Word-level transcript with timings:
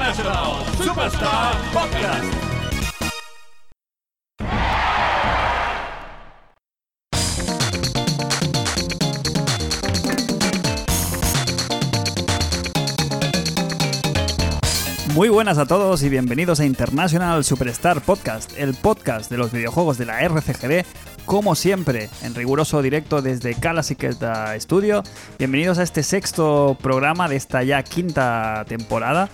International 0.00 0.64
Superstar 0.78 1.54
Podcast. 1.74 2.24
Muy 15.12 15.28
buenas 15.28 15.58
a 15.58 15.66
todos 15.66 16.02
y 16.02 16.08
bienvenidos 16.08 16.60
a 16.60 16.64
International 16.64 17.44
Superstar 17.44 18.00
Podcast, 18.00 18.56
el 18.56 18.72
podcast 18.72 19.30
de 19.30 19.36
los 19.36 19.52
videojuegos 19.52 19.98
de 19.98 20.06
la 20.06 20.22
RCGB, 20.22 20.86
como 21.26 21.54
siempre, 21.54 22.08
en 22.22 22.34
riguroso 22.34 22.80
directo 22.80 23.20
desde 23.20 23.54
Calasiqueta 23.54 24.58
Studio. 24.58 25.02
Bienvenidos 25.38 25.76
a 25.76 25.82
este 25.82 26.02
sexto 26.02 26.78
programa 26.80 27.28
de 27.28 27.36
esta 27.36 27.62
ya 27.64 27.82
quinta 27.82 28.64
temporada. 28.66 29.28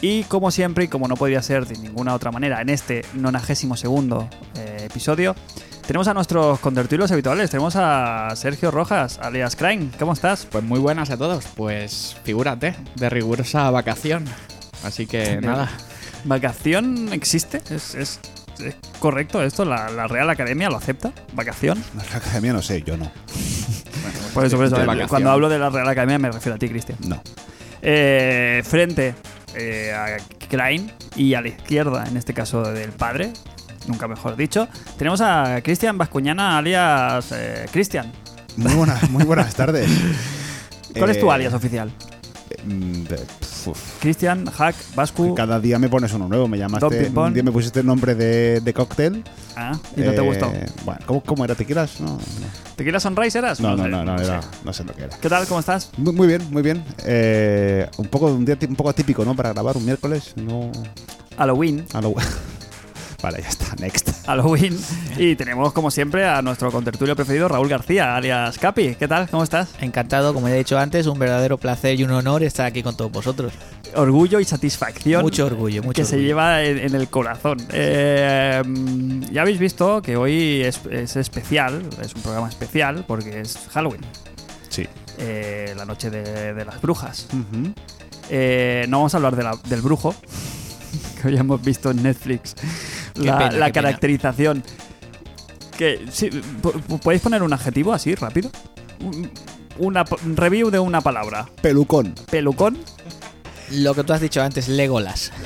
Y 0.00 0.24
como 0.24 0.50
siempre, 0.50 0.84
y 0.84 0.88
como 0.88 1.08
no 1.08 1.16
podría 1.16 1.40
ser 1.42 1.66
de 1.66 1.78
ninguna 1.78 2.14
otra 2.14 2.30
manera, 2.30 2.60
en 2.60 2.68
este 2.68 3.04
92 3.14 3.78
segundo 3.80 4.28
eh, 4.56 4.82
episodio, 4.90 5.34
tenemos 5.86 6.08
a 6.08 6.14
nuestros 6.14 6.58
contertulios 6.60 7.10
habituales. 7.10 7.50
Tenemos 7.50 7.74
a 7.76 8.32
Sergio 8.36 8.70
Rojas, 8.70 9.18
alias 9.22 9.56
Crane. 9.56 9.90
¿Cómo 9.98 10.12
estás? 10.12 10.46
Pues 10.50 10.62
muy 10.64 10.78
buenas 10.78 11.10
a 11.10 11.16
todos. 11.16 11.44
Pues 11.56 12.16
figúrate, 12.24 12.74
de 12.96 13.08
rigurosa 13.10 13.70
vacación. 13.70 14.24
Así 14.82 15.06
que 15.06 15.40
nada. 15.40 15.70
¿Vacación 16.24 17.10
existe? 17.12 17.62
¿Es, 17.70 17.94
es- 17.94 18.20
es 18.60 18.76
correcto 19.00 19.42
esto? 19.42 19.64
¿La, 19.64 19.90
la 19.90 20.06
Real 20.06 20.30
Academia 20.30 20.70
lo 20.70 20.76
acepta? 20.76 21.12
¿Vacación? 21.32 21.82
La 21.96 22.18
academia 22.18 22.52
no 22.52 22.62
sé, 22.62 22.82
yo 22.82 22.96
no. 22.96 23.10
Por 24.32 24.44
eso, 24.46 24.56
por 24.56 24.66
eso. 24.66 24.76
eh. 24.80 25.06
Cuando 25.08 25.30
hablo 25.30 25.48
de 25.48 25.58
la 25.58 25.70
Real 25.70 25.88
Academia 25.88 26.18
me 26.18 26.30
refiero 26.30 26.54
a 26.56 26.58
ti, 26.58 26.68
Cristian. 26.68 26.98
No. 27.06 27.20
Eh, 27.82 28.62
frente 28.64 29.14
eh, 29.56 29.92
a 29.92 30.16
Klein 30.48 30.90
y 31.16 31.34
a 31.34 31.40
la 31.40 31.48
izquierda, 31.48 32.04
en 32.08 32.16
este 32.16 32.34
caso 32.34 32.62
del 32.72 32.90
padre, 32.92 33.32
nunca 33.86 34.08
mejor 34.08 34.36
dicho, 34.36 34.68
tenemos 34.98 35.20
a 35.20 35.60
Cristian 35.62 35.98
Vascuñana, 35.98 36.58
alias 36.58 37.32
eh, 37.32 37.66
Cristian. 37.72 38.12
Muy 38.56 38.72
buenas, 38.74 39.10
muy 39.10 39.24
buenas 39.24 39.54
tardes. 39.56 39.88
¿Cuál 40.96 41.10
es 41.10 41.18
tu 41.20 41.26
Eh, 41.30 41.34
alias 41.34 41.52
oficial? 41.54 41.90
Mm, 42.64 43.04
Cristian, 44.00 44.46
Hack, 44.46 44.74
Vascu. 44.94 45.34
cada 45.34 45.58
día 45.60 45.78
me 45.78 45.88
pones 45.88 46.12
uno 46.12 46.28
nuevo. 46.28 46.48
Me 46.48 46.58
llamaste. 46.58 47.10
Un 47.14 47.32
día 47.34 47.42
me 47.42 47.52
pusiste 47.52 47.80
el 47.80 47.86
nombre 47.86 48.14
de, 48.14 48.60
de 48.60 48.74
cóctel. 48.74 49.24
Ah, 49.56 49.72
y 49.96 50.00
no 50.00 50.10
te 50.12 50.16
Eh, 50.16 50.20
gustó. 50.20 50.52
Bueno, 50.84 51.00
¿cómo, 51.06 51.20
cómo 51.22 51.44
era? 51.44 51.54
¿Tequilas? 51.54 52.00
No, 52.00 52.18
¿Tequila 52.76 52.98
Sunrise 53.00 53.38
eras? 53.38 53.60
no, 53.60 53.76
no, 53.76 53.86
no, 53.88 54.04
no, 54.04 54.18
sé. 54.18 54.24
era- 54.24 54.40
no 54.64 54.72
sé 54.72 54.84
lo 54.84 54.92
que 54.94 55.04
era. 55.04 55.16
¿Qué 55.18 55.28
tal? 55.28 55.46
¿Cómo 55.46 55.60
estás? 55.60 55.90
Muy, 55.96 56.12
muy 56.12 56.26
bien, 56.26 56.42
muy 56.50 56.62
bien. 56.62 56.84
Eh, 57.04 57.88
un 57.98 58.06
poco 58.08 58.26
un 58.26 58.44
día 58.44 58.58
un 58.68 58.76
poco 58.76 58.90
atípico, 58.90 59.24
¿no? 59.24 59.34
Para 59.36 59.52
grabar 59.52 59.76
un 59.76 59.84
miércoles. 59.84 60.32
No. 60.36 60.70
Halloween. 61.38 61.86
lo- 62.00 62.14
vale, 63.24 63.42
ya 63.42 63.48
está. 63.48 63.74
Next. 63.76 64.10
Halloween. 64.26 64.78
Y 65.16 65.34
tenemos, 65.36 65.72
como 65.72 65.90
siempre, 65.90 66.26
a 66.26 66.40
nuestro 66.42 66.70
contertulio 66.70 67.16
preferido, 67.16 67.48
Raúl 67.48 67.68
García, 67.68 68.14
alias 68.16 68.58
Capi. 68.58 68.94
¿Qué 68.94 69.08
tal? 69.08 69.28
¿Cómo 69.28 69.42
estás? 69.42 69.70
Encantado, 69.80 70.32
como 70.34 70.48
ya 70.48 70.54
he 70.54 70.58
dicho 70.58 70.78
antes, 70.78 71.06
un 71.06 71.18
verdadero 71.18 71.58
placer 71.58 71.98
y 71.98 72.04
un 72.04 72.10
honor 72.12 72.42
estar 72.42 72.66
aquí 72.66 72.82
con 72.82 72.96
todos 72.96 73.10
vosotros. 73.10 73.52
Orgullo 73.96 74.40
y 74.40 74.44
satisfacción. 74.44 75.22
Mucho 75.22 75.46
orgullo, 75.46 75.82
mucho 75.82 76.02
que 76.02 76.04
se 76.06 76.18
lleva 76.20 76.62
en, 76.62 76.78
en 76.78 76.94
el 76.94 77.08
corazón. 77.08 77.58
Eh, 77.72 78.62
ya 79.32 79.42
habéis 79.42 79.58
visto 79.58 80.02
que 80.02 80.16
hoy 80.16 80.62
es, 80.62 80.80
es 80.90 81.16
especial, 81.16 81.82
es 82.02 82.14
un 82.14 82.22
programa 82.22 82.48
especial 82.48 83.04
porque 83.06 83.40
es 83.40 83.58
Halloween, 83.72 84.00
Sí. 84.68 84.86
eh, 85.18 85.74
la 85.76 85.84
noche 85.84 86.10
de, 86.10 86.54
de 86.54 86.64
las 86.64 86.80
brujas. 86.80 87.28
Eh, 88.30 88.86
no 88.88 88.98
vamos 88.98 89.14
a 89.14 89.18
hablar 89.18 89.36
de 89.36 89.42
la- 89.44 89.58
del 89.68 89.80
brujo, 89.82 90.14
que 91.22 91.28
hoy 91.28 91.36
hemos 91.36 91.62
visto 91.62 91.90
en 91.90 92.02
Netflix. 92.02 92.54
La, 93.14 93.38
pena, 93.38 93.50
la 93.52 93.66
qué 93.66 93.72
pena. 93.72 93.72
caracterización. 93.72 94.62
Que, 95.76 96.06
sí, 96.10 96.30
po- 96.62 96.72
¿Podéis 97.02 97.22
poner 97.22 97.42
un 97.42 97.52
adjetivo 97.52 97.92
así, 97.92 98.14
rápido? 98.14 98.50
Un- 99.00 99.30
Una, 99.78 100.04
p- 100.04 100.16
review 100.36 100.70
de 100.70 100.78
una 100.78 101.00
palabra. 101.00 101.46
Pelucón. 101.60 102.14
Pelucón, 102.30 102.78
Lo 103.72 103.92
que 103.94 104.04
tú 104.04 104.12
has 104.12 104.20
dicho 104.20 104.40
antes, 104.42 104.68
Legolas. 104.68 105.32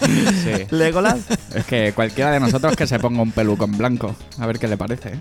Sí. 0.00 0.66
Legolas. 0.70 1.18
Es 1.54 1.64
que 1.66 1.92
cualquiera 1.92 2.32
de 2.32 2.40
nosotros 2.40 2.74
que 2.74 2.86
se 2.86 2.98
ponga 2.98 3.22
un 3.22 3.30
pelucón 3.30 3.76
blanco. 3.78 4.16
A 4.38 4.46
ver 4.46 4.58
qué 4.58 4.66
le 4.66 4.76
parece. 4.76 5.10
¿eh? 5.10 5.18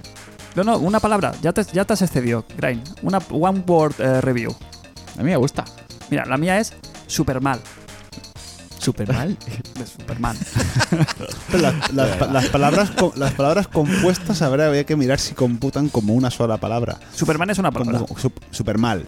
No, 0.56 0.64
no, 0.64 0.78
una 0.80 1.00
palabra. 1.00 1.34
Ya 1.44 1.52
te, 1.54 1.64
ya 1.74 1.86
te 1.86 1.94
has 1.94 2.02
excedido, 2.02 2.44
Grain. 2.58 2.82
Una 3.04 3.20
one 3.30 3.64
word 3.68 3.94
eh, 4.00 4.22
review. 4.22 4.56
A 5.16 5.18
mí 5.22 5.26
me 5.30 5.38
gusta. 5.38 5.64
Mira, 6.10 6.26
la 6.26 6.38
mía 6.38 6.60
es 6.60 6.74
super 7.06 7.40
mal. 7.42 7.60
Superman. 8.80 9.38
Pero 11.52 11.62
las, 11.62 11.94
las 11.94 12.18
pa- 12.18 12.28
las 12.28 12.48
palabras, 12.48 12.92
las 13.16 13.34
palabras 13.34 13.68
compuestas 13.68 14.42
habrá 14.42 14.68
habría 14.68 14.86
que 14.86 14.96
mirar 14.96 15.20
si 15.20 15.34
computan 15.36 15.90
como 15.90 16.14
una 16.14 16.32
sola 16.32 16.58
palabra. 16.58 16.98
Superman 17.14 17.50
es 17.52 17.58
una 17.60 17.72
palabra. 17.72 18.00
Como 18.00 18.16
sup- 18.20 18.42
super 18.52 18.78
mal. 18.78 19.06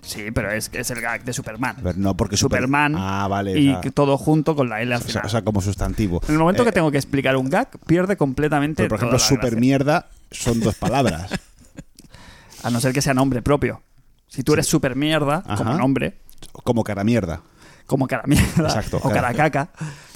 Sí, 0.00 0.30
pero 0.34 0.50
es, 0.50 0.70
es 0.72 0.90
el 0.90 1.02
gag 1.02 1.22
de 1.22 1.32
Superman. 1.34 1.76
No, 1.96 2.16
porque 2.16 2.36
super- 2.38 2.60
Superman 2.60 2.94
Ah, 2.96 3.28
vale. 3.28 3.58
y 3.60 3.68
o 3.68 3.72
sea, 3.72 3.80
que 3.82 3.90
todo 3.90 4.16
junto 4.16 4.56
con 4.56 4.70
la 4.70 4.80
L 4.80 4.94
al 4.94 5.00
o 5.00 5.04
sea, 5.04 5.08
final. 5.12 5.26
o 5.26 5.28
sea, 5.28 5.42
como 5.42 5.60
sustantivo. 5.60 6.22
en 6.26 6.32
el 6.32 6.38
momento 6.38 6.62
que 6.64 6.70
Eh, 6.70 6.72
tengo 6.72 6.90
que 6.90 6.96
explicar 6.96 7.36
un 7.36 7.50
gag, 7.50 7.68
pierde 7.86 8.16
completamente 8.16 8.84
Pero, 8.84 8.88
por 8.88 8.98
toda 9.00 9.16
ejemplo, 9.16 9.18
la 9.18 9.24
super 9.28 9.50
gracia. 9.50 9.60
mierda 9.60 10.08
son 10.30 10.60
dos 10.60 10.74
palabras. 10.76 11.30
A 12.62 12.70
no 12.70 12.80
ser 12.80 12.92
que 12.94 13.02
sea 13.02 13.12
nombre 13.14 13.42
propio. 13.42 13.82
Si 14.28 14.42
tú 14.42 14.54
eres 14.54 14.66
super 14.66 14.96
mierda, 14.96 15.42
como 15.56 15.74
nombre, 15.74 16.18
como 16.64 16.82
cara 16.84 17.04
mierda. 17.04 17.40
Como 17.88 18.06
cara 18.06 18.22
mierda 18.26 18.64
Exacto, 18.68 19.00
o 19.02 19.10
cara 19.10 19.34
caca, 19.34 19.70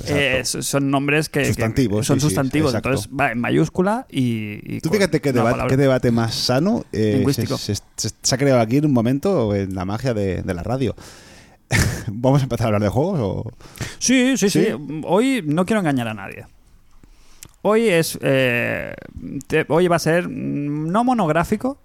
eh, 0.07 0.43
son 0.45 0.91
nombres 0.91 1.29
que, 1.29 1.41
que 1.41 1.47
Sustantivos, 1.47 2.07
son 2.07 2.21
sí, 2.21 2.27
sustantivos. 2.27 2.73
entonces 2.75 3.09
va 3.09 3.33
en 3.33 3.41
mayúscula 3.41 4.07
y. 4.09 4.77
y 4.77 4.81
Tú 4.81 4.91
fíjate 4.91 5.21
qué 5.21 5.33
debate, 5.33 5.63
qué 5.69 5.77
debate 5.77 6.11
más 6.13 6.35
sano 6.35 6.85
eh, 6.93 7.15
Lingüístico. 7.17 7.59
Se, 7.59 7.75
se- 7.75 7.83
se- 7.97 8.11
se 8.23 8.35
ha 8.35 8.39
creado 8.39 8.61
aquí 8.61 8.77
en 8.77 8.85
un 8.87 8.93
momento 8.93 9.55
en 9.57 9.75
la 9.75 9.85
magia 9.85 10.15
de, 10.15 10.43
de 10.43 10.55
la 10.55 10.63
radio. 10.63 10.95
¿Vamos 12.09 12.41
a 12.41 12.45
empezar 12.45 12.67
a 12.67 12.69
hablar 12.69 12.83
de 12.83 12.89
juegos 12.91 13.19
o...? 13.21 13.51
Sí, 13.99 14.37
sí, 14.37 14.51
sí, 14.51 14.65
¿Sí? 14.67 15.03
Hoy 15.05 15.43
no 15.45 15.65
quiero 15.67 15.81
engañar 15.81 16.07
a 16.09 16.15
nadie. 16.15 16.45
Hoy 17.63 17.89
es. 17.89 18.19
eh, 18.21 18.95
te- 19.47 19.65
hoy 19.69 19.89
va 19.89 19.97
a 19.97 19.99
ser 19.99 20.29
no 20.29 21.05
monográfico. 21.05 21.79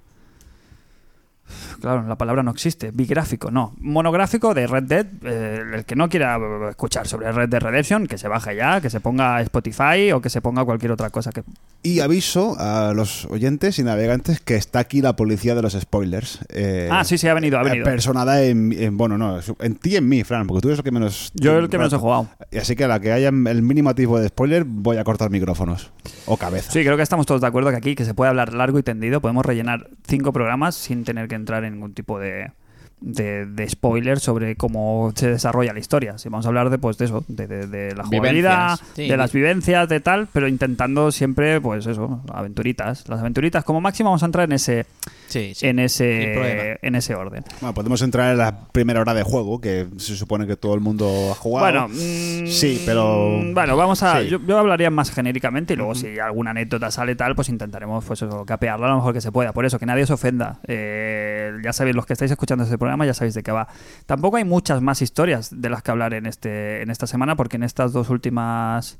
Claro, 1.80 2.04
la 2.08 2.18
palabra 2.18 2.44
no 2.44 2.52
existe. 2.52 2.92
Bigráfico, 2.92 3.52
no. 3.52 3.76
Monográfico 3.80 4.54
de 4.54 4.68
Red 4.68 4.84
Dead. 4.84 5.06
eh, 5.24 5.62
el 5.76 5.86
que 5.86 5.96
no 5.96 6.10
quiera 6.10 6.38
escuchar 6.70 7.08
sobre 7.08 7.32
Red 7.32 7.50
Dead 7.50 7.62
Redemption, 7.62 8.08
que 8.08 8.18
se 8.18 8.28
baje 8.28 8.56
ya, 8.56 8.82
que 8.82 8.90
se 8.90 9.00
ponga 9.00 9.42
Spotify 9.42 10.12
o 10.14 10.22
que 10.22 10.30
se 10.30 10.42
ponga 10.42 10.64
cualquier 10.66 10.92
otra 10.92 11.10
cosa 11.10 11.32
que. 11.32 11.44
Y 11.84 12.00
aviso 12.00 12.56
a 12.60 12.94
los 12.96 13.26
oyentes 13.26 13.80
y 13.80 13.84
navegantes 13.84 14.40
que 14.42 14.56
está 14.56 14.80
aquí 14.80 15.02
la 15.02 15.16
policía 15.16 15.56
de 15.56 15.62
los 15.62 15.74
spoilers. 15.74 16.40
eh, 16.50 16.90
Ah, 16.92 17.04
sí, 17.04 17.18
sí, 17.18 17.28
ha 17.28 17.34
venido, 17.34 17.58
ha 17.60 17.62
eh, 17.62 17.66
venido. 17.66 17.86
Personada 17.86 18.44
en, 18.44 18.74
en- 18.74 18.98
Bueno, 18.98 19.18
no, 19.18 19.40
en 19.60 19.76
ti 19.76 19.92
y 19.92 19.96
en 19.98 20.10
mí, 20.10 20.24
Fran, 20.24 20.48
porque 20.48 20.62
tú 20.62 20.68
eres 20.70 20.80
el 20.80 20.84
que 20.84 20.92
menos... 20.92 21.32
Yo 21.36 21.58
el 21.58 21.70
que 21.70 21.78
menos 21.78 21.94
he 21.94 21.98
jugado. 21.98 22.28
Y 22.52 22.58
Así 22.58 22.76
que 22.76 22.84
a 22.86 22.88
la 22.88 23.00
que 23.00 23.12
haya 23.12 23.30
el 23.30 23.62
mínimo 23.62 23.94
tipo 23.96 24.20
de 24.20 24.28
spoiler 24.30 24.64
voy 24.66 24.98
a 24.98 25.04
cortar 25.04 25.30
micrófonos. 25.30 25.92
O 26.26 26.36
cabeza. 26.38 26.72
Sí, 26.72 26.84
creo 26.84 26.98
que 26.98 27.04
estamos 27.04 27.26
todos 27.26 27.42
de 27.42 27.48
acuerdo 27.48 27.70
que 27.70 27.76
aquí 27.78 27.96
que 27.96 28.04
se 28.06 28.14
puede 28.14 28.30
hablar 28.30 28.54
largo 28.54 28.80
y 28.80 28.84
tendido. 28.84 29.22
Podemos 29.22 29.46
rellenar 29.46 29.90
cinco 30.08 30.34
programas 30.34 30.76
sin 30.76 31.04
tener 31.04 31.28
que 31.28 31.36
entrar 31.36 31.64
en 31.64 31.67
ningún 31.70 31.94
tipo 31.94 32.20
de, 32.20 32.52
de, 33.00 33.46
de 33.46 33.70
spoiler 33.70 34.20
sobre 34.20 34.56
cómo 34.56 35.12
se 35.16 35.30
desarrolla 35.30 35.74
la 35.74 35.80
historia. 35.80 36.18
Si 36.18 36.30
vamos 36.30 36.46
a 36.46 36.50
hablar 36.50 36.70
de, 36.70 36.78
pues, 36.78 36.98
de 36.98 37.06
eso, 37.06 37.24
de, 37.28 37.48
de- 37.48 37.68
de 37.68 37.96
la 37.96 38.04
jugabilidad. 38.06 38.80
Sí. 38.96 39.08
de 39.08 39.18
las 39.18 39.32
vivencias, 39.32 39.88
de 39.88 40.00
tal, 40.00 40.28
pero 40.34 40.48
intentando 40.48 41.12
siempre, 41.12 41.62
pues 41.62 41.86
eso, 41.86 42.22
aventuritas. 42.34 43.08
Las 43.08 43.20
aventuritas, 43.20 43.64
como 43.64 43.82
máximo, 43.82 44.10
vamos 44.10 44.24
a 44.24 44.26
entrar 44.26 44.46
en 44.46 44.54
ese, 44.54 44.86
Sí, 45.28 45.54
sí. 45.54 45.68
en 45.68 45.80
ese, 45.80 46.80
en 46.82 46.96
ese 46.96 47.14
orden. 47.16 47.44
Bueno, 47.62 47.74
podemos 47.74 48.02
entrar 48.02 48.32
en 48.32 48.38
la 48.40 48.58
primera 48.72 49.02
hora 49.02 49.14
de 49.14 49.24
juego, 49.24 49.62
que 49.62 49.88
se 49.98 50.16
supone 50.16 50.48
que 50.48 50.56
todo 50.56 50.74
el 50.74 50.80
mundo 50.82 51.30
ha 51.32 51.36
jugado. 51.36 51.66
Bueno, 51.66 51.88
mm, 51.90 52.48
Sí, 52.48 52.82
pero- 52.86 53.40
Bueno, 53.54 53.76
vamos 53.78 54.02
a. 54.04 54.22
Sí. 54.22 54.30
Yo, 54.30 54.40
yo 54.46 54.58
hablaría 54.58 54.90
más 54.90 55.12
genéricamente 55.12 55.74
y 55.74 55.78
luego, 55.78 55.94
si 55.96 56.18
alguna 56.20 56.52
anécdota 56.52 56.90
sale 56.92 57.16
tal, 57.16 57.36
pues 57.36 57.50
intentaremos, 57.50 58.04
pues 58.06 58.22
eso, 58.22 58.46
capearla 58.46 58.88
lo 58.88 58.96
mejor 58.96 59.14
que 59.14 59.22
se 59.22 59.32
pueda. 59.32 59.54
Por 59.54 59.66
eso, 59.66 59.78
que 59.80 59.86
nadie 59.86 60.06
se 60.08 60.14
ofenda. 60.14 60.60
Eh, 60.68 61.52
ya 61.64 61.74
sabéis, 61.74 61.96
los 61.96 62.06
que 62.06 62.14
estáis 62.14 62.32
escuchando 62.32 62.64
este 62.64 62.78
programa, 62.78 62.87
ya 63.06 63.14
sabéis 63.14 63.34
de 63.34 63.44
qué 63.44 63.52
va. 63.52 63.68
Tampoco 64.06 64.38
hay 64.38 64.46
muchas 64.46 64.82
más 64.82 65.02
historias 65.02 65.50
de 65.52 65.70
las 65.70 65.82
que 65.84 65.92
hablar 65.92 66.14
en, 66.14 66.26
este, 66.26 66.82
en 66.82 66.90
esta 66.90 67.08
semana, 67.08 67.36
porque 67.36 67.58
en 67.58 67.64
estas 67.64 67.94
dos 67.94 68.10
últimas. 68.10 69.00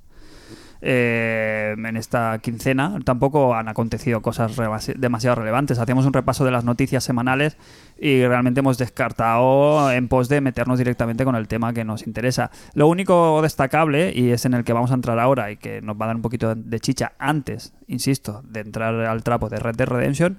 eh, 0.82 1.76
en 1.78 1.98
esta 1.98 2.40
quincena 2.40 3.00
tampoco 3.04 3.56
han 3.56 3.68
acontecido 3.68 4.22
cosas 4.22 4.56
demasiado 4.96 5.36
relevantes. 5.36 5.80
Hacíamos 5.80 6.06
un 6.06 6.14
repaso 6.14 6.46
de 6.46 6.52
las 6.52 6.64
noticias 6.64 7.04
semanales 7.04 7.58
y 8.00 8.26
realmente 8.26 8.60
hemos 8.60 8.78
descartado 8.78 9.92
en 9.92 10.08
pos 10.08 10.30
de 10.30 10.42
meternos 10.42 10.78
directamente 10.78 11.26
con 11.26 11.36
el 11.36 11.48
tema 11.48 11.74
que 11.74 11.84
nos 11.84 12.06
interesa. 12.06 12.52
Lo 12.74 12.88
único 12.88 13.42
destacable, 13.42 14.12
y 14.14 14.32
es 14.32 14.46
en 14.46 14.54
el 14.54 14.64
que 14.64 14.74
vamos 14.74 14.92
a 14.92 14.96
entrar 14.96 15.20
ahora 15.20 15.52
y 15.52 15.58
que 15.58 15.82
nos 15.82 16.00
va 16.00 16.06
a 16.06 16.08
dar 16.08 16.16
un 16.16 16.22
poquito 16.22 16.54
de 16.56 16.80
chicha 16.80 17.14
antes, 17.18 17.74
insisto, 17.88 18.44
de 18.48 18.60
entrar 18.62 18.94
al 18.94 19.24
trapo 19.24 19.50
de 19.50 19.58
Red 19.58 19.76
Dead 19.76 19.88
Redemption, 19.88 20.38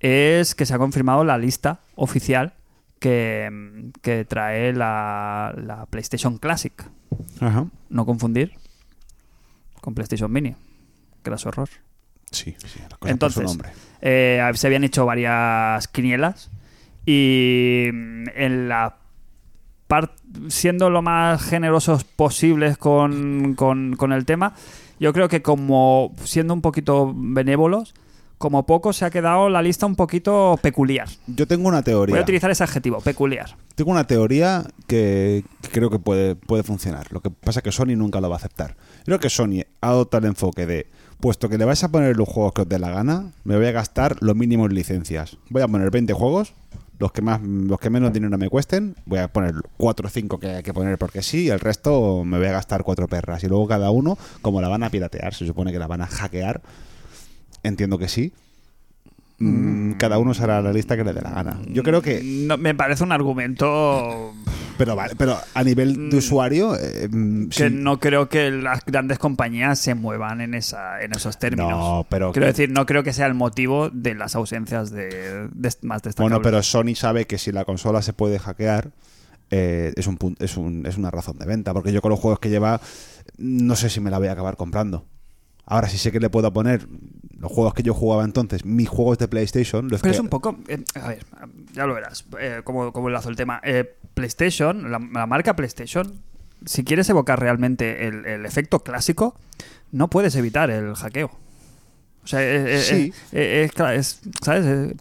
es 0.00 0.54
que 0.54 0.66
se 0.66 0.74
ha 0.74 0.78
confirmado 0.78 1.24
la 1.24 1.38
lista 1.38 1.80
oficial 1.94 2.54
que, 2.98 3.90
que 4.02 4.24
trae 4.24 4.72
la, 4.72 5.54
la 5.56 5.86
PlayStation 5.86 6.38
Classic. 6.38 6.72
Ajá. 7.40 7.66
No 7.88 8.06
confundir 8.06 8.52
con 9.80 9.94
PlayStation 9.94 10.30
Mini. 10.32 10.54
Graso 11.24 11.48
error. 11.50 11.68
Sí, 12.30 12.54
sí, 12.58 12.78
las 12.78 12.98
cosas 12.98 12.98
por 12.98 12.98
su 13.00 13.08
Entonces, 13.08 13.44
nombre. 13.44 13.70
eh, 14.02 14.50
se 14.54 14.66
habían 14.66 14.84
hecho 14.84 15.04
varias 15.06 15.88
quinielas 15.88 16.50
y 17.04 17.88
mm, 17.92 18.24
en 18.34 18.68
la 18.68 18.96
siendo 20.48 20.88
lo 20.90 21.02
más 21.02 21.42
generosos 21.42 22.04
posibles 22.04 22.78
con, 22.78 23.54
con- 23.56 23.96
con 23.96 24.12
el 24.12 24.24
tema, 24.24 24.54
yo 25.00 25.12
creo 25.12 25.28
que 25.28 25.42
como 25.42 26.14
siendo 26.22 26.54
un 26.54 26.60
poquito 26.62 27.12
benévolos, 27.16 27.94
como 28.40 28.64
poco 28.64 28.94
se 28.94 29.04
ha 29.04 29.10
quedado 29.10 29.50
la 29.50 29.60
lista 29.60 29.84
un 29.84 29.96
poquito 29.96 30.58
peculiar. 30.62 31.06
Yo 31.26 31.46
tengo 31.46 31.68
una 31.68 31.82
teoría. 31.82 32.14
Voy 32.14 32.20
a 32.20 32.22
utilizar 32.22 32.50
ese 32.50 32.64
adjetivo, 32.64 32.98
peculiar. 33.02 33.54
Tengo 33.74 33.90
una 33.90 34.06
teoría 34.06 34.64
que, 34.86 35.44
creo 35.72 35.90
que 35.90 35.98
puede, 35.98 36.36
puede 36.36 36.62
funcionar. 36.62 37.12
Lo 37.12 37.20
que 37.20 37.28
pasa 37.28 37.58
es 37.58 37.64
que 37.64 37.70
Sony 37.70 37.96
nunca 37.96 38.18
lo 38.18 38.30
va 38.30 38.36
a 38.36 38.38
aceptar. 38.38 38.76
Creo 39.04 39.20
que 39.20 39.28
Sony 39.28 39.66
ha 39.82 39.90
adoptado 39.90 40.24
el 40.24 40.30
enfoque 40.30 40.64
de, 40.64 40.86
puesto 41.20 41.50
que 41.50 41.58
le 41.58 41.66
vais 41.66 41.84
a 41.84 41.90
poner 41.90 42.16
los 42.16 42.26
juegos 42.26 42.54
que 42.54 42.62
os 42.62 42.68
dé 42.70 42.78
la 42.78 42.88
gana, 42.88 43.30
me 43.44 43.58
voy 43.58 43.66
a 43.66 43.72
gastar 43.72 44.16
lo 44.20 44.34
mínimo 44.34 44.64
en 44.64 44.74
licencias. 44.74 45.36
Voy 45.50 45.60
a 45.60 45.68
poner 45.68 45.90
20 45.90 46.10
juegos, 46.14 46.54
los 46.98 47.12
que 47.12 47.20
más 47.20 47.42
los 47.42 47.78
que 47.78 47.90
menos 47.90 48.10
dinero 48.10 48.38
me 48.38 48.48
cuesten, 48.48 48.96
voy 49.04 49.18
a 49.18 49.28
poner 49.28 49.52
4 49.76 50.06
o 50.06 50.10
5 50.10 50.40
que 50.40 50.46
hay 50.48 50.62
que 50.62 50.72
poner 50.72 50.96
porque 50.96 51.20
sí, 51.20 51.44
y 51.44 51.50
el 51.50 51.60
resto 51.60 52.24
me 52.24 52.38
voy 52.38 52.46
a 52.46 52.52
gastar 52.52 52.84
cuatro 52.84 53.06
perras. 53.06 53.44
Y 53.44 53.48
luego 53.48 53.68
cada 53.68 53.90
uno, 53.90 54.16
como 54.40 54.62
la 54.62 54.68
van 54.68 54.82
a 54.82 54.88
piratear, 54.88 55.34
se 55.34 55.46
supone 55.46 55.72
que 55.72 55.78
la 55.78 55.86
van 55.86 56.00
a 56.00 56.06
hackear, 56.06 56.62
entiendo 57.62 57.98
que 57.98 58.08
sí. 58.08 58.32
mm, 59.38 59.92
Cada 59.92 60.18
uno 60.18 60.34
será 60.34 60.60
la 60.62 60.72
lista 60.72 60.96
que 60.96 61.04
le 61.04 61.12
dé 61.12 61.20
la 61.22 61.30
gana. 61.30 61.58
Yo 61.68 61.82
creo 61.82 62.02
que 62.02 62.20
No, 62.22 62.56
me 62.58 62.74
parece 62.74 63.02
un 63.04 63.12
argumento 63.12 64.32
pero 64.78 64.96
vale, 64.96 65.14
pero 65.14 65.36
a 65.52 65.62
nivel 65.62 66.08
de 66.08 66.16
usuario, 66.16 66.74
eh, 66.74 67.06
mm, 67.10 67.48
que 67.48 67.68
sí. 67.68 67.74
no 67.74 68.00
creo 68.00 68.30
que 68.30 68.50
las 68.50 68.82
grandes 68.86 69.18
compañías 69.18 69.78
se 69.78 69.94
muevan 69.94 70.40
en 70.40 70.54
esa 70.54 71.02
en 71.02 71.12
esos 71.12 71.38
términos. 71.38 71.68
No, 71.78 72.06
pero 72.08 72.32
Quiero 72.32 72.46
decir, 72.46 72.70
no 72.70 72.86
creo 72.86 73.02
que 73.02 73.12
sea 73.12 73.26
el 73.26 73.34
motivo 73.34 73.90
de 73.90 74.14
las 74.14 74.34
ausencias 74.36 74.90
de, 74.90 75.48
de- 75.52 75.70
más 75.82 76.00
destacables. 76.02 76.16
bueno, 76.16 76.40
pero 76.42 76.62
Sony 76.62 76.94
sabe 76.94 77.26
que 77.26 77.36
si 77.36 77.52
la 77.52 77.66
consola 77.66 78.00
se 78.00 78.14
puede 78.14 78.38
hackear 78.38 78.90
eh, 79.50 79.92
es 79.96 80.06
un 80.06 80.16
es 80.38 80.56
un 80.56 80.86
es 80.86 80.96
una 80.96 81.10
razón 81.10 81.36
de 81.38 81.44
venta, 81.44 81.74
porque 81.74 81.92
yo 81.92 82.00
con 82.00 82.08
los 82.10 82.18
juegos 82.20 82.38
que 82.40 82.48
lleva 82.48 82.80
no 83.36 83.76
sé 83.76 83.90
si 83.90 84.00
me 84.00 84.10
la 84.10 84.18
voy 84.18 84.28
a 84.28 84.32
acabar 84.32 84.56
comprando. 84.56 85.04
Ahora 85.66 85.90
sí 85.90 85.98
sé 85.98 86.10
que 86.10 86.20
le 86.20 86.30
puedo 86.30 86.50
poner 86.54 86.86
los 87.40 87.50
juegos 87.50 87.74
que 87.74 87.82
yo 87.82 87.94
jugaba 87.94 88.24
entonces, 88.24 88.64
mis 88.64 88.88
juegos 88.88 89.18
de 89.18 89.26
PlayStation, 89.26 89.88
los 89.88 90.00
Pero 90.02 90.12
que 90.12 90.16
es 90.16 90.20
un 90.20 90.28
poco. 90.28 90.58
eh, 90.68 90.84
a 90.94 91.08
ver, 91.08 91.24
ya 91.72 91.86
lo 91.86 91.94
verás. 91.94 92.24
Eh, 92.38 92.60
como, 92.64 92.92
como 92.92 93.08
enlazo 93.08 93.28
el 93.30 93.36
tema. 93.36 93.60
Eh, 93.64 93.96
PlayStation, 94.14 94.90
la, 94.92 94.98
la 94.98 95.26
marca 95.26 95.56
PlayStation, 95.56 96.20
si 96.66 96.84
quieres 96.84 97.08
evocar 97.08 97.40
realmente 97.40 98.06
el, 98.06 98.26
el 98.26 98.44
efecto 98.46 98.80
clásico, 98.80 99.34
no 99.90 100.08
puedes 100.10 100.36
evitar 100.36 100.70
el 100.70 100.94
hackeo. 100.94 101.30
O 102.22 102.26
sea, 102.26 102.40
eh, 102.42 102.82
Sí. 102.82 103.12
eh, 103.32 103.68
es, 103.74 103.80
es- 103.96 104.20
¿sabes? 104.42 104.66
Eh, 104.66 104.94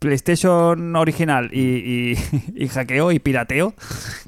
PlayStation 0.00 0.94
original 0.96 1.50
y, 1.52 1.60
y- 2.12 2.18
y 2.64 2.68
hackeo 2.68 3.12
y 3.12 3.18
pirateo 3.18 3.74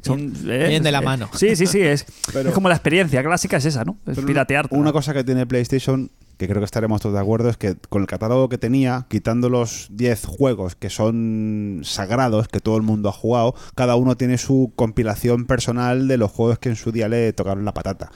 son 0.02 0.32
eh, 0.46 0.58
Vienen 0.68 0.82
de 0.82 0.92
la 0.92 1.00
eh, 1.00 1.04
mano. 1.04 1.28
Sí, 1.34 1.56
sí, 1.56 1.66
sí. 1.66 1.80
Es, 1.80 2.06
Pero- 2.32 2.48
es 2.50 2.54
como 2.54 2.68
la 2.68 2.74
experiencia 2.76 3.22
clásica, 3.22 3.56
es 3.58 3.64
esa, 3.64 3.84
¿no? 3.84 3.96
Es 4.06 4.18
piratear. 4.20 4.66
Una 4.70 4.92
cosa 4.92 5.12
que 5.12 5.24
tiene 5.24 5.46
PlayStation, 5.46 6.10
que 6.38 6.46
creo 6.46 6.60
que 6.60 6.64
estaremos 6.64 7.00
todos 7.02 7.14
de 7.14 7.20
acuerdo, 7.20 7.48
es 7.50 7.56
que 7.56 7.76
con 7.88 8.00
el 8.02 8.08
catálogo 8.08 8.48
que 8.48 8.58
tenía, 8.58 9.06
quitando 9.08 9.50
los 9.50 9.88
10 9.90 10.24
juegos 10.24 10.76
que 10.76 10.88
son 10.88 11.80
sagrados, 11.84 12.48
que 12.48 12.60
todo 12.60 12.76
el 12.76 12.82
mundo 12.82 13.08
ha 13.08 13.12
jugado, 13.12 13.54
cada 13.74 13.96
uno 13.96 14.16
tiene 14.16 14.38
su 14.38 14.72
compilación 14.76 15.46
personal 15.46 16.06
de 16.08 16.16
los 16.16 16.30
juegos 16.30 16.58
que 16.60 16.68
en 16.70 16.76
su 16.76 16.92
día 16.92 17.08
le 17.08 17.32
tocaron 17.32 17.64
la 17.64 17.74
patata. 17.74 18.10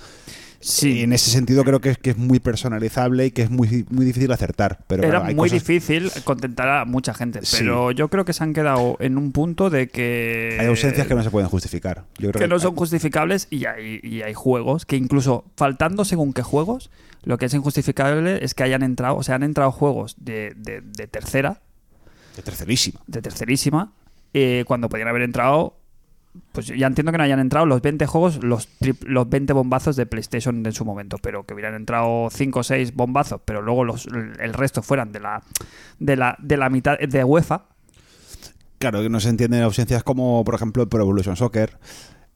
Sí. 0.63 0.99
Y 0.99 1.03
en 1.03 1.13
ese 1.13 1.31
sentido 1.31 1.65
creo 1.65 1.81
que 1.81 1.91
es, 1.91 1.99
que 1.99 2.11
es 2.11 2.17
muy 2.17 2.41
personalizable 2.41 3.27
y 3.27 3.31
que 3.33 3.43
es 3.43 3.51
muy, 3.51 3.85
muy 3.91 4.05
difícil 4.05 4.31
acertar. 4.33 4.79
Pero 4.87 5.03
Era 5.03 5.11
claro, 5.11 5.25
hay 5.27 5.35
muy 5.35 5.49
cosas- 5.51 5.67
difícil 5.67 6.11
contentar 6.25 6.69
a 6.69 6.85
mucha 6.85 7.13
gente, 7.15 7.41
Sí. 7.43 7.57
pero 7.59 7.91
yo 7.91 8.09
creo 8.09 8.25
que 8.25 8.33
se 8.33 8.45
han 8.45 8.53
quedado 8.55 8.97
en 9.01 9.19
un 9.19 9.33
punto 9.33 9.71
de 9.71 9.89
que... 9.89 10.57
Hay 10.61 10.67
ausencias 10.67 11.07
que 11.07 11.15
no 11.15 11.23
se 11.23 11.31
pueden 11.31 11.49
justificar. 11.49 12.05
Yo 12.19 12.31
creo 12.31 12.41
que 12.41 12.49
no 12.49 12.59
son 12.59 12.75
justificables 12.77 13.49
y 13.51 13.67
hay, 13.67 14.01
y 14.03 14.23
hay 14.23 14.35
juegos 14.35 14.87
que 14.87 14.97
incluso 14.97 15.45
faltando 15.57 16.05
según 16.05 16.33
qué 16.33 16.43
juegos, 16.43 16.91
lo 17.25 17.39
que 17.39 17.47
es 17.47 17.55
injustificable 17.55 18.45
es 18.45 18.55
que 18.55 18.63
hayan 18.63 18.83
entrado, 18.83 19.17
o 19.17 19.23
sea, 19.23 19.35
han 19.37 19.43
entrado 19.43 19.73
juegos 19.73 20.17
de, 20.19 20.53
de- 20.57 20.81
de 20.81 21.07
tercera, 21.07 21.61
Es 22.37 22.45
tercerísima. 22.45 23.01
de 23.07 23.21
tercerísima, 23.23 23.93
eh, 24.35 24.65
cuando 24.67 24.89
podían 24.89 25.09
haber 25.09 25.23
entrado, 25.23 25.77
pues 26.53 26.67
ya 26.67 26.87
entiendo 26.87 27.13
que 27.13 27.19
no 27.19 27.25
hayan 27.25 27.41
entrado 27.41 27.67
los 27.67 27.83
20 27.83 28.07
juegos, 28.07 28.43
los, 28.43 28.69
los 29.05 29.29
20 29.29 29.53
bombazos 29.53 29.97
de 29.97 30.07
PlayStation 30.07 30.65
en 30.65 30.73
su 30.73 30.85
momento, 30.85 31.19
pero 31.19 31.45
que 31.45 31.55
hubieran 31.55 31.75
entrado 31.75 32.29
5 32.31 32.59
o 32.59 32.63
6 32.63 32.95
bombazos, 32.95 33.41
pero 33.45 33.63
luego 33.63 33.85
los, 33.85 34.07
el 34.07 34.53
resto 34.55 34.83
fueran 34.83 35.13
de 35.13 35.21
la, 35.21 35.43
de 35.99 36.17
la, 36.17 36.37
de 36.41 36.57
la 36.57 36.71
mitad 36.71 36.99
de 36.99 37.25
UEFA, 37.25 37.67
Claro, 38.79 39.01
que 39.01 39.09
no 39.09 39.21
se 39.21 39.29
entienden 39.29 39.63
ausencias 39.63 40.03
como, 40.03 40.43
por 40.43 40.57
ejemplo, 40.57 40.89
Pro 40.89 41.03
Evolution 41.03 41.37
Soccer. 41.37 41.79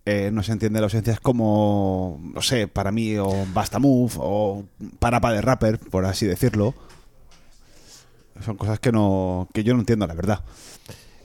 eh, 0.05 0.31
no 0.33 0.45
se 0.45 0.53
entienden 0.53 0.85
ausencias 0.85 1.19
como, 1.19 2.21
no 2.23 2.41
sé, 2.41 2.69
para 2.69 2.93
mí, 2.93 3.17
o 3.17 3.29
Basta 3.53 3.81
Move, 3.81 4.13
o 4.19 4.65
Parapa 5.01 5.33
de 5.33 5.41
Rapper, 5.41 5.81
por 5.81 6.05
así 6.05 6.25
decirlo. 6.25 6.73
Son 8.45 8.57
cosas 8.57 8.79
que 8.79 8.93
no 8.93 9.49
que 9.53 9.65
yo 9.65 9.75
no 9.75 9.81
entiendo, 9.81 10.07
la 10.07 10.15
verdad. 10.15 10.45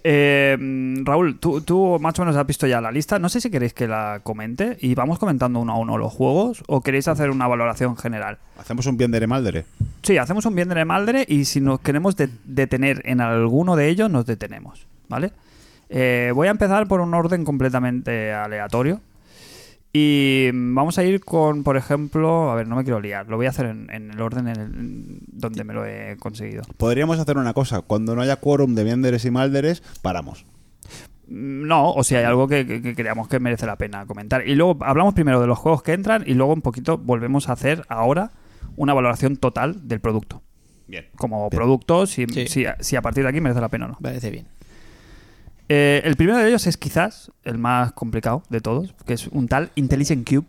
Eh, 0.03 0.57
Raúl, 1.03 1.37
tú, 1.39 1.61
tú 1.61 1.97
más 1.99 2.17
o 2.17 2.23
menos 2.23 2.35
has 2.35 2.47
visto 2.47 2.65
ya 2.67 2.81
la 2.81 2.91
lista. 2.91 3.19
No 3.19 3.29
sé 3.29 3.39
si 3.41 3.49
queréis 3.51 3.73
que 3.73 3.87
la 3.87 4.19
comente 4.23 4.77
y 4.81 4.95
vamos 4.95 5.19
comentando 5.19 5.59
uno 5.59 5.73
a 5.73 5.77
uno 5.77 5.97
los 5.97 6.11
juegos 6.11 6.63
o 6.67 6.81
queréis 6.81 7.07
hacer 7.07 7.29
una 7.29 7.47
valoración 7.47 7.95
general. 7.97 8.37
Hacemos 8.57 8.85
un 8.87 8.97
bien 8.97 9.11
de 9.11 9.27
Maldere. 9.27 9.65
Sí, 10.03 10.17
hacemos 10.17 10.45
un 10.45 10.55
bien 10.55 10.69
de 10.69 10.85
madre 10.85 11.25
y 11.27 11.45
si 11.45 11.61
nos 11.61 11.79
queremos 11.81 12.15
de- 12.15 12.29
detener 12.45 13.01
en 13.05 13.21
alguno 13.21 13.75
de 13.75 13.89
ellos, 13.89 14.09
nos 14.09 14.25
detenemos. 14.25 14.87
¿Vale? 15.07 15.31
Eh, 15.89 16.31
voy 16.33 16.47
a 16.47 16.51
empezar 16.51 16.87
por 16.87 17.01
un 17.01 17.13
orden 17.13 17.43
completamente 17.43 18.33
aleatorio. 18.33 19.01
Y 19.93 20.49
vamos 20.53 20.97
a 20.97 21.03
ir 21.03 21.19
con, 21.19 21.63
por 21.63 21.75
ejemplo, 21.75 22.49
a 22.49 22.55
ver, 22.55 22.67
no 22.67 22.77
me 22.77 22.83
quiero 22.83 23.01
liar, 23.01 23.27
lo 23.27 23.35
voy 23.35 23.45
a 23.45 23.49
hacer 23.49 23.65
en, 23.65 23.89
en 23.91 24.11
el 24.11 24.21
orden 24.21 24.47
en 24.47 24.55
el- 24.59 24.73
en 24.73 25.19
donde 25.27 25.63
me 25.65 25.73
lo 25.73 25.85
he 25.85 26.15
conseguido. 26.17 26.63
Podríamos 26.77 27.19
hacer 27.19 27.37
una 27.37 27.53
cosa. 27.53 27.81
Cuando 27.81 28.15
no 28.15 28.21
haya 28.21 28.37
quórum 28.37 28.73
de 28.73 28.85
Vienderes 28.85 29.25
y 29.25 29.31
Malderes, 29.31 29.83
paramos. 30.01 30.45
Mm, 31.27 31.67
No, 31.67 31.91
o 31.91 32.03
si 32.05 32.15
hay 32.15 32.23
algo 32.23 32.47
que, 32.47 32.65
que- 32.65 32.81
que 32.81 32.95
creamos 32.95 33.27
que 33.27 33.39
merece 33.41 33.65
la 33.65 33.75
pena 33.75 34.05
comentar. 34.05 34.47
Y 34.47 34.55
luego 34.55 34.77
hablamos 34.81 35.13
primero 35.13 35.41
de 35.41 35.47
los 35.47 35.59
juegos 35.59 35.83
que 35.83 35.91
entran 35.93 36.23
y 36.25 36.35
luego 36.35 36.53
un 36.53 36.61
poquito 36.61 36.97
volvemos 36.97 37.49
a 37.49 37.53
hacer 37.53 37.83
ahora 37.89 38.31
una 38.77 38.93
valoración 38.93 39.35
total 39.35 39.87
del 39.89 39.99
producto. 39.99 40.41
Bien. 40.87 41.05
Como 41.17 41.49
producto, 41.49 42.05
si, 42.05 42.25
Sí. 42.27 42.47
si, 42.47 42.65
si 42.79 42.95
a 42.95 43.01
partir 43.01 43.23
de 43.23 43.29
aquí 43.29 43.41
merece 43.41 43.59
la 43.61 43.69
pena 43.69 43.85
o 43.85 43.89
no. 43.89 43.97
Parece 44.01 44.29
bien. 44.31 44.47
Eh, 45.73 46.01
el 46.03 46.17
primero 46.17 46.37
de 46.37 46.49
ellos 46.49 46.67
es 46.67 46.75
quizás 46.75 47.31
el 47.45 47.57
más 47.57 47.93
complicado 47.93 48.43
de 48.49 48.59
todos, 48.59 48.93
que 49.05 49.13
es 49.13 49.27
un 49.27 49.47
tal 49.47 49.71
Intelligent 49.75 50.29
Cube. 50.29 50.45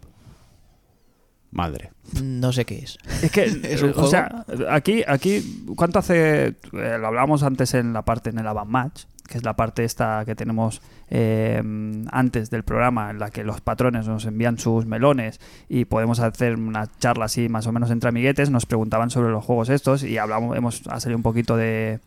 Madre. 1.53 1.93
No 2.21 2.53
sé 2.53 2.65
qué 2.65 2.79
es. 2.81 2.99
Es 3.23 3.31
que, 3.31 3.45
¿Es 3.63 3.83
un 3.83 3.91
o 3.91 3.93
juego? 3.93 4.09
sea, 4.09 4.45
aquí, 4.69 5.05
aquí, 5.07 5.65
¿cuánto 5.77 6.01
hace? 6.01 6.47
eh, 6.49 6.55
lo 6.73 7.07
hablábamos 7.07 7.45
antes 7.45 7.73
en 7.75 7.93
la 7.93 8.03
parte, 8.03 8.31
en 8.31 8.41
el 8.41 8.49
Avant 8.49 8.69
Match, 8.69 9.05
que 9.29 9.39
es 9.39 9.45
la 9.45 9.55
parte 9.55 9.85
esta 9.85 10.25
que 10.25 10.35
tenemos 10.35 10.83
eh, 11.09 11.63
antes 12.11 12.51
del 12.51 12.65
programa, 12.65 13.11
en 13.11 13.21
la 13.21 13.31
que 13.31 13.45
los 13.45 13.61
patrones 13.61 14.09
nos 14.09 14.25
envían 14.25 14.59
sus 14.59 14.87
melones 14.87 15.39
y 15.69 15.85
podemos 15.85 16.19
hacer 16.19 16.57
una 16.57 16.89
charla 16.99 17.27
así 17.27 17.49
más 17.49 17.69
o 17.69 17.73
menos 17.73 17.93
entre 17.93 18.09
amiguetes. 18.09 18.51
Nos 18.51 18.67
preguntaban 18.67 19.11
sobre 19.11 19.31
los 19.31 19.45
juegos 19.45 19.69
estos 19.69 20.03
y 20.03 20.19
hablamos, 20.19 20.57
hemos 20.57 20.83
ha 20.89 20.99
salido 20.99 21.17
un 21.17 21.23
poquito 21.23 21.57
de, 21.57 22.01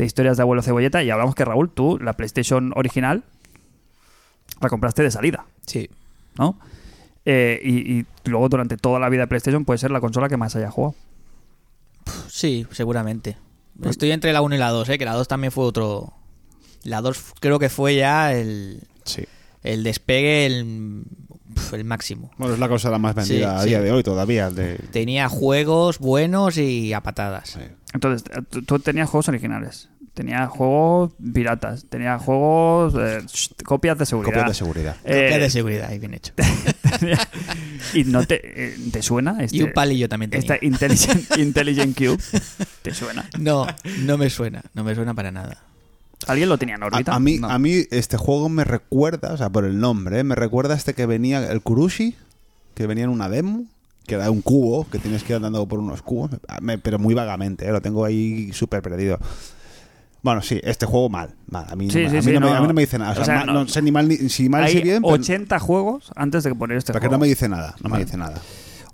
de 0.00 0.06
historias 0.06 0.38
de 0.38 0.42
abuelo 0.42 0.62
cebolleta 0.62 1.02
y 1.02 1.10
hablamos 1.10 1.34
que 1.34 1.44
Raúl, 1.44 1.70
tú, 1.70 1.98
la 1.98 2.14
PlayStation 2.14 2.72
original, 2.74 3.22
la 4.60 4.68
compraste 4.70 5.02
de 5.02 5.10
salida. 5.10 5.44
Sí. 5.66 5.90
¿no? 6.38 6.58
Eh, 7.26 7.60
y, 7.62 7.98
y 7.98 8.06
luego 8.24 8.48
durante 8.48 8.78
toda 8.78 8.98
la 8.98 9.10
vida 9.10 9.22
de 9.22 9.26
PlayStation 9.26 9.66
puede 9.66 9.76
ser 9.78 9.90
la 9.90 10.00
consola 10.00 10.30
que 10.30 10.38
más 10.38 10.56
haya 10.56 10.70
jugado. 10.70 10.94
Sí, 12.28 12.66
seguramente. 12.70 13.36
Estoy 13.84 14.10
entre 14.12 14.32
la 14.32 14.40
1 14.40 14.54
y 14.54 14.58
la 14.58 14.70
2, 14.70 14.88
¿eh? 14.88 14.98
que 14.98 15.04
la 15.04 15.12
2 15.14 15.28
también 15.28 15.52
fue 15.52 15.64
otro... 15.64 16.12
La 16.82 17.02
2 17.02 17.34
creo 17.40 17.58
que 17.58 17.68
fue 17.68 17.94
ya 17.96 18.32
el, 18.32 18.80
Sí. 19.04 19.24
el 19.62 19.82
despegue, 19.84 20.46
el, 20.46 21.04
el 21.72 21.84
máximo. 21.84 22.30
Bueno, 22.38 22.54
es 22.54 22.60
la 22.60 22.70
consola 22.70 22.96
más 22.98 23.14
vendida 23.14 23.56
Sí, 23.58 23.62
a 23.62 23.64
día 23.64 23.80
de 23.82 23.92
hoy 23.92 24.02
todavía. 24.02 24.48
De... 24.50 24.76
Tenía 24.92 25.28
juegos 25.28 25.98
buenos 25.98 26.56
y 26.56 26.94
a 26.94 27.02
patadas. 27.02 27.50
Sí. 27.50 27.60
Entonces, 27.92 28.24
eh, 28.36 28.42
tú, 28.66 28.78
tenías 28.78 29.08
juegos 29.10 29.28
originales, 29.28 29.88
tenías 30.14 30.48
juegos 30.48 31.12
piratas, 31.34 31.86
tenías 31.88 32.22
juegos 32.22 32.94
eh, 32.94 33.22
sh- 33.26 33.62
copias 33.64 33.98
de 33.98 34.06
seguridad. 34.06 34.32
Copias 34.32 34.48
de 34.48 34.54
seguridad. 34.54 34.96
Eh, 35.04 35.24
Copia 35.24 35.38
de 35.38 35.50
seguridad, 35.50 35.92
y 35.92 35.98
bien 35.98 36.14
hecho. 36.14 36.32
y 37.94 38.04
no 38.04 38.24
te, 38.26 38.40
eh, 38.44 38.76
te 38.92 39.02
suena 39.02 39.36
este, 39.42 39.56
y 39.58 39.62
un 39.62 39.72
palillo 39.72 40.08
también 40.08 40.30
tenía. 40.30 40.54
esta 40.54 40.64
Intelligent, 40.64 41.24
Intelligent 41.38 41.96
Cube. 41.96 42.18
¿Te 42.82 42.94
suena? 42.94 43.28
No, 43.38 43.66
no 44.00 44.18
me 44.18 44.30
suena. 44.30 44.62
No 44.74 44.84
me 44.84 44.94
suena 44.94 45.14
para 45.14 45.30
nada. 45.32 45.58
¿Alguien 46.26 46.48
lo 46.48 46.58
tenía 46.58 46.74
en 46.74 46.82
A, 46.82 46.86
órbita? 46.86 47.14
a 47.14 47.18
mí, 47.20 47.38
No. 47.38 47.48
a 47.50 47.58
mí 47.58 47.84
este 47.90 48.16
juego 48.18 48.48
me 48.50 48.64
recuerda, 48.64 49.32
o 49.32 49.36
sea, 49.36 49.48
por 49.48 49.64
el 49.64 49.80
nombre, 49.80 50.18
¿eh? 50.20 50.24
me 50.24 50.34
recuerda 50.34 50.74
a 50.74 50.76
este 50.76 50.94
que 50.94 51.06
venía, 51.06 51.50
el 51.50 51.62
Kurushi, 51.62 52.14
que 52.74 52.86
venía 52.86 53.04
en 53.04 53.10
una 53.10 53.28
demo, 53.30 53.64
que 54.06 54.14
era 54.16 54.30
un 54.30 54.42
cubo, 54.42 54.86
que 54.90 54.98
tienes 54.98 55.22
que 55.22 55.32
ir 55.32 55.36
andando 55.36 55.66
por 55.68 55.78
unos 55.78 56.02
cubos, 56.02 56.30
me- 56.60 56.78
pero 56.78 56.98
muy 56.98 57.14
vagamente, 57.14 57.66
¿eh? 57.66 57.72
lo 57.72 57.80
tengo 57.80 58.04
ahí 58.04 58.52
súper 58.52 58.82
perdido. 58.82 59.18
Bueno, 60.22 60.42
sí, 60.42 60.60
este 60.64 60.84
juego 60.84 61.08
mal, 61.08 61.34
mal. 61.48 61.64
A 61.70 61.76
mí, 61.76 61.90
Sí, 61.90 62.02
no, 62.04 62.08
sí, 62.10 62.12
me- 62.12 62.18
a 62.18 62.20
mí 62.20 62.22
sí, 62.22 62.32
no, 62.34 62.40
me, 62.40 62.46
no. 62.50 62.56
a 62.56 62.60
mí 62.60 62.66
no 62.68 62.74
me 62.74 62.82
dice 62.82 62.98
nada. 62.98 63.12
O 63.12 63.14
sea, 63.14 63.22
O 63.22 63.24
sea, 63.24 63.36
mal- 63.38 63.46
no- 63.46 63.52
no, 63.54 63.68
sé 63.68 63.80
ni 63.82 63.90
mal 63.90 64.06
ni 64.08 64.16
si 64.28 64.48
mal 64.50 64.64
Hay 64.64 64.72
si 64.74 64.82
bien, 64.82 65.02
pero, 65.02 65.14
80 65.14 65.58
juegos 65.58 66.10
antes 66.14 66.44
de 66.44 66.54
poner 66.54 66.76
este 66.76 66.92
pero 66.92 67.00
que 67.00 67.06
juego. 67.06 67.18
no 67.18 67.22
me 67.22 67.28
dice 67.28 67.48
nada, 67.48 67.74
no 67.82 67.88
me 67.88 67.98
dice 68.04 68.16
nada. 68.18 68.40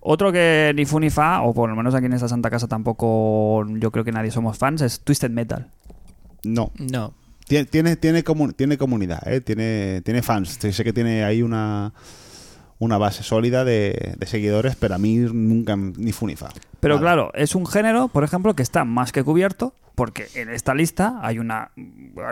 Otro 0.00 0.30
que 0.30 0.72
ni 0.76 0.84
fu 0.84 1.00
ni 1.00 1.10
fa, 1.10 1.42
o 1.42 1.52
por 1.52 1.68
lo 1.68 1.74
menos 1.74 1.94
aquí 1.96 2.06
en 2.06 2.12
esta 2.12 2.28
santa 2.28 2.48
casa 2.48 2.68
tampoco 2.68 3.66
yo 3.80 3.90
creo 3.90 4.04
que 4.04 4.12
nadie 4.12 4.30
somos 4.30 4.56
fans, 4.56 4.82
es 4.82 5.00
Twisted 5.00 5.30
Metal. 5.30 5.68
No, 6.44 6.70
No. 6.78 7.12
tiene, 7.48 7.64
tiene, 7.64 7.96
tiene, 7.96 8.22
comu- 8.24 8.54
tiene 8.54 8.78
comunidad, 8.78 9.26
¿eh? 9.26 9.40
tiene, 9.40 10.02
tiene 10.04 10.22
fans. 10.22 10.58
Sé 10.60 10.84
que 10.84 10.92
tiene 10.92 11.24
ahí 11.24 11.42
una, 11.42 11.92
una 12.78 12.98
base 12.98 13.22
sólida 13.22 13.64
de, 13.64 14.14
de 14.18 14.26
seguidores, 14.26 14.76
pero 14.76 14.94
a 14.94 14.98
mí 14.98 15.16
nunca 15.16 15.76
ni 15.76 16.12
fu 16.12 16.26
ni 16.26 16.36
fa. 16.36 16.50
Pero 16.80 16.94
Nada. 16.96 17.02
claro, 17.06 17.30
es 17.34 17.54
un 17.54 17.66
género, 17.66 18.08
por 18.08 18.22
ejemplo, 18.24 18.54
que 18.54 18.62
está 18.62 18.84
más 18.84 19.12
que 19.12 19.22
cubierto, 19.24 19.72
porque 19.94 20.26
en 20.34 20.50
esta 20.50 20.74
lista 20.74 21.18
hay 21.22 21.38
una, 21.38 21.70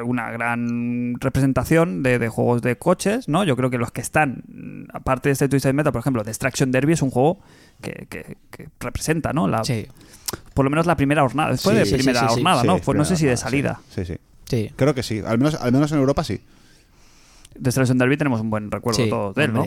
una 0.04 0.30
gran 0.30 1.14
representación 1.18 2.02
de, 2.02 2.18
de 2.18 2.28
juegos 2.28 2.60
de 2.60 2.76
coches, 2.76 3.26
¿no? 3.26 3.42
Yo 3.44 3.56
creo 3.56 3.70
que 3.70 3.78
los 3.78 3.90
que 3.90 4.02
están, 4.02 4.44
aparte 4.92 5.30
de 5.30 5.32
este 5.32 5.48
Twisted 5.48 5.72
Metal, 5.72 5.92
por 5.92 6.00
ejemplo, 6.00 6.22
Destruction 6.24 6.70
Derby 6.70 6.92
es 6.92 7.00
un 7.00 7.10
juego 7.10 7.38
que, 7.80 8.06
que- 8.10 8.36
que 8.50 8.68
representa, 8.80 9.32
¿no? 9.32 9.48
La, 9.48 9.64
Sí, 9.64 9.86
Por 10.52 10.64
lo 10.66 10.70
menos 10.70 10.84
la 10.84 10.94
primera 10.96 11.22
jornada, 11.22 11.52
después 11.52 11.74
Sí, 11.74 11.90
de 11.90 11.96
primera 11.96 12.20
sí, 12.20 12.26
sí, 12.26 12.28
sí. 12.28 12.34
jornada, 12.34 12.60
Sí, 12.60 12.66
¿no? 12.66 12.78
Fue- 12.80 12.94
no 12.94 13.04
sé 13.06 13.16
si 13.16 13.24
de 13.24 13.36
salida. 13.38 13.80
Sí, 13.88 14.04
sí. 14.04 14.12
sí. 14.14 14.18
sí. 14.66 14.72
Creo 14.76 14.94
que 14.94 15.02
sí. 15.02 15.22
Al 15.24 15.38
menos, 15.38 15.54
al 15.54 15.72
menos 15.72 15.90
en 15.90 15.98
Europa 15.98 16.22
sí. 16.22 16.42
Destruction 17.54 17.96
Derby 17.98 18.16
tenemos 18.18 18.40
un 18.42 18.50
buen 18.50 18.70
recuerdo 18.70 19.02
Sí, 19.02 19.08
todos 19.08 19.34
de 19.34 19.44
él, 19.44 19.52
¿no? 19.54 19.66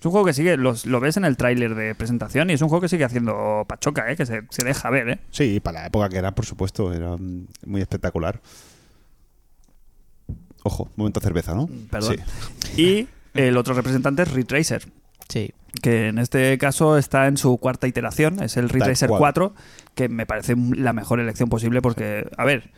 Es 0.00 0.06
un 0.06 0.12
juego 0.12 0.26
que 0.26 0.32
sigue, 0.32 0.56
los, 0.56 0.86
lo 0.86 0.98
ves 0.98 1.18
en 1.18 1.26
el 1.26 1.36
tráiler 1.36 1.74
de 1.74 1.94
presentación 1.94 2.48
y 2.48 2.54
es 2.54 2.62
un 2.62 2.70
juego 2.70 2.80
que 2.80 2.88
sigue 2.88 3.04
haciendo 3.04 3.64
pachoca, 3.68 4.10
¿eh? 4.10 4.16
que 4.16 4.24
se, 4.24 4.42
se 4.48 4.64
deja 4.64 4.88
ver. 4.88 5.08
¿eh? 5.10 5.18
Sí, 5.30 5.60
para 5.60 5.80
la 5.82 5.86
época 5.88 6.08
que 6.08 6.16
era, 6.16 6.34
por 6.34 6.46
supuesto, 6.46 6.92
era 6.94 7.16
mm, 7.18 7.46
muy 7.66 7.82
espectacular. 7.82 8.40
Ojo, 10.62 10.90
momento 10.96 11.20
cerveza, 11.20 11.54
¿no? 11.54 11.68
Perdón. 11.90 12.16
Sí. 12.74 12.82
Y 12.82 13.08
el 13.38 13.56
otro 13.56 13.74
representante 13.74 14.22
es 14.22 14.32
Retracer, 14.32 14.86
Sí. 15.28 15.52
que 15.82 16.08
en 16.08 16.18
este 16.18 16.56
caso 16.58 16.98
está 16.98 17.26
en 17.26 17.36
su 17.36 17.56
cuarta 17.58 17.86
iteración, 17.86 18.42
es 18.42 18.56
el 18.56 18.68
Retracer 18.68 19.08
cual. 19.08 19.18
4, 19.20 19.54
que 19.94 20.08
me 20.08 20.26
parece 20.26 20.54
la 20.56 20.92
mejor 20.92 21.20
elección 21.20 21.48
posible 21.48 21.80
porque, 21.82 22.26
a 22.36 22.44
ver, 22.44 22.70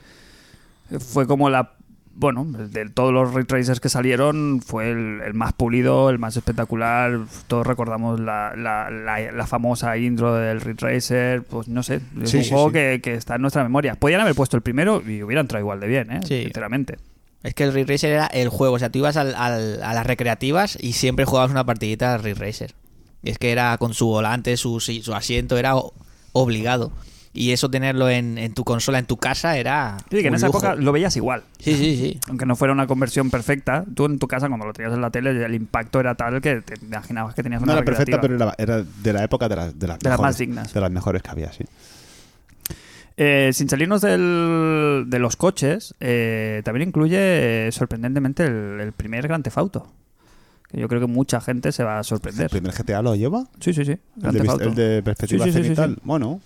fue 0.98 1.26
como 1.26 1.50
la... 1.50 1.74
Bueno, 2.14 2.44
de 2.44 2.88
todos 2.90 3.12
los 3.12 3.32
Retracers 3.32 3.80
que 3.80 3.88
salieron, 3.88 4.60
fue 4.64 4.90
el, 4.90 5.20
el 5.24 5.34
más 5.34 5.54
pulido, 5.54 6.10
el 6.10 6.18
más 6.18 6.36
espectacular. 6.36 7.20
Todos 7.48 7.66
recordamos 7.66 8.20
la, 8.20 8.54
la- 8.56 8.90
la- 8.90 9.32
la 9.32 9.46
famosa 9.46 9.96
intro 9.96 10.34
del 10.34 10.60
Retracer. 10.60 11.42
Pues 11.42 11.68
no 11.68 11.82
sé, 11.82 12.00
es 12.22 12.30
Sí, 12.30 12.36
un 12.38 12.44
sí, 12.44 12.50
juego 12.50 12.66
sí. 12.68 12.72
Que, 12.74 13.00
que 13.02 13.14
está 13.14 13.36
en 13.36 13.40
nuestra 13.42 13.62
memoria. 13.62 13.94
Podían 13.94 14.20
haber 14.20 14.34
puesto 14.34 14.56
el 14.56 14.62
primero 14.62 15.02
y 15.06 15.22
hubiera 15.22 15.40
entrado 15.40 15.60
igual 15.62 15.80
de 15.80 15.86
bien, 15.88 16.12
¿eh? 16.12 16.20
Sí. 16.24 16.42
sinceramente. 16.44 16.98
Es 17.42 17.54
que 17.54 17.64
el 17.64 17.72
Ridge 17.72 17.88
Racer 17.88 18.12
era 18.12 18.26
el 18.26 18.48
juego. 18.50 18.74
O 18.74 18.78
sea, 18.78 18.90
tú 18.90 18.98
ibas 18.98 19.16
al- 19.16 19.34
al- 19.34 19.82
a 19.82 19.94
las 19.94 20.06
recreativas 20.06 20.76
y 20.80 20.92
siempre 20.92 21.24
jugabas 21.24 21.50
una 21.50 21.64
partidita 21.64 22.14
al 22.14 22.22
Ridge 22.22 22.38
Racer. 22.38 22.74
Y 23.22 23.30
es 23.30 23.38
que 23.38 23.52
era 23.52 23.76
con 23.78 23.94
su 23.94 24.06
volante, 24.06 24.56
su, 24.56 24.78
su 24.80 25.14
asiento, 25.14 25.56
era 25.56 25.74
obligado. 26.32 26.92
Y 27.34 27.52
eso 27.52 27.70
tenerlo 27.70 28.10
en, 28.10 28.36
en 28.36 28.52
tu 28.52 28.62
consola, 28.62 28.98
en 28.98 29.06
tu 29.06 29.16
casa, 29.16 29.56
era. 29.56 29.96
Sí, 30.10 30.20
que 30.20 30.28
en 30.28 30.34
esa 30.34 30.48
lujo. 30.48 30.58
época 30.58 30.74
lo 30.74 30.92
veías 30.92 31.16
igual. 31.16 31.44
Sí, 31.58 31.74
sí, 31.76 31.96
sí. 31.96 32.20
aunque 32.28 32.44
no 32.44 32.56
fuera 32.56 32.74
una 32.74 32.86
conversión 32.86 33.30
perfecta, 33.30 33.84
tú 33.94 34.04
en 34.04 34.18
tu 34.18 34.28
casa 34.28 34.48
cuando 34.48 34.66
lo 34.66 34.74
tenías 34.74 34.92
en 34.92 35.00
la 35.00 35.10
tele 35.10 35.42
el 35.42 35.54
impacto 35.54 35.98
era 35.98 36.14
tal 36.14 36.42
que 36.42 36.60
te 36.60 36.74
imaginabas 36.84 37.34
que 37.34 37.42
tenías 37.42 37.62
No 37.62 37.64
una 37.64 37.72
era 37.74 37.84
perfecta, 37.84 38.20
pero 38.20 38.34
era, 38.36 38.54
era 38.58 38.82
de 38.82 39.12
la 39.14 39.24
época 39.24 39.48
de, 39.48 39.56
las 39.56 39.78
de 39.78 39.86
las 39.86 39.98
De 39.98 40.08
las 40.10 40.18
mejores, 40.18 40.20
más 40.20 40.38
dignas. 40.38 40.74
De 40.74 40.80
las 40.82 40.90
mejores 40.90 41.22
que 41.22 41.30
había, 41.30 41.50
sí. 41.52 41.64
Eh, 43.16 43.50
sin 43.52 43.68
salirnos 43.68 44.00
del- 44.00 45.04
de 45.06 45.18
los 45.18 45.36
coches, 45.36 45.94
eh, 46.00 46.62
también 46.64 46.88
incluye 46.88 47.66
eh, 47.68 47.72
sorprendentemente 47.72 48.44
el, 48.44 48.80
el 48.80 48.92
primer 48.92 49.26
Gran 49.28 49.42
Theft 49.42 49.58
Auto. 49.58 49.86
Que 50.70 50.80
yo 50.80 50.88
creo 50.88 51.00
que 51.00 51.06
mucha 51.06 51.40
gente 51.40 51.72
se 51.72 51.84
va 51.84 51.96
a 51.96 51.98
¿El 51.98 52.04
sorprender. 52.04 52.48
primer 52.50 52.72
GTA 52.72 53.02
lo 53.02 53.14
lleva? 53.14 53.44
Sí, 53.60 53.74
sí, 53.74 53.84
sí. 53.84 53.96
El 54.22 54.32
de, 54.32 54.38
el 54.64 54.74
de 54.74 55.02
perspectiva 55.02 55.44
Sí, 55.44 55.52
sí, 55.52 55.58
sí, 55.58 55.64
cenital. 55.64 55.90
sí, 55.90 55.94
sí. 55.96 56.00
Bueno. 56.04 56.40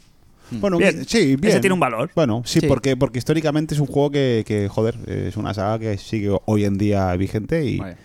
Mm. 0.51 0.61
Bueno, 0.61 0.79
Bien. 0.79 1.05
sí, 1.07 1.37
bien. 1.37 1.53
Ese 1.53 1.61
tiene 1.61 1.75
un 1.75 1.81
valor. 1.81 2.11
Bueno, 2.15 2.43
sí, 2.45 2.61
Sí. 2.61 2.67
Porque, 2.67 2.97
porque 2.97 3.19
históricamente 3.19 3.75
es 3.75 3.81
un 3.81 3.87
juego 3.87 4.11
que, 4.11 4.45
que, 4.47 4.69
joder, 4.69 4.97
es 5.07 5.37
una 5.37 5.55
saga 5.55 5.79
que 5.79 5.99
sigue 5.99 6.37
hoy 6.45 6.65
en 6.65 6.79
día 6.79 7.15
vigente 7.17 7.65
y... 7.65 7.79
Vale. 7.79 7.97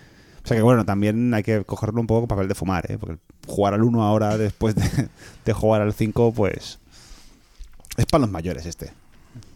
O 0.44 0.48
sea 0.48 0.58
que 0.58 0.64
bueno, 0.64 0.86
también 0.86 1.32
hay 1.36 1.44
que 1.44 1.64
cogerlo 1.66 2.02
un 2.02 2.08
poco 2.08 2.22
con 2.22 2.30
papel 2.30 2.48
de 2.48 2.56
fumar, 2.56 2.92
¿eh? 2.92 2.98
Porque 3.00 3.18
jugar 3.46 3.76
al 3.76 3.84
1 3.84 4.02
ahora 4.02 4.40
después 4.40 4.74
de, 4.74 5.08
de 5.46 5.54
jugar 5.54 5.82
al 5.82 5.94
5, 5.94 6.34
pues... 6.34 6.80
Es 7.96 8.06
para 8.08 8.22
los 8.22 8.32
mayores 8.32 8.66
este. 8.66 8.92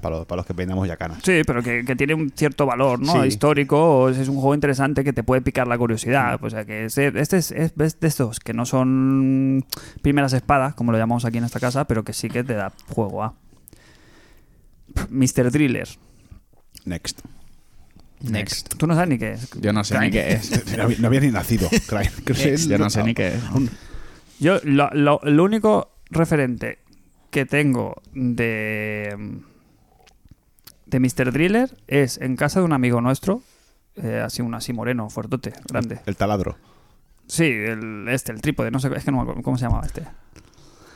Para 0.01 0.17
los, 0.17 0.25
para 0.25 0.38
los 0.38 0.46
que 0.46 0.53
peinamos 0.53 0.88
ya 0.88 0.96
canas. 0.98 1.20
Sí, 1.24 1.41
pero 1.46 1.62
que, 1.63 1.84
que 1.84 1.96
tiene 1.96 2.13
un 2.13 2.29
cierto 2.29 2.65
valor, 2.65 3.00
¿no? 3.00 3.22
Sí. 3.22 3.27
Histórico, 3.27 3.77
o 4.01 4.10
es 4.10 4.17
es 4.17 4.29
un 4.29 4.36
juego 4.36 4.53
interesante 4.55 5.03
que 5.03 5.13
te 5.13 5.24
puede 5.24 5.41
picar 5.41 5.67
la 5.67 5.77
curiosidad. 5.77 6.39
O 6.44 6.50
sea, 6.50 6.63
que 6.65 6.86
este 6.86 7.08
es, 7.08 7.34
es- 7.34 7.51
es 7.51 7.75
de 7.75 8.08
estos 8.08 8.39
que 8.39 8.53
no 8.53 8.65
son 8.65 9.65
primeras 10.01 10.34
espadas, 10.34 10.75
como 10.75 10.91
lo 10.91 10.98
llamamos 10.98 11.25
aquí 11.25 11.38
en 11.39 11.44
esta 11.46 11.60
casa, 11.60 11.86
pero 11.86 12.03
que 12.03 12.13
sí 12.13 12.29
que 12.29 12.44
te 12.44 12.53
da 12.53 12.72
juego 12.89 13.24
a. 13.24 13.34
Mr. 15.10 15.51
Driller. 15.51 15.88
Next. 16.86 17.22
Next. 18.22 18.75
Tú 18.77 18.88
no 18.88 18.94
sabes 18.94 19.10
ni 19.10 19.17
qué 19.17 19.34
es. 19.34 19.50
Yo 19.60 19.74
no 19.74 19.84
sé 19.84 20.00
ni 20.00 20.10
qué 20.12 20.34
es. 20.34 20.51
No 20.77 20.84
había, 20.84 20.98
no 21.00 21.08
había 21.08 21.20
ni 21.22 21.32
nacido. 21.32 21.70
Crane. 21.88 22.12
Yo 22.67 22.77
no 22.77 22.89
sé 22.89 23.03
ni 23.03 23.13
qué 23.13 23.27
es. 23.29 23.44
Yo, 24.39 24.60
lo, 24.63 24.89
lo- 24.94 25.20
lo 25.24 25.44
único 25.44 25.91
referente 26.10 26.79
que 27.32 27.46
tengo 27.46 28.01
de. 28.13 29.15
De 30.95 30.99
Mr. 31.01 31.31
Driller 31.33 31.75
es 31.87 32.19
en 32.21 32.35
casa 32.37 32.59
de 32.59 32.65
un 32.65 32.73
amigo 32.73 33.01
nuestro, 33.01 33.41
eh, 33.97 34.21
así 34.25 34.41
un 34.41 34.53
así 34.55 34.71
moreno, 34.73 35.09
fuertote, 35.09 35.53
grande. 35.67 35.99
El 36.05 36.15
taladro. 36.15 36.57
Sí, 37.27 37.43
el, 37.45 38.07
este, 38.09 38.31
el 38.31 38.41
trípode, 38.41 38.71
no 38.71 38.79
sé, 38.79 38.89
es 38.95 39.03
que 39.03 39.11
no 39.11 39.17
me 39.17 39.23
acuerdo 39.23 39.41
cómo 39.41 39.57
se 39.57 39.65
llamaba 39.65 39.85
este. 39.85 40.03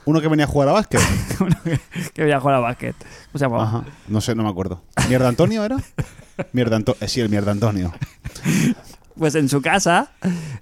Uno 0.06 0.22
que 0.22 0.28
venía 0.28 0.46
a 0.46 0.48
jugar 0.48 0.70
a 0.70 0.74
básquet. 0.74 1.02
Uno 1.42 1.56
que, 1.64 1.80
que 2.14 2.24
veía 2.24 2.40
jugar 2.40 2.56
a 2.56 2.60
básquet. 2.60 2.96
¿Cómo 2.98 3.40
se 3.40 3.46
llamaba? 3.46 3.64
Ajá. 3.64 3.84
No 4.08 4.22
sé, 4.22 4.34
no 4.36 4.44
me 4.44 4.50
acuerdo. 4.50 4.82
¿Mierda 5.10 5.28
Antonio 5.28 5.64
era? 5.66 5.78
Mierda 6.54 6.78
Antonio. 6.78 7.08
sí, 7.08 7.20
el 7.22 7.30
Mierda 7.30 7.52
Antonio. 7.52 7.94
Pues 9.18 9.36
en 9.36 9.50
su 9.50 9.62
casa, 9.62 10.14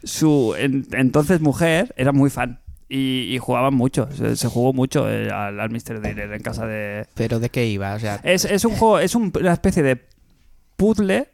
su 0.03 0.55
en- 0.57 0.87
entonces 0.93 1.41
mujer 1.41 1.93
era 1.95 2.11
muy 2.11 2.31
fan. 2.31 2.59
Y, 2.89 3.33
y 3.35 3.37
jugaban 3.37 3.73
mucho, 3.73 4.07
se, 4.13 4.35
se 4.37 4.47
jugó 4.47 4.71
mucho 4.71 5.09
eh, 5.11 5.29
al, 5.29 5.59
al 5.59 5.69
Mr. 5.69 5.99
Driller 6.01 6.31
en 6.31 6.41
casa 6.41 6.65
de... 6.65 7.05
Pero 7.15 7.39
¿de 7.39 7.49
qué 7.49 7.65
iba? 7.67 7.93
O 7.93 7.99
sea, 7.99 8.21
Es, 8.23 8.45
es 8.45 8.63
un 8.63 8.75
juego, 8.75 8.99
es 8.99 9.13
un- 9.13 9.33
una 9.37 9.51
especie 9.51 9.83
de 9.83 10.01
puzzle 10.77 11.27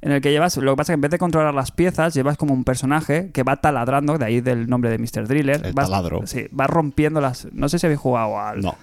en 0.00 0.12
el 0.12 0.20
que 0.20 0.30
llevas, 0.30 0.56
lo 0.56 0.72
que 0.72 0.76
pasa 0.76 0.92
es 0.92 0.94
que 0.94 0.94
en 0.94 1.00
vez 1.00 1.10
de 1.10 1.18
controlar 1.18 1.52
las 1.52 1.72
piezas, 1.72 2.14
llevas 2.14 2.36
como 2.36 2.54
un 2.54 2.62
personaje 2.62 3.30
que 3.32 3.42
va 3.42 3.56
taladrando, 3.56 4.16
de 4.18 4.24
ahí 4.26 4.40
del 4.40 4.68
nombre 4.68 4.90
de 4.90 4.98
Mr. 4.98 5.26
Driller. 5.26 5.60
El 5.66 5.72
vas- 5.72 5.86
taladro. 5.86 6.24
Sí, 6.28 6.46
va 6.58 6.68
rompiendo 6.68 7.20
las... 7.20 7.48
No 7.52 7.68
sé 7.68 7.80
si 7.80 7.86
habéis 7.86 7.98
jugado 8.00 8.38
al... 8.38 8.60
No. 8.60 8.76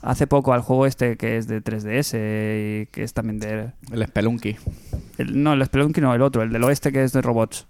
Hace 0.00 0.26
poco 0.26 0.52
al 0.54 0.62
juego 0.62 0.86
este 0.86 1.16
que 1.16 1.36
es 1.36 1.46
de 1.46 1.62
3DS 1.62 2.14
y 2.82 2.86
que 2.86 3.02
es 3.04 3.12
también 3.12 3.38
de... 3.38 3.72
El 3.92 4.06
Spelunky. 4.06 4.56
el- 5.18 5.42
no, 5.42 5.52
el 5.52 5.64
Spelunky 5.66 6.00
no, 6.00 6.14
el 6.14 6.22
otro, 6.22 6.42
el 6.42 6.50
del 6.50 6.64
oeste 6.64 6.90
que 6.92 7.04
es 7.04 7.12
de 7.12 7.20
robots. 7.20 7.66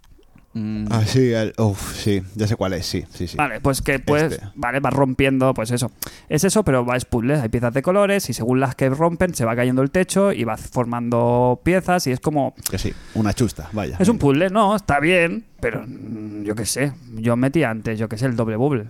Mm, 0.55 0.85
Ah, 0.91 1.03
sí, 1.07 1.33
el, 1.33 1.55
uf, 1.59 1.95
sí, 1.97 2.23
ya 2.35 2.47
sé 2.47 2.57
cuál 2.57 2.75
es, 2.75 2.85
sí, 2.85 3.05
sí, 3.15 3.27
sí. 3.27 3.37
Vale, 3.39 3.61
pues 3.61 3.81
que 3.81 3.99
pues, 4.01 4.33
Este. 4.35 4.47
vale, 4.55 4.81
vas 4.81 4.93
rompiendo, 4.93 5.55
pues 5.55 5.71
eso. 5.71 5.91
Es 6.29 6.45
eso, 6.45 6.63
pero 6.63 6.85
va 6.85 6.97
es 6.97 7.07
puzzle, 7.07 7.41
hay 7.41 7.49
piezas 7.49 7.73
de 7.73 7.81
colores 7.83 8.29
y 8.29 8.35
según 8.35 8.61
las 8.61 8.75
que 8.75 8.91
rompen 8.91 9.35
se 9.35 9.45
va 9.47 9.57
cayendo 9.57 9.81
el 9.81 9.91
techo 9.91 10.31
y 10.33 10.45
vas 10.45 10.61
formando 10.61 11.61
piezas 11.65 12.07
y 12.07 12.13
es 12.13 12.21
como... 12.21 12.55
Que 12.71 12.79
sí, 12.79 12.93
una 13.15 13.33
chusta, 13.33 13.69
vaya. 13.73 13.97
Es 13.99 14.09
un 14.09 14.19
puzzle, 14.19 14.51
no, 14.51 14.77
está 14.77 15.01
bien, 15.01 15.45
pero 15.61 15.85
mm, 15.87 16.43
yo 16.43 16.55
qué 16.55 16.67
sé. 16.67 16.93
Yo 17.15 17.35
metí 17.37 17.65
antes, 17.65 17.99
yo 17.99 18.09
qué 18.09 18.19
sé, 18.19 18.27
el 18.27 18.37
doble 18.37 18.57
bubble. 18.57 18.87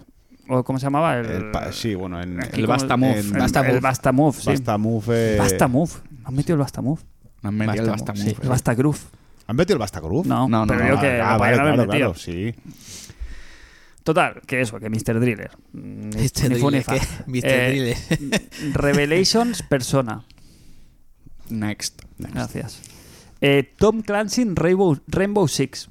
¿O 0.48 0.64
cómo 0.64 0.80
se 0.80 0.86
llamaba? 0.86 1.16
El, 1.18 1.26
El 1.26 1.52
sí, 1.72 1.94
bueno, 1.94 2.20
en 2.20 2.40
el 2.52 2.66
Basta 2.66 2.96
Move. 2.96 3.20
el- 3.20 3.32
Basta 3.32 3.60
el 3.60 3.66
Move. 3.68 3.80
Basta 3.80 4.12
Move, 4.12 4.32
sí. 4.36 4.46
Basta 4.50 4.78
Move. 4.78 5.04
eh, 5.10 5.36
Basta 5.38 5.68
Move. 5.68 5.90
¿Han 6.24 6.34
metido 6.34 6.54
el 6.54 6.60
Basta 6.60 6.82
Move? 6.82 7.00
han 7.44 7.54
metido 7.56 7.84
el 7.84 7.90
Basta 7.90 8.12
Move. 8.12 8.36
El 8.42 8.48
Basta 8.48 8.74
Groove. 8.74 8.98
¿Han 9.46 9.56
metido 9.56 9.74
el 9.74 9.78
Basta 9.80 10.00
Groove? 10.00 10.26
No, 10.26 10.48
No, 10.48 10.64
no, 10.64 10.66
pero 10.66 10.80
no, 10.84 10.88
yo 10.90 10.98
ah, 10.98 11.00
que 11.00 11.20
Ah, 11.20 11.32
lo 11.34 11.38
vale, 11.38 11.54
claro, 11.56 11.86
claro, 11.86 12.14
sí. 12.14 12.54
Total, 14.04 14.40
que 14.46 14.60
eso, 14.60 14.80
que 14.80 14.90
Mr. 14.90 15.20
Driller. 15.20 15.50
Mm, 15.72 16.08
Mr. 16.08 16.48
ni 16.50 16.54
fu 16.56 16.70
ni 16.70 16.80
Driller. 16.80 16.84
¿qué? 16.86 17.00
Mr. 17.26 17.40
Eh, 17.44 17.68
Driller. 18.18 18.42
Revelations 18.74 19.62
Persona. 19.62 20.24
Next. 21.48 22.02
Gracias. 22.18 22.80
Eh, 23.40 23.72
Tom 23.76 24.02
Clancy 24.02 24.44
Rainbow, 24.54 24.98
Rainbow 25.06 25.46
Six. 25.48 25.88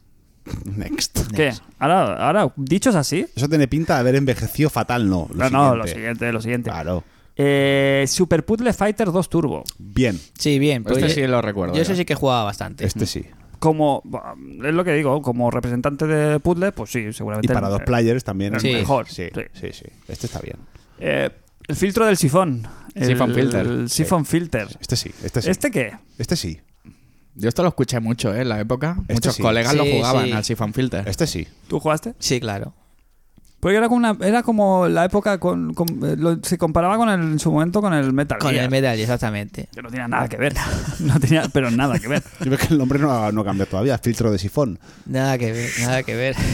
Next. 0.65 1.19
¿Qué? 1.33 1.53
Ahora, 1.79 2.15
ahora, 2.27 2.53
dichos 2.57 2.95
así. 2.95 3.25
Eso 3.35 3.47
tiene 3.47 3.67
pinta 3.67 3.93
de 3.95 3.99
haber 4.01 4.15
envejecido 4.15 4.69
fatal, 4.69 5.07
¿no? 5.09 5.27
Lo 5.33 5.49
no, 5.49 5.69
no, 5.69 5.75
lo 5.75 5.87
siguiente. 5.87 6.31
lo 6.31 6.41
siguiente. 6.41 6.69
Claro. 6.69 7.03
Eh, 7.35 8.05
Super 8.07 8.43
Puzzle 8.45 8.73
Fighter 8.73 9.11
2 9.11 9.29
Turbo. 9.29 9.63
Bien, 9.77 10.19
Sí, 10.37 10.59
bien. 10.59 10.83
Este 10.87 11.01
yo- 11.01 11.09
sí 11.09 11.27
lo 11.27 11.41
recuerdo. 11.41 11.75
Yo 11.75 11.81
ese 11.81 11.95
sí 11.95 12.03
que 12.05 12.15
jugaba 12.15 12.43
bastante. 12.43 12.85
este 12.85 13.05
sí. 13.05 13.25
Como, 13.61 14.01
es 14.65 14.73
lo 14.73 14.83
que 14.83 14.91
digo, 14.93 15.21
como 15.21 15.51
representante 15.51 16.07
de 16.07 16.39
puzzle, 16.39 16.71
pues 16.71 16.89
sí, 16.89 16.99
Y 16.99 17.13
seguramente. 17.13 17.53
para 17.53 17.69
dos 17.69 17.81
eh, 17.81 17.85
players 17.85 18.23
también. 18.23 18.55
el 18.55 18.59
Sí. 18.59 18.73
mejor. 18.73 19.07
Sí, 19.07 19.27
Sí. 19.33 19.41
sí, 19.53 19.67
sí. 19.71 19.85
Este 20.07 20.25
está 20.25 20.39
bien. 20.39 20.57
Eh, 20.97 21.29
el 21.67 21.75
filtro 21.75 22.07
del 22.07 22.17
sifón. 22.17 22.67
El, 22.95 23.05
Siphon 23.05 23.33
filter. 23.35 23.65
El 23.67 23.89
siphon 23.89 24.25
filter. 24.25 24.67
Este 24.79 24.95
sí, 24.95 25.11
este 25.23 25.43
sí. 25.43 25.49
¿Este 25.51 25.69
qué? 25.69 25.93
Este 26.17 26.35
sí. 26.35 26.59
Yo 27.35 27.49
esto 27.49 27.61
lo 27.61 27.69
escuché 27.69 27.99
mucho 27.99 28.33
¿eh? 28.35 28.41
en 28.41 28.49
la 28.49 28.59
época. 28.59 28.97
Este 29.03 29.13
Muchos 29.13 29.35
sí. 29.35 29.41
colegas 29.43 29.75
lo 29.75 29.85
jugaban 29.85 30.25
sí. 30.25 30.31
al 30.31 30.43
Siphon 30.43 30.73
Filter. 30.73 31.07
Este 31.07 31.27
sí. 31.27 31.47
¿Tú 31.67 31.79
jugaste? 31.79 32.15
Sí, 32.19 32.39
claro. 32.39 32.73
Porque 33.61 33.77
era 33.77 33.87
como, 33.87 33.97
una, 33.97 34.17
era 34.27 34.43
como 34.43 34.87
la 34.89 35.05
época, 35.05 35.37
con, 35.37 35.73
con- 35.73 35.87
eh, 36.03 36.15
lo- 36.17 36.39
se 36.43 36.57
comparaba 36.57 36.97
con 36.97 37.07
el, 37.09 37.21
en 37.21 37.39
su 37.39 37.51
momento 37.51 37.79
con 37.81 37.93
el 37.93 38.11
Metal 38.11 38.39
Con 38.39 38.51
Gear, 38.51 38.65
el 38.65 38.71
medal, 38.71 38.99
exactamente. 38.99 39.69
Que 39.73 39.81
no 39.81 39.89
tenía 39.89 40.07
nada 40.07 40.27
que 40.27 40.37
ver. 40.37 40.53
No 40.99 41.19
tenía, 41.19 41.43
pero 41.53 41.71
nada 41.71 41.97
que 41.99 42.07
ver. 42.07 42.23
Yo 42.41 42.49
veo 42.49 42.59
que 42.59 42.67
el 42.67 42.77
nombre 42.77 42.99
no 42.99 43.11
ha, 43.11 43.31
no 43.31 43.43
cambiado 43.45 43.69
todavía. 43.71 43.97
Filtro 43.99 44.31
de 44.31 44.37
sifón. 44.39 44.79
Nada 45.05 45.37
que 45.37 45.51
ver, 45.51 45.69
nada 45.79 46.03
que 46.03 46.15
ver. 46.15 46.35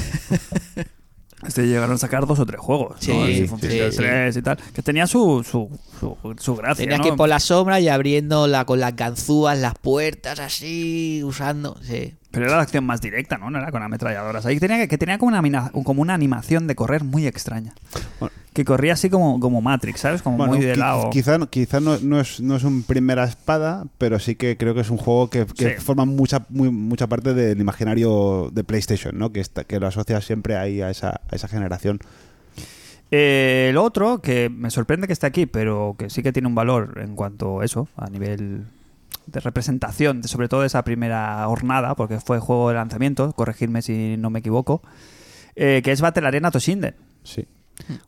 Este 1.45 1.67
llegaron 1.67 1.91
a 1.93 1.97
sacar 1.99 2.25
dos 2.25 2.39
o 2.39 2.45
tres 2.47 2.59
juegos. 2.59 2.97
Sí, 2.99 3.11
¿no? 3.13 3.25
El 3.25 3.91
sí. 3.91 3.97
3 3.97 4.37
y 4.37 4.41
tal. 4.41 4.57
Que 4.73 4.81
tenía 4.81 5.05
su, 5.05 5.45
su, 5.49 5.69
su, 5.99 6.17
su 6.39 6.55
gracia. 6.55 6.83
Tenías 6.83 6.97
¿no? 6.97 7.03
que 7.03 7.09
ir 7.11 7.15
por 7.15 7.29
la 7.29 7.39
sombra 7.39 7.79
y 7.79 7.87
abriendo 7.87 8.47
la, 8.47 8.65
con 8.65 8.79
las 8.79 8.95
ganzúas 8.95 9.57
las 9.59 9.75
puertas 9.75 10.39
así, 10.39 11.21
usando. 11.23 11.77
Sí. 11.83 12.15
Pero 12.31 12.45
era 12.45 12.57
la 12.57 12.61
acción 12.63 12.85
más 12.85 12.99
directa, 13.01 13.37
¿no? 13.37 13.49
No 13.49 13.57
era 13.57 13.71
con 13.71 13.81
ametralladoras. 13.81 14.45
Ahí 14.45 14.59
tenía 14.59 14.77
que, 14.77 14.87
que 14.89 14.97
tenía 14.97 15.17
como 15.17 15.29
una, 15.37 15.69
como 15.71 16.01
una 16.01 16.13
animación 16.13 16.67
de 16.67 16.75
correr 16.75 17.03
muy 17.03 17.25
extraña. 17.25 17.73
Bueno. 18.19 18.33
Que 18.53 18.65
corría 18.65 18.93
así 18.93 19.09
como, 19.09 19.39
como 19.39 19.61
Matrix, 19.61 19.99
¿sabes? 20.01 20.21
Como 20.23 20.35
Bueno, 20.37 20.53
muy 20.55 20.65
de 20.65 20.75
lado. 20.75 21.09
Quizá, 21.11 21.37
quizá 21.47 21.79
no, 21.79 21.97
no 21.99 22.19
es, 22.19 22.41
no 22.41 22.55
es 22.55 22.63
un 22.63 22.81
primera 22.83 23.23
espada, 23.23 23.85
pero 23.99 24.19
sí 24.19 24.35
que 24.35 24.57
creo 24.57 24.73
que 24.73 24.81
es 24.81 24.89
un 24.89 24.97
juego 24.97 25.29
que, 25.29 25.45
que 25.45 25.75
Sí. 25.75 25.81
forma 25.81 26.05
mucha, 26.05 26.45
muy- 26.49 26.71
mucha 26.71 27.05
parte 27.07 27.33
del 27.35 27.59
imaginario 27.61 28.49
de 28.51 28.63
PlayStation, 28.63 29.17
¿no? 29.17 29.31
Que, 29.31 29.39
está, 29.41 29.63
que 29.63 29.79
lo 29.79 29.85
asocia 29.87 30.19
siempre 30.21 30.57
ahí 30.57 30.81
a 30.81 30.89
esa, 30.89 31.21
a 31.31 31.35
esa 31.35 31.47
generación. 31.47 31.99
Eh, 33.11 33.67
el 33.69 33.77
otro, 33.77 34.21
que 34.21 34.49
me 34.49 34.69
sorprende 34.69 35.07
que 35.07 35.13
esté 35.13 35.27
aquí, 35.27 35.45
pero 35.45 35.95
que 35.97 36.09
sí 36.09 36.23
que 36.23 36.33
tiene 36.33 36.47
un 36.47 36.55
valor 36.55 36.99
en 37.01 37.15
cuanto 37.15 37.61
a 37.61 37.65
eso, 37.65 37.87
a 37.95 38.09
nivel 38.09 38.65
de 39.27 39.39
representación, 39.39 40.21
de- 40.21 40.27
sobre 40.27 40.47
todo 40.47 40.61
de 40.61 40.67
esa 40.67 40.83
primera 40.83 41.45
jornada, 41.45 41.95
porque 41.95 42.19
fue 42.19 42.39
juego 42.39 42.69
de 42.69 42.75
lanzamiento, 42.75 43.31
corregirme 43.33 43.81
si 43.81 44.15
no 44.17 44.29
me 44.29 44.39
equivoco, 44.39 44.81
eh, 45.55 45.81
que 45.83 45.91
es 45.91 46.01
Battle 46.01 46.27
Arena 46.27 46.51
Toshinden. 46.51 46.95
Sí. 47.23 47.45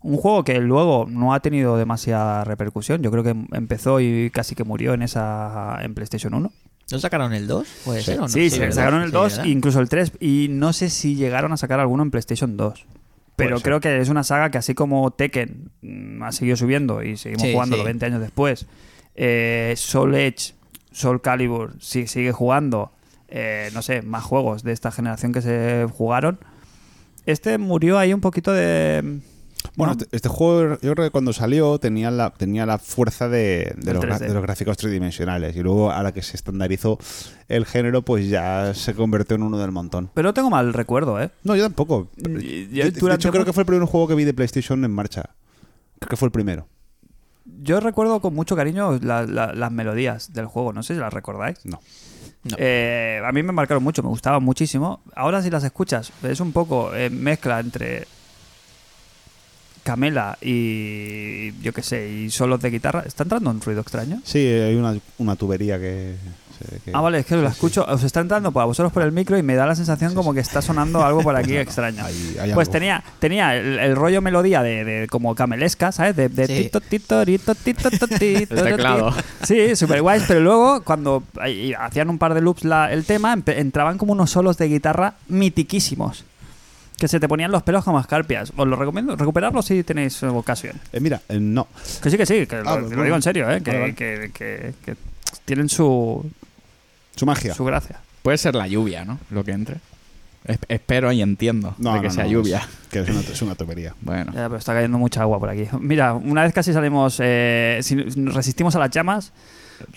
Un 0.01 0.17
juego 0.17 0.43
que 0.43 0.59
luego 0.59 1.05
no 1.07 1.33
ha 1.33 1.41
tenido 1.41 1.77
demasiada 1.77 2.43
repercusión. 2.43 3.03
Yo 3.03 3.11
creo 3.11 3.23
que 3.23 3.35
empezó 3.51 3.99
y 3.99 4.31
casi 4.31 4.55
que 4.55 4.63
murió 4.63 4.93
en 4.95 5.03
esa 5.03 5.77
en 5.81 5.93
PlayStation 5.93 6.33
1. 6.33 6.51
¿No 6.91 6.99
sacaron 6.99 7.33
el 7.33 7.45
2? 7.47 7.67
¿Puede 7.85 8.01
ser 8.01 8.17
o 8.17 8.21
no? 8.23 8.29
Sí, 8.29 8.49
sacaron 8.49 9.01
el 9.03 9.09
Sí, 9.09 9.13
2 9.13 9.31
¿verdad? 9.37 9.45
incluso 9.45 9.79
el 9.79 9.87
3 9.89 10.13
y 10.19 10.47
no 10.49 10.73
sé 10.73 10.89
si 10.89 11.15
llegaron 11.15 11.53
a 11.53 11.57
sacar 11.57 11.79
alguno 11.79 12.01
en 12.01 12.09
PlayStation 12.09 12.57
2. 12.57 12.85
Pero 13.35 13.59
creo 13.61 13.79
que 13.79 13.99
es 13.99 14.09
una 14.09 14.23
saga 14.23 14.49
que 14.49 14.57
así 14.57 14.73
como 14.73 15.11
Tekken 15.11 15.69
mm, 15.83 16.23
ha 16.23 16.31
seguido 16.31 16.57
subiendo 16.57 17.03
y 17.03 17.15
seguimos 17.15 17.43
Sí, 17.43 17.53
jugando 17.53 17.77
sí. 17.77 17.83
20 17.83 18.05
años 18.07 18.21
después, 18.21 18.65
eh, 19.15 19.75
Soul 19.77 20.15
Edge, 20.15 20.55
Soul 20.91 21.21
Calibur 21.21 21.73
sigue 21.81 22.31
jugando, 22.31 22.91
eh, 23.27 23.69
no 23.73 23.81
sé, 23.81 24.01
más 24.01 24.23
juegos 24.23 24.63
de 24.63 24.71
esta 24.71 24.91
generación 24.91 25.31
que 25.33 25.41
se 25.41 25.87
jugaron. 25.93 26.39
Este 27.25 27.57
murió 27.57 27.97
ahí 27.99 28.13
un 28.13 28.21
poquito 28.21 28.51
de... 28.53 29.19
Bueno, 29.75 29.93
¿no? 29.93 29.99
este, 30.01 30.15
este 30.15 30.29
juego 30.29 30.77
yo 30.81 30.93
creo 30.93 31.05
que 31.05 31.11
cuando 31.11 31.33
salió 31.33 31.77
tenía 31.79 32.09
la, 32.11 32.31
tenía 32.31 32.65
la 32.65 32.79
fuerza 32.79 33.27
de, 33.27 33.73
de 33.77 33.93
los, 33.93 34.03
gra- 34.03 34.15
3D. 34.17 34.27
de 34.27 34.33
los 34.33 34.41
gráficos 34.41 34.77
tridimensionales 34.77 35.55
y 35.55 35.59
luego 35.61 35.91
a 35.91 36.01
la 36.01 36.13
que 36.13 36.21
se 36.21 36.37
estandarizó 36.37 36.97
el 37.49 37.65
género 37.65 38.01
pues 38.01 38.29
ya 38.29 38.73
se 38.73 38.93
convirtió 38.95 39.35
en 39.35 39.43
uno 39.43 39.57
del 39.59 39.71
montón. 39.71 40.09
Pero 40.13 40.29
no 40.29 40.33
tengo 40.33 40.49
mal 40.49 40.73
recuerdo, 40.73 41.21
¿eh? 41.21 41.29
No, 41.43 41.55
yo 41.57 41.63
tampoco. 41.63 42.07
Y- 42.17 42.21
De, 42.23 42.39
y- 42.45 42.65
de 42.67 42.91
durante 42.91 43.23
hecho 43.23 43.31
creo 43.31 43.43
que 43.45 43.51
fue 43.53 43.61
el 43.63 43.67
primer 43.67 43.85
juego 43.87 44.07
que 44.07 44.15
vi 44.15 44.23
de 44.23 44.33
PlayStation 44.33 44.83
en 44.85 44.91
marcha. 44.91 45.23
Creo 45.99 46.09
que 46.09 46.15
fue 46.17 46.27
el 46.27 46.31
primero. 46.31 46.67
Yo 47.61 47.79
recuerdo 47.79 48.19
con 48.21 48.33
mucho 48.33 48.55
cariño 48.55 48.99
la- 49.01 49.25
la- 49.25 49.53
las 49.53 49.71
melodías 49.71 50.33
del 50.33 50.45
juego, 50.45 50.73
no 50.73 50.83
sé 50.83 50.93
si 50.95 50.99
las 50.99 51.13
recordáis. 51.13 51.57
No. 51.65 51.79
No. 52.43 52.55
Eh, 52.57 53.21
a 53.25 53.31
mí 53.33 53.43
me 53.43 53.51
marcaron 53.51 53.83
mucho, 53.83 54.01
me 54.01 54.09
gustaban 54.09 54.41
muchísimo. 54.43 55.01
Ahora 55.15 55.41
si 55.41 55.49
las 55.49 55.63
escuchas, 55.63 56.11
es 56.23 56.39
un 56.39 56.53
poco 56.53 56.95
eh, 56.95 57.09
mezcla 57.09 57.59
entre 57.59 58.07
Camela 59.83 60.37
y 60.41 61.51
yo 61.61 61.73
qué 61.73 61.81
sé, 61.81 62.09
y 62.09 62.29
solos 62.29 62.61
de 62.61 62.69
guitarra. 62.69 63.03
¿Está 63.05 63.23
entrando 63.23 63.49
un 63.49 63.59
ruido 63.61 63.81
extraño? 63.81 64.21
Sí, 64.23 64.39
hay 64.39 64.75
una, 64.75 64.97
una 65.17 65.35
tubería 65.35 65.79
que... 65.79 66.15
que- 66.85 66.91
Ah, 66.93 67.01
vale, 67.01 67.19
es 67.19 67.25
que 67.25 67.35
lo 67.35 67.47
escucho, 67.47 67.85
os 67.87 68.03
está 68.03 68.19
entrando 68.21 68.51
por 68.51 68.61
a 68.61 68.65
vosotros 68.65 68.91
por 68.91 69.03
el 69.03 69.11
micro 69.11 69.37
y 69.37 69.43
me 69.43 69.55
da 69.55 69.65
la 69.65 69.75
sensación 69.75 70.13
como 70.13 70.33
que 70.33 70.39
está 70.39 70.61
sonando 70.61 71.03
algo 71.03 71.21
por 71.21 71.35
aquí 71.35 71.55
extraño. 71.57 72.03
Hay- 72.05 72.37
hay 72.41 72.53
Pues 72.53 72.67
algo. 72.67 72.71
tenía, 72.71 73.03
tenía 73.19 73.55
el, 73.55 73.79
el 73.79 73.95
rollo 73.95 74.21
melodía 74.21 74.61
de, 74.63 74.83
de 74.83 75.07
como 75.07 75.35
camelesca, 75.35 75.91
¿sabes? 75.91 76.15
De, 76.15 76.29
de 76.29 76.47
Sí. 76.47 76.63
tito, 76.63 76.81
tito, 76.81 77.23
rito, 77.25 77.55
tito, 77.55 77.89
tito, 77.89 78.07
tito, 78.19 78.55
El 78.55 78.63
teclado. 78.63 79.11
tito. 79.11 79.23
Sí, 79.43 79.75
súper 79.75 80.01
guays, 80.01 80.23
pero 80.27 80.39
luego 80.41 80.81
cuando 80.83 81.23
hacían 81.79 82.09
un 82.09 82.17
par 82.17 82.33
de 82.33 82.41
loops 82.41 82.63
la- 82.65 82.91
el 82.91 83.05
tema, 83.05 83.37
entraban 83.47 83.97
como 83.97 84.13
unos 84.13 84.31
solos 84.31 84.57
de 84.57 84.67
guitarra 84.67 85.15
mitiquísimos. 85.27 86.25
Que 86.97 87.07
se 87.07 87.17
te 87.21 87.29
ponían 87.29 87.49
los 87.49 87.63
pelos 87.63 87.85
como 87.85 87.97
escarpias. 87.97 88.51
Os 88.57 88.67
lo 88.67 88.75
recomiendo, 88.75 89.15
recuperarlo 89.15 89.61
si 89.61 89.83
tenéis 89.83 90.21
ocasión. 90.21 90.75
Eh, 90.91 90.99
mira, 90.99 91.21
eh, 91.29 91.39
no. 91.39 91.67
Que 92.03 92.09
sí, 92.09 92.17
que 92.17 92.25
sí, 92.25 92.45
que 92.45 92.57
Ah, 92.57 92.75
lo, 92.75 92.81
pues 92.87 92.91
lo 92.97 93.03
digo 93.03 93.15
en 93.15 93.21
serio, 93.21 93.49
¿eh? 93.49 93.61
Que, 93.61 93.71
Vale, 93.71 93.79
vale. 93.81 93.95
que- 93.95 94.31
que- 94.33 94.73
que 94.85 94.95
tienen 95.45 95.69
su, 95.69 96.29
Su 97.19 97.25
magia. 97.25 97.53
su 97.53 97.65
gracia. 97.65 97.99
Puede 98.23 98.37
ser 98.37 98.55
la 98.55 98.67
lluvia, 98.67 99.03
¿no? 99.05 99.19
Lo 99.29 99.43
que 99.43 99.51
entre. 99.51 99.77
Es- 100.45 100.57
espero 100.69 101.11
y 101.11 101.21
entiendo 101.21 101.75
No, 101.77 101.93
de 101.95 101.99
que 102.01 102.07
no, 102.07 102.13
sea 102.13 102.23
no, 102.23 102.29
lluvia. 102.31 102.57
es- 102.59 102.87
que 102.89 102.99
es 103.01 103.09
una, 103.09 103.19
es 103.19 103.41
una 103.41 103.55
tubería. 103.55 103.93
Bueno. 104.01 104.31
Ya, 104.33 104.43
pero 104.47 104.55
está 104.57 104.73
cayendo 104.73 104.97
mucha 104.97 105.21
agua 105.21 105.37
por 105.39 105.49
aquí. 105.49 105.65
Mira, 105.79 106.13
una 106.13 106.43
vez 106.43 106.53
casi 106.53 106.71
salimos, 106.73 107.19
eh, 107.21 107.79
si 107.81 107.95
nos 107.95 108.33
resistimos 108.33 108.75
a 108.75 108.79
las 108.79 108.89
llamas, 108.89 109.33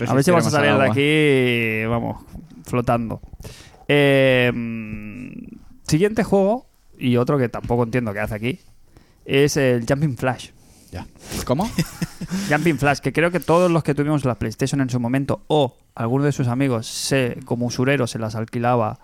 a 0.06 0.14
ver 0.14 0.24
si 0.24 0.30
vamos 0.30 0.46
a 0.46 0.50
salir 0.50 0.72
de 0.74 0.90
aquí, 0.90 1.88
vamos, 1.88 2.22
flotando. 2.64 3.20
Eh, 3.88 4.50
mm, 4.54 5.30
siguiente 5.86 6.24
juego, 6.24 6.66
y 6.98 7.16
otro 7.16 7.38
que 7.38 7.48
tampoco 7.48 7.84
entiendo 7.84 8.12
qué 8.12 8.20
hace 8.20 8.34
aquí, 8.34 8.60
es 9.24 9.56
el 9.56 9.84
Jumping 9.88 10.16
Flash. 10.16 10.50
Ya. 10.92 11.06
¿Cómo? 11.46 11.68
Jumping 12.50 12.78
Flash, 12.78 12.98
que 12.98 13.12
creo 13.14 13.30
que 13.30 13.40
todos 13.40 13.70
los 13.70 13.82
que 13.82 13.94
tuvimos 13.94 14.26
la 14.26 14.34
PlayStation 14.34 14.80
en 14.82 14.90
su 14.90 15.00
momento, 15.00 15.42
o 15.48 15.74
alguno 15.94 16.24
de 16.24 16.32
sus 16.32 16.48
amigos, 16.48 16.86
se, 16.86 17.38
como 17.46 17.64
usurero, 17.66 18.06
se 18.06 18.18
las 18.18 18.34
alquilaba 18.34 19.00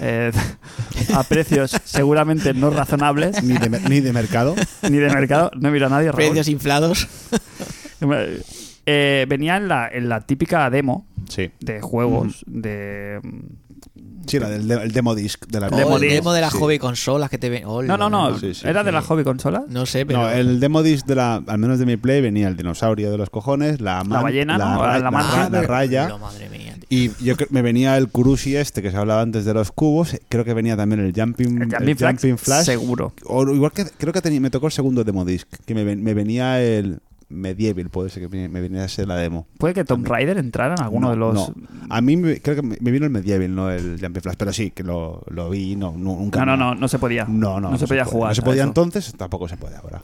eh, 0.00 0.30
a 1.14 1.22
precios 1.24 1.72
seguramente 1.84 2.54
no 2.54 2.70
razonables, 2.70 3.42
Ni 3.42 3.58
de, 3.58 3.68
ni 3.88 4.00
de 4.00 4.12
mercado. 4.12 4.54
ni 4.88 4.98
de 4.98 5.10
mercado, 5.10 5.50
no 5.58 5.70
mira 5.72 5.88
a 5.88 5.90
nadie. 5.90 6.12
Raúl. 6.12 6.16
Precios 6.26 6.48
inflados. 6.48 7.08
Eh, 8.86 9.26
venía 9.28 9.56
en 9.56 9.68
la, 9.68 9.88
en 9.88 10.08
la 10.08 10.20
típica 10.22 10.68
demo 10.70 11.06
Sí. 11.28 11.50
de 11.60 11.80
juegos 11.80 12.44
de... 12.46 13.20
Sí, 14.26 14.38
la 14.38 14.48
del 14.48 14.66
de- 14.68 14.74
el 14.82 14.92
demo 14.92 15.14
disc 15.14 15.44
de 15.46 15.60
la 15.60 15.68
O 15.68 15.76
Demo 15.76 15.96
el 15.96 16.02
demo 16.08 16.32
de 16.32 16.40
las 16.40 16.52
sí. 16.52 16.58
hobby 16.58 16.78
consolas 16.78 17.28
que 17.30 17.38
te 17.38 17.48
ven. 17.50 17.64
No, 17.64 17.82
no, 17.96 18.08
no, 18.10 18.38
Sí, 18.38 18.54
sí, 18.54 18.66
era 18.66 18.84
de 18.84 18.92
la 18.92 19.02
hobby 19.02 19.24
consola. 19.24 19.64
No 19.68 19.86
sé, 19.86 20.06
pero. 20.06 20.20
No, 20.22 20.30
el 20.30 20.60
demo 20.60 20.82
disc 20.82 21.06
de 21.06 21.14
la, 21.16 21.42
al 21.46 21.58
menos 21.58 21.78
de 21.78 21.86
mi 21.86 21.96
play, 21.96 22.20
venía 22.20 22.48
el 22.48 22.56
dinosaurio 22.56 23.10
de 23.10 23.18
los 23.18 23.30
cojones, 23.30 23.80
la, 23.80 24.04
man- 24.04 24.22
ballena, 24.22 24.58
la, 24.58 24.64
¿no? 24.74 24.82
ra- 24.82 24.98
La 24.98 25.48
la 25.50 25.62
raya. 25.62 26.08
No, 26.08 26.18
madre 26.18 26.48
mía. 26.48 26.76
Y 26.88 27.10
yo 27.24 27.36
creo- 27.36 27.48
me 27.50 27.62
venía 27.62 27.96
el 27.96 28.08
Kurushi 28.08 28.56
este 28.56 28.82
que 28.82 28.90
se 28.90 28.96
hablaba 28.96 29.22
antes 29.22 29.44
de 29.44 29.54
los 29.54 29.72
cubos. 29.72 30.16
Creo 30.28 30.44
que 30.44 30.54
venía 30.54 30.76
también 30.76 31.00
el 31.00 31.12
Jumping, 31.14 31.62
El 31.62 31.68
Jumping, 31.70 31.88
el 31.88 31.96
Flash, 31.96 32.10
Jumping 32.12 32.38
Flash. 32.38 32.64
seguro. 32.66 33.12
O 33.24 33.42
igual 33.52 33.72
que 33.72 33.84
creo 33.96 34.12
que 34.12 34.20
tenía- 34.20 34.40
me 34.40 34.50
tocó 34.50 34.66
el 34.66 34.72
segundo 34.72 35.02
demo 35.04 35.24
disc. 35.24 35.48
Que 35.64 35.74
me, 35.74 35.84
ven- 35.84 36.02
me 36.02 36.14
venía 36.14 36.60
el 36.62 37.00
Medieval, 37.32 37.88
puede 37.90 38.10
ser 38.10 38.28
que 38.28 38.48
me, 38.48 38.60
viniera 38.60 38.84
a 38.84 38.88
ser 38.88 39.08
la 39.08 39.16
demo. 39.16 39.46
Puede 39.58 39.74
que 39.74 39.84
Tomb 39.84 40.06
Raider 40.06 40.38
entrara 40.38 40.74
en 40.76 40.82
alguno 40.82 41.06
No, 41.08 41.10
de 41.12 41.16
los... 41.16 41.34
no. 41.34 41.54
A 41.88 42.00
mí 42.00 42.16
me- 42.16 42.40
creo 42.40 42.56
que 42.56 42.62
me 42.62 42.90
vino 42.90 43.04
el 43.06 43.10
Medieval, 43.12 43.54
no 43.54 43.70
el 43.70 43.98
Jumping 44.00 44.22
Flash. 44.22 44.36
Pero 44.38 44.52
sí, 44.52 44.70
que 44.70 44.82
lo, 44.82 45.22
lo 45.28 45.50
vi. 45.50 45.74
No, 45.76 45.92
nunca 45.96 46.44
No, 46.44 46.56
no, 46.56 46.56
no, 46.56 46.74
no 46.74 46.88
se 46.88 46.98
podía. 46.98 47.24
No, 47.24 47.60
no, 47.60 47.70
No 47.70 47.78
se 47.78 47.86
podía 47.86 48.04
jugar 48.04 48.30
No 48.30 48.34
se 48.34 48.42
podía 48.42 48.62
eso. 48.62 48.68
entonces, 48.68 49.14
tampoco 49.16 49.48
se 49.48 49.56
puede 49.56 49.76
ahora. 49.76 50.02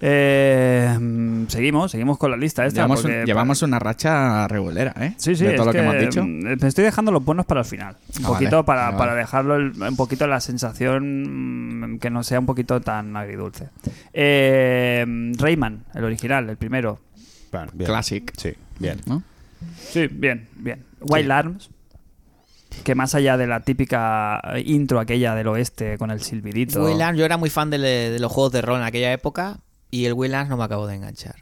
Eh, 0.00 0.96
mm, 1.00 1.46
seguimos, 1.48 1.90
seguimos 1.92 2.18
con 2.18 2.30
la 2.30 2.36
lista 2.36 2.66
esta. 2.66 2.82
Llevamos, 3.24 3.62
un- 3.62 3.68
una 3.68 3.78
racha 3.78 4.46
regulera, 4.48 4.92
¿eh? 5.00 5.14
Sí, 5.16 5.34
sí, 5.36 5.44
De 5.44 5.52
todo 5.54 5.62
es 5.62 5.66
lo 5.66 5.72
que, 5.72 5.78
hemos 5.78 5.98
dicho. 5.98 6.22
mm, 6.24 6.60
Me 6.60 6.68
estoy 6.68 6.84
dejando 6.84 7.12
los 7.12 7.24
buenos 7.24 7.46
para 7.46 7.60
el 7.60 7.66
final. 7.66 7.96
Un 8.18 8.24
Ah, 8.24 8.28
poquito 8.28 8.50
vale, 8.56 8.64
para, 8.64 8.82
vale, 8.86 8.96
para 8.98 9.10
vale. 9.12 9.20
dejarlo 9.22 9.56
el- 9.56 9.72
un 9.82 9.96
poquito 9.96 10.26
la 10.26 10.40
sensación 10.40 11.94
mm, 11.94 11.98
que 11.98 12.10
no 12.10 12.22
sea 12.22 12.40
un 12.40 12.46
poquito 12.46 12.80
tan 12.80 13.16
agridulce. 13.16 13.68
Eh, 14.12 15.32
Rayman, 15.38 15.84
el 15.94 16.04
original, 16.04 16.48
el 16.50 16.56
primero. 16.56 16.98
Bueno. 17.52 17.70
Classic. 17.84 18.32
Sí, 18.36 18.52
bien. 18.78 19.00
¿no? 19.06 19.22
Sí, 19.78 20.08
bien, 20.08 20.48
bien. 20.56 20.84
Wild 21.00 21.30
Arms, 21.30 21.70
que 22.82 22.94
más 22.94 23.14
allá 23.14 23.36
de 23.36 23.46
la 23.46 23.60
típica 23.60 24.40
eh, 24.54 24.62
intro 24.66 24.98
aquella 24.98 25.34
del 25.34 25.46
oeste 25.48 25.96
con 25.96 26.10
el 26.10 26.20
silbidito. 26.20 26.84
Wayland, 26.84 27.16
yo 27.18 27.24
era 27.24 27.36
muy 27.36 27.48
fan 27.48 27.70
de, 27.70 27.78
de 27.78 28.18
los 28.18 28.32
juegos 28.32 28.52
de 28.52 28.62
rol 28.62 28.78
en 28.80 28.84
aquella 28.84 29.12
época 29.12 29.58
y 29.94 30.06
el 30.06 30.12
Wayland 30.14 30.48
no 30.48 30.56
me 30.56 30.64
acabo 30.64 30.86
de 30.86 30.96
enganchar. 30.96 31.36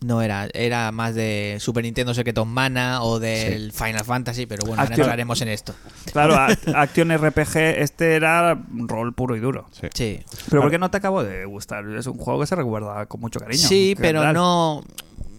no 0.00 0.20
era. 0.22 0.48
Era 0.52 0.92
más 0.92 1.14
de 1.14 1.56
Super 1.58 1.82
Nintendo 1.82 2.12
Secret 2.14 2.36
of 2.38 2.46
Mana 2.46 3.02
o 3.02 3.18
del 3.18 3.72
Final 3.72 4.04
Fantasy, 4.04 4.46
pero 4.46 4.60
bueno, 4.66 4.82
ahora 4.82 4.90
Acción. 4.90 5.00
entraremos 5.06 5.40
en 5.40 5.48
esto. 5.48 5.74
Claro, 6.12 6.36
Action 6.74 7.10
RPG, 7.16 7.56
este 7.56 8.14
era 8.14 8.56
rol 8.70 9.14
puro 9.14 9.34
y 9.36 9.40
duro. 9.40 9.66
Sí. 9.72 9.88
Sí. 9.94 10.20
Pero 10.50 10.62
¿por 10.62 10.70
qué 10.70 10.78
no 10.78 10.90
te 10.90 10.98
acabó 10.98 11.24
de 11.24 11.44
gustar? 11.46 11.84
Es 11.96 12.06
un 12.06 12.18
juego 12.18 12.40
que 12.40 12.46
se 12.46 12.54
recuerda 12.56 13.06
con 13.06 13.20
mucho 13.20 13.40
cariño. 13.40 13.66
Sí, 13.66 13.94
¿Qué 13.96 14.02
pero 14.02 14.20
tal? 14.22 14.34
no. 14.34 14.84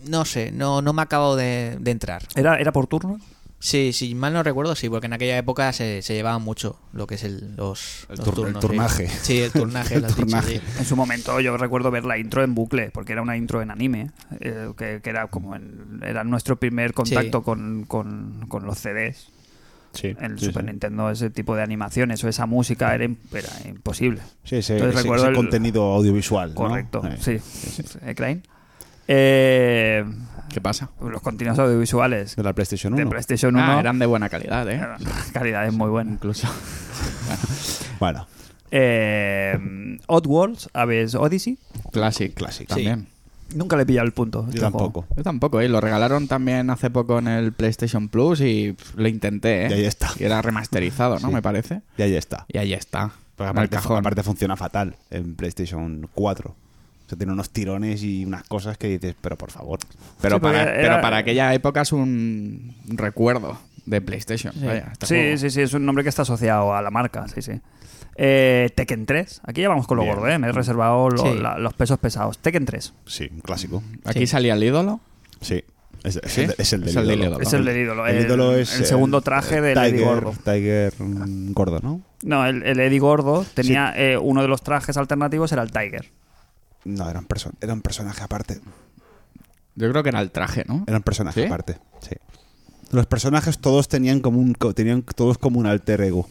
No 0.08 0.24
sé, 0.24 0.52
no, 0.52 0.82
no 0.82 0.94
me 0.94 1.02
ha 1.02 1.04
acabado 1.04 1.36
de, 1.36 1.78
de 1.82 1.92
entrar. 1.92 2.24
¿Era, 2.34 2.58
¿Era 2.58 2.72
por 2.72 2.88
turnos? 2.88 3.22
Sí, 3.60 3.92
si 3.92 4.14
mal 4.14 4.34
no 4.34 4.44
recuerdo, 4.44 4.76
sí, 4.76 4.88
porque 4.88 5.08
en 5.08 5.14
aquella 5.14 5.36
época 5.38 5.74
se, 5.74 6.04
se 6.04 6.14
llevaba 6.14 6.38
mucho 6.38 6.80
lo 6.94 7.08
que 7.08 7.16
es 7.16 7.24
el, 7.24 7.56
los, 7.56 8.06
El 8.10 8.18
los 8.18 8.28
tur- 8.28 8.48
el 8.48 8.54
turnos, 8.54 8.62
sí. 8.62 8.68
turnaje. 8.68 9.08
Sí, 9.08 9.40
el 9.42 9.52
turnaje. 9.52 9.96
El 9.96 10.02
dicho, 10.04 10.16
turnaje. 10.16 10.58
sí. 10.60 10.62
En 10.78 10.86
su 10.86 10.96
momento 10.96 11.40
yo 11.42 11.58
recuerdo 11.58 11.90
ver 11.90 12.06
la 12.06 12.20
intro 12.20 12.44
en 12.44 12.54
bucle, 12.54 12.92
porque 12.92 13.14
era 13.14 13.24
una 13.24 13.36
intro 13.36 13.62
en 13.64 13.72
anime, 13.72 14.12
eh, 14.42 14.70
que, 14.78 15.02
que 15.04 15.10
era 15.10 15.26
como 15.28 15.56
en- 15.56 16.02
era 16.06 16.24
nuestro 16.24 16.58
primer 16.58 16.94
contacto 16.94 17.40
Sí. 17.40 17.44
con, 17.46 17.86
con- 17.88 18.46
con 18.48 18.66
los 18.66 18.78
CDs. 18.78 19.30
Sí, 19.94 20.16
En 20.20 20.38
sí, 20.38 20.46
Super 20.46 20.64
sí. 20.64 20.70
Nintendo 20.70 21.10
ese 21.10 21.32
tipo 21.32 21.56
de 21.56 21.64
animaciones 21.64 22.24
o 22.24 22.28
esa 22.28 22.46
música 22.46 22.94
era, 22.94 23.06
im- 23.06 23.18
era 23.34 23.50
imposible. 23.68 24.22
Sí, 24.44 24.58
ese, 24.58 24.74
Entonces 24.74 24.94
ese- 25.00 25.04
recuerdo 25.04 25.24
ese 25.24 25.30
el- 25.32 25.36
contenido 25.36 25.82
audiovisual. 25.96 26.50
¿no? 26.50 26.56
Correcto, 26.56 27.02
Eh, 27.08 27.18
sí. 27.20 27.38
¿Eh, 28.06 28.14
Klein? 28.14 28.44
Eh, 29.08 30.06
¿Qué 30.50 30.62
pasa? 30.62 30.90
los 31.02 31.22
contenidos 31.22 31.60
audiovisuales 31.60 32.36
De 32.36 32.44
la 32.44 32.54
PlayStation 32.54 32.94
1. 32.94 33.04
de 33.04 33.10
PlayStation 33.10 33.56
1 33.56 33.64
Ah, 33.64 33.80
eran 33.80 34.00
de 34.00 34.06
buena 34.06 34.30
calidad, 34.30 34.68
¿eh? 34.70 34.82
calidad 35.34 35.66
es 35.68 35.74
muy 35.74 35.90
buena. 35.90 36.12
Incluso. 36.12 36.48
Bueno, 38.00 38.28
Eh, 38.72 39.98
Oddworlds, 40.08 40.70
Aves 40.74 41.16
Odyssey, 41.16 41.58
Classic. 41.92 42.34
Classic. 42.34 42.68
También. 42.68 43.08
nunca 43.56 43.76
le 43.76 43.84
he 43.84 43.86
pillado 43.86 44.06
el 44.06 44.14
punto. 44.14 44.44
yo 44.44 44.50
este 44.50 44.60
tampoco. 44.62 45.06
Yo 45.16 45.24
tampoco, 45.24 45.62
¿eh? 45.62 45.70
Lo 45.70 45.82
regalaron 45.82 46.28
también 46.28 46.70
hace 46.70 46.90
poco 46.90 47.18
en 47.20 47.28
el 47.28 47.54
PlayStation 47.54 48.08
Plus 48.10 48.42
y 48.42 48.76
lo 48.96 49.08
intenté, 49.08 49.66
¿eh? 49.66 49.70
Y 49.70 49.74
ahí 49.74 49.86
está. 49.86 50.10
Y 50.20 50.24
era 50.26 50.42
remasterizado, 50.42 51.16
¿no? 51.20 51.30
Sí. 51.30 51.34
Me 51.34 51.42
parece. 51.42 51.82
Y 51.98 52.02
ahí 52.04 52.16
está. 52.16 52.46
Y 52.50 52.58
ahí 52.60 52.74
está. 52.74 53.12
Porque 53.36 53.50
en 53.52 53.58
el 53.58 53.64
aparte, 53.64 53.76
cajón. 53.78 53.98
aparte 54.00 54.24
funciona 54.24 54.56
fatal 54.58 54.96
en 55.12 55.36
PlayStation 55.36 56.08
4. 56.14 56.56
O 57.08 57.10
sea, 57.10 57.18
tiene 57.18 57.32
unos 57.34 57.50
tirones 57.52 58.04
y 58.04 58.26
unas 58.26 58.44
cosas 58.44 58.78
que 58.78 58.88
dices, 58.90 59.16
pero 59.22 59.38
por 59.38 59.50
favor. 59.50 59.80
Pero, 60.22 60.36
Sí, 60.36 60.42
para, 60.42 60.62
era- 60.64 60.74
pero 60.76 61.02
para 61.02 61.18
aquella 61.18 61.54
época 61.54 61.82
es 61.82 61.94
un 61.94 62.76
recuerdo 62.86 63.58
de 63.86 64.02
PlayStation. 64.02 64.54
Vaya, 64.62 64.90
este 64.92 65.06
Sí, 65.06 65.38
sí, 65.38 65.50
sí, 65.50 65.62
es 65.62 65.74
un 65.74 65.86
nombre 65.86 66.04
que 66.04 66.10
está 66.10 66.24
asociado 66.24 66.76
a 66.76 66.82
la 66.82 66.92
marca, 66.92 67.26
sí, 67.30 67.42
sí. 67.42 67.54
Eh, 68.18 68.72
Tekken 68.76 69.06
3, 69.06 69.42
aquí 69.46 69.62
ya 69.62 69.70
vamos 69.70 69.88
con 69.88 69.98
lo 69.98 70.04
Bien. 70.04 70.16
gordo, 70.16 70.28
¿eh? 70.30 70.38
me 70.40 70.48
he 70.48 70.52
reservado 70.52 71.10
lo- 71.10 71.22
Sí. 71.24 71.38
la- 71.40 71.58
los 71.58 71.74
pesos 71.76 71.98
pesados. 72.00 72.40
Tekken 72.40 72.66
3, 72.66 72.94
Sí, 73.06 73.30
un 73.32 73.40
clásico. 73.40 73.82
Aquí 74.06 74.20
Sí. 74.22 74.28
salía 74.28 74.54
el 74.56 74.64
ídolo. 74.64 75.00
Sí. 75.40 75.64
Es, 76.04 76.18
es 76.24 76.32
¿Sí? 76.32 76.42
el, 76.42 76.48
de- 76.48 76.56
es 76.58 76.74
el 76.74 76.80
del 76.82 76.90
Es 76.90 76.96
el 76.98 77.08
del 77.08 77.20
ídolo. 77.22 77.40
es 77.42 77.54
el 77.54 77.66
del 77.66 77.78
ídolo. 77.78 78.08
El 78.08 78.26
ídolo 78.26 78.56
es 78.56 78.76
el 78.80 78.86
segundo 78.86 79.22
traje 79.22 79.62
del 79.62 79.78
Eddie 79.78 79.92
Tiger, 79.94 80.06
Gordo. 80.06 80.32
Tiger 80.44 80.94
mm, 81.00 81.52
gordo, 81.54 81.80
¿no? 81.82 82.02
No, 82.24 82.46
el, 82.46 82.64
el 82.64 82.80
Eddie 82.80 83.00
Gordo 83.00 83.46
tenía 83.54 83.94
eh, 83.96 84.18
uno 84.18 84.42
de 84.42 84.48
los 84.48 84.62
trajes 84.62 84.98
alternativos, 84.98 85.52
era 85.52 85.64
el 85.64 85.72
Tiger. 85.72 86.10
No, 86.88 87.10
era 87.10 87.20
un, 87.20 87.28
perso- 87.28 87.52
era 87.62 87.74
un 87.74 87.82
personaje 87.82 88.24
aparte. 88.24 88.60
Yo 89.76 89.90
creo 89.92 90.02
que 90.04 90.10
era 90.10 90.22
el 90.22 90.32
traje, 90.32 90.64
¿no? 90.68 90.84
Era 90.88 90.98
un 90.98 91.04
personaje 91.04 91.42
¿Sí? 91.42 91.46
aparte. 91.46 91.78
Sí. 92.02 92.16
Los 92.92 93.06
personajes 93.06 93.60
todos 93.60 93.88
tenían 93.88 94.22
como 94.22 94.40
un 94.40 94.54
tenían 94.74 95.04
todos 95.04 95.38
como 95.38 95.60
un 95.60 95.68
alter 95.68 96.02
ego. 96.02 96.28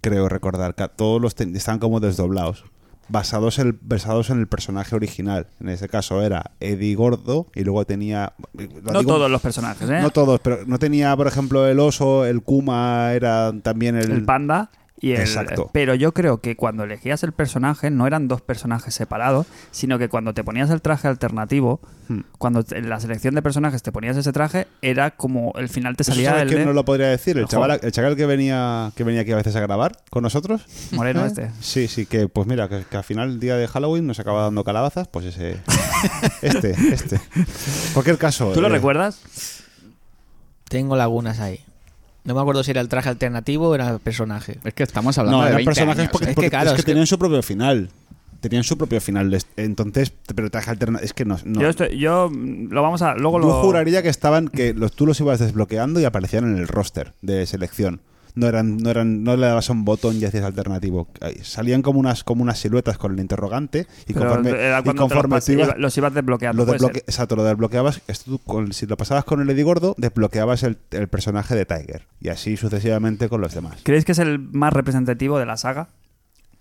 Creo 0.00 0.28
recordar 0.28 0.74
que 0.74 0.88
todos 0.88 1.20
los 1.20 1.34
estaban 1.38 1.78
como 1.78 2.00
desdoblados, 2.00 2.64
basados 3.08 3.58
en, 3.58 3.66
el, 3.68 3.78
basados 3.82 4.30
en 4.30 4.38
el 4.38 4.46
personaje 4.46 4.94
original. 4.96 5.48
En 5.60 5.68
ese 5.68 5.88
caso 5.88 6.22
era 6.22 6.52
Eddie 6.60 6.94
Gordo 6.94 7.48
y 7.54 7.64
luego 7.64 7.84
tenía 7.84 8.32
lo 8.54 8.92
No 8.92 9.00
digo- 9.00 9.12
todos 9.16 9.30
los 9.30 9.42
personajes, 9.42 9.90
¿eh? 9.90 10.00
no 10.00 10.10
todos, 10.10 10.40
pero 10.40 10.64
no 10.64 10.78
tenía, 10.78 11.14
por 11.16 11.26
ejemplo, 11.26 11.66
el 11.66 11.78
oso, 11.80 12.24
el 12.24 12.42
Kuma 12.42 13.12
era 13.12 13.52
también 13.62 13.96
el, 13.96 14.10
el 14.10 14.24
panda 14.24 14.70
y 15.00 15.12
el 15.12 15.20
Exacto. 15.22 15.70
pero 15.72 15.94
yo 15.94 16.12
creo 16.12 16.40
que 16.40 16.56
cuando 16.56 16.84
elegías 16.84 17.22
el 17.22 17.32
personaje 17.32 17.90
no 17.90 18.06
eran 18.06 18.28
dos 18.28 18.42
personajes 18.42 18.94
separados 18.94 19.46
sino 19.70 19.98
que 19.98 20.08
cuando 20.08 20.34
te 20.34 20.44
ponías 20.44 20.70
el 20.70 20.82
traje 20.82 21.08
alternativo 21.08 21.80
Hmm. 22.08 22.22
cuando 22.38 22.64
te- 22.64 22.76
en 22.78 22.88
la 22.88 22.98
selección 22.98 23.36
de 23.36 23.42
personajes 23.42 23.82
te 23.84 23.92
ponías 23.92 24.16
ese 24.16 24.32
traje 24.32 24.66
era 24.82 25.12
como 25.12 25.52
el 25.56 25.68
final 25.68 25.94
te 25.96 26.02
¿Eso 26.02 26.10
salía 26.12 26.30
sabes 26.30 26.42
el 26.42 26.48
quién 26.48 26.60
de 26.62 26.66
no 26.66 26.72
lo 26.72 26.84
podría 26.84 27.06
decir? 27.06 27.38
El 27.38 27.46
chaval, 27.46 27.78
el 27.82 27.92
chaval 27.92 28.16
que 28.16 28.26
venía 28.26 28.90
que 28.96 29.04
venía 29.04 29.20
aquí 29.20 29.30
a 29.30 29.36
veces 29.36 29.54
a 29.54 29.60
grabar 29.60 29.92
con 30.10 30.24
nosotros. 30.24 30.64
moreno 30.90 31.22
¿Eh? 31.24 31.28
este 31.28 31.50
Sí, 31.60 31.86
sí, 31.86 32.06
que 32.06 32.26
pues 32.26 32.48
mira, 32.48 32.68
que, 32.68 32.82
que 32.90 32.96
al 32.96 33.04
final 33.04 33.30
el 33.30 33.38
día 33.40 33.54
de 33.56 33.68
Halloween 33.68 34.08
nos 34.08 34.18
acaba 34.18 34.42
dando 34.42 34.64
calabazas, 34.64 35.06
pues 35.06 35.26
ese. 35.26 35.58
este, 36.42 36.70
este. 36.92 37.20
Cualquier 37.94 38.18
caso. 38.18 38.50
¿tú 38.52 38.60
lo 38.60 38.66
eh, 38.66 38.70
recuerdas? 38.70 39.20
Tengo 40.68 40.96
lagunas 40.96 41.38
ahí. 41.38 41.60
No 42.24 42.34
me 42.34 42.40
acuerdo 42.40 42.62
si 42.62 42.70
era 42.70 42.80
el 42.80 42.88
traje 42.88 43.08
alternativo 43.08 43.68
o 43.68 43.74
era 43.74 43.88
el 43.90 43.98
personaje. 43.98 44.58
Es 44.64 44.74
que 44.74 44.82
estamos 44.82 45.16
hablando 45.18 45.38
No, 45.38 45.44
de 45.44 45.48
eran 45.50 45.56
20 45.58 45.68
personajes 45.70 46.00
años, 46.00 46.12
porque, 46.12 46.26
¿eh? 46.26 46.28
Es 46.30 46.34
que 46.34 46.34
porque- 46.36 46.50
claro, 46.50 46.66
es 46.66 46.72
que 46.74 46.80
es 46.80 46.84
que- 46.84 46.90
tenían 46.92 47.06
su 47.06 47.18
propio 47.18 47.42
final. 47.42 47.90
Tenían 48.40 48.64
su 48.64 48.78
propio 48.78 49.00
final. 49.00 49.36
Entonces, 49.56 50.12
pero 50.34 50.50
traje 50.50 50.70
alternativo. 50.70 51.04
Es 51.04 51.12
que 51.12 51.24
no. 51.24 51.38
no. 51.44 51.60
yo 51.60 51.68
estoy- 51.68 51.98
yo 51.98 52.30
mm, 52.30 52.68
lo 52.72 52.82
vamos 52.82 53.02
a 53.02 53.14
luego 53.14 53.40
Yo 53.40 53.46
lo 53.48 53.62
juraría 53.62 54.02
que 54.02 54.08
estaban, 54.08 54.48
que 54.48 54.72
los, 54.74 54.92
tú 54.92 55.06
los 55.06 55.20
ibas 55.20 55.38
desbloqueando 55.40 56.00
y 56.00 56.04
aparecían 56.04 56.44
en 56.44 56.56
el 56.56 56.68
roster 56.68 57.12
de 57.22 57.46
selección. 57.46 58.00
No 58.34 58.46
eran, 58.46 58.76
no 58.76 58.90
eran, 58.90 59.22
no 59.24 59.36
le 59.36 59.46
dabas 59.46 59.68
a 59.70 59.72
un 59.72 59.84
botón 59.84 60.16
y 60.16 60.24
hacías 60.24 60.44
alternativo. 60.44 61.08
Salían 61.42 61.82
como 61.82 61.98
unas, 62.00 62.22
como 62.24 62.42
unas 62.42 62.58
siluetas 62.58 62.96
con 62.98 63.12
el 63.12 63.20
interrogante 63.20 63.86
y 64.06 64.12
pero 64.14 64.26
conforme, 64.26 64.50
era 64.50 64.80
y 64.80 64.84
los, 64.84 65.48
ibas- 65.48 65.48
iba- 65.68 65.76
los 65.78 65.96
ibas 65.98 66.14
desbloqueando 66.14 66.64
lo 66.64 66.72
desbloque- 66.72 66.98
exacto, 67.00 67.36
lo 67.36 67.44
desbloqueabas. 67.44 68.02
esto 68.08 68.38
con- 68.38 68.72
si 68.72 68.86
lo 68.86 68.96
pasabas 68.96 69.24
con 69.24 69.40
el 69.40 69.50
Eddie 69.50 69.64
Gordo, 69.64 69.94
desbloqueabas 69.98 70.62
el, 70.62 70.78
el 70.92 71.08
personaje 71.08 71.54
de 71.54 71.66
Tiger. 71.66 72.06
Y 72.20 72.28
así 72.28 72.56
sucesivamente 72.56 73.28
con 73.28 73.40
los 73.40 73.54
demás. 73.54 73.78
¿creéis 73.82 74.04
que 74.04 74.12
es 74.12 74.18
el 74.18 74.38
más 74.38 74.72
representativo 74.72 75.38
de 75.38 75.46
la 75.46 75.56
saga? 75.56 75.88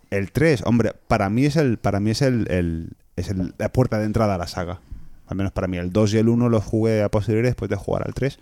El 0.09 0.31
3, 0.31 0.63
hombre, 0.65 0.93
para 1.07 1.29
mí 1.29 1.45
es 1.45 1.55
el, 1.55 1.77
para 1.77 1.99
mí 1.99 2.11
es 2.11 2.21
el, 2.23 2.47
el- 2.49 2.89
es 3.15 3.29
el- 3.29 3.53
la 3.57 3.69
puerta 3.69 3.99
de 3.99 4.05
entrada 4.05 4.35
a 4.35 4.37
la 4.37 4.47
saga. 4.47 4.79
Al 5.27 5.37
menos 5.37 5.51
para 5.51 5.67
mí. 5.67 5.77
El 5.77 5.91
2 5.91 6.13
y 6.15 6.17
el 6.17 6.27
1 6.29 6.49
los 6.49 6.63
jugué 6.63 7.03
a 7.03 7.09
posteriori 7.09 7.45
después 7.47 7.69
de 7.69 7.75
jugar 7.75 8.03
al 8.07 8.15
3. 8.15 8.39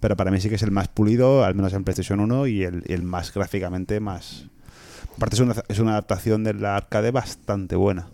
Pero 0.00 0.16
para 0.16 0.30
mí 0.30 0.40
sí 0.40 0.48
que 0.48 0.54
es 0.54 0.62
el 0.62 0.70
más 0.70 0.88
pulido, 0.88 1.44
al 1.44 1.54
menos 1.54 1.72
en 1.74 1.84
PlayStation 1.84 2.20
1, 2.20 2.46
y 2.46 2.64
el, 2.64 2.82
y 2.86 2.92
el 2.94 3.02
más 3.02 3.32
gráficamente 3.32 4.00
más. 4.00 4.46
Aparte, 5.16 5.36
es 5.36 5.40
una, 5.40 5.54
es 5.68 5.78
una 5.78 5.92
adaptación 5.92 6.42
de 6.44 6.54
la 6.54 6.76
arcade 6.76 7.10
bastante 7.10 7.76
buena. 7.76 8.08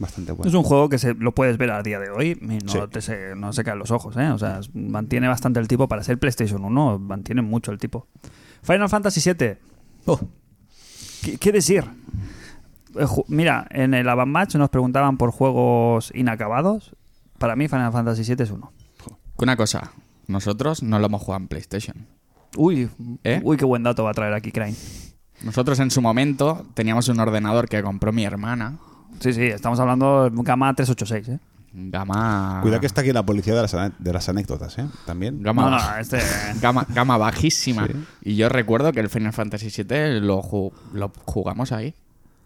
Bastante 0.00 0.32
buena. 0.32 0.48
Es 0.48 0.54
un 0.54 0.62
juego 0.64 0.88
que 0.88 0.98
se, 0.98 1.14
lo 1.14 1.32
puedes 1.34 1.58
ver 1.58 1.70
a 1.70 1.82
día 1.82 1.98
de 2.00 2.10
hoy 2.10 2.38
y 2.40 2.64
no, 2.64 2.72
Sí. 2.72 2.78
te 2.90 3.00
se, 3.00 3.34
no 3.36 3.52
se 3.52 3.64
caen 3.64 3.78
los 3.78 3.90
ojos, 3.90 4.16
¿eh? 4.16 4.28
O 4.30 4.38
sea, 4.38 4.60
mantiene 4.74 5.28
bastante 5.28 5.58
el 5.60 5.68
tipo 5.68 5.88
para 5.88 6.02
ser 6.04 6.18
PlayStation 6.18 6.64
1, 6.64 6.98
mantiene 6.98 7.42
mucho 7.42 7.70
el 7.72 7.78
tipo. 7.78 8.06
Final 8.62 8.88
Fantasy 8.88 9.20
VII. 9.32 9.56
Oh, 10.06 10.20
¿Qué, 11.22 11.36
qué 11.38 11.52
decir? 11.52 11.84
Eh, 12.96 13.06
Mira, 13.28 13.66
en 13.70 13.94
el 13.94 14.08
Avant 14.08 14.30
Match 14.30 14.54
nos 14.56 14.70
preguntaban 14.70 15.16
por 15.18 15.30
juegos 15.30 16.10
inacabados. 16.14 16.94
Para 17.38 17.54
mí 17.56 17.68
Final 17.68 17.92
Fantasy 17.92 18.22
VII 18.22 18.42
es 18.44 18.50
uno. 18.50 18.72
Una 19.36 19.56
cosa, 19.56 19.92
nosotros 20.28 20.82
no 20.82 20.98
lo 21.00 21.06
hemos 21.06 21.20
jugado 21.22 21.42
en 21.42 21.48
PlayStation. 21.48 22.06
Uy, 22.56 22.88
¿Eh? 23.24 23.40
uy, 23.42 23.56
qué 23.56 23.64
buen 23.64 23.82
dato 23.82 24.04
va 24.04 24.10
a 24.10 24.14
traer 24.14 24.32
aquí 24.34 24.52
Crane. 24.52 24.74
Nosotros 25.42 25.78
en 25.80 25.90
su 25.90 26.00
momento 26.00 26.66
teníamos 26.74 27.08
un 27.08 27.18
ordenador 27.20 27.68
que 27.68 27.82
compró 27.82 28.12
mi 28.12 28.24
hermana. 28.24 28.78
Sí, 29.20 29.32
sí, 29.32 29.42
estamos 29.44 29.78
hablando 29.80 30.30
de 30.30 30.42
Gama 30.42 30.72
386, 30.74 31.28
¿eh? 31.36 31.40
Gama. 31.72 32.60
Cuidado 32.62 32.80
que 32.80 32.86
está 32.86 33.02
aquí 33.02 33.12
la 33.12 33.24
policía 33.24 33.54
de 33.54 33.62
las, 33.62 33.74
ane- 33.74 33.92
de 33.98 34.12
las 34.12 34.28
anécdotas, 34.28 34.78
¿eh? 34.78 34.86
También. 35.06 35.42
Gama, 35.42 35.70
No, 35.70 35.98
este... 36.00 36.18
gama, 36.62 36.86
gama 36.88 37.18
bajísima. 37.18 37.86
Sí. 37.86 37.92
Y 38.22 38.36
yo 38.36 38.48
recuerdo 38.48 38.90
que 38.92 39.00
el 39.00 39.08
Final 39.10 39.32
Fantasy 39.32 39.66
VII 39.82 40.20
lo, 40.20 40.42
ju- 40.42 40.72
lo 40.94 41.12
jugamos 41.26 41.70
ahí. 41.72 41.94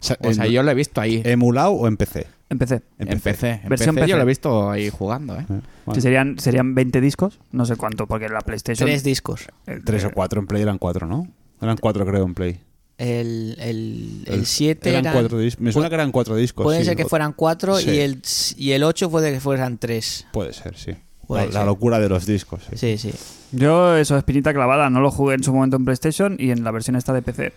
O 0.01 0.05
sea, 0.05 0.16
en- 0.21 0.42
yo 0.51 0.62
lo 0.62 0.71
he 0.71 0.75
visto 0.75 1.01
ahí. 1.01 1.23
¿Emulado 1.25 1.71
o 1.73 1.87
en 1.87 1.97
PC? 1.97 2.27
Empecé. 2.53 2.83
En 2.99 3.11
en 3.11 3.21
PC. 3.21 3.61
En 3.65 3.69
Versión 3.69 3.95
PC 3.95 4.07
yo 4.09 4.17
lo 4.17 4.23
he 4.23 4.27
visto 4.27 4.71
ahí 4.71 4.91
jugando, 4.91 5.35
¿eh? 5.37 5.41
Eh, 5.49 5.61
bueno. 5.87 5.95
Sí, 5.95 6.01
serían, 6.03 6.38
serían 6.38 6.75
20 6.75 7.01
discos, 7.01 7.41
no 7.51 7.67
sé 7.67 7.77
cuánto, 7.77 8.07
porque 8.07 8.29
la 8.29 8.41
PlayStation... 8.43 8.87
tres 8.87 9.03
discos. 9.03 9.47
el- 9.67 9.83
Tres 9.85 10.05
o 10.05 10.11
cuatro 10.12 10.41
en 10.41 10.47
Play 10.47 10.62
eran 10.62 10.79
cuatro, 10.79 11.07
¿no? 11.07 11.27
Eran 11.61 11.77
cuatro, 11.79 12.05
creo, 12.07 12.25
en 12.25 12.35
Play. 12.35 12.61
El, 12.99 13.57
el, 13.59 14.25
el 14.27 14.47
7 14.47 14.88
eran 14.91 15.01
eran- 15.07 15.15
cuatro 15.15 15.38
discos. 15.38 15.61
Me 15.65 15.73
suena 15.73 15.88
que 15.88 15.95
eran 15.97 16.12
cuatro 16.12 16.37
discos. 16.37 16.62
Puede 16.62 16.81
sí. 16.81 16.85
ser 16.85 16.97
que 16.97 17.07
fueran 17.07 17.33
cuatro 17.33 17.79
Sí. 17.79 17.91
y 17.91 17.99
el 17.99 18.23
y 18.57 18.73
el 18.73 18.85
8 18.85 19.11
puede 19.11 19.33
que 19.33 19.41
fueran 19.41 19.79
tres. 19.79 20.27
Puede 20.33 20.53
ser, 20.53 20.77
sí. 20.77 20.95
Puede 21.27 21.51
la, 21.53 21.65
locura 21.65 21.99
de 21.99 22.09
los 22.09 22.27
discos. 22.27 22.62
sí. 22.71 22.77
Sí, 22.77 22.99
sí. 23.11 23.15
Yo, 23.53 23.97
eso, 23.97 24.17
espinita 24.19 24.53
clavada, 24.53 24.91
no 24.91 25.01
lo 25.01 25.11
jugué 25.11 25.35
en 25.35 25.43
su 25.43 25.53
momento 25.53 25.77
en 25.77 25.85
PlayStation 25.85 26.37
y 26.38 26.51
en 26.51 26.62
la 26.65 26.71
versión 26.71 26.97
esta 26.97 27.12
de 27.12 27.23
PC 27.23 27.53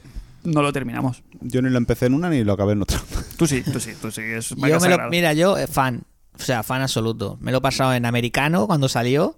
no 0.45 0.61
lo 0.61 0.71
terminamos. 0.71 1.23
Yo 1.41 1.61
ni 1.61 1.69
lo 1.69 1.77
empecé 1.77 2.05
en 2.07 2.13
una 2.13 2.29
ni 2.29 2.43
lo 2.43 2.53
acabé 2.53 2.73
en 2.73 2.81
otra. 2.81 2.99
Tú 3.37 3.47
sí, 3.47 3.61
tú 3.63 3.79
sí, 3.79 3.91
tú 4.01 4.11
sí. 4.11 4.21
Es 4.21 4.49
Yo 4.49 4.79
me 4.79 4.89
lo, 4.89 5.09
mira, 5.09 5.33
yo 5.33 5.57
eh, 5.57 5.67
fan, 5.67 6.03
o 6.39 6.41
sea, 6.43 6.63
fan 6.63 6.81
absoluto. 6.81 7.37
Me 7.41 7.51
lo 7.51 7.57
he 7.57 7.61
pasado 7.61 7.93
en 7.93 8.05
americano 8.05 8.67
cuando 8.67 8.87
salió, 8.89 9.37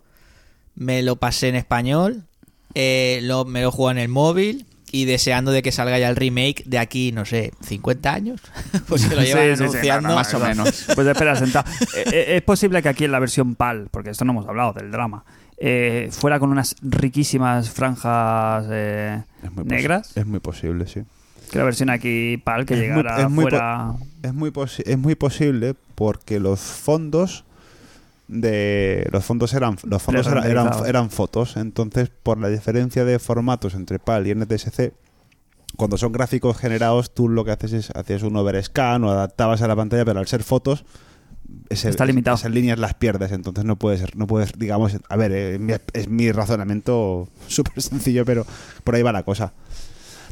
me 0.75 1.01
lo 1.01 1.15
pasé 1.15 1.49
en 1.49 1.55
español, 1.55 2.23
eh, 2.75 3.19
lo, 3.23 3.45
me 3.45 3.61
lo 3.61 3.69
he 3.69 3.71
jugado 3.71 3.91
en 3.97 4.03
el 4.03 4.09
móvil 4.09 4.65
y 4.91 5.05
deseando 5.05 5.51
de 5.51 5.61
que 5.61 5.71
salga 5.71 5.99
ya 5.99 6.07
el 6.09 6.15
remake 6.15 6.63
de 6.65 6.77
aquí, 6.79 7.11
no 7.11 7.25
sé, 7.25 7.51
50 7.61 8.13
años. 8.13 8.41
pues 8.87 9.05
que 9.05 9.15
lo 9.15 9.21
llevan 9.23 9.43
Sí, 9.43 9.49
sí, 9.51 9.57
sí, 9.57 9.63
anunciando. 9.63 10.01
no, 10.03 10.09
no, 10.09 10.15
Más 10.15 10.33
o 10.33 10.39
menos. 10.47 10.85
Pues 10.95 11.07
espera, 11.07 11.35
sentado. 11.35 11.69
Eh, 11.95 12.03
eh, 12.11 12.25
es 12.37 12.41
posible 12.43 12.81
que 12.81 12.89
aquí 12.89 13.03
en 13.05 13.11
la 13.11 13.19
versión 13.19 13.55
PAL, 13.55 13.87
porque 13.91 14.11
esto 14.11 14.23
no 14.25 14.31
hemos 14.31 14.47
hablado 14.47 14.73
del 14.73 14.91
drama, 14.91 15.25
eh, 15.57 16.09
fuera 16.11 16.39
con 16.39 16.51
unas 16.51 16.75
riquísimas 16.81 17.69
franjas 17.71 18.65
eh, 18.69 19.23
Es 19.43 19.51
muy 19.51 19.63
posi- 19.65 19.67
negras. 19.69 20.15
Es 20.17 20.25
muy 20.25 20.39
posible, 20.39 20.87
sí. 20.87 21.01
Que 21.51 21.57
la 21.59 21.63
versión 21.63 21.89
aquí 21.89 22.37
PAL 22.43 22.65
que 22.65 22.73
Es 22.73 22.79
muy- 22.79 22.87
llegara 23.03 23.21
es 23.21 23.29
muy 23.29 23.41
fuera. 23.43 23.93
Es 24.21 24.33
muy, 24.33 24.51
es 24.85 24.97
muy 24.97 25.15
posible 25.15 25.75
porque 25.95 26.39
los 26.39 26.59
fondos 26.59 27.45
de 28.27 29.07
los 29.11 29.23
fondos 29.23 29.53
eran 29.53 29.77
los 29.83 30.01
fondos 30.03 30.27
era- 30.27 30.45
eran, 30.47 30.85
eran 30.85 31.09
fotos 31.09 31.55
entonces 31.55 32.09
por 32.23 32.37
la 32.37 32.49
diferencia 32.49 33.05
de 33.05 33.19
formatos 33.19 33.73
entre 33.73 33.99
PAL 33.99 34.27
y 34.27 34.31
NTSC 34.35 34.91
cuando 35.77 35.97
son 35.97 36.11
gráficos 36.11 36.57
generados 36.57 37.13
tú 37.13 37.29
lo 37.29 37.45
que 37.45 37.51
haces 37.51 37.71
es 37.71 37.89
hacías 37.91 38.23
un 38.23 38.35
overscan 38.35 39.03
o 39.05 39.11
adaptabas 39.11 39.61
a 39.61 39.67
la 39.69 39.77
pantalla 39.77 40.03
pero 40.03 40.19
al 40.19 40.27
ser 40.27 40.43
fotos 40.43 40.83
ese- 41.69 41.89
Está 41.89 42.05
limitado. 42.05 42.35
esas 42.35 42.51
líneas 42.51 42.77
las 42.79 42.93
pierdes 42.93 43.31
entonces 43.31 43.63
no 43.65 43.75
puedes 43.77 44.15
no 44.15 44.27
puedes 44.27 44.53
digamos 44.57 44.97
a 45.09 45.15
ver 45.15 45.31
eh, 45.33 45.59
mi- 45.59 45.73
es 45.93 46.07
mi 46.09 46.31
razonamiento 46.31 47.27
súper 47.47 47.81
sencillo 47.81 48.25
pero 48.25 48.45
por 48.83 48.95
ahí 48.95 49.01
va 49.03 49.11
la 49.11 49.23
cosa 49.23 49.53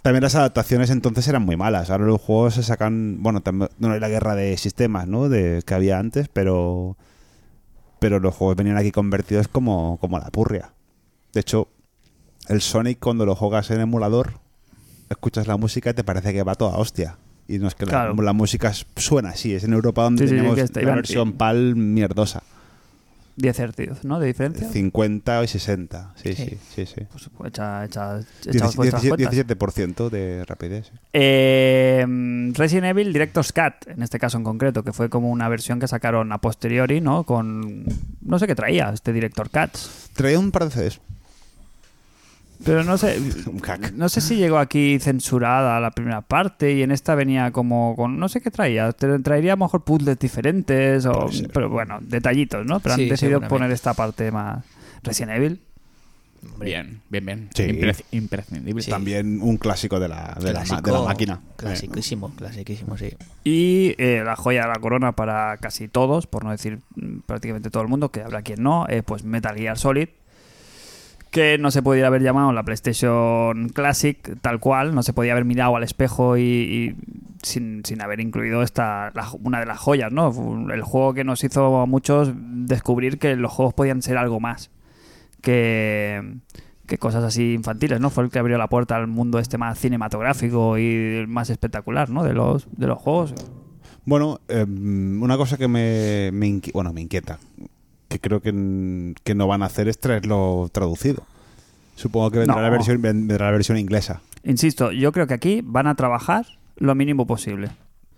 también 0.02 0.22
las 0.24 0.36
adaptaciones 0.36 0.92
entonces 0.92 1.28
eran 1.28 1.42
muy 1.44 1.58
malas. 1.58 1.90
Ahora 1.90 2.06
los 2.06 2.22
juegos 2.22 2.54
se 2.54 2.62
sacan, 2.62 3.24
bueno, 3.24 3.42
también 3.42 3.72
no 3.80 3.92
hay 3.92 4.00
la 4.00 4.08
guerra 4.08 4.36
de 4.36 4.56
sistemas, 4.56 5.08
¿no? 5.08 5.30
De 5.30 5.64
que 5.66 5.74
había 5.74 5.98
antes, 5.98 6.28
pero 6.32 6.96
pero 7.98 8.20
los 8.20 8.36
juegos 8.36 8.56
venían 8.56 8.78
aquí 8.78 8.92
convertidos 8.92 9.48
como 9.48 9.98
como 10.00 10.20
la 10.20 10.30
purria. 10.30 10.74
De 11.34 11.40
hecho, 11.40 11.70
el 12.50 12.62
Sonic 12.62 13.00
cuando 13.00 13.26
lo 13.26 13.34
juegas 13.34 13.72
en 13.72 13.82
emulador, 13.82 14.34
escuchas 15.10 15.48
la 15.48 15.58
música 15.58 15.90
y 15.90 15.94
te 15.96 16.04
parece 16.04 16.34
que 16.34 16.44
va 16.44 16.54
toda 16.54 16.78
hostia. 16.78 17.18
Y 17.48 17.60
no 17.60 17.68
es 17.68 17.76
que 17.76 17.86
la- 17.86 17.92
Claro. 17.92 18.16
la, 18.22 18.34
música 18.34 18.74
suena 18.96 19.30
así, 19.30 19.54
es 19.54 19.64
en 19.64 19.74
Europa 19.74 20.04
donde 20.04 20.24
Sí, 20.24 20.30
sí, 20.30 20.36
sí, 20.36 20.38
tenemos 20.38 20.58
está- 20.60 20.82
la 20.82 20.96
versión 20.96 21.34
PAL 21.34 21.76
mierdosa. 21.76 22.42
10 23.38 23.60
hercios, 23.60 24.06
¿no? 24.06 24.18
De 24.22 24.28
diferencia. 24.28 24.70
50 24.70 25.44
y 25.44 25.48
60. 25.50 26.14
Sí, 26.16 26.34
sí, 26.36 26.46
Sí. 26.46 26.58
sí, 26.74 26.86
sí. 26.86 27.02
Pues, 27.38 27.50
echa, 27.50 27.84
echa, 27.84 28.20
echaos 28.20 28.26
17, 28.46 28.76
vuestras 28.78 29.02
cuentas. 29.04 29.32
17% 29.34 30.10
de 30.10 30.46
rapidez. 30.46 30.90
Eh, 31.12 32.06
Resident 32.54 32.86
Evil 32.88 33.12
Director's 33.12 33.52
Cut, 33.52 33.88
en 33.90 34.02
este 34.04 34.20
caso 34.20 34.38
en 34.38 34.46
concreto, 34.46 34.84
que 34.84 34.94
fue 34.94 35.10
como 35.10 35.30
una 35.30 35.50
versión 35.50 35.82
que 35.82 35.88
sacaron 35.90 36.32
a 36.32 36.40
posteriori, 36.40 37.02
¿no? 37.02 37.26
Con. 37.26 37.84
No 38.22 38.40
sé 38.40 38.48
qué 38.48 38.56
traía 38.56 38.90
este 38.94 39.12
Director 39.12 39.50
Cut. 39.50 39.72
Traía 40.14 40.40
un 40.40 40.52
par 40.52 40.66
de 40.66 40.72
CDs. 40.72 41.02
Pero 42.64 42.84
no 42.84 42.98
sé. 42.98 43.20
Un 43.48 43.60
hack. 43.60 43.92
No 43.94 44.08
sé 44.10 44.22
si 44.22 44.36
llegó 44.38 44.58
aquí 44.58 44.98
censurada 45.00 45.80
la 45.80 45.92
primera 45.92 46.22
parte 46.22 46.72
y 46.74 46.82
en 46.84 46.92
esta 46.92 47.16
venía 47.16 47.52
como 47.52 47.96
con. 47.96 48.18
No 48.20 48.30
sé 48.30 48.42
qué 48.42 48.52
traía. 48.52 48.92
Te- 48.94 49.20
Traería 49.20 49.54
a 49.54 49.56
lo 49.56 49.66
mejor 49.66 49.84
puzzles 49.84 50.18
diferentes 50.20 51.06
o. 51.06 51.28
Pero 51.54 51.70
bueno, 51.70 51.98
detallitos, 52.02 52.66
¿no? 52.66 52.80
Pero 52.80 52.96
Sí, 52.96 53.04
han 53.04 53.10
decidido 53.10 53.42
poner 53.42 53.72
esta 53.72 53.94
parte 53.94 54.32
más. 54.32 54.64
Resident 55.04 55.34
Evil. 55.34 55.62
Bien, 56.60 57.02
bien, 57.10 57.26
bien. 57.26 57.50
Sí. 57.56 57.64
Imprescindible. 58.12 58.82
Sí. 58.84 58.92
También 58.92 59.42
un 59.42 59.58
clásico 59.58 60.00
de 60.00 60.08
la, 60.08 60.38
de 60.40 60.54
la, 60.54 60.60
ma- 60.60 60.66
de 60.66 60.72
la 60.76 60.82
clásico- 60.82 61.06
máquina. 61.06 61.42
Clasiquísimo, 61.58 62.36
clasiquísimo, 62.36 62.98
sí. 62.98 63.16
Y 63.44 63.96
eh, 63.98 64.22
la 64.24 64.36
joya 64.36 64.62
de 64.64 64.68
la 64.68 64.76
corona 64.76 65.14
para 65.14 65.58
casi 65.58 65.88
todos, 65.88 66.28
por 66.28 66.44
no 66.44 66.52
decir 66.52 66.80
mm, 66.96 67.20
prácticamente 67.26 67.72
todo 67.72 67.82
el 67.82 67.90
mundo, 67.90 68.10
que 68.12 68.22
habrá 68.22 68.44
quien 68.44 68.62
no, 68.62 68.86
eh, 68.90 69.02
pues 69.02 69.24
Metal 69.24 69.56
Gear 69.58 69.78
Solid, 69.78 70.10
que 71.32 71.58
no 71.58 71.72
se 71.72 71.82
podía 71.82 72.08
haber 72.08 72.22
llamado 72.22 72.54
la 72.54 72.64
PlayStation 72.64 73.70
Classic 73.70 74.18
tal 74.42 74.60
cual, 74.60 74.96
no 74.96 75.04
se 75.04 75.14
podía 75.14 75.34
haber 75.34 75.46
mirado 75.46 75.76
al 75.76 75.84
espejo 75.84 76.38
y, 76.38 76.96
sin, 77.42 77.84
sin 77.86 78.02
haber 78.02 78.20
incluido 78.20 78.62
esta 78.64 79.12
una 79.44 79.60
de 79.60 79.66
las 79.66 79.80
joyas, 79.80 80.12
¿no? 80.12 80.34
El 80.72 80.82
juego 80.82 81.14
que 81.14 81.24
nos 81.24 81.44
hizo 81.44 81.82
a 81.82 81.86
muchos 81.86 82.32
descubrir 82.36 83.20
que 83.20 83.36
los 83.36 83.52
juegos 83.52 83.74
podían 83.74 84.02
ser 84.02 84.18
algo 84.18 84.40
más 84.40 84.72
que, 85.42 86.38
que 86.88 86.98
cosas 86.98 87.24
así 87.24 87.54
infantiles, 87.54 88.00
¿no? 88.00 88.10
Fue 88.10 88.24
el 88.24 88.30
que 88.30 88.40
abrió 88.40 88.58
la 88.58 88.68
puerta 88.68 88.96
al 88.96 89.08
mundo 89.08 89.40
este 89.40 89.58
más 89.58 89.80
cinematográfico 89.80 90.78
y 90.78 91.26
más 91.28 91.50
espectacular, 91.50 92.10
¿no? 92.10 92.24
De 92.24 92.34
los, 92.34 92.68
de 92.76 92.88
los 92.88 92.98
juegos. 92.98 93.34
Bueno, 94.06 94.40
em, 94.48 95.22
una 95.22 95.38
cosa 95.38 95.58
que 95.58 95.68
me, 95.68 96.32
bueno, 96.74 96.94
me 96.94 97.02
inquieta, 97.02 97.40
que 98.16 98.20
creo 98.30 98.42
que, 98.42 99.14
que 99.24 99.36
no 99.36 99.48
van 99.48 99.62
a 99.64 99.66
hacer 99.66 99.88
es 99.88 100.00
traerlo 100.00 100.70
traducido. 100.72 101.24
Supongo 101.96 102.32
que 102.32 102.40
vendrá, 102.40 102.56
No. 102.58 102.62
la, 102.62 102.70
versión, 102.70 103.02
vendrá 103.02 103.46
la 103.48 103.52
versión 103.52 103.78
inglesa. 103.78 104.22
Insisto, 104.44 104.92
yo 104.92 105.12
creo 105.12 105.28
que 105.28 105.34
aquí 105.34 105.62
van 105.64 105.88
a 105.88 105.96
trabajar 105.96 106.46
lo 106.78 106.94
mínimo 106.96 107.26
posible. 107.26 107.70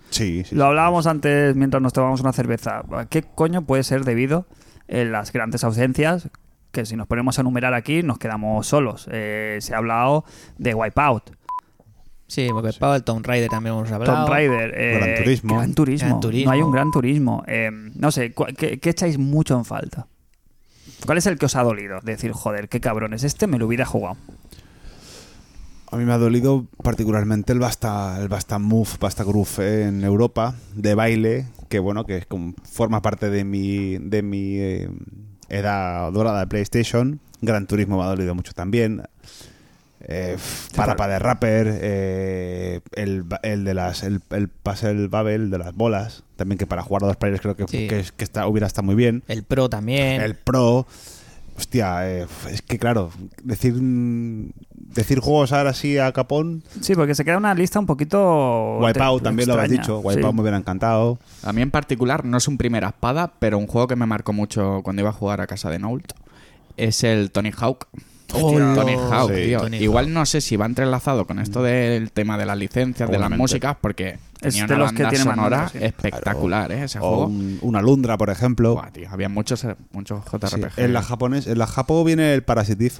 Sí, 0.09 0.43
sí. 0.45 0.55
Lo 0.55 0.63
sí. 0.63 0.67
hablábamos 0.67 1.05
antes 1.07 1.55
mientras 1.55 1.81
nos 1.81 1.93
tomábamos 1.93 2.21
una 2.21 2.33
cerveza. 2.33 2.83
¿A 2.91 3.05
qué 3.05 3.23
coño 3.23 3.63
puede 3.65 3.83
ser 3.83 4.03
debido 4.03 4.45
en 4.87 5.11
las 5.11 5.31
grandes 5.31 5.63
ausencias? 5.63 6.29
Que 6.71 6.85
si 6.85 6.95
nos 6.95 7.07
ponemos 7.07 7.37
a 7.37 7.41
enumerar 7.41 7.73
aquí 7.73 8.03
nos 8.03 8.17
quedamos 8.19 8.67
solos. 8.67 9.07
Eh, 9.11 9.57
se 9.61 9.73
ha 9.73 9.77
hablado 9.77 10.25
de 10.57 10.73
Wipeout, 10.73 11.31
Sí, 12.27 12.47
porque 12.51 12.73
Pau, 12.77 12.93
el 12.93 13.03
Tomb 13.03 13.25
Raider 13.25 13.49
también 13.49 13.73
hemos 13.75 13.89
hablado. 13.91 14.13
Tomb 14.13 14.29
Raider, 14.29 14.73
eh, 14.75 14.97
Gran 14.99 15.23
Turismo. 15.23 15.55
Gran 15.55 15.73
Turismo. 15.73 16.07
Gran 16.09 16.19
Turismo. 16.19 16.45
No 16.45 16.51
hay 16.51 16.61
un 16.61 16.71
Gran 16.71 16.91
Turismo. 16.91 17.43
Eh, 17.47 17.69
no 17.95 18.11
sé, 18.11 18.33
¿cu- 18.33 18.45
¿qué, 18.57 18.79
qué 18.79 18.89
echáis 18.89 19.17
mucho 19.17 19.55
en 19.57 19.63
falta? 19.65 20.07
¿Cuál 21.05 21.17
es 21.19 21.25
el 21.27 21.37
que 21.37 21.45
os 21.45 21.55
ha 21.55 21.63
dolido? 21.63 21.99
Decir, 22.01 22.31
joder, 22.33 22.67
qué 22.69 22.81
cabrones, 22.81 23.23
este 23.23 23.47
me 23.47 23.57
lo 23.57 23.67
hubiera 23.67 23.85
jugado. 23.85 24.17
A 25.89 25.95
mí 25.95 26.03
me 26.03 26.11
ha 26.11 26.17
dolido 26.17 26.65
particularmente 26.83 27.53
el 27.53 27.59
Basta, 27.59 28.17
el 28.19 28.27
Basta 28.27 28.59
Move, 28.59 28.89
Basta 28.99 29.23
Groove 29.23 29.83
en 29.87 30.03
Europa, 30.03 30.55
de 30.75 30.95
baile, 30.95 31.47
que 31.69 31.79
bueno, 31.79 32.05
que 32.05 32.17
es 32.17 32.25
como- 32.25 32.53
forma 32.69 33.01
parte 33.01 33.29
de 33.29 33.45
mi, 33.45 33.97
de 33.99 34.21
mi 34.21 34.57
eh, 34.57 34.89
edad 35.47 36.11
dorada 36.11 36.41
de 36.41 36.47
PlayStation. 36.47 37.21
Gran 37.41 37.67
Turismo 37.67 37.97
me 37.97 38.03
ha 38.03 38.07
dolido 38.07 38.35
mucho 38.35 38.51
también. 38.51 39.03
Eh, 40.09 40.37
Parapa 40.75 41.07
de 41.07 41.19
Rapper, 41.19 41.67
eh, 41.81 42.79
el, 42.93 43.25
el 43.43 43.65
de 43.65 43.73
las 43.73 44.03
el, 44.03 44.21
el 44.29 44.47
Puzzle 44.47 45.07
Babel 45.09 45.49
de 45.49 45.57
las 45.57 45.75
bolas, 45.75 46.23
también 46.37 46.57
que 46.57 46.65
para 46.65 46.81
jugar 46.81 47.03
a 47.03 47.07
dos 47.07 47.17
players 47.17 47.41
creo 47.41 47.55
que, 47.57 47.67
Sí. 47.67 47.87
que, 47.87 48.05
que 48.15 48.23
está, 48.23 48.47
hubiera 48.47 48.67
estado 48.67 48.85
muy 48.85 48.95
bien. 48.95 49.23
El 49.27 49.43
Pro 49.43 49.67
también. 49.69 50.21
El 50.21 50.35
Pro. 50.35 50.87
Hostia, 51.57 52.07
eh, 52.09 52.27
es 52.51 52.61
que 52.61 52.77
claro, 52.77 53.09
decir 53.43 53.73
mm, 53.73 54.51
decir 54.93 55.19
juegos 55.19 55.51
ahora 55.51 55.73
sí 55.73 55.97
a 55.97 56.11
capón. 56.13 56.63
Sí, 56.81 56.93
porque 56.95 57.15
se 57.15 57.25
queda 57.25 57.37
una 57.37 57.53
lista 57.55 57.79
un 57.79 57.87
poquito. 57.87 58.77
Wipeout 58.79 59.23
también 59.23 59.49
lo 59.49 59.55
extraña. 59.55 59.81
dicho. 59.81 59.99
Wipeout 59.99 60.29
Sí. 60.31 60.35
me 60.35 60.41
hubiera 60.41 60.57
encantado. 60.57 61.17
A 61.43 61.51
mí 61.53 61.61
en 61.63 61.71
particular 61.71 62.23
no 62.25 62.37
es 62.37 62.47
un 62.47 62.57
primera 62.57 62.89
espada, 62.89 63.33
pero 63.39 63.57
un 63.57 63.67
juego 63.67 63.87
que 63.87 63.95
me 63.95 64.05
marcó 64.05 64.31
mucho 64.33 64.81
cuando 64.83 65.01
iba 65.01 65.09
a 65.09 65.13
jugar 65.13 65.41
a 65.41 65.47
casa 65.47 65.69
de 65.71 65.79
Noult 65.79 66.11
es 66.77 67.03
el 67.03 67.31
Tony 67.31 67.51
Hawk. 67.57 67.87
Hostia. 68.33 68.73
Tony 68.75 68.93
Hawk, 68.95 69.31
Sí. 69.33 69.43
tío. 69.45 69.59
Tony 69.61 69.77
Igual 69.77 70.13
no 70.13 70.25
sé 70.25 70.41
si 70.41 70.55
va 70.57 70.65
entrelazado 70.65 71.25
con 71.25 71.39
esto 71.39 71.63
del 71.63 72.11
tema 72.11 72.37
de 72.37 72.45
las 72.45 72.57
licencias, 72.57 73.09
de 73.09 73.17
las 73.19 73.29
músicas, 73.31 73.77
porque 73.79 74.17
Es 74.41 74.53
tenía 74.53 74.67
de 74.67 74.73
una 74.75 74.83
los 74.83 74.93
que 74.93 75.03
banda 75.03 75.09
tiene 75.09 75.23
sonora 75.23 75.69
sí. 75.69 75.77
espectacular, 75.81 76.71
¿eh? 76.71 76.83
Ese 76.83 76.99
O 76.99 77.01
juego. 77.01 77.25
un- 77.27 77.59
una 77.61 77.81
Lundra, 77.81 78.17
por 78.17 78.29
ejemplo. 78.29 78.73
Buah, 78.75 78.91
tío, 78.91 79.07
había 79.09 79.29
muchos, 79.29 79.63
eh, 79.63 79.75
muchos 79.91 80.23
Sí, 80.25 80.29
JRPG. 80.37 80.79
En 80.83 80.93
la 80.93 81.01
japonés, 81.01 81.47
en 81.47 81.57
la 81.57 81.67
Japo 81.67 82.03
viene 82.03 82.33
el 82.33 82.43
Parasitive. 82.43 82.95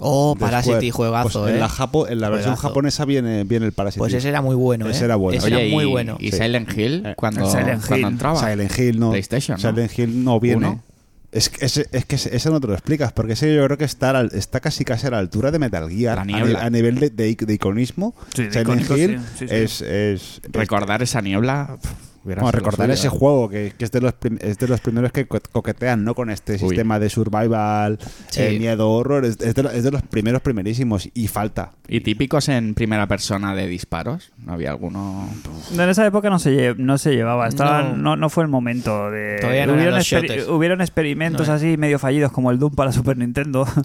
Oh, 0.00 0.36
Square. 0.38 0.90
juegazo, 0.92 1.40
Pues 1.40 1.50
eh. 1.50 1.54
En 1.54 1.60
la, 1.60 1.68
Japo, 1.68 2.06
en 2.06 2.20
la 2.20 2.28
versión 2.28 2.54
Juegazo. 2.54 2.68
japonesa 2.68 3.04
viene, 3.04 3.42
viene 3.42 3.66
el 3.66 3.72
Parasitive. 3.72 4.02
Pues 4.04 4.14
ese 4.14 4.28
era 4.28 4.40
muy 4.40 4.54
bueno, 4.54 4.86
¿eh? 4.86 4.92
Ese 4.92 5.06
era 5.06 5.16
bueno. 5.16 5.36
Ese 5.38 5.48
Oye, 5.48 5.60
era 5.66 5.74
muy 5.74 5.82
y, 5.84 5.86
bueno. 5.88 6.16
y 6.20 6.30
Sí. 6.30 6.36
Silent 6.38 6.78
Hill, 6.78 7.02
Eh, 7.04 7.14
cuando, 7.16 7.50
Silent 7.50 7.84
cuando 7.84 8.06
Hill. 8.06 8.12
entraba. 8.12 8.38
Silent 8.38 8.78
Hill 8.78 9.00
no. 9.00 9.10
PlayStation, 9.10 9.60
¿no? 9.60 9.68
Silent 9.70 9.98
Hill 9.98 10.22
no 10.24 10.38
viene. 10.38 10.68
Uno. 10.68 10.82
Es 11.30 11.50
que, 11.50 11.66
ese, 11.66 11.86
es 11.92 12.06
que 12.06 12.16
ese 12.16 12.50
no 12.50 12.58
te 12.58 12.66
lo 12.68 12.72
explicas, 12.72 13.12
porque 13.12 13.34
ese 13.34 13.54
yo 13.54 13.62
creo 13.66 13.76
que 13.76 13.84
está, 13.84 14.10
al- 14.10 14.30
está 14.32 14.60
casi 14.60 14.84
casi 14.84 15.08
a 15.08 15.10
la 15.10 15.18
altura 15.18 15.50
de 15.50 15.58
Metal 15.58 15.90
Gear. 15.90 16.18
A, 16.18 16.24
niebla. 16.24 16.60
ni- 16.60 16.66
a 16.66 16.70
nivel 16.70 16.94
de, 16.98 17.10
de, 17.10 17.36
de 17.38 17.52
iconismo. 17.54 18.14
Sí, 18.34 18.44
de 18.44 18.50
Silent 18.52 18.80
icónico, 18.82 18.96
Hill 18.96 19.18
sí, 19.18 19.24
sí, 19.40 19.48
sí. 19.48 19.54
Es, 19.54 19.80
es, 19.82 19.82
es- 19.82 20.40
Recordar 20.52 21.02
esa 21.02 21.20
niebla. 21.20 21.76
Sido 22.24 22.50
recordar 22.52 22.90
ese 22.90 23.08
juego 23.08 23.48
que, 23.48 23.72
que 23.78 23.84
es, 23.84 23.90
de 23.92 24.00
los 24.00 24.14
es 24.40 24.58
de 24.58 24.68
los 24.68 24.80
primeros 24.80 25.12
que 25.12 25.26
co- 25.26 25.38
coquetean 25.52 26.04
¿no? 26.04 26.14
con 26.14 26.30
este 26.30 26.54
Uy. 26.54 26.58
sistema 26.58 26.98
de 26.98 27.08
survival, 27.10 27.98
Sí. 28.28 28.42
eh, 28.42 28.58
miedo, 28.58 28.90
horror. 28.90 29.24
Es, 29.24 29.40
es 29.40 29.54
de, 29.54 29.62
lo- 29.62 29.70
es 29.70 29.84
de 29.84 29.90
los 29.90 30.02
primeros 30.02 30.42
primerísimos 30.42 31.08
y 31.14 31.28
falta. 31.28 31.70
¿Y 31.88 32.00
típicos 32.00 32.48
en 32.48 32.74
primera 32.74 33.06
persona 33.06 33.54
de 33.54 33.66
disparos? 33.66 34.32
¿No 34.44 34.52
había 34.52 34.70
alguno? 34.70 35.28
En 35.72 35.80
esa 35.88 36.06
época 36.06 36.28
no 36.30 36.38
se, 36.38 36.50
lle- 36.52 36.76
no 36.76 36.98
se 36.98 37.12
llevaba, 37.14 37.48
estaba, 37.48 37.82
No. 37.82 37.96
no. 37.96 38.16
No, 38.16 38.28
fue 38.30 38.42
el 38.44 38.48
momento 38.50 39.10
de... 39.10 39.38
Todavía 39.40 39.66
no 39.66 39.74
hubieron, 39.74 39.94
exper- 40.00 40.48
hubieron 40.48 40.80
experimentos 40.80 41.48
No. 41.48 41.54
así 41.54 41.76
medio 41.76 41.98
fallidos 41.98 42.32
como 42.32 42.50
el 42.50 42.58
Doom 42.58 42.74
para 42.74 42.92
Super 42.92 43.16
Nintendo. 43.16 43.66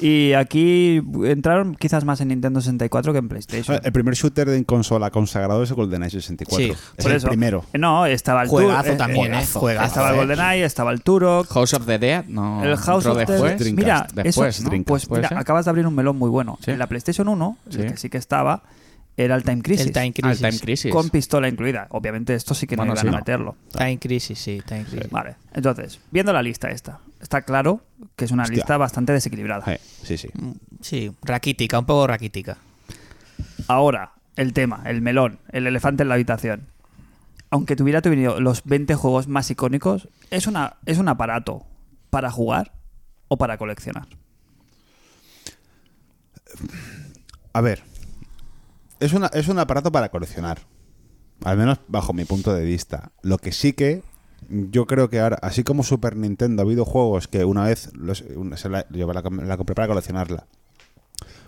Y 0.00 0.32
aquí 0.34 1.02
entraron 1.24 1.74
quizás 1.74 2.04
más 2.04 2.20
en 2.20 2.28
Nintendo 2.28 2.60
64 2.60 3.12
que 3.12 3.18
en 3.18 3.28
PlayStation. 3.28 3.80
El 3.82 3.92
primer 3.92 4.14
shooter 4.14 4.48
en 4.50 4.64
consola 4.64 5.10
consagrado 5.10 5.62
es 5.62 5.70
el 5.70 5.76
GoldenEye 5.76 6.10
64. 6.10 6.56
Sí, 6.66 6.70
es 6.70 7.02
Por 7.02 7.10
el 7.10 7.16
eso. 7.16 7.28
primero. 7.28 7.64
No, 7.72 8.06
estaba 8.06 8.42
el 8.42 8.48
Juegazo 8.48 8.90
Tur- 8.90 8.92
eh, 8.92 8.96
también, 8.96 9.34
eh, 9.34 9.40
¿eh? 9.42 9.46
Juegazo. 9.52 9.86
Estaba 9.86 10.10
el 10.10 10.16
GoldenEye, 10.16 10.64
estaba 10.64 10.92
el 10.92 11.02
Turok. 11.02 11.48
House 11.52 11.74
of 11.74 11.86
the 11.86 11.98
Dead, 11.98 12.24
no. 12.28 12.64
El 12.64 12.76
House 12.76 13.06
of 13.06 13.16
the. 13.18 13.24
Dreamcast. 13.26 13.72
Mira, 13.72 14.06
Después, 14.14 14.60
eso, 14.60 14.70
¿no? 14.70 14.84
Pues 14.84 15.06
¿Puede 15.06 15.22
mira, 15.22 15.40
acabas 15.40 15.64
de 15.64 15.70
abrir 15.70 15.86
un 15.86 15.94
melón 15.94 16.16
muy 16.16 16.30
bueno. 16.30 16.58
Sí. 16.64 16.70
En 16.70 16.78
la 16.78 16.86
PlayStation 16.86 17.26
1, 17.28 17.56
Sí. 17.68 17.80
el 17.80 17.90
que 17.92 17.96
sí 17.96 18.08
que 18.08 18.18
estaba, 18.18 18.62
era 19.18 19.34
el 19.34 19.42
Time 19.42 19.62
Crisis. 19.62 19.86
El 19.86 19.92
Time 19.92 20.06
Ah, 20.22 20.30
el 20.30 20.38
Crisis. 20.38 20.40
Time 20.40 20.60
Crisis. 20.60 20.92
Con 20.92 21.10
pistola 21.10 21.48
incluida. 21.48 21.86
Obviamente 21.90 22.34
esto 22.34 22.54
sí 22.54 22.66
que 22.66 22.76
no 22.76 22.82
Bueno, 22.82 22.92
iban 22.94 23.02
sí, 23.02 23.08
a 23.08 23.10
no. 23.10 23.16
meterlo. 23.18 23.56
Time 23.72 23.98
Crisis, 23.98 24.38
sí, 24.38 24.62
Time 24.64 24.84
Crisis. 24.84 25.10
Vale, 25.10 25.34
entonces, 25.52 26.00
viendo 26.10 26.32
la 26.32 26.40
lista 26.42 26.68
esta, 26.70 27.00
está 27.20 27.42
claro 27.42 27.82
que 28.16 28.24
es 28.24 28.30
una 28.30 28.44
Hostia. 28.44 28.56
lista 28.56 28.76
bastante 28.76 29.12
desequilibrada. 29.12 29.74
Eh, 29.74 29.80
sí, 30.02 30.16
sí. 30.16 30.28
Mm, 30.34 30.52
Sí, 30.80 31.12
raquítica, 31.22 31.78
un 31.80 31.86
poco 31.86 32.06
raquítica. 32.06 32.56
Ahora, 33.66 34.12
el 34.36 34.52
tema, 34.52 34.82
el 34.86 35.02
melón, 35.02 35.40
el 35.50 35.66
elefante 35.66 36.04
en 36.04 36.08
la 36.08 36.14
habitación. 36.14 36.68
Aunque 37.50 37.74
tuviera 37.74 38.00
tenido 38.02 38.40
los 38.40 38.62
20 38.64 38.94
juegos 38.94 39.26
más 39.26 39.50
icónicos, 39.50 40.08
¿es, 40.30 40.46
una, 40.46 40.76
¿es 40.86 40.98
un 40.98 41.08
aparato 41.08 41.66
para 42.10 42.30
jugar 42.30 42.72
o 43.26 43.36
para 43.36 43.58
coleccionar? 43.58 44.06
A 47.52 47.60
ver, 47.60 47.82
es, 49.00 49.12
una, 49.12 49.28
es 49.28 49.48
un 49.48 49.58
aparato 49.58 49.92
para 49.92 50.08
coleccionar. 50.08 50.60
Al 51.44 51.56
menos 51.56 51.78
bajo 51.88 52.12
mi 52.12 52.24
punto 52.24 52.52
de 52.54 52.64
vista. 52.64 53.12
Lo 53.22 53.38
que 53.38 53.52
sí 53.52 53.72
que 53.72 54.02
yo 54.48 54.86
creo 54.86 55.10
que 55.10 55.20
ahora, 55.20 55.38
así 55.42 55.64
como 55.64 55.82
Super 55.82 56.16
Nintendo, 56.16 56.62
ha 56.62 56.64
habido 56.64 56.84
juegos 56.84 57.28
que 57.28 57.44
una 57.44 57.64
vez 57.64 57.90
los, 57.94 58.24
se 58.56 58.68
la, 58.68 58.86
yo 58.90 59.12
la, 59.12 59.22
compré 59.22 59.74
para 59.74 59.88
coleccionarla. 59.88 60.46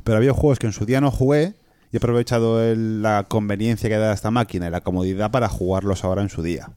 Pero 0.05 0.17
había 0.17 0.33
juegos 0.33 0.59
que 0.59 0.67
en 0.67 0.73
su 0.73 0.87
día 0.87 1.01
no 1.01 1.11
jugué 1.11 1.55
y 1.93 1.97
he 1.97 1.99
aprovechado 1.99 2.75
la 2.75 3.27
conveniencia 3.29 3.89
que 3.89 3.97
da 3.97 4.13
esta 4.13 4.31
máquina 4.31 4.69
y 4.69 4.71
la 4.71 4.81
comodidad 4.81 5.31
para 5.31 5.49
jugarlos 5.49 6.05
ahora 6.05 6.23
en 6.23 6.29
su 6.29 6.43
día. 6.43 6.73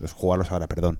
Los 0.00 0.12
jugarlos 0.12 0.52
ahora, 0.52 0.66
perdón. 0.66 0.98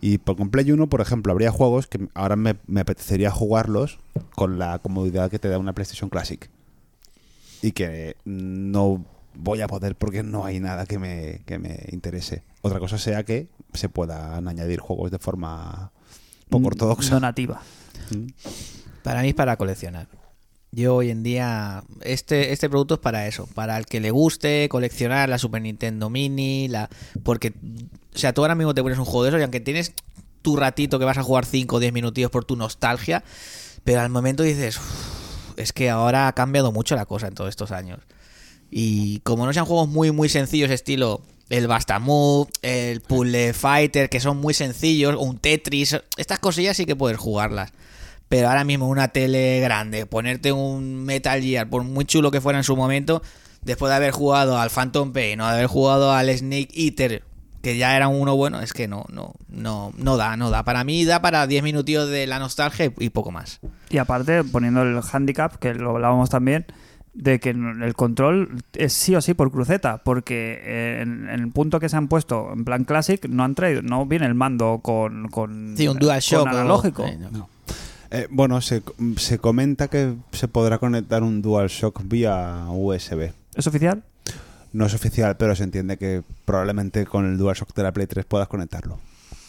Y 0.00 0.18
por 0.18 0.36
con 0.36 0.50
Play 0.50 0.70
1, 0.72 0.88
por 0.88 1.00
ejemplo, 1.00 1.32
habría 1.32 1.50
juegos 1.50 1.86
que 1.86 2.08
ahora 2.14 2.36
me, 2.36 2.56
me 2.66 2.80
apetecería 2.80 3.30
jugarlos 3.30 3.98
con 4.34 4.58
la 4.58 4.78
comodidad 4.78 5.30
que 5.30 5.38
te 5.38 5.48
da 5.48 5.58
una 5.58 5.74
PlayStation 5.74 6.08
Classic. 6.08 6.50
Y 7.62 7.72
que 7.72 8.16
no 8.24 9.04
voy 9.34 9.60
a 9.60 9.68
poder 9.68 9.96
porque 9.96 10.22
no 10.22 10.44
hay 10.44 10.60
nada 10.60 10.86
que 10.86 10.98
me, 10.98 11.42
que 11.46 11.58
me 11.58 11.86
interese. 11.92 12.42
Otra 12.62 12.78
cosa 12.78 12.98
sea 12.98 13.24
que 13.24 13.48
se 13.74 13.88
puedan 13.88 14.48
añadir 14.48 14.80
juegos 14.80 15.10
de 15.10 15.18
forma 15.18 15.92
poco 16.48 16.68
ortodoxa. 16.68 17.14
No 17.14 17.20
nativa. 17.20 17.60
Para 19.02 19.22
mí 19.22 19.28
es 19.28 19.34
para 19.34 19.56
coleccionar. 19.56 20.08
Yo 20.72 20.96
hoy 20.96 21.10
en 21.10 21.22
día, 21.24 21.82
este, 22.02 22.52
este 22.52 22.68
producto 22.68 22.94
es 22.94 23.00
para 23.00 23.26
eso, 23.26 23.48
para 23.54 23.76
el 23.76 23.86
que 23.86 23.98
le 23.98 24.12
guste 24.12 24.68
coleccionar 24.68 25.28
la 25.28 25.38
Super 25.38 25.62
Nintendo 25.62 26.10
Mini, 26.10 26.68
la 26.68 26.88
porque, 27.24 27.54
o 28.14 28.18
sea, 28.18 28.32
tú 28.32 28.42
ahora 28.42 28.54
mismo 28.54 28.72
te 28.72 28.82
pones 28.82 28.98
un 28.98 29.04
juego 29.04 29.24
de 29.24 29.30
eso 29.30 29.38
y 29.38 29.42
aunque 29.42 29.58
tienes 29.58 29.94
tu 30.42 30.56
ratito 30.56 31.00
que 31.00 31.04
vas 31.04 31.18
a 31.18 31.24
jugar 31.24 31.44
5 31.44 31.74
o 31.76 31.80
10 31.80 31.92
minutillos 31.92 32.30
por 32.30 32.44
tu 32.44 32.54
nostalgia, 32.54 33.24
pero 33.82 34.00
al 34.00 34.10
momento 34.10 34.44
dices, 34.44 34.76
"Uf, 34.76 35.09
es 35.60 35.72
que 35.72 35.90
ahora 35.90 36.28
ha 36.28 36.32
cambiado 36.34 36.72
mucho 36.72 36.96
la 36.96 37.06
cosa 37.06 37.28
en 37.28 37.34
todos 37.34 37.50
estos 37.50 37.70
años. 37.70 38.00
Y 38.70 39.20
como 39.20 39.46
no 39.46 39.52
sean 39.52 39.66
juegos 39.66 39.88
muy, 39.88 40.12
muy 40.12 40.28
sencillos, 40.28 40.70
estilo 40.70 41.22
el 41.48 41.66
Bastamove, 41.66 42.50
el 42.62 43.00
Puzzle 43.00 43.52
Fighter, 43.52 44.08
que 44.08 44.20
son 44.20 44.36
muy 44.36 44.54
sencillos, 44.54 45.16
o 45.16 45.20
un 45.20 45.38
Tetris, 45.38 46.00
estas 46.16 46.38
cosillas 46.38 46.76
sí 46.76 46.86
que 46.86 46.96
puedes 46.96 47.18
jugarlas. 47.18 47.72
Pero 48.28 48.48
ahora 48.48 48.62
mismo 48.62 48.88
una 48.88 49.08
tele 49.08 49.58
grande, 49.58 50.06
ponerte 50.06 50.52
un 50.52 51.04
Metal 51.04 51.42
Gear, 51.42 51.68
por 51.68 51.82
muy 51.82 52.04
chulo 52.04 52.30
que 52.30 52.40
fuera 52.40 52.58
en 52.58 52.64
su 52.64 52.76
momento, 52.76 53.22
después 53.62 53.90
de 53.90 53.96
haber 53.96 54.12
jugado 54.12 54.58
al 54.58 54.70
Phantom 54.70 55.12
Pain 55.12 55.40
o 55.40 55.46
de 55.46 55.52
haber 55.52 55.66
jugado 55.66 56.12
al 56.12 56.30
Snake 56.30 56.68
Eater, 56.72 57.24
que 57.62 57.76
ya 57.76 57.96
era 57.96 58.08
uno 58.08 58.36
bueno, 58.36 58.60
es 58.60 58.72
que 58.72 58.88
no, 58.88 59.04
no, 59.12 59.34
no, 59.48 59.92
no 59.96 60.16
da, 60.16 60.36
no 60.36 60.50
da. 60.50 60.62
Para 60.64 60.82
mí 60.84 61.04
da 61.04 61.20
para 61.20 61.46
10 61.46 61.62
minutillos 61.62 62.08
de 62.08 62.26
la 62.26 62.38
nostalgia 62.38 62.92
y, 62.98 63.10
poco 63.10 63.30
más. 63.30 63.60
Y 63.90 63.98
aparte, 63.98 64.44
poniendo 64.44 64.82
el 64.82 65.00
handicap, 65.12 65.56
que 65.56 65.74
lo 65.74 65.90
hablábamos 65.90 66.30
también, 66.30 66.66
de 67.12 67.40
que 67.40 67.50
el 67.50 67.92
control 67.94 68.62
es 68.72 68.92
sí 68.92 69.14
o 69.16 69.20
sí 69.20 69.34
por 69.34 69.50
cruceta, 69.50 69.98
porque 70.04 70.60
eh, 70.62 71.00
en, 71.02 71.28
en 71.28 71.40
el 71.40 71.50
punto 71.50 71.80
que 71.80 71.88
se 71.88 71.96
han 71.96 72.06
puesto 72.08 72.52
en 72.52 72.64
plan 72.64 72.84
Classic 72.84 73.28
no 73.28 73.42
han 73.44 73.54
traído, 73.54 73.82
no 73.82 74.06
viene 74.06 74.26
el 74.26 74.34
mando 74.34 74.78
con, 74.82 75.28
con, 75.28 75.74
Sí, 75.76 75.88
un 75.88 75.98
DualShock 75.98 76.40
con 76.44 76.48
o- 76.48 76.50
analógico. 76.58 77.04
eh, 77.04 77.18
no. 77.30 77.48
Eh, 78.12 78.26
bueno, 78.30 78.60
se, 78.60 78.82
se 79.18 79.38
comenta 79.38 79.88
que 79.88 80.14
se 80.32 80.48
podrá 80.48 80.78
conectar 80.78 81.22
un 81.22 81.42
DualShock 81.42 82.00
vía 82.04 82.64
USB. 82.68 83.32
¿Es 83.54 83.66
oficial? 83.66 84.02
No 84.72 84.86
es 84.86 84.94
oficial, 84.94 85.36
pero 85.36 85.54
se 85.56 85.64
entiende 85.64 85.96
que 85.96 86.22
probablemente 86.44 87.04
con 87.06 87.26
el 87.26 87.36
DualShock 87.38 87.74
de 87.74 87.82
la 87.82 87.92
Play 87.92 88.06
3 88.06 88.24
puedas 88.24 88.48
conectarlo. 88.48 88.98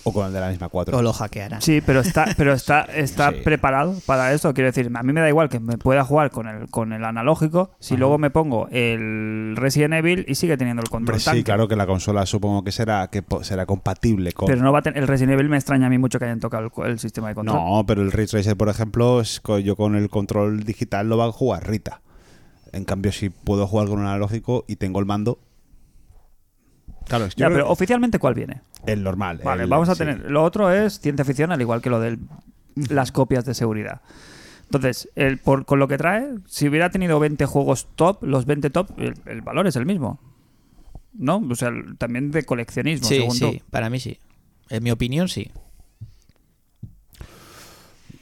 O 0.03 0.11
con 0.11 0.25
el 0.25 0.33
de 0.33 0.39
la 0.39 0.49
misma 0.49 0.67
4. 0.67 0.97
O 0.97 1.01
lo 1.03 1.13
hackearán. 1.13 1.61
Sí, 1.61 1.79
pero 1.85 1.99
está, 1.99 2.25
pero 2.35 2.53
está, 2.53 2.81
está 2.95 3.29
Sí. 3.29 3.37
preparado 3.43 3.93
para 4.07 4.33
eso. 4.33 4.51
Quiero 4.55 4.69
decir, 4.71 4.89
a 4.91 5.03
mí 5.03 5.13
me 5.13 5.21
da 5.21 5.29
igual 5.29 5.47
que 5.47 5.59
me 5.59 5.77
pueda 5.77 6.03
jugar 6.03 6.31
con 6.31 6.47
el, 6.47 6.67
con 6.71 6.91
el 6.91 7.05
analógico 7.05 7.69
si 7.79 7.97
luego 7.97 8.17
me 8.17 8.31
pongo 8.31 8.67
el 8.71 9.53
Resident 9.55 9.93
Evil 9.93 10.25
y 10.27 10.33
sigue 10.33 10.57
teniendo 10.57 10.81
el 10.81 10.89
control 10.89 11.17
Hombre, 11.19 11.37
sí, 11.37 11.43
claro 11.43 11.67
que 11.67 11.75
la 11.75 11.85
consola 11.85 12.25
supongo 12.25 12.63
que 12.63 12.71
será 12.71 13.09
que 13.11 13.23
será 13.43 13.67
compatible 13.67 14.31
con. 14.31 14.47
Pero 14.47 14.63
no 14.63 14.71
va 14.73 14.79
a 14.79 14.81
tener, 14.81 15.03
el 15.03 15.07
Resident 15.07 15.33
Evil 15.33 15.49
me 15.49 15.57
extraña 15.57 15.85
a 15.85 15.89
mí 15.91 15.99
mucho 15.99 16.17
que 16.17 16.25
hayan 16.25 16.39
tocado 16.39 16.71
el, 16.83 16.89
el 16.89 16.97
sistema 16.97 17.27
de 17.27 17.35
control. 17.35 17.57
No, 17.57 17.83
pero 17.85 18.01
el 18.01 18.11
Ray 18.11 18.25
Tracer, 18.25 18.57
por 18.57 18.69
ejemplo, 18.69 19.21
es 19.21 19.39
co- 19.39 19.59
yo 19.59 19.75
con 19.75 19.95
el 19.95 20.09
control 20.09 20.63
digital 20.63 21.09
lo 21.09 21.17
va 21.17 21.25
a 21.25 21.31
jugar 21.31 21.69
Rita. 21.69 22.01
En 22.73 22.85
cambio, 22.85 23.11
si 23.11 23.29
puedo 23.29 23.67
jugar 23.67 23.87
con 23.87 23.99
un 23.99 24.05
analógico 24.05 24.63
y 24.67 24.77
tengo 24.77 24.99
el 24.99 25.05
mando. 25.05 25.39
Claro, 27.07 27.25
es 27.25 27.35
que 27.35 27.41
Ya, 27.41 27.49
pero 27.49 27.69
oficialmente, 27.69 28.19
¿cuál 28.19 28.33
viene? 28.33 28.61
el 28.85 29.03
normal. 29.03 29.41
Vale, 29.43 29.63
el- 29.63 29.69
vamos 29.69 29.89
a 29.89 29.93
sí. 29.95 29.99
tener. 29.99 30.31
Lo 30.31 30.43
otro 30.43 30.71
es 30.71 30.99
ciencia 30.99 31.25
ficción, 31.25 31.51
al 31.51 31.59
igual 31.61 31.81
que 31.81 31.89
lo 31.89 31.99
de 31.99 32.17
las 32.89 33.11
copias 33.11 33.43
de 33.45 33.53
seguridad. 33.53 34.01
Entonces, 34.65 35.09
el, 35.15 35.37
por, 35.37 35.65
con 35.65 35.79
lo 35.79 35.87
que 35.89 35.97
trae, 35.97 36.29
si 36.47 36.69
hubiera 36.69 36.89
tenido 36.89 37.19
20 37.19 37.45
juegos 37.45 37.87
top, 37.95 38.23
los 38.23 38.45
20 38.45 38.69
top, 38.69 38.89
el, 38.97 39.15
el 39.25 39.41
valor 39.41 39.67
es 39.67 39.75
el 39.75 39.85
mismo. 39.85 40.19
¿No? 41.13 41.43
O 41.49 41.55
sea, 41.55 41.67
el- 41.67 41.97
también 41.97 42.31
de 42.31 42.43
coleccionismo, 42.43 43.07
Sí, 43.07 43.15
según 43.17 43.35
sí, 43.35 43.59
tú. 43.59 43.65
para 43.69 43.89
mí 43.89 43.99
sí. 43.99 44.17
En 44.69 44.81
mi 44.83 44.91
opinión, 44.91 45.27
sí. 45.27 45.51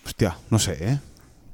Hostia, 0.05 0.37
no 0.49 0.57
sé, 0.59 0.77
¿eh? 0.93 0.99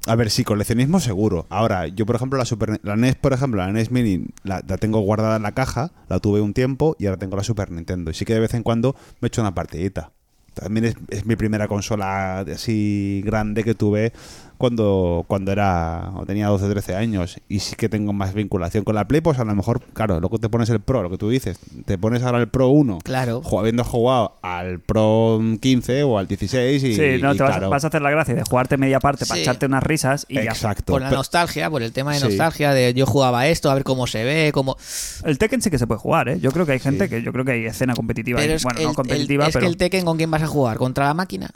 A 0.06 0.14
ver, 0.14 0.30
sí, 0.30 0.44
coleccionismo 0.44 1.00
seguro. 1.00 1.46
Ahora, 1.50 1.88
yo, 1.88 2.06
por 2.06 2.14
ejemplo, 2.14 2.38
la 2.38 2.44
Super 2.44 2.78
la 2.84 2.94
NES, 2.94 3.16
por 3.16 3.32
ejemplo, 3.32 3.60
la 3.60 3.72
NES 3.72 3.90
Mini 3.90 4.26
la, 4.44 4.62
la 4.66 4.78
tengo 4.78 5.00
guardada 5.00 5.36
en 5.36 5.42
la 5.42 5.52
caja, 5.52 5.90
la 6.08 6.20
tuve 6.20 6.40
un 6.40 6.54
tiempo 6.54 6.94
y 7.00 7.06
ahora 7.06 7.18
tengo 7.18 7.36
la 7.36 7.42
Super 7.42 7.72
Nintendo. 7.72 8.12
Y 8.12 8.14
sí 8.14 8.24
que 8.24 8.34
de 8.34 8.40
vez 8.40 8.54
en 8.54 8.62
cuando 8.62 8.94
me 9.20 9.26
echo 9.26 9.40
una 9.40 9.52
partidita. 9.54 10.12
También 10.54 10.86
es, 10.86 10.96
es 11.10 11.26
mi 11.26 11.34
primera 11.34 11.66
consola 11.66 12.40
así 12.40 13.20
grande 13.24 13.64
que 13.64 13.74
tuve 13.74 14.12
cuando, 14.58 15.24
cuando 15.28 15.52
era 15.52 16.10
o 16.16 16.24
tenía 16.26 16.48
12 16.48 16.68
13 16.68 16.96
años. 16.96 17.38
Y 17.48 17.60
sí 17.60 17.76
que 17.76 17.88
tengo 17.88 18.12
más 18.12 18.34
vinculación 18.34 18.84
con 18.84 18.94
la 18.94 19.06
Play, 19.06 19.20
pues 19.20 19.38
a 19.38 19.44
lo 19.44 19.54
mejor, 19.54 19.80
claro, 19.92 20.20
luego 20.20 20.38
te 20.38 20.48
pones 20.48 20.68
el 20.70 20.80
Pro, 20.80 21.02
lo 21.02 21.10
que 21.10 21.18
tú 21.18 21.28
dices. 21.28 21.58
Te 21.84 21.98
pones 21.98 22.22
ahora 22.22 22.38
el 22.38 22.48
Pro 22.48 22.68
1. 22.68 22.98
Claro. 23.04 23.42
Habiendo 23.58 23.84
jugado 23.84 24.36
al 24.42 24.80
Pro 24.80 25.40
15 25.60 26.02
o 26.04 26.18
al 26.18 26.26
16 26.28 26.82
y, 26.82 26.94
Sí, 26.94 27.00
no, 27.22 27.34
y 27.34 27.36
te 27.36 27.42
vas, 27.42 27.52
claro. 27.52 27.70
vas 27.70 27.84
a 27.84 27.88
hacer 27.88 28.02
la 28.02 28.10
gracia 28.10 28.34
de 28.34 28.42
jugarte 28.42 28.76
media 28.76 29.00
parte 29.00 29.26
para 29.26 29.40
echarte 29.40 29.66
unas 29.66 29.82
risas 29.82 30.26
y 30.28 30.34
ya. 30.36 30.42
Exacto. 30.42 30.92
Por 30.92 31.02
la 31.02 31.08
Pero- 31.08 31.18
nostalgia, 31.20 31.70
por 31.70 31.82
el 31.82 31.92
tema 31.92 32.12
de 32.12 32.18
Sí. 32.20 32.24
nostalgia, 32.26 32.72
de 32.72 32.94
yo 32.94 33.06
jugaba 33.06 33.46
esto, 33.48 33.70
a 33.70 33.74
ver 33.74 33.84
cómo 33.84 34.06
se 34.06 34.24
ve, 34.24 34.50
cómo... 34.52 34.76
El 35.24 35.38
Tekken 35.38 35.62
sí 35.62 35.70
que 35.70 35.78
se 35.78 35.86
puede 35.86 36.00
jugar, 36.00 36.28
¿eh? 36.28 36.40
Yo 36.40 36.50
creo 36.52 36.66
que 36.66 36.72
hay 36.72 36.78
gente 36.80 37.08
que 37.08 37.22
yo 37.22 37.32
creo 37.32 37.44
que 37.44 37.52
hay 37.52 37.66
escena 37.66 37.94
competitiva. 37.94 38.40
Pero 38.40 38.54
es, 38.54 38.62
bueno, 38.64 38.80
el, 38.80 38.86
no 38.86 38.94
competitiva, 38.94 39.44
el- 39.44 39.48
es 39.50 39.52
pero. 39.54 39.62
que 39.64 39.68
el 39.68 39.76
Tekken 39.76 40.04
con 40.04 40.16
quién 40.16 40.30
vas 40.30 40.42
a 40.42 40.46
jugar, 40.46 40.76
contra 40.76 41.04
la 41.06 41.14
máquina. 41.14 41.50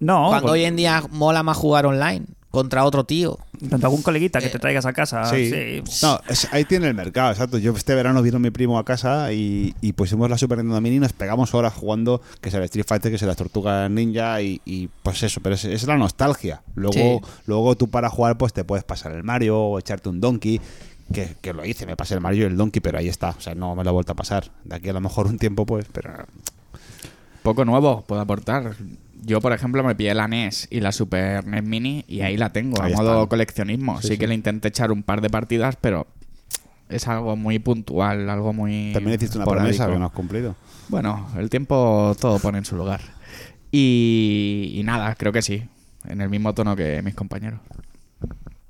no, 0.00 0.26
Cuando 0.28 0.48
con- 0.48 0.50
hoy 0.54 0.64
en 0.64 0.74
día 0.76 1.02
mola 1.10 1.42
más 1.42 1.56
jugar 1.56 1.86
online, 1.86 2.26
contra 2.52 2.84
otro 2.84 3.02
tío. 3.04 3.38
tanto 3.68 3.86
algún 3.86 4.02
coleguita 4.02 4.38
que 4.40 4.46
Eh, 4.46 4.50
te 4.50 4.58
traigas 4.60 4.86
a 4.86 4.92
casa. 4.92 5.24
Sí. 5.24 5.50
sí. 5.50 5.82
No, 6.02 6.20
es- 6.28 6.48
ahí 6.52 6.64
tiene 6.64 6.86
el 6.88 6.94
mercado, 6.94 7.30
exacto. 7.32 7.58
Yo 7.58 7.72
este 7.72 7.94
verano 7.96 8.22
vino 8.22 8.38
mi 8.38 8.50
primo 8.50 8.78
a 8.78 8.84
casa 8.84 9.32
y, 9.32 9.74
y 9.80 9.92
pusimos 9.94 10.28
la 10.30 10.36
Super 10.38 10.58
Nintendo 10.58 10.80
Mini 10.80 10.96
y 10.96 11.00
nos 11.00 11.12
pegamos 11.12 11.54
horas 11.54 11.72
jugando 11.74 12.20
que 12.40 12.50
sea 12.50 12.58
el 12.60 12.64
Street 12.66 12.84
Fighter, 12.86 13.10
que 13.10 13.18
sea 13.18 13.26
las 13.28 13.36
Tortugas 13.36 13.90
Ninja 13.90 14.40
y, 14.42 14.60
y, 14.64 14.88
pues 15.02 15.22
eso, 15.22 15.40
pero 15.40 15.54
es, 15.56 15.64
es 15.64 15.84
la 15.86 15.96
nostalgia. 15.96 16.62
Luego, 16.74 16.92
Sí. 16.94 17.20
luego 17.46 17.74
tú 17.76 17.88
para 17.88 18.10
jugar 18.10 18.36
pues 18.38 18.52
te 18.52 18.64
puedes 18.64 18.84
pasar 18.84 19.12
el 19.12 19.22
Mario 19.24 19.58
o 19.58 19.78
echarte 19.78 20.08
un 20.08 20.20
Donkey. 20.20 20.60
Que, 21.12 21.34
que 21.42 21.52
lo 21.52 21.64
hice, 21.64 21.84
me 21.84 21.94
pasé 21.96 22.14
el 22.14 22.20
Mario 22.20 22.44
y 22.44 22.46
el 22.46 22.56
Donkey, 22.56 22.80
pero 22.80 22.96
ahí 22.98 23.08
está. 23.08 23.30
O 23.30 23.40
sea, 23.40 23.54
no 23.54 23.74
me 23.74 23.84
lo 23.84 23.90
he 23.90 23.92
vuelto 23.92 24.12
a 24.12 24.14
pasar. 24.16 24.50
De 24.64 24.76
aquí 24.76 24.88
a 24.88 24.92
lo 24.94 25.00
mejor 25.00 25.26
un 25.26 25.36
tiempo, 25.38 25.66
pues, 25.66 25.84
pero 25.92 26.10
Poco 27.42 27.64
nuevo 27.64 28.02
puedo 28.06 28.20
aportar. 28.20 28.74
Yo, 29.24 29.40
por 29.40 29.52
ejemplo, 29.52 29.82
me 29.84 29.94
pillé 29.94 30.14
la 30.14 30.26
NES 30.28 30.68
y 30.70 30.80
la 30.80 30.90
Super 30.92 31.46
NES 31.46 31.62
Mini 31.62 32.04
y 32.08 32.22
ahí 32.22 32.36
la 32.36 32.50
tengo, 32.50 32.82
Ahí 32.82 32.92
a 32.92 32.96
modo 32.96 33.12
están. 33.14 33.26
coleccionismo. 33.28 34.00
Sí, 34.02 34.18
que 34.18 34.26
le 34.26 34.34
intenté 34.34 34.68
echar 34.68 34.90
un 34.90 35.02
par 35.02 35.20
de 35.20 35.30
partidas, 35.30 35.76
pero 35.80 36.06
es 36.88 37.06
algo 37.08 37.36
muy 37.36 37.58
puntual, 37.58 38.28
algo 38.28 38.52
muy. 38.52 38.90
también 38.92 39.16
hiciste 39.16 39.38
una 39.38 39.46
promesa 39.46 39.86
que 39.88 39.98
no 39.98 40.06
has 40.06 40.12
cumplido. 40.12 40.56
Bueno, 40.88 41.28
el 41.38 41.48
tiempo 41.50 42.16
todo 42.20 42.38
pone 42.38 42.58
en 42.58 42.64
su 42.64 42.76
lugar. 42.76 43.00
Y, 43.70 44.72
y 44.74 44.82
nada, 44.82 45.14
creo 45.14 45.32
que 45.32 45.40
sí. 45.40 45.62
En 46.06 46.20
el 46.20 46.28
mismo 46.28 46.52
tono 46.52 46.74
que 46.76 47.00
mis 47.02 47.14
compañeros. 47.14 47.60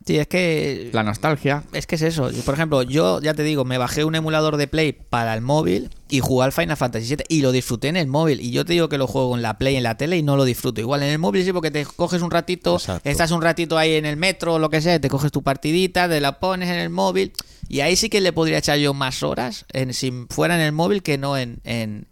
Sí, 0.04 0.18
es 0.18 0.26
que 0.26 0.90
La 0.92 1.02
nostalgia. 1.02 1.62
Es 1.72 1.86
que 1.86 1.94
es 1.94 2.02
eso. 2.02 2.30
Por 2.44 2.54
ejemplo, 2.54 2.82
yo 2.82 3.20
ya 3.20 3.34
te 3.34 3.42
digo, 3.42 3.64
me 3.64 3.78
bajé 3.78 4.04
un 4.04 4.14
emulador 4.14 4.56
de 4.56 4.66
Play 4.66 4.92
para 4.92 5.34
el 5.34 5.40
móvil 5.42 5.90
y 6.08 6.20
jugué 6.20 6.44
al 6.44 6.52
Final 6.52 6.76
Fantasy 6.76 7.14
VII 7.16 7.24
y 7.28 7.40
lo 7.42 7.52
disfruté 7.52 7.88
en 7.88 7.96
el 7.96 8.08
móvil. 8.08 8.40
Y 8.40 8.50
yo 8.50 8.64
te 8.64 8.72
digo 8.72 8.88
que 8.88 8.98
lo 8.98 9.06
juego 9.06 9.36
en 9.36 9.42
la 9.42 9.58
Play, 9.58 9.76
en 9.76 9.84
la 9.84 9.96
tele 9.96 10.16
y 10.16 10.22
no 10.22 10.36
lo 10.36 10.44
disfruto. 10.44 10.80
Igual 10.80 11.02
en 11.02 11.10
el 11.10 11.18
móvil 11.18 11.44
sí, 11.44 11.52
porque 11.52 11.70
te 11.70 11.84
coges 11.84 12.22
un 12.22 12.30
ratito, 12.30 12.74
Exacto. 12.76 13.08
estás 13.08 13.30
un 13.30 13.42
ratito 13.42 13.78
ahí 13.78 13.94
en 13.94 14.06
el 14.06 14.16
metro 14.16 14.54
o 14.54 14.58
lo 14.58 14.70
que 14.70 14.80
sea, 14.80 15.00
te 15.00 15.08
coges 15.08 15.30
tu 15.30 15.42
partidita, 15.42 16.08
te 16.08 16.20
la 16.20 16.40
pones 16.40 16.68
en 16.68 16.76
el 16.76 16.90
móvil. 16.90 17.32
Y 17.68 17.80
ahí 17.80 17.96
sí 17.96 18.08
que 18.08 18.20
le 18.20 18.32
podría 18.32 18.58
echar 18.58 18.78
yo 18.78 18.94
más 18.94 19.22
horas 19.22 19.64
en, 19.72 19.94
si 19.94 20.12
fuera 20.30 20.56
en 20.56 20.60
el 20.62 20.72
móvil 20.72 21.02
que 21.02 21.16
no 21.16 21.38
en, 21.38 21.60
en, 21.64 22.06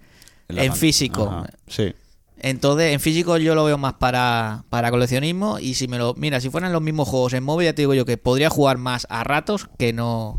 físico. 0.75 1.29
Ajá, 1.29 1.51
Sí. 1.67 1.93
Entonces, 2.41 2.93
en 2.93 3.01
físico 3.01 3.37
yo 3.37 3.55
lo 3.55 3.65
veo 3.65 3.79
más 3.79 3.95
para, 3.95 4.65
para 4.71 4.91
coleccionismo. 4.91 5.59
Y 5.59 5.75
si 5.75 5.89
me 5.89 5.99
lo. 5.99 6.15
Mira, 6.15 6.41
si 6.41 6.51
fueran 6.51 6.73
los 6.73 6.83
mismos 6.83 7.09
juegos 7.09 7.33
en 7.33 7.45
móvil, 7.45 7.67
ya 7.67 7.75
te 7.75 7.83
digo 7.83 7.95
yo 7.95 8.05
que 8.05 8.17
podría 8.17 8.51
jugar 8.51 8.79
más 8.79 9.07
a 9.11 9.25
ratos 9.25 9.69
que 9.79 9.93
no. 9.93 10.39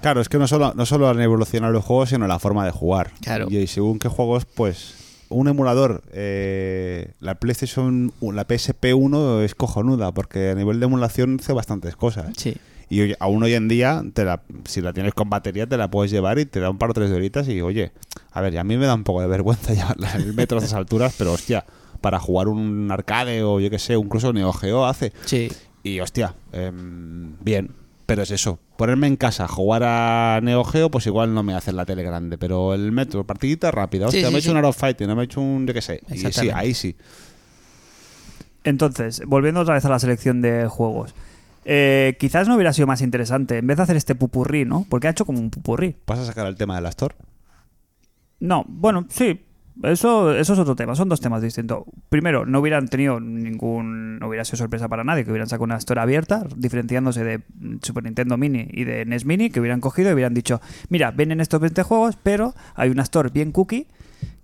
Claro, 0.00 0.20
es 0.20 0.28
que 0.28 0.38
no 0.38 0.48
solo, 0.48 0.72
no 0.74 0.86
solo 0.86 1.08
han 1.08 1.20
evolucionado 1.20 1.72
los 1.72 1.84
juegos, 1.84 2.10
sino 2.10 2.26
la 2.26 2.38
forma 2.38 2.64
de 2.64 2.70
jugar. 2.70 3.12
Claro. 3.20 3.48
Y 3.50 3.66
según 3.66 3.98
qué 3.98 4.08
juegos, 4.08 4.46
pues 4.46 4.94
un 5.28 5.48
emulador, 5.48 6.02
eh, 6.12 7.12
la 7.20 7.36
PlayStation, 7.36 8.12
la 8.20 8.44
PSP 8.44 8.94
1 8.94 9.42
es 9.42 9.54
cojonuda, 9.54 10.12
porque 10.12 10.50
a 10.50 10.54
nivel 10.54 10.80
de 10.80 10.86
emulación 10.86 11.38
hace 11.40 11.52
bastantes 11.52 11.96
cosas. 11.96 12.32
Sí. 12.36 12.56
Y 12.90 13.00
hoy- 13.00 13.14
aún 13.20 13.42
hoy 13.42 13.54
en 13.54 13.68
día, 13.68 14.02
te 14.12 14.24
la, 14.24 14.42
si 14.64 14.80
la 14.82 14.92
tienes 14.92 15.14
con 15.14 15.30
batería, 15.30 15.66
te 15.66 15.76
la 15.78 15.90
puedes 15.90 16.10
llevar 16.10 16.38
y 16.38 16.44
te 16.44 16.60
da 16.60 16.68
un 16.68 16.76
par 16.76 16.90
o 16.90 16.92
tres 16.92 17.08
de 17.08 17.16
horitas. 17.16 17.48
Y 17.48 17.62
oye, 17.62 17.92
a 18.32 18.40
ver, 18.42 18.58
a 18.58 18.64
mí 18.64 18.76
me 18.76 18.84
da 18.86 18.94
un 18.94 19.04
poco 19.04 19.20
de 19.22 19.28
vergüenza 19.28 19.72
llevarla 19.74 20.10
en 20.16 20.22
el 20.22 20.34
metro 20.34 20.58
a 20.58 20.60
estas 20.60 20.76
alturas, 20.76 21.14
pero 21.16 21.32
hostia, 21.32 21.64
para 22.00 22.18
jugar 22.18 22.48
un 22.48 22.90
arcade 22.90 23.42
o 23.44 23.60
yo 23.60 23.70
que 23.70 23.78
sé, 23.78 23.94
incluso 23.94 24.32
Neo 24.32 24.52
Geo 24.52 24.84
hace. 24.86 25.12
Sí. 25.24 25.50
Y 25.82 26.00
hostia, 26.00 26.34
em, 26.52 27.36
bien, 27.40 27.70
pero 28.06 28.22
es 28.22 28.30
eso. 28.32 28.58
Ponerme 28.76 29.06
en 29.06 29.16
casa, 29.16 29.46
jugar 29.46 29.82
a 29.84 30.40
Neo 30.42 30.64
Geo, 30.64 30.90
pues 30.90 31.06
igual 31.06 31.32
no 31.32 31.42
me 31.44 31.54
hace 31.54 31.72
la 31.72 31.86
tele 31.86 32.02
grande, 32.02 32.38
pero 32.38 32.74
el 32.74 32.90
metro, 32.92 33.24
partidita 33.24 33.70
rápida. 33.70 34.06
Hostia, 34.06 34.20
Sí, 34.22 34.26
sí, 34.26 34.32
me 34.32 34.36
he 34.36 34.40
hecho 34.40 34.46
sí. 34.48 34.50
un 34.50 34.56
Arrow 34.56 34.72
Fighting, 34.72 35.06
no 35.06 35.14
me 35.14 35.22
he 35.22 35.24
hecho 35.26 35.40
un, 35.40 35.64
yo 35.66 35.72
qué 35.72 35.80
sé. 35.80 36.00
Y 36.12 36.18
sí, 36.32 36.50
ahí 36.52 36.74
sí. 36.74 36.96
Entonces, 38.64 39.22
volviendo 39.26 39.60
otra 39.60 39.74
vez 39.74 39.84
a 39.84 39.88
la 39.90 39.98
selección 39.98 40.42
de 40.42 40.66
juegos. 40.66 41.14
Eh, 41.64 42.16
quizás 42.18 42.48
no 42.48 42.54
hubiera 42.54 42.72
sido 42.72 42.86
más 42.86 43.02
interesante, 43.02 43.58
en 43.58 43.66
vez 43.66 43.76
de 43.76 43.82
hacer 43.82 43.96
este 43.96 44.14
pupurrí, 44.14 44.64
¿no? 44.64 44.86
Porque 44.88 45.08
ha 45.08 45.10
hecho 45.10 45.26
como 45.26 45.38
un 45.38 45.50
pupurrí. 45.50 45.96
¿Vas 46.06 46.18
a 46.18 46.24
sacar 46.24 46.46
el 46.46 46.56
tema 46.56 46.74
de 46.76 46.80
la 46.82 46.88
Store? 46.88 47.14
No, 48.40 48.64
bueno, 48.68 49.06
sí. 49.08 49.40
Eso, 49.82 50.34
eso 50.34 50.52
es 50.52 50.58
otro 50.58 50.76
tema, 50.76 50.94
son 50.94 51.08
dos 51.08 51.20
temas 51.20 51.40
distintos. 51.40 51.84
Primero, 52.10 52.44
no 52.44 52.60
hubieran 52.60 52.88
tenido 52.88 53.18
ningún. 53.18 54.18
No 54.18 54.28
hubiera 54.28 54.44
sido 54.44 54.58
sorpresa 54.58 54.88
para 54.88 55.04
nadie 55.04 55.24
que 55.24 55.30
hubieran 55.30 55.48
sacado 55.48 55.64
una 55.64 55.76
store 55.76 56.00
abierta, 56.02 56.44
diferenciándose 56.54 57.24
de 57.24 57.40
Super 57.80 58.04
Nintendo 58.04 58.36
Mini 58.36 58.66
y 58.70 58.84
de 58.84 59.06
NES 59.06 59.24
Mini, 59.24 59.48
que 59.48 59.58
hubieran 59.58 59.80
cogido 59.80 60.10
y 60.10 60.12
hubieran 60.12 60.34
dicho: 60.34 60.60
Mira, 60.90 61.12
vienen 61.12 61.40
estos 61.40 61.60
20 61.60 61.82
juegos, 61.82 62.18
pero 62.22 62.54
hay 62.74 62.90
una 62.90 63.04
store 63.04 63.30
bien 63.32 63.52
cookie 63.52 63.86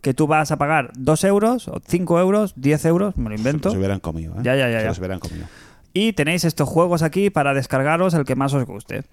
que 0.01 0.14
tú 0.14 0.27
vas 0.27 0.53
a 0.53 0.57
pagar 0.57 0.93
2 0.97 1.25
euros, 1.25 1.69
o 1.69 1.81
5 1.87 2.21
euros, 2.21 2.55
10 2.57 2.85
euros, 2.87 3.17
me 3.19 3.29
lo 3.29 3.35
invento. 3.35 3.71
Se 3.71 3.77
hubieran 3.77 4.01
comido, 4.01 4.35
¿eh? 4.37 4.41
Ya, 4.43 4.55
ya, 4.57 4.71
ya, 4.71 4.79
Se 4.79 4.83
ya. 4.85 4.89
los 4.89 4.99
hubieran 4.99 5.19
comido. 5.19 5.47
Y 5.97 6.12
tenéis 6.12 6.44
estos 6.44 6.68
juegos 6.68 7.01
aquí 7.01 7.30
para 7.30 7.55
descargaros 7.55 8.12
el 8.12 8.26
que 8.26 8.36
más 8.36 8.53
os 8.53 8.66
guste. 8.66 9.05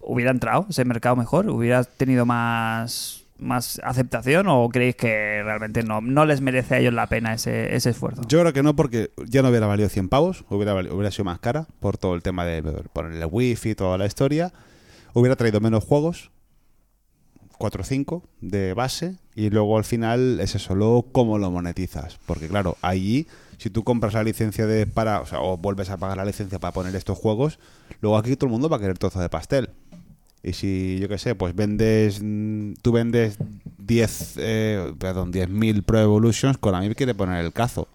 ¿Hubiera 0.00 0.30
entrado 0.30 0.64
ese 0.70 0.86
mercado 0.86 1.14
mejor? 1.14 1.50
¿Hubiera 1.50 1.84
tenido 1.84 2.24
más, 2.24 3.26
más 3.36 3.78
aceptación? 3.84 4.46
¿O 4.48 4.66
creéis 4.70 4.96
que 4.96 5.42
realmente 5.44 5.82
no, 5.82 6.00
no 6.00 6.24
les 6.24 6.40
merece 6.40 6.76
a 6.76 6.78
ellos 6.78 6.94
la 6.94 7.08
pena 7.08 7.34
ese, 7.34 7.76
esfuerzo? 7.76 8.22
Yo 8.26 8.40
creo 8.40 8.54
que 8.54 8.62
no, 8.62 8.74
porque 8.74 9.10
ya 9.26 9.42
no 9.42 9.50
hubiera 9.50 9.66
valido 9.66 9.90
100 9.90 10.08
pavos, 10.08 10.46
hubiera, 10.48 10.74
hubiera 10.74 11.10
sido 11.10 11.26
más 11.26 11.40
cara 11.40 11.66
por 11.78 11.98
todo 11.98 12.14
el 12.14 12.22
tema 12.22 12.46
de 12.46 12.62
ponerle 12.94 13.26
wifi 13.26 13.72
y 13.72 13.74
toda 13.74 13.98
la 13.98 14.06
historia. 14.06 14.50
Hubiera 15.12 15.36
traído 15.36 15.60
menos 15.60 15.84
juegos, 15.84 16.30
4 17.58 17.82
o 17.82 17.84
5 17.84 18.22
de 18.40 18.72
base, 18.72 19.18
y 19.34 19.50
luego 19.50 19.76
al 19.76 19.84
final 19.84 20.40
es 20.40 20.54
eso, 20.54 21.04
cómo 21.12 21.36
lo 21.36 21.50
monetizas. 21.50 22.18
Porque 22.24 22.48
claro, 22.48 22.78
allí, 22.80 23.26
si 23.60 23.68
tú 23.68 23.84
compras 23.84 24.14
la 24.14 24.24
licencia 24.24 24.66
de 24.66 24.86
para, 24.86 25.20
o, 25.20 25.26
sea, 25.26 25.40
o 25.42 25.58
vuelves 25.58 25.90
a 25.90 25.98
pagar 25.98 26.16
la 26.16 26.24
licencia 26.24 26.58
para 26.58 26.72
poner 26.72 26.96
estos 26.96 27.18
juegos, 27.18 27.58
luego 28.00 28.16
aquí 28.16 28.34
todo 28.34 28.46
el 28.46 28.52
mundo 28.52 28.70
va 28.70 28.78
a 28.78 28.80
querer 28.80 28.96
trozo 28.96 29.20
de 29.20 29.28
pastel. 29.28 29.68
Y 30.42 30.54
si, 30.54 30.98
yo 30.98 31.10
qué 31.10 31.18
sé, 31.18 31.34
pues 31.34 31.54
vendes, 31.54 32.20
mm, 32.22 32.72
tú 32.80 32.92
vendes 32.92 33.36
10, 33.76 34.34
eh, 34.38 34.94
perdón, 34.98 35.30
10.000 35.30 35.82
Pro 35.82 36.00
Evolutions, 36.00 36.56
Konami 36.56 36.94
quiere 36.94 37.14
poner 37.14 37.44
el 37.44 37.52
cazo. 37.52 37.86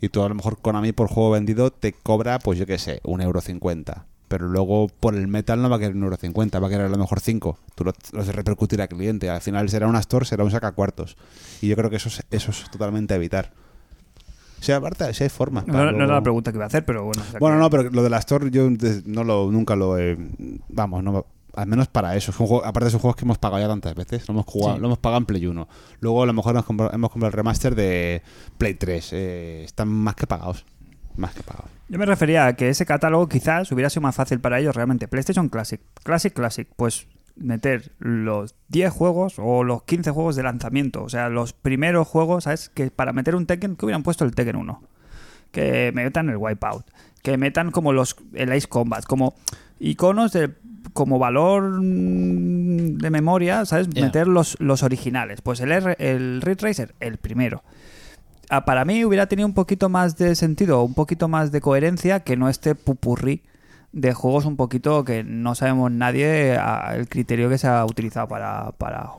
Y 0.00 0.08
tú 0.10 0.22
a 0.22 0.28
lo 0.28 0.34
mejor 0.34 0.58
Konami 0.58 0.92
por 0.92 1.08
juego 1.08 1.30
vendido 1.30 1.70
te 1.70 1.92
cobra, 1.92 2.38
pues 2.38 2.58
yo 2.58 2.66
qué 2.66 2.76
sé, 2.76 3.00
un 3.04 3.22
euro 3.22 3.40
cincuenta. 3.40 4.04
Pero 4.28 4.48
luego 4.48 4.88
por 4.88 5.14
el 5.14 5.28
metal 5.28 5.62
no 5.62 5.70
va 5.70 5.76
a 5.76 5.78
querer 5.78 5.96
un 5.96 6.02
euro 6.02 6.16
cincuenta, 6.18 6.58
va 6.58 6.66
a 6.66 6.70
querer 6.70 6.86
a 6.86 6.90
lo 6.90 6.98
mejor 6.98 7.20
cinco. 7.20 7.56
Tú 7.74 7.84
lo, 7.84 7.94
lo 8.12 8.22
repercutir 8.24 8.82
al 8.82 8.88
cliente. 8.88 9.30
Al 9.30 9.40
final 9.40 9.70
será 9.70 9.86
una 9.86 10.00
store, 10.00 10.26
será 10.26 10.44
un 10.44 10.50
sacacuartos. 10.50 11.16
Y 11.62 11.68
yo 11.68 11.76
creo 11.76 11.88
que 11.88 11.96
eso 11.96 12.08
es, 12.08 12.22
eso 12.30 12.50
es 12.50 12.68
totalmente 12.70 13.14
evitar. 13.14 13.52
O 14.60 14.62
sea, 14.62 14.76
aparte, 14.76 15.12
si 15.14 15.24
hay 15.24 15.30
formas. 15.30 15.66
No, 15.66 15.90
no 15.90 16.04
era 16.04 16.14
la 16.14 16.22
pregunta 16.22 16.52
que 16.52 16.58
iba 16.58 16.64
a 16.64 16.68
hacer, 16.68 16.84
pero 16.84 17.04
bueno. 17.04 17.22
o 17.22 17.30
sea 17.30 17.38
bueno, 17.40 17.56
que- 17.56 17.60
no, 17.62 17.70
pero 17.70 17.82
lo 17.90 18.02
de 18.02 18.10
la 18.10 18.18
Store 18.18 18.50
yo 18.50 18.68
no 19.06 19.24
lo, 19.24 19.50
nunca 19.50 19.74
lo 19.76 19.98
he... 19.98 20.16
Vamos, 20.68 21.02
no, 21.02 21.24
al 21.54 21.66
menos 21.66 21.88
para 21.88 22.14
eso. 22.16 22.30
Es 22.30 22.38
un 22.40 22.46
juego- 22.46 22.64
aparte 22.64 22.90
son 22.90 23.00
juegos 23.00 23.16
que 23.16 23.24
hemos 23.24 23.38
pagado 23.38 23.60
ya 23.62 23.68
tantas 23.68 23.94
veces. 23.94 24.28
Lo 24.28 24.32
hemos, 24.34 24.46
jugado, 24.46 24.74
Sí. 24.76 24.80
lo 24.80 24.86
hemos 24.88 24.98
pagado 24.98 25.18
en 25.18 25.26
Play 25.26 25.46
1. 25.46 25.68
Luego 26.00 26.22
a 26.22 26.26
lo 26.26 26.32
mejor 26.32 26.52
hemos 26.52 26.64
comprado, 26.66 26.92
hemos 26.94 27.10
comprado 27.10 27.28
el 27.28 27.32
remaster 27.32 27.74
de 27.74 28.22
Play 28.58 28.74
3. 28.74 29.08
Eh, 29.12 29.62
están 29.64 29.88
más 29.88 30.14
que 30.14 30.26
pagados. 30.26 30.64
Más 31.16 31.34
que 31.34 31.42
pagados. 31.42 31.70
Yo 31.88 31.98
me 31.98 32.06
refería 32.06 32.46
a 32.46 32.52
que 32.54 32.68
ese 32.68 32.86
catálogo 32.86 33.28
quizás 33.28 33.72
hubiera 33.72 33.90
sido 33.90 34.02
más 34.02 34.14
fácil 34.14 34.38
para 34.40 34.60
ellos 34.60 34.76
realmente. 34.76 35.08
PlayStation 35.08 35.48
Classic, 35.48 35.80
Classic, 36.04 36.32
Classic, 36.32 36.68
pues 36.76 37.08
meter 37.36 37.92
los 37.98 38.54
10 38.68 38.92
juegos 38.92 39.34
o 39.38 39.64
los 39.64 39.82
15 39.84 40.10
juegos 40.10 40.36
de 40.36 40.42
lanzamiento. 40.42 41.02
O 41.02 41.08
sea, 41.08 41.28
los 41.28 41.52
primeros 41.52 42.06
juegos, 42.06 42.44
¿sabes? 42.44 42.68
Que 42.68 42.90
para 42.90 43.12
meter 43.12 43.34
un 43.34 43.46
Tekken, 43.46 43.76
que 43.76 43.86
hubieran 43.86 44.02
puesto 44.02 44.24
el 44.24 44.34
Tekken 44.34 44.56
1. 44.56 44.82
Que 45.52 45.92
metan 45.94 46.28
el 46.28 46.36
Wipeout. 46.36 46.86
Que 47.22 47.36
metan 47.36 47.70
como 47.70 47.92
los 47.92 48.16
el 48.34 48.52
Ace 48.52 48.68
Combat. 48.68 49.04
Como 49.04 49.34
iconos 49.78 50.32
de 50.32 50.54
como 50.92 51.18
valor 51.18 51.80
mm, 51.82 52.98
de 52.98 53.10
memoria, 53.10 53.64
¿sabes? 53.64 53.88
Meter 53.94 54.28
los, 54.28 54.56
los 54.60 54.82
originales. 54.82 55.40
Pues 55.42 55.60
el, 55.60 55.72
R, 55.72 55.96
el 55.98 56.42
Ridge 56.42 56.62
Racer, 56.62 56.94
el 57.00 57.18
primero. 57.18 57.62
Ah, 58.48 58.64
para 58.64 58.84
mí 58.84 59.04
hubiera 59.04 59.26
tenido 59.26 59.46
un 59.46 59.54
poquito 59.54 59.88
más 59.88 60.16
de 60.16 60.34
sentido, 60.34 60.82
un 60.82 60.94
poquito 60.94 61.28
más 61.28 61.52
de 61.52 61.60
coherencia 61.60 62.20
que 62.20 62.36
no 62.36 62.48
este 62.48 62.74
pupurrí 62.74 63.42
de 63.92 64.12
juegos 64.12 64.44
un 64.44 64.56
poquito 64.56 65.04
que 65.04 65.24
no 65.24 65.54
sabemos 65.54 65.90
nadie 65.90 66.56
el 66.94 67.08
criterio 67.08 67.48
que 67.48 67.58
se 67.58 67.66
ha 67.66 67.84
utilizado 67.84 68.28
para, 68.28 68.72
para, 68.72 69.10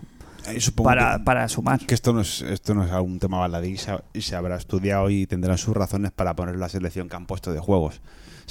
para, 0.83 1.17
que, 1.17 1.23
para 1.23 1.47
sumar. 1.49 1.79
que 1.79 1.93
esto 1.93 2.13
no 2.13 2.21
es 2.21 2.41
esto 2.41 2.73
no 2.73 2.85
es 2.85 2.91
algún 2.91 3.19
tema 3.19 3.39
baladí 3.39 3.71
y 3.71 3.77
se, 3.77 3.97
y 4.13 4.21
se 4.21 4.35
habrá 4.35 4.55
estudiado 4.55 5.09
y 5.09 5.27
tendrán 5.27 5.57
sus 5.57 5.75
razones 5.75 6.11
para 6.11 6.35
poner 6.35 6.55
la 6.55 6.69
selección 6.69 7.09
que 7.09 7.15
han 7.15 7.25
puesto 7.25 7.53
de 7.53 7.59
juegos. 7.59 8.01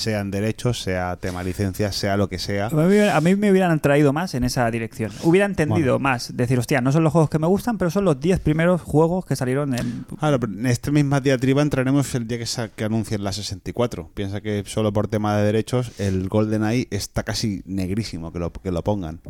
Sean 0.00 0.30
derechos, 0.30 0.80
sea 0.80 1.16
tema 1.16 1.42
licencias, 1.42 1.94
sea 1.94 2.16
lo 2.16 2.28
que 2.28 2.38
sea. 2.38 2.66
A 2.68 3.20
mí, 3.20 3.36
me 3.36 3.50
hubieran 3.50 3.78
traído 3.80 4.12
más 4.12 4.34
en 4.34 4.44
esa 4.44 4.70
dirección. 4.70 5.12
Hubiera 5.22 5.46
entendido 5.46 5.94
Bueno. 5.94 5.98
más. 5.98 6.36
Decir, 6.36 6.58
hostia, 6.58 6.80
no 6.80 6.90
son 6.90 7.04
los 7.04 7.12
juegos 7.12 7.28
que 7.28 7.38
me 7.38 7.46
gustan, 7.46 7.76
pero 7.78 7.90
son 7.90 8.04
los 8.04 8.18
10 8.18 8.40
primeros 8.40 8.80
juegos 8.80 9.26
que 9.26 9.36
salieron 9.36 9.74
en. 9.78 10.06
Claro, 10.18 10.40
pero 10.40 10.52
en 10.52 10.66
esta 10.66 10.90
misma 10.90 11.20
diatriba 11.20 11.62
entraremos 11.62 12.14
el 12.14 12.26
día 12.26 12.38
que, 12.38 12.46
que 12.74 12.84
anuncien 12.84 13.22
la 13.22 13.32
64. 13.32 14.10
Piensa 14.14 14.40
que 14.40 14.64
solo 14.66 14.92
por 14.92 15.08
tema 15.08 15.36
de 15.36 15.44
derechos 15.44 15.92
el 15.98 16.28
GoldenEye 16.28 16.88
está 16.90 17.22
casi 17.22 17.62
negrísimo 17.66 18.32
que 18.32 18.38
lo, 18.38 18.52
que 18.52 18.70
lo 18.70 18.82
pongan. 18.82 19.20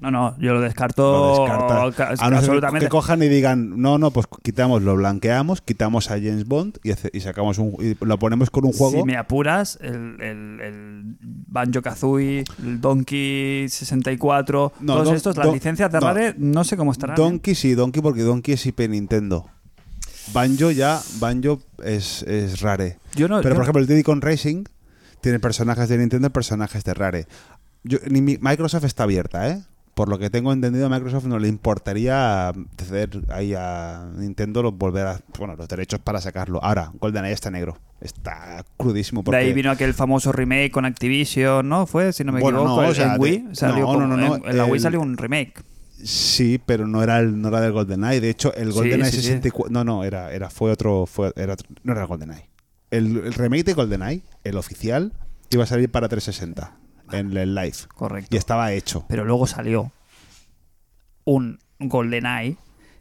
No, 0.00 0.10
no, 0.10 0.38
yo 0.38 0.54
lo 0.54 0.60
descarto 0.60 1.46
Lo 1.46 1.46
A 1.46 2.30
no 2.30 2.36
absolutamente. 2.36 2.86
que 2.86 2.90
cojan 2.90 3.22
y 3.22 3.28
digan, 3.28 3.80
no, 3.80 3.98
no, 3.98 4.10
pues 4.12 4.26
quitamos, 4.42 4.82
lo 4.82 4.94
blanqueamos, 4.96 5.60
quitamos 5.60 6.10
a 6.10 6.14
James 6.14 6.44
Bond 6.46 6.78
y, 6.84 6.92
hace- 6.92 7.10
y 7.12 7.20
sacamos 7.20 7.58
un, 7.58 7.74
y 7.80 7.96
lo 8.04 8.18
ponemos 8.18 8.50
con 8.50 8.64
un 8.64 8.72
juego. 8.72 8.98
Si 9.00 9.04
me 9.04 9.16
apuras, 9.16 9.78
el, 9.82 10.20
el, 10.20 10.60
el 10.60 11.16
Banjo 11.20 11.82
Kazooie, 11.82 12.44
el 12.62 12.80
Donkey 12.80 13.68
64, 13.68 14.72
No, 14.80 14.92
todos 14.92 15.06
Don- 15.06 15.16
estos, 15.16 15.36
las 15.36 15.46
Don- 15.46 15.54
licencias 15.54 15.90
de 15.90 15.98
no. 16.00 16.06
Rare, 16.06 16.34
no 16.38 16.62
sé 16.64 16.76
cómo 16.76 16.92
estarán. 16.92 17.16
¿eh? 17.16 17.20
Donkey 17.20 17.54
sí, 17.54 17.74
Donkey 17.74 18.00
porque 18.02 18.22
Donkey 18.22 18.54
es 18.54 18.66
IP 18.66 18.88
Nintendo. 18.88 19.46
Banjo 20.32 20.70
ya, 20.70 21.00
Banjo 21.18 21.58
es, 21.82 22.22
es 22.24 22.60
Rare. 22.60 22.98
Yo 23.14 23.28
no- 23.28 23.38
Pero 23.40 23.50
yo- 23.50 23.54
por 23.56 23.62
ejemplo 23.64 23.80
el 23.82 23.88
Diddy 23.88 24.02
Kong 24.02 24.22
Racing 24.22 24.64
tiene 25.20 25.40
personajes 25.40 25.88
de 25.88 25.98
Nintendo 25.98 26.28
y 26.28 26.30
personajes 26.30 26.84
de 26.84 26.94
Rare. 26.94 27.26
Yo- 27.82 27.98
ni 28.10 28.20
mi- 28.20 28.38
Microsoft 28.40 28.84
está 28.84 29.04
abierta, 29.04 29.48
¿eh? 29.50 29.62
Por 29.98 30.08
lo 30.08 30.16
que 30.16 30.30
tengo 30.30 30.52
entendido, 30.52 30.86
a 30.86 30.88
Microsoft 30.88 31.24
no 31.24 31.40
le 31.40 31.48
importaría 31.48 32.52
ceder 32.80 33.20
ahí 33.30 33.52
a 33.56 34.08
Nintendo 34.16 34.62
los 34.62 34.78
volver 34.78 35.08
a, 35.08 35.20
bueno, 35.36 35.56
los 35.56 35.66
derechos 35.66 35.98
para 35.98 36.20
sacarlo. 36.20 36.62
Ahora, 36.62 36.92
GoldenEye 37.00 37.34
está 37.34 37.50
negro. 37.50 37.78
Está 38.00 38.64
crudísimo. 38.76 39.24
De 39.24 39.36
ahí 39.36 39.52
vino 39.52 39.72
aquel 39.72 39.94
famoso 39.94 40.30
remake 40.30 40.70
con 40.70 40.84
Activision, 40.84 41.68
¿no? 41.68 41.84
Fue, 41.88 42.12
si 42.12 42.22
no 42.22 42.30
me 42.30 42.38
Bueno, 42.40 42.60
equivoco, 42.60 42.80
no, 42.82 42.86
o 42.86 42.90
en- 42.90 42.94
sea, 42.94 43.14
en 43.16 43.20
Wii 43.20 43.44
salió 43.54 43.80
no, 43.80 43.86
como- 43.86 44.06
no, 44.06 44.16
no, 44.16 44.36
en, 44.36 44.42
en 44.48 44.56
la 44.56 44.66
Wii 44.66 44.74
el- 44.74 44.80
salió 44.80 45.00
un 45.00 45.16
remake. 45.16 45.64
Sí, 46.04 46.60
pero 46.64 46.86
no 46.86 47.02
era 47.02 47.18
el, 47.18 47.42
no 47.42 47.48
era 47.48 47.60
del 47.60 47.72
GoldenEye. 47.72 48.20
De 48.20 48.30
hecho, 48.30 48.54
el 48.54 48.70
GoldenEye 48.70 49.10
sí, 49.10 49.16
sí. 49.16 49.22
64. 49.24 49.72
No, 49.72 49.82
no, 49.82 50.04
era, 50.04 50.32
era, 50.32 50.48
fue 50.48 50.70
otro. 50.70 51.06
Fue, 51.06 51.32
era 51.34 51.56
no 51.82 51.90
era 51.90 52.02
el 52.02 52.06
GoldenEye. 52.06 52.48
El, 52.92 53.16
el 53.16 53.34
remake 53.34 53.64
de 53.64 53.72
GoldenEye, 53.74 54.22
el 54.44 54.56
oficial, 54.58 55.12
iba 55.50 55.64
a 55.64 55.66
salir 55.66 55.90
para 55.90 56.08
360 56.08 56.76
en 57.12 57.36
el 57.36 57.54
live. 57.54 57.76
Correcto. 57.94 58.34
Y 58.34 58.38
estaba 58.38 58.72
hecho. 58.72 59.04
Pero 59.08 59.24
luego 59.24 59.46
salió 59.46 59.90
un 61.24 61.58
GoldenEye 61.78 62.56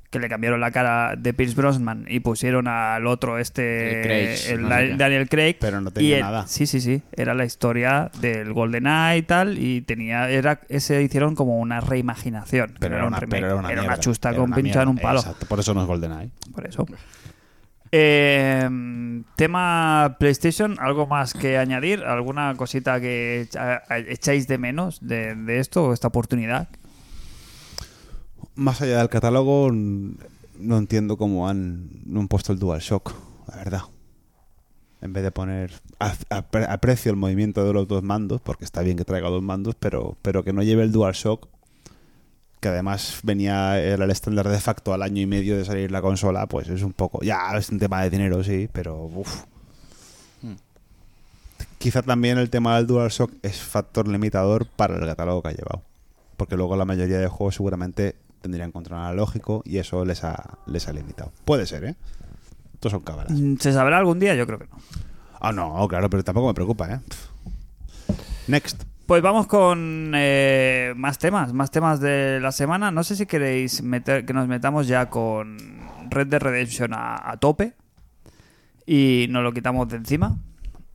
que 0.10 0.20
le 0.20 0.30
cambiaron 0.30 0.62
la 0.62 0.72
cara 0.72 1.16
de 1.18 1.34
Pierce 1.34 1.54
Brosnan 1.56 2.06
y 2.08 2.22
pusieron 2.22 2.70
al 2.70 3.06
otro 3.08 3.40
este 3.40 3.98
El 4.00 4.04
Craig, 4.04 4.52
el 4.54 4.62
no 4.62 4.70
sé 4.70 4.88
qué. 4.88 4.96
Daniel 4.96 5.30
Craig 5.30 5.58
Pero 5.60 5.82
no 5.82 5.92
tenía 5.92 6.10
y 6.10 6.14
el- 6.14 6.22
nada. 6.22 6.48
sí 6.48 6.66
sí 6.66 6.80
sí 6.80 7.02
era 7.12 7.34
la 7.34 7.44
historia 7.44 8.10
del 8.22 8.54
GoldenEye 8.54 9.18
y 9.18 9.22
tal 9.24 9.58
y 9.58 9.82
tenía 9.82 10.30
era 10.30 10.62
ese 10.70 11.04
hicieron 11.04 11.36
como 11.36 11.58
una 11.60 11.82
reimaginación 11.82 12.70
que 12.70 12.80
Pero 12.80 12.96
era 12.96 13.04
un 13.04 13.10
una, 13.10 13.20
remake, 13.20 13.42
pero 13.42 13.48
era 13.48 13.56
una, 13.58 13.68
mierda. 13.68 14.00
chusta 14.00 14.30
Era 14.30 14.38
con 14.40 14.54
en 14.58 14.88
un 14.88 14.98
palo 14.98 15.20
Exacto, 15.20 15.46
por 15.46 15.60
eso 15.60 15.74
no 15.74 15.82
es 15.82 15.88
GoldenEye. 15.88 16.32
por 16.54 16.66
eso 16.66 16.86
Eh, 17.92 18.70
tema 19.36 20.16
PlayStation, 20.20 20.78
¿algo 20.80 21.08
más 21.08 21.34
que 21.34 21.58
añadir? 21.58 22.04
¿Alguna 22.04 22.54
cosita 22.56 23.00
que 23.00 23.48
echáis 24.08 24.48
de 24.48 24.58
menos 24.58 25.00
de, 25.02 25.36
de 25.36 25.60
esto 25.60 25.86
o 25.86 25.94
esta 25.94 26.08
oportunidad? 26.08 26.70
Más 28.56 28.82
allá 28.82 29.00
del 29.00 29.10
catálogo, 29.10 29.72
no 29.72 30.78
entiendo 30.78 31.18
cómo 31.18 31.48
han, 31.48 31.90
no 32.06 32.28
puesto 32.28 32.54
el 32.54 32.60
DualShock, 32.60 33.14
la 33.48 33.58
verdad. 33.58 33.82
En 35.02 35.14
vez 35.14 35.24
de 35.24 35.32
poner 35.32 35.72
aprecio 36.00 37.12
el 37.12 37.18
movimiento 37.18 37.64
de 37.64 37.74
los 37.74 37.88
dos 37.88 38.02
mandos, 38.02 38.42
porque 38.42 38.66
está 38.66 38.82
bien 38.82 38.98
que 38.98 39.06
traiga 39.06 39.30
dos 39.30 39.44
mandos, 39.44 39.76
pero, 39.76 40.18
pero 40.24 40.44
que 40.44 40.54
no 40.54 40.64
lleve 40.64 40.84
el 40.84 40.92
DualShock, 40.92 41.48
que 42.60 42.70
además 42.70 43.20
venía 43.24 43.80
era 43.80 44.06
el 44.06 44.12
estándar 44.12 44.48
de 44.50 44.60
facto 44.60 44.94
al 44.94 45.04
año 45.04 45.22
y 45.22 45.26
medio 45.26 45.58
de 45.58 45.66
salir 45.66 45.92
la 45.92 46.02
consola, 46.02 46.48
pues 46.48 46.70
es 46.70 46.82
un 46.84 46.94
poco, 46.94 47.22
ya 47.22 47.56
es 47.58 47.70
un 47.70 47.80
tema 47.80 48.02
de 48.02 48.10
dinero, 48.10 48.44
sí, 48.44 48.70
pero 48.72 49.04
uff. 49.04 49.44
Quizá 51.78 52.02
también 52.02 52.40
el 52.40 52.50
tema 52.50 52.76
del 52.76 52.88
DualShock 52.88 53.32
es 53.44 53.62
factor 53.62 54.08
limitador 54.08 54.66
para 54.66 54.96
el 54.96 55.06
catálogo 55.06 55.44
que 55.44 55.50
ha 55.50 55.52
llevado. 55.52 55.84
Porque 56.36 56.56
luego 56.56 56.76
la 56.76 56.86
mayoría 56.86 57.20
de 57.20 57.28
juegos 57.28 57.56
seguramente 57.56 58.16
tendrían 58.42 58.72
control 58.72 59.00
analógico 59.00 59.62
y 59.64 59.78
eso 59.78 60.04
les 60.04 60.24
ha, 60.24 60.58
les 60.66 60.88
ha 60.88 60.94
limitado. 60.94 61.32
Puede 61.46 61.68
ser, 61.68 61.84
¿eh? 61.84 61.96
Estos 62.74 62.92
son 62.92 63.02
cábalas. 63.02 63.32
Mm, 63.32 63.58
¿Se 63.58 63.74
sabrá 63.74 63.98
algún 63.98 64.20
día? 64.20 64.34
Yo 64.36 64.48
creo 64.48 64.60
que 64.60 64.66
no. 64.66 64.78
Ah, 65.40 65.52
no, 65.52 65.88
claro, 65.88 66.10
pero 66.10 66.24
tampoco 66.24 66.48
me 66.48 66.54
preocupa, 66.54 66.92
¿eh? 66.92 67.00
Next. 68.48 68.84
Pues 69.08 69.22
vamos 69.22 69.48
con 69.48 70.12
eh, 70.16 70.94
más 70.98 71.18
temas, 71.18 71.54
más 71.54 71.72
temas 71.72 72.02
de 72.02 72.40
la 72.42 72.52
semana. 72.52 72.92
No 72.92 73.06
sé 73.06 73.16
si 73.16 73.26
queréis 73.26 73.82
meter, 73.82 74.26
que 74.26 74.34
nos 74.34 74.50
metamos 74.50 74.86
ya 74.86 75.10
con 75.10 75.58
Red 76.10 76.28
Dead 76.28 76.42
Redemption 76.42 76.92
a, 76.94 77.38
tope 77.40 77.74
y 78.86 79.28
nos 79.30 79.44
lo 79.44 79.54
quitamos 79.54 79.88
de 79.88 79.96
encima. 79.96 80.38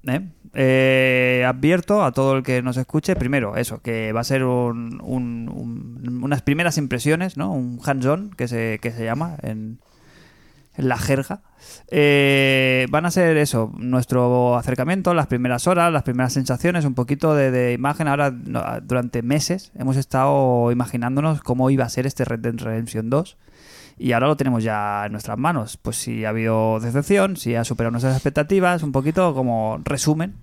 ¿eh? 0.06 0.28
Eh, 0.52 1.44
advierto 1.48 2.04
a 2.04 2.12
todo 2.12 2.36
el 2.36 2.42
que 2.42 2.60
nos 2.60 2.76
escuche, 2.76 3.16
primero, 3.16 3.56
eso, 3.56 3.80
que 3.80 4.12
va 4.12 4.20
a 4.20 4.24
ser 4.24 4.44
un- 4.44 5.00
un- 5.02 5.48
un- 5.48 6.20
unas 6.22 6.42
primeras 6.42 6.76
impresiones, 6.76 7.38
¿no? 7.38 7.50
Un 7.50 7.80
hands-on 7.82 8.28
que 8.36 8.46
se, 8.46 8.78
que 8.82 8.90
se 8.90 9.06
llama 9.06 9.36
en 9.42 9.78
la 10.76 10.98
jerga. 10.98 11.42
Eh, 11.90 12.86
van 12.90 13.06
a 13.06 13.10
ser 13.10 13.36
eso, 13.36 13.72
nuestro 13.76 14.56
acercamiento, 14.56 15.14
las 15.14 15.26
primeras 15.26 15.66
horas, 15.66 15.92
las 15.92 16.02
primeras 16.02 16.32
sensaciones, 16.32 16.84
un 16.84 16.94
poquito 16.94 17.34
de, 17.34 17.72
imagen. 17.72 18.08
Ahora, 18.08 18.30
durante 18.30 19.22
meses, 19.22 19.72
hemos 19.74 19.96
estado 19.96 20.72
imaginándonos 20.72 21.42
cómo 21.42 21.70
iba 21.70 21.84
a 21.84 21.88
ser 21.88 22.06
este 22.06 22.24
Red 22.24 22.40
Dead 22.40 22.54
Redemption 22.56 23.10
2. 23.10 23.36
Y 23.98 24.12
ahora 24.12 24.26
lo 24.26 24.36
tenemos 24.36 24.64
ya 24.64 25.04
en 25.06 25.12
nuestras 25.12 25.38
manos. 25.38 25.76
Pues 25.76 25.96
si 25.96 26.24
ha 26.24 26.30
habido 26.30 26.80
decepción, 26.80 27.36
si 27.36 27.54
ha 27.54 27.64
superado 27.64 27.92
nuestras 27.92 28.14
expectativas, 28.14 28.82
un 28.82 28.92
poquito 28.92 29.34
como 29.34 29.80
resumen 29.84 30.34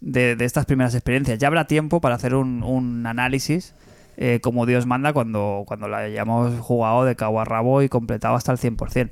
de, 0.00 0.36
estas 0.40 0.66
primeras 0.66 0.94
experiencias. 0.94 1.38
Ya 1.38 1.48
habrá 1.48 1.66
tiempo 1.66 2.00
para 2.00 2.14
hacer 2.14 2.34
un, 2.34 2.62
un 2.62 3.06
análisis 3.06 3.74
eh, 4.22 4.38
como 4.42 4.66
Dios 4.66 4.84
manda 4.84 5.14
cuando, 5.14 5.64
cuando 5.66 5.88
la 5.88 5.98
hayamos 5.98 6.60
jugado 6.60 7.06
de 7.06 7.16
cabo 7.16 7.40
a 7.40 7.46
rabo 7.46 7.80
y 7.80 7.88
completado 7.88 8.34
hasta 8.34 8.52
el 8.52 8.58
100%. 8.58 9.10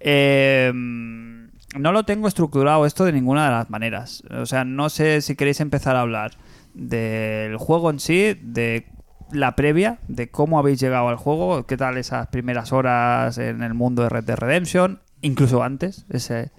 Eh, 0.00 0.72
no 0.74 1.92
lo 1.92 2.04
tengo 2.04 2.28
estructurado 2.28 2.86
esto 2.86 3.04
de 3.04 3.12
ninguna 3.12 3.44
de 3.46 3.50
las 3.50 3.70
maneras. 3.70 4.22
O 4.30 4.46
sea, 4.46 4.64
no 4.64 4.88
sé 4.88 5.20
si 5.20 5.36
queréis 5.36 5.60
empezar 5.60 5.96
a 5.96 6.00
hablar 6.00 6.32
del 6.74 7.56
juego 7.56 7.90
en 7.90 8.00
sí, 8.00 8.38
de 8.42 8.86
la 9.32 9.56
previa, 9.56 9.98
de 10.08 10.30
cómo 10.30 10.58
habéis 10.58 10.78
llegado 10.80 11.08
al 11.08 11.16
juego, 11.16 11.66
qué 11.66 11.76
tal 11.76 11.96
esas 11.96 12.28
primeras 12.28 12.72
horas 12.72 13.38
en 13.38 13.62
el 13.62 13.74
mundo 13.74 14.02
de 14.02 14.08
Red 14.08 14.24
Dead 14.24 14.36
Redemption, 14.38 15.00
incluso 15.22 15.62
antes, 15.62 16.04
ese 16.10 16.50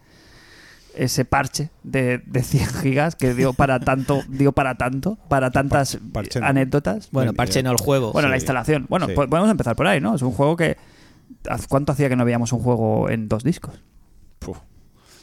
ese 0.96 1.26
parche 1.26 1.70
de, 1.84 2.24
de 2.26 2.42
100 2.42 2.66
gigas 2.82 3.16
que 3.16 3.36
dio 3.36 3.54
para 3.54 3.80
tanto, 3.80 4.24
dio 4.30 4.52
para 4.52 4.76
tanto, 4.76 5.18
para 5.30 5.52
tantas 5.52 6.00
Parche- 6.02 6.12
parche 6.12 6.40
no. 6.40 6.48
anécdotas. 6.48 7.10
Bueno, 7.12 7.34
parche 7.34 7.62
no 7.62 7.72
el 7.72 7.78
juego. 7.78 8.12
Bueno, 8.14 8.30
la 8.30 8.36
instalación. 8.36 8.88
Bueno, 8.90 9.06
Sí. 9.06 9.14
pues 9.16 9.28
podemos 9.30 9.52
empezar 9.52 9.76
por 9.76 9.86
ahí, 9.86 10.02
¿no? 10.02 10.16
Es 10.16 10.24
un 10.24 10.32
juego 10.32 10.56
que. 10.58 10.76
¿Haz- 11.48 11.68
¿Cuánto 11.68 11.92
hacía 11.92 12.10
que 12.10 12.16
no 12.16 12.26
veíamos 12.26 12.52
un 12.54 12.60
juego 12.60 13.10
en 13.10 13.28
dos 13.28 13.44
discos? 13.44 13.80
Puf. 14.40 14.58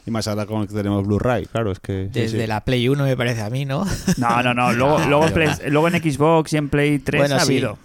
Y 0.05 0.11
más 0.11 0.27
ahora 0.27 0.45
con 0.45 0.61
el 0.61 0.67
que 0.67 0.73
tenemos 0.75 1.05
Blu-ray, 1.07 1.45
claro, 1.47 1.71
es 1.71 1.79
que... 1.79 2.09
Desde 2.11 2.41
sí. 2.41 2.47
la 2.47 2.63
Play 2.63 2.87
1 2.89 3.03
me 3.03 3.17
parece 3.17 3.41
a 3.41 3.49
mí, 3.49 3.65
¿no? 3.65 3.85
No, 4.17 4.43
no, 4.43 4.53
no. 4.53 4.71
Luego, 4.73 4.99
luego, 5.07 5.25
Play- 5.33 5.49
luego 5.69 5.87
en 5.87 5.95
Xbox 6.01 6.53
y 6.53 6.57
en 6.57 6.69
Play 6.69 6.99
3 6.99 7.21
Bueno, 7.21 7.35
ha 7.35 7.39
sí. 7.39 7.53
habido. 7.53 7.77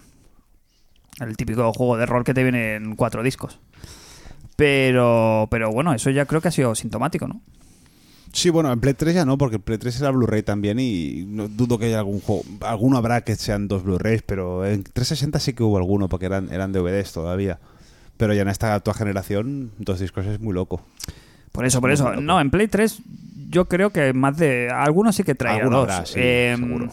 El 1.19 1.35
típico 1.37 1.71
juego 1.73 1.97
de 1.97 2.05
rol 2.05 2.23
que 2.23 2.33
te 2.33 2.43
viene 2.43 2.75
en 2.75 2.95
cuatro 2.95 3.23
discos. 3.23 3.59
Pero, 4.55 5.47
pero 5.49 5.71
bueno, 5.71 5.93
eso 5.93 6.09
ya 6.09 6.25
creo 6.25 6.41
que 6.41 6.49
ha 6.49 6.51
sido 6.51 6.75
sintomático, 6.75 7.27
¿no? 7.27 7.41
Sí, 8.33 8.49
bueno, 8.49 8.71
en 8.71 8.79
Play 8.79 8.93
3 8.93 9.15
ya 9.15 9.25
no, 9.25 9.37
porque 9.37 9.57
el 9.57 9.61
Play 9.61 9.77
3 9.77 9.99
era 10.01 10.11
Blu-ray 10.11 10.43
también 10.43 10.79
y 10.79 11.25
no 11.27 11.47
dudo 11.49 11.77
que 11.77 11.85
haya 11.85 11.99
algún 11.99 12.21
juego. 12.21 12.43
Alguno 12.61 12.97
habrá 12.97 13.21
que 13.21 13.35
sean 13.35 13.67
dos 13.67 13.83
Blu-rays, 13.83 14.21
pero 14.21 14.65
en 14.65 14.83
360 14.83 15.39
sí 15.39 15.53
que 15.53 15.63
hubo 15.63 15.77
alguno, 15.77 16.07
porque 16.07 16.27
eran, 16.27 16.51
eran 16.53 16.71
DVDs 16.71 17.11
todavía. 17.11 17.59
Pero 18.21 18.35
ya 18.35 18.43
en 18.43 18.49
esta 18.49 18.75
actual 18.75 18.95
generación, 18.95 19.71
dos 19.79 19.99
discos 19.99 20.27
es 20.27 20.39
muy 20.39 20.53
loco. 20.53 20.85
Por 21.51 21.65
eso, 21.65 21.81
por 21.81 21.89
eso. 21.89 22.15
No, 22.17 22.39
en 22.39 22.51
Play 22.51 22.67
3 22.67 22.99
yo 23.49 23.65
creo 23.67 23.89
que 23.89 24.13
más 24.13 24.37
de... 24.37 24.69
Algunos 24.69 25.15
sí 25.15 25.23
que 25.23 25.33
traía 25.33 25.65
dos. 25.65 25.89
habrá, 25.89 26.05
sí, 26.05 26.13
seguro. 26.13 26.89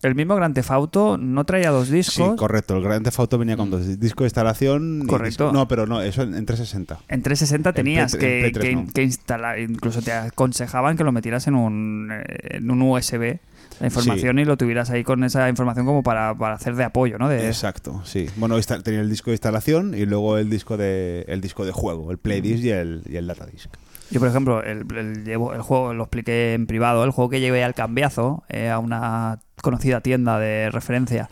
El 0.00 0.14
mismo 0.14 0.38
Theft 0.52 0.70
Auto 0.70 1.18
no 1.18 1.44
traía 1.44 1.68
dos 1.70 1.90
discos. 1.90 2.14
Sí, 2.30 2.36
correcto. 2.38 2.78
El 2.78 3.02
Theft 3.02 3.18
Auto 3.20 3.36
venía 3.36 3.58
con 3.58 3.70
dos 3.70 4.00
discos 4.00 4.24
de 4.24 4.28
instalación. 4.28 5.04
Correcto. 5.06 5.44
disco- 5.48 5.52
no, 5.52 5.68
pero 5.68 5.86
no, 5.86 6.00
eso 6.00 6.22
en, 6.22 6.34
en 6.34 6.46
360. 6.46 7.00
En 7.08 7.20
360 7.22 7.72
tenías 7.74 8.14
en 8.14 8.20
que, 8.20 8.38
Play 8.40 8.52
3 8.52 8.64
que- 8.64 8.76
no. 8.76 8.86
que 8.94 9.02
instalar, 9.02 9.58
incluso 9.60 10.00
te 10.00 10.12
aconsejaban 10.12 10.96
que 10.96 11.04
lo 11.04 11.12
metieras 11.12 11.46
en 11.48 11.54
un, 11.54 12.08
eh, 12.12 12.24
en 12.56 12.70
un 12.70 12.80
USB, 12.80 13.40
la 13.80 13.86
información, 13.86 14.38
y 14.38 14.44
lo 14.44 14.56
tuvieras 14.56 14.90
ahí 14.90 15.04
con 15.04 15.22
esa 15.24 15.48
información 15.48 15.84
como 15.86 16.02
para, 16.02 16.34
para 16.34 16.54
hacer 16.54 16.74
de 16.76 16.84
apoyo, 16.84 17.18
¿no? 17.18 17.28
De, 17.28 17.46
Exacto, 17.46 18.00
sí. 18.04 18.26
Bueno, 18.36 18.58
tenía 18.60 19.00
el 19.00 19.10
disco 19.10 19.30
de 19.30 19.34
instalación 19.34 19.94
y 19.94 20.06
luego 20.06 20.38
el 20.38 20.48
disco 20.48 20.76
de, 20.76 21.24
el 21.28 21.40
disco 21.40 21.64
de 21.64 21.72
juego, 21.72 22.10
el 22.10 22.18
Play 22.18 22.40
Disc 22.40 22.64
y 22.64 22.70
el, 22.70 23.02
y 23.08 23.16
el 23.16 23.26
Data 23.26 23.46
Disc. 23.46 23.68
Yo, 24.10 24.20
por 24.20 24.28
ejemplo, 24.28 24.62
el, 24.62 24.86
el 24.96 25.24
llevo- 25.24 25.52
el 25.54 25.62
juego 25.62 25.92
lo 25.92 26.04
expliqué 26.04 26.54
en 26.54 26.66
privado, 26.66 27.02
el 27.04 27.10
juego 27.10 27.28
que 27.28 27.40
llevé 27.40 27.64
al 27.64 27.74
cambiazo 27.74 28.44
eh, 28.48 28.68
a 28.70 28.78
una 28.78 29.40
conocida 29.60 30.00
tienda 30.00 30.38
de 30.38 30.70
referencia 30.70 31.28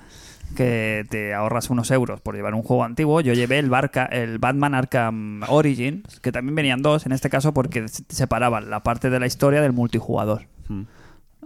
que 0.57 1.05
te 1.11 1.35
ahorras 1.35 1.71
unos 1.71 1.91
euros 1.91 2.21
por 2.21 2.35
llevar 2.37 2.55
un 2.55 2.63
juego 2.63 2.85
antiguo. 2.85 3.21
Yo 3.21 3.33
llevé 3.33 3.59
el, 3.59 3.71
Barca, 3.71 4.05
el 4.07 4.39
Batman 4.39 4.75
Arkham 4.75 5.43
Origins, 5.49 6.21
que 6.21 6.31
también 6.33 6.55
venían 6.55 6.83
dos, 6.83 7.07
en 7.07 7.13
este 7.13 7.31
caso 7.31 7.53
porque 7.55 7.89
se- 7.89 8.05
separaban 8.09 8.71
la 8.71 8.83
parte 8.83 9.11
de 9.11 9.19
la 9.21 9.27
historia 9.27 9.61
del 9.63 9.73
multijugador. 9.73 10.43
Hmm. 10.69 10.83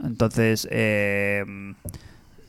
Entonces, 0.05 0.67
eh, 0.71 1.45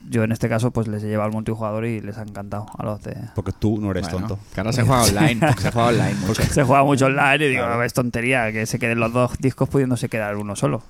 yo 0.10 0.24
en 0.24 0.32
este 0.32 0.48
caso 0.50 0.72
pues 0.72 0.88
les 0.88 1.04
he 1.04 1.08
llevado 1.08 1.28
al 1.28 1.34
multijugador 1.34 1.86
y 1.86 2.00
les 2.02 2.18
ha 2.18 2.22
encantado 2.24 2.66
a 2.78 2.84
los 2.84 3.02
de... 3.04 3.16
Porque 3.36 3.52
tú 3.52 3.80
no 3.82 3.92
eres 3.92 4.10
Bueno, 4.12 4.28
tonto. 4.28 4.44
Que 4.54 4.62
ahora 4.62 4.74
se 4.74 4.84
juega 4.84 5.04
online. 5.04 5.54
se 5.60 5.72
juega 5.72 5.88
online 5.90 6.16
mucho. 6.26 6.44
Se 6.44 6.64
juega 6.64 6.84
mucho 6.84 7.06
online 7.08 7.46
y 7.46 7.50
digo, 7.50 7.64
Claro. 7.66 7.84
es 7.84 7.94
tontería 7.94 8.52
que 8.52 8.66
se 8.66 8.80
queden 8.80 9.00
los 9.00 9.12
dos 9.14 9.38
discos 9.40 9.68
pudiéndose 9.70 10.10
quedar 10.10 10.36
uno 10.38 10.56
solo. 10.56 10.82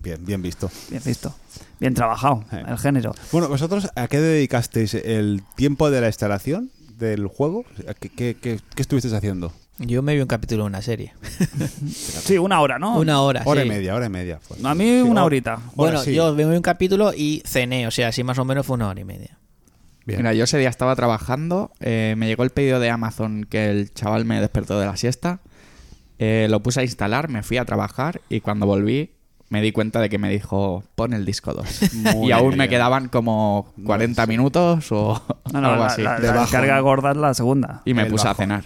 Bien, 0.00 0.24
bien 0.24 0.42
visto. 0.42 0.70
Bien 0.90 1.02
visto. 1.04 1.32
Bien 1.78 1.94
trabajado 1.94 2.44
el 2.50 2.78
género. 2.78 3.14
Bueno, 3.30 3.48
¿vosotros 3.48 3.88
a 3.94 4.08
qué 4.08 4.20
dedicasteis 4.20 4.94
el 4.94 5.42
tiempo 5.54 5.90
de 5.90 6.00
la 6.00 6.08
instalación 6.08 6.70
del 6.98 7.26
juego? 7.28 7.64
¿A 7.88 7.94
¿Qué, 7.94 8.08
qué, 8.08 8.36
qué- 8.40 8.60
qué 8.74 8.82
estuvisteis 8.82 9.14
haciendo? 9.14 9.52
Yo 9.78 10.02
me 10.02 10.14
vi 10.14 10.20
un 10.20 10.26
capítulo 10.28 10.64
de 10.64 10.68
una 10.68 10.82
serie. 10.82 11.14
Sí, 11.88 12.38
una 12.38 12.60
hora, 12.60 12.78
¿no? 12.78 12.96
Una 12.98 13.20
hora. 13.20 13.42
Hora 13.44 13.62
sí. 13.62 13.66
y 13.66 13.70
media, 13.70 13.94
hora 13.94 14.06
y 14.06 14.10
media. 14.10 14.38
fue. 14.40 14.56
A 14.62 14.74
mí 14.74 14.84
Sí, 14.84 15.00
una 15.02 15.10
hora- 15.12 15.24
horita. 15.24 15.58
Bueno, 15.74 15.96
hora, 15.98 16.04
sí. 16.04 16.14
yo 16.14 16.32
me 16.34 16.44
vi 16.46 16.54
un 16.54 16.62
capítulo 16.62 17.12
y 17.14 17.42
cené, 17.46 17.86
o 17.86 17.90
sea, 17.90 18.08
así 18.08 18.22
más 18.22 18.38
o 18.38 18.44
menos 18.44 18.64
fue 18.66 18.74
una 18.74 18.88
hora 18.88 19.00
y 19.00 19.04
media. 19.04 19.38
Bien. 20.06 20.18
Mira, 20.20 20.34
yo 20.34 20.44
ese 20.44 20.58
día 20.58 20.68
estaba 20.68 20.94
trabajando, 20.96 21.72
eh, 21.80 22.14
me 22.16 22.26
llegó 22.26 22.42
el 22.44 22.50
pedido 22.50 22.80
de 22.80 22.90
Amazon 22.90 23.44
que 23.48 23.70
el 23.70 23.92
chaval 23.92 24.24
me 24.24 24.40
despertó 24.40 24.78
de 24.78 24.86
la 24.86 24.96
siesta, 24.96 25.40
eh, 26.18 26.46
lo 26.50 26.62
puse 26.62 26.80
a 26.80 26.82
instalar, 26.84 27.28
me 27.28 27.42
fui 27.42 27.56
a 27.56 27.64
trabajar 27.64 28.20
y 28.28 28.40
cuando 28.40 28.66
volví 28.66 29.10
me 29.48 29.60
di 29.62 29.70
cuenta 29.72 30.00
de 30.00 30.08
que 30.08 30.18
me 30.18 30.30
dijo 30.30 30.82
pon 30.94 31.12
el 31.12 31.24
disco 31.24 31.52
2. 31.54 31.94
Muy 32.14 32.28
y 32.28 32.32
aún 32.32 32.56
me 32.56 32.68
quedaban 32.68 33.08
como 33.08 33.72
40 33.84 34.26
minutos 34.26 34.90
o 34.92 35.22
No, 35.52 35.60
no, 35.60 35.68
algo 35.70 35.80
la, 35.84 35.86
así. 35.86 36.02
la- 36.02 36.18
la 36.18 36.32
descarga 36.40 36.78
gorda 36.80 37.10
es 37.12 37.16
la 37.16 37.34
segunda. 37.34 37.82
y 37.84 37.94
me 37.94 38.02
el 38.02 38.08
puse 38.08 38.26
a 38.28 38.34
cenar. 38.34 38.64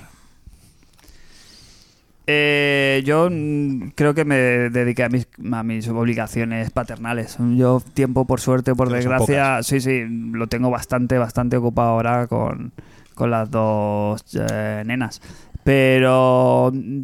Eh, 2.29 3.03
yo 3.05 3.29
mm, 3.31 3.91
creo 3.95 4.14
que 4.14 4.24
me 4.24 4.37
dediqué 4.37 5.05
a 5.05 5.09
mis, 5.09 5.29
a 5.53 5.62
mis 5.62 5.87
obligaciones 5.89 6.70
paternales. 6.70 7.37
Yo 7.57 7.81
tiempo, 7.95 8.24
por 8.27 8.41
suerte, 8.41 8.74
por 8.74 8.89
Pero 8.89 9.03
son 9.03 9.11
desgracia, 9.12 9.62
sí, 9.62 9.81
sí, 9.81 10.05
lo 10.09 10.47
tengo 10.49 10.70
bastante, 10.70 11.18
bastante 11.18 11.57
ocupado 11.57 11.91
ahora 11.91 12.27
con, 12.27 12.72
con 13.14 13.31
las 13.31 13.51
dos 13.51 14.22
eh, 14.35 14.83
nenas. 14.85 15.20
Pero 15.62 16.72
mm, 16.74 17.03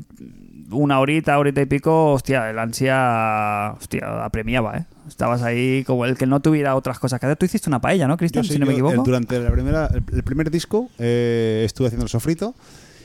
una 0.73 0.99
horita, 0.99 1.39
horita 1.39 1.61
y 1.61 1.67
pico, 1.67 2.13
hostia, 2.13 2.51
el 2.51 2.59
ansia, 2.59 3.75
hostia, 3.79 4.25
apremiaba, 4.25 4.79
¿eh? 4.79 4.85
Estabas 5.07 5.43
ahí 5.43 5.85
como 5.85 6.05
el 6.07 6.17
que 6.17 6.27
no 6.27 6.41
tuviera 6.41 6.75
otras 6.75 6.99
cosas 6.99 7.21
que 7.21 7.27
hacer. 7.27 7.37
Tú 7.37 7.45
hiciste 7.45 7.69
una 7.69 7.81
paella, 7.81 8.09
¿no, 8.09 8.17
Cristian? 8.17 8.45
Yo 8.45 8.49
sí, 8.49 8.55
si 8.55 8.59
no 8.59 8.67
me 8.67 8.73
yo, 8.73 8.79
equivoco. 8.79 8.95
eh, 9.03 9.05
durante 9.05 9.39
la 9.39 9.51
primera, 9.51 9.87
el, 9.93 10.03
el 10.13 10.23
primer 10.23 10.51
disco 10.51 10.89
eh, 10.99 11.63
estuve 11.67 11.89
haciendo 11.89 12.05
el 12.05 12.09
sofrito 12.09 12.55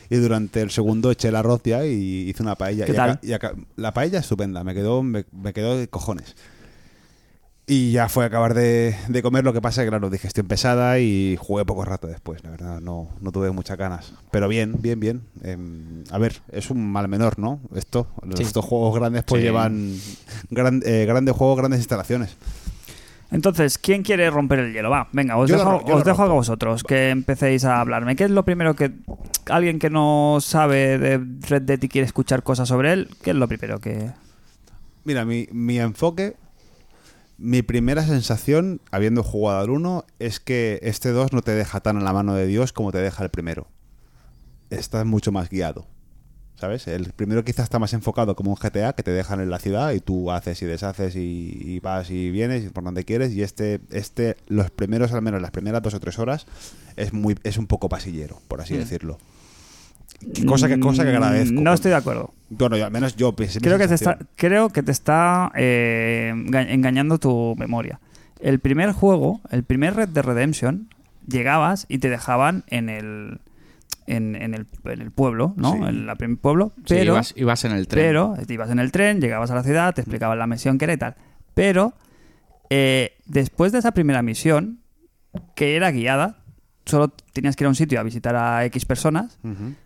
y 0.10 0.16
durante 0.18 0.62
el 0.62 0.72
segundo 0.72 1.12
eché 1.12 1.28
el 1.30 1.36
arroz 1.36 1.62
ya 1.64 1.86
y 1.86 2.30
hice 2.30 2.44
una 2.44 2.56
paella. 2.56 2.86
La 3.76 3.94
paella 3.94 4.20
estupenda, 4.20 4.64
me 4.64 4.74
quedó, 4.74 5.04
me, 5.04 5.26
me 5.32 5.54
quedó 5.54 5.78
de 5.78 5.88
cojones. 5.88 6.36
Y 7.70 7.92
ya 7.92 8.08
fue 8.08 8.24
a 8.24 8.28
acabar 8.28 8.54
de, 8.54 8.96
de 9.10 9.22
comer, 9.22 9.44
lo 9.44 9.52
que 9.52 9.60
pasa 9.60 9.82
es 9.82 9.86
que, 9.88 9.90
claro, 9.90 10.10
digestión 10.10 10.48
pesada 10.48 11.00
y 11.00 11.36
jugué 11.38 11.66
poco 11.66 11.84
rato 11.84 12.08
después, 12.08 12.42
la 12.46 12.52
verdad, 12.52 12.80
no, 12.80 13.10
no 13.20 13.32
tuve 13.34 13.52
muchas 13.52 13.78
ganas. 13.78 14.14
Pero 14.32 14.48
bien, 14.48 14.76
bien, 14.82 15.02
bien. 15.02 15.24
Em, 15.44 16.06
a 16.10 16.18
ver, 16.18 16.38
es 16.50 16.70
un 16.72 16.90
mal 16.90 17.10
menor, 17.10 17.38
¿no? 17.38 17.60
Esto, 17.76 18.08
Sí. 18.38 18.44
estos 18.44 18.64
juegos 18.64 18.96
grandes 18.98 19.24
pues 19.26 19.42
Sí. 19.42 19.46
llevan 19.48 19.94
gran- 20.50 20.82
eh, 20.86 21.04
grandes 21.06 21.36
juegos, 21.36 21.58
grandes 21.58 21.80
instalaciones. 21.82 22.38
Entonces, 23.32 23.78
¿quién 23.78 24.04
quiere 24.04 24.30
romper 24.30 24.60
el 24.60 24.72
hielo? 24.72 24.90
Va, 24.90 25.10
venga, 25.12 25.36
os 25.36 25.50
Yo 25.50 25.58
dejo, 25.58 25.84
lo 25.86 25.96
os 25.98 26.06
dejo 26.06 26.24
a 26.24 26.28
vosotros 26.28 26.84
que 26.86 27.10
empecéis 27.10 27.66
a 27.66 27.82
hablarme. 27.82 28.16
¿Qué 28.16 28.24
es 28.24 28.32
lo 28.32 28.46
primero 28.46 28.78
que 28.78 28.94
alguien 29.50 29.80
que 29.80 29.90
no 29.90 30.38
sabe 30.42 30.98
de 30.98 31.18
Red 31.48 31.64
Dead 31.64 31.82
y 31.82 31.88
quiere 31.88 32.06
escuchar 32.06 32.44
cosas 32.44 32.68
sobre 32.68 32.94
él, 32.94 33.10
qué 33.22 33.32
es 33.32 33.36
lo 33.36 33.48
primero 33.48 33.80
que... 33.80 34.12
Mira, 35.04 35.26
mi, 35.26 35.48
mi 35.52 35.80
enfoque, 35.80 36.36
mi 37.38 37.62
primera 37.62 38.04
sensación, 38.04 38.82
habiendo 38.92 39.24
jugado 39.24 39.60
al 39.60 39.70
1, 39.70 40.06
es 40.20 40.40
que 40.40 40.80
este 40.82 41.12
2 41.12 41.34
no 41.34 41.42
te 41.42 41.52
deja 41.52 41.80
tan 41.80 41.98
en 41.98 42.04
la 42.04 42.14
mano 42.14 42.34
de 42.34 42.48
Dios 42.48 42.74
como 42.74 42.92
te 42.92 42.98
deja 42.98 43.24
el 43.24 43.30
primero. 43.30 43.68
Estás 44.70 45.06
mucho 45.06 45.32
más 45.32 45.50
guiado. 45.50 45.86
¿Sabes? 46.60 46.88
El 46.88 47.14
primero 47.14 47.44
quizás 47.44 47.66
está 47.66 47.78
más 47.78 47.94
enfocado 47.94 48.36
como 48.36 48.50
un 48.50 48.58
GTA 48.58 48.94
que 48.94 49.04
te 49.04 49.12
dejan 49.12 49.40
en 49.42 49.52
la 49.52 49.60
ciudad 49.60 49.92
y 49.92 50.00
tú 50.00 50.32
haces 50.32 50.60
y 50.64 50.66
deshaces 50.66 51.16
y, 51.16 51.56
y 51.62 51.80
vas 51.80 52.10
y 52.10 52.32
vienes 52.32 52.66
y 52.66 52.70
por 52.70 52.84
donde 52.84 53.06
quieres. 53.06 53.32
Y 53.34 53.44
este, 53.44 53.80
este, 53.92 54.38
los 54.48 54.72
primeros, 54.72 55.14
al 55.14 55.22
menos 55.22 55.40
las 55.40 55.52
primeras 55.52 55.84
dos 55.84 55.94
o 55.94 56.00
tres 56.00 56.18
horas, 56.18 56.48
es 56.96 57.14
muy, 57.14 57.38
es 57.44 57.60
un 57.60 57.68
poco 57.68 57.90
pasillero, 57.90 58.42
por 58.48 58.60
así 58.60 58.76
decirlo. 58.76 59.20
Cosa 60.48 60.68
que, 60.68 60.80
cosa 60.80 61.04
que 61.04 61.12
Mm, 61.12 61.16
agradezco. 61.16 61.62
No 61.62 61.74
estoy 61.74 61.92
de 61.92 61.98
acuerdo. 61.98 62.34
Bueno, 62.50 62.78
yo- 62.78 62.86
al 62.86 62.92
menos 62.92 63.16
yo 63.16 63.34
pensé. 63.36 63.60
Creo 63.62 63.78
que 63.78 63.88
te 63.88 63.94
está, 63.96 64.18
creo 64.36 64.70
que 64.70 64.84
te 64.84 64.92
está 64.92 65.52
eh, 65.56 66.32
enga- 66.36 66.68
engañando 66.70 67.18
tu 67.20 67.56
memoria. 67.58 68.00
El 68.40 68.60
primer 68.60 68.92
juego, 68.92 69.42
el 69.52 69.64
primer 69.64 69.96
Red 69.96 70.10
Dead 70.10 70.24
Redemption, 70.26 70.90
llegabas 71.28 71.86
y 71.90 71.98
te 72.00 72.10
dejaban 72.10 72.64
en 72.68 72.90
el 72.90 73.40
en, 74.10 74.36
en 74.36 74.54
el, 74.54 74.68
en 74.86 75.02
el 75.02 75.12
pueblo, 75.12 75.54
¿no? 75.58 75.74
Sí. 75.74 75.78
En 75.80 76.10
el 76.10 76.16
primer 76.18 76.38
pueblo, 76.38 76.72
Sí, 76.78 76.84
pero 76.96 77.14
ibas, 77.14 77.34
ibas 77.36 77.66
en 77.66 77.74
el 77.74 77.88
tren. 77.90 78.06
Pero 78.06 78.36
te 78.48 78.54
ibas 78.54 78.70
en 78.70 78.80
el 78.80 78.92
tren, 78.94 79.20
llegabas 79.20 79.52
a 79.52 79.56
la 79.56 79.64
ciudad, 79.64 79.94
te 79.94 80.00
explicaban 80.02 80.40
la 80.40 80.48
misión 80.48 80.78
que 80.78 80.86
era 80.86 80.94
y 80.94 80.98
tal. 80.98 81.16
Pero 81.54 81.94
eh, 82.70 83.18
después 83.26 83.72
de 83.74 83.80
esa 83.80 83.92
primera 83.92 84.22
misión, 84.22 84.80
que 85.56 85.76
era 85.76 85.92
guiada, 85.92 86.38
solo 86.88 87.10
tenías 87.34 87.56
que 87.56 87.64
ir 87.64 87.68
a 87.68 87.70
un 87.70 87.76
sitio 87.76 88.00
a 88.00 88.04
visitar 88.04 88.36
a 88.36 88.66
X 88.66 88.86
personas, 88.86 89.40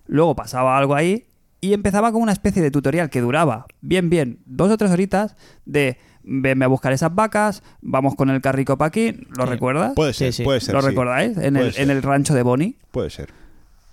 luego 0.08 0.36
pasaba 0.36 0.78
algo 0.78 0.96
ahí 0.96 1.26
y 1.60 1.74
empezaba 1.74 2.12
como 2.12 2.24
una 2.24 2.32
especie 2.32 2.62
de 2.62 2.72
tutorial 2.72 3.10
que 3.10 3.22
duraba 3.22 3.66
bien, 3.82 4.10
bien, 4.10 4.40
dos 4.46 4.72
o 4.72 4.78
tres 4.78 4.92
horitas 4.92 5.36
de 5.66 5.98
venme 6.24 6.66
a 6.66 6.68
buscar 6.68 6.94
esas 6.94 7.14
vacas, 7.14 7.64
vamos 7.82 8.16
con 8.16 8.30
el 8.30 8.42
carrico 8.42 8.78
para 8.78 8.88
aquí, 8.90 9.12
¿lo 9.38 9.46
Sí. 9.46 9.50
recuerdas? 9.52 9.94
Puede 9.96 10.14
ser, 10.14 10.32
Sí, 10.34 10.38
sí. 10.38 10.44
puede 10.44 10.60
ser. 10.62 10.76
¿Lo 10.76 10.82
sí. 10.82 10.88
recordáis? 10.88 11.38
En 11.38 11.56
el, 11.58 11.74
en 11.78 11.90
el 11.90 12.02
rancho 12.04 12.34
de 12.34 12.44
Bonnie. 12.44 12.78
Puede 12.92 13.10
ser. 13.10 13.30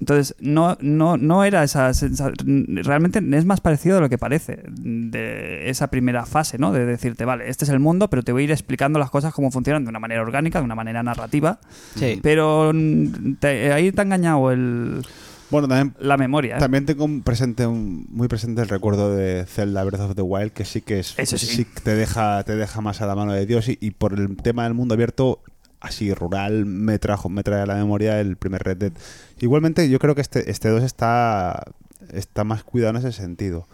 Entonces, 0.00 0.36
no, 0.38 0.76
no, 0.80 1.16
no 1.16 1.42
era 1.44 1.64
esa 1.64 1.92
sensación. 1.92 2.36
Realmente 2.84 3.20
es 3.36 3.44
más 3.44 3.60
parecido 3.60 3.96
de 3.96 4.02
lo 4.02 4.08
que 4.08 4.16
parece. 4.18 4.62
De 4.68 5.68
esa 5.70 5.88
primera 5.88 6.24
fase, 6.24 6.56
¿no? 6.58 6.72
De 6.72 6.84
decirte, 6.86 7.24
vale, 7.24 7.48
este 7.48 7.64
es 7.64 7.70
el 7.70 7.80
mundo, 7.80 8.08
pero 8.08 8.22
te 8.22 8.32
voy 8.32 8.42
a 8.42 8.44
ir 8.44 8.50
explicando 8.52 8.98
las 8.98 9.10
cosas 9.10 9.34
cómo 9.34 9.50
funcionan 9.50 9.84
de 9.84 9.90
una 9.90 9.98
manera 9.98 10.22
orgánica, 10.22 10.60
de 10.60 10.64
una 10.64 10.74
manera 10.76 11.02
narrativa. 11.02 11.58
Sí. 11.96 12.20
Pero 12.22 12.70
mm, 12.72 13.34
te- 13.40 13.72
ahí 13.72 13.90
te 13.90 14.00
ha 14.00 14.04
engañado 14.04 14.52
el, 14.52 15.02
Bueno, 15.50 15.66
también, 15.66 15.94
la 15.98 16.16
memoria. 16.16 16.56
¿eh? 16.56 16.60
también 16.60 16.86
tengo 16.86 17.04
un 17.04 17.22
presente, 17.22 17.66
un- 17.66 18.06
muy 18.10 18.28
presente 18.28 18.62
el 18.62 18.68
recuerdo 18.68 19.14
de 19.16 19.46
Zelda 19.46 19.82
Breath 19.84 20.02
of 20.02 20.14
the 20.14 20.22
Wild, 20.22 20.52
que 20.52 20.64
sí 20.64 20.80
que 20.80 21.00
es, 21.00 21.18
Eso 21.18 21.36
sí. 21.38 21.64
que 21.64 21.80
te 21.80 21.94
deja, 21.96 22.44
te 22.44 22.54
deja 22.54 22.80
más 22.80 23.00
a 23.00 23.06
la 23.06 23.16
mano 23.16 23.32
de 23.32 23.46
Dios 23.46 23.68
y, 23.68 23.78
y 23.80 23.90
por 23.90 24.12
el 24.12 24.36
tema 24.36 24.64
del 24.64 24.74
mundo 24.74 24.94
abierto 24.94 25.40
así 25.80 26.12
rural 26.14 26.66
me 26.66 26.98
trajo, 26.98 27.28
me 27.28 27.42
trae 27.42 27.62
a 27.62 27.66
la 27.66 27.74
memoria 27.76 28.20
el 28.20 28.36
primer 28.36 28.62
Red 28.62 28.76
Dead. 28.78 28.92
Igualmente 29.40 29.88
yo 29.88 29.98
creo 29.98 30.14
que 30.14 30.20
este, 30.20 30.50
este 30.50 30.68
2 30.68 30.82
está, 30.82 31.64
está 32.12 32.44
más 32.44 32.64
cuidado 32.64 32.90
en 32.90 32.96
ese 33.06 33.12
sentido. 33.12 33.66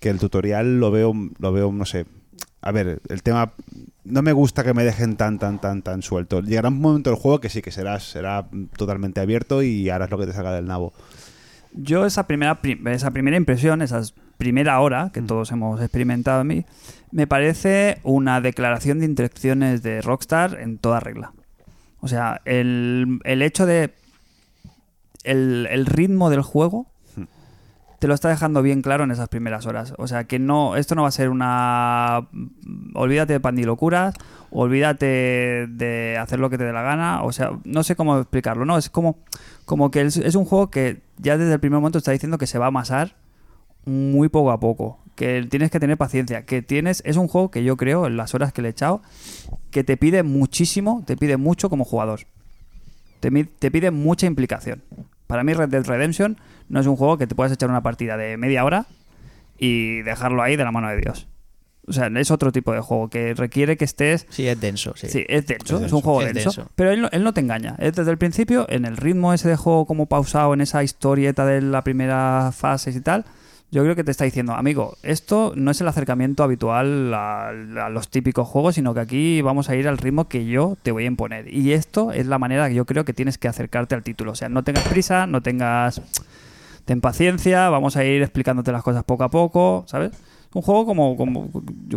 Que 0.00 0.10
el 0.10 0.18
tutorial 0.18 0.80
lo 0.80 0.90
veo, 0.90 1.12
lo 1.38 1.52
veo, 1.52 1.72
no 1.72 1.84
sé. 1.84 2.06
A 2.60 2.70
ver, 2.72 3.00
el 3.08 3.22
tema 3.22 3.52
no 4.04 4.22
me 4.22 4.32
gusta 4.32 4.62
que 4.64 4.72
me 4.74 4.84
dejen 4.84 5.16
tan, 5.16 5.38
tan, 5.38 5.60
tan, 5.60 5.82
tan 5.82 6.02
suelto. 6.02 6.40
Llegará 6.40 6.68
un 6.68 6.80
momento 6.80 7.10
del 7.10 7.18
juego 7.18 7.40
que 7.40 7.48
sí, 7.48 7.60
que 7.62 7.70
será, 7.72 7.98
será 8.00 8.48
totalmente 8.76 9.20
abierto 9.20 9.62
y 9.62 9.90
harás 9.90 10.10
lo 10.10 10.18
que 10.18 10.26
te 10.26 10.32
salga 10.32 10.52
del 10.54 10.66
nabo. 10.66 10.92
Yo 11.72 12.04
esa 12.06 12.26
primera, 12.26 12.60
prim- 12.60 12.86
esa 12.88 13.10
primera 13.10 13.36
impresión, 13.36 13.80
esa 13.82 14.00
primera 14.42 14.80
hora 14.80 15.10
que 15.14 15.22
todos 15.22 15.52
hemos 15.52 15.80
experimentado 15.80 16.40
a 16.40 16.44
mí, 16.44 16.66
me 17.12 17.28
parece 17.28 18.00
una 18.02 18.40
declaración 18.40 18.98
de 18.98 19.04
intenciones 19.04 19.84
de 19.84 20.02
Rockstar 20.02 20.58
en 20.60 20.78
toda 20.78 20.98
regla. 20.98 21.32
O 22.00 22.08
sea, 22.08 22.40
el, 22.44 23.20
el 23.22 23.40
hecho 23.40 23.66
de... 23.66 23.94
El, 25.22 25.68
el 25.70 25.86
ritmo 25.86 26.28
del 26.28 26.42
juego 26.42 26.88
te 28.00 28.08
lo 28.08 28.14
está 28.14 28.28
dejando 28.28 28.62
bien 28.62 28.82
claro 28.82 29.04
en 29.04 29.12
esas 29.12 29.28
primeras 29.28 29.64
horas. 29.64 29.94
O 29.96 30.08
sea, 30.08 30.24
que 30.24 30.40
no 30.40 30.74
esto 30.74 30.96
no 30.96 31.02
va 31.02 31.08
a 31.08 31.12
ser 31.12 31.28
una... 31.28 32.26
Olvídate 32.94 33.34
de 33.34 33.38
pandilocuras, 33.38 34.12
olvídate 34.50 35.68
de 35.68 36.18
hacer 36.20 36.40
lo 36.40 36.50
que 36.50 36.58
te 36.58 36.64
dé 36.64 36.72
la 36.72 36.82
gana. 36.82 37.22
O 37.22 37.30
sea, 37.30 37.52
no 37.62 37.84
sé 37.84 37.94
cómo 37.94 38.18
explicarlo, 38.18 38.64
¿no? 38.64 38.76
Es 38.76 38.90
como, 38.90 39.18
como 39.66 39.92
que 39.92 40.00
es, 40.00 40.16
es 40.16 40.34
un 40.34 40.46
juego 40.46 40.68
que 40.68 41.00
ya 41.18 41.38
desde 41.38 41.52
el 41.52 41.60
primer 41.60 41.78
momento 41.78 41.98
está 41.98 42.10
diciendo 42.10 42.38
que 42.38 42.48
se 42.48 42.58
va 42.58 42.64
a 42.64 42.74
amasar 42.74 43.14
muy 43.84 44.28
poco 44.28 44.50
a 44.52 44.60
poco. 44.60 44.98
Que 45.16 45.46
tienes 45.50 45.70
que 45.70 45.78
tener 45.80 45.96
paciencia. 45.98 46.44
Que 46.44 46.62
tienes... 46.62 47.02
Es 47.04 47.16
un 47.16 47.28
juego 47.28 47.50
que 47.50 47.62
yo 47.64 47.76
creo, 47.76 48.06
en 48.06 48.16
las 48.16 48.34
horas 48.34 48.52
que 48.52 48.62
le 48.62 48.68
he 48.68 48.70
echado, 48.70 49.02
que 49.70 49.84
te 49.84 49.96
pide 49.96 50.22
muchísimo, 50.22 51.02
te 51.06 51.16
pide 51.16 51.36
mucho 51.36 51.68
como 51.68 51.84
jugador. 51.84 52.20
Te, 53.20 53.30
te 53.44 53.70
pide 53.70 53.90
mucha 53.90 54.26
implicación. 54.26 54.82
Para 55.26 55.44
mí 55.44 55.52
Red 55.54 55.68
Dead 55.68 55.84
Redemption 55.86 56.38
no 56.68 56.80
es 56.80 56.86
un 56.86 56.96
juego 56.96 57.18
que 57.18 57.26
te 57.26 57.34
puedas 57.34 57.52
echar 57.52 57.68
una 57.70 57.82
partida 57.82 58.16
de 58.16 58.36
media 58.36 58.64
hora 58.64 58.86
y 59.58 60.02
dejarlo 60.02 60.42
ahí 60.42 60.56
de 60.56 60.64
la 60.64 60.72
mano 60.72 60.88
de 60.88 60.96
Dios. 60.98 61.28
O 61.86 61.92
sea, 61.92 62.06
es 62.06 62.30
otro 62.30 62.52
tipo 62.52 62.72
de 62.72 62.80
juego 62.80 63.08
que 63.10 63.34
requiere 63.34 63.76
que 63.76 63.84
estés... 63.84 64.26
Sí, 64.30 64.46
es 64.46 64.60
denso. 64.60 64.94
Sí. 64.96 65.08
Sí, 65.08 65.24
es 65.28 65.46
denso, 65.46 65.78
Es 65.78 65.86
es, 65.86 65.92
un 65.92 66.00
juego 66.00 66.22
Es 66.22 66.32
denso, 66.32 66.50
denso. 66.50 66.70
Pero 66.76 66.90
él, 66.92 67.00
no- 67.02 67.08
él 67.12 67.22
no 67.24 67.34
te 67.34 67.40
engaña. 67.40 67.74
Es 67.78 67.94
desde 67.94 68.10
el 68.12 68.18
principio, 68.18 68.66
en 68.68 68.84
el 68.84 68.96
ritmo 68.96 69.32
ese 69.34 69.48
de 69.48 69.56
juego 69.56 69.84
como 69.86 70.06
pausado, 70.06 70.54
en 70.54 70.60
esa 70.60 70.82
historieta 70.84 71.44
de 71.44 71.60
la 71.60 71.82
primera 71.82 72.50
fase 72.56 72.90
y 72.92 73.00
tal, 73.00 73.24
yo 73.72 73.82
creo 73.82 73.96
que 73.96 74.04
te 74.04 74.10
está 74.10 74.24
diciendo, 74.24 74.52
amigo, 74.52 74.98
esto 75.02 75.54
no 75.56 75.70
es 75.70 75.80
el 75.80 75.88
acercamiento 75.88 76.42
habitual 76.42 77.14
a, 77.14 77.52
los 77.90 78.10
típicos 78.10 78.46
juegos, 78.46 78.74
sino 78.74 78.92
que 78.92 79.00
aquí 79.00 79.40
vamos 79.40 79.70
a 79.70 79.76
ir 79.76 79.88
al 79.88 79.96
ritmo 79.96 80.28
que 80.28 80.44
yo 80.44 80.76
te 80.82 80.92
voy 80.92 81.04
a 81.04 81.06
imponer. 81.06 81.48
Y 81.52 81.72
esto 81.72 82.12
es 82.12 82.26
la 82.26 82.38
manera 82.38 82.68
que 82.68 82.74
yo 82.74 82.84
creo 82.84 83.06
que 83.06 83.14
tienes 83.14 83.38
que 83.38 83.48
acercarte 83.48 83.94
al 83.94 84.02
título. 84.02 84.32
O 84.32 84.34
sea, 84.34 84.50
no 84.50 84.62
tengas 84.62 84.86
prisa, 84.86 85.26
no 85.26 85.40
tengas... 85.40 86.02
Ten 86.84 87.00
paciencia, 87.00 87.70
vamos 87.70 87.96
a 87.96 88.04
ir 88.04 88.20
explicándote 88.20 88.72
las 88.72 88.82
cosas 88.82 89.04
poco 89.04 89.24
a 89.24 89.30
poco, 89.30 89.84
¿sabes? 89.86 90.10
Un 90.52 90.60
juego 90.60 90.84
como... 90.84 91.16
como 91.16 91.48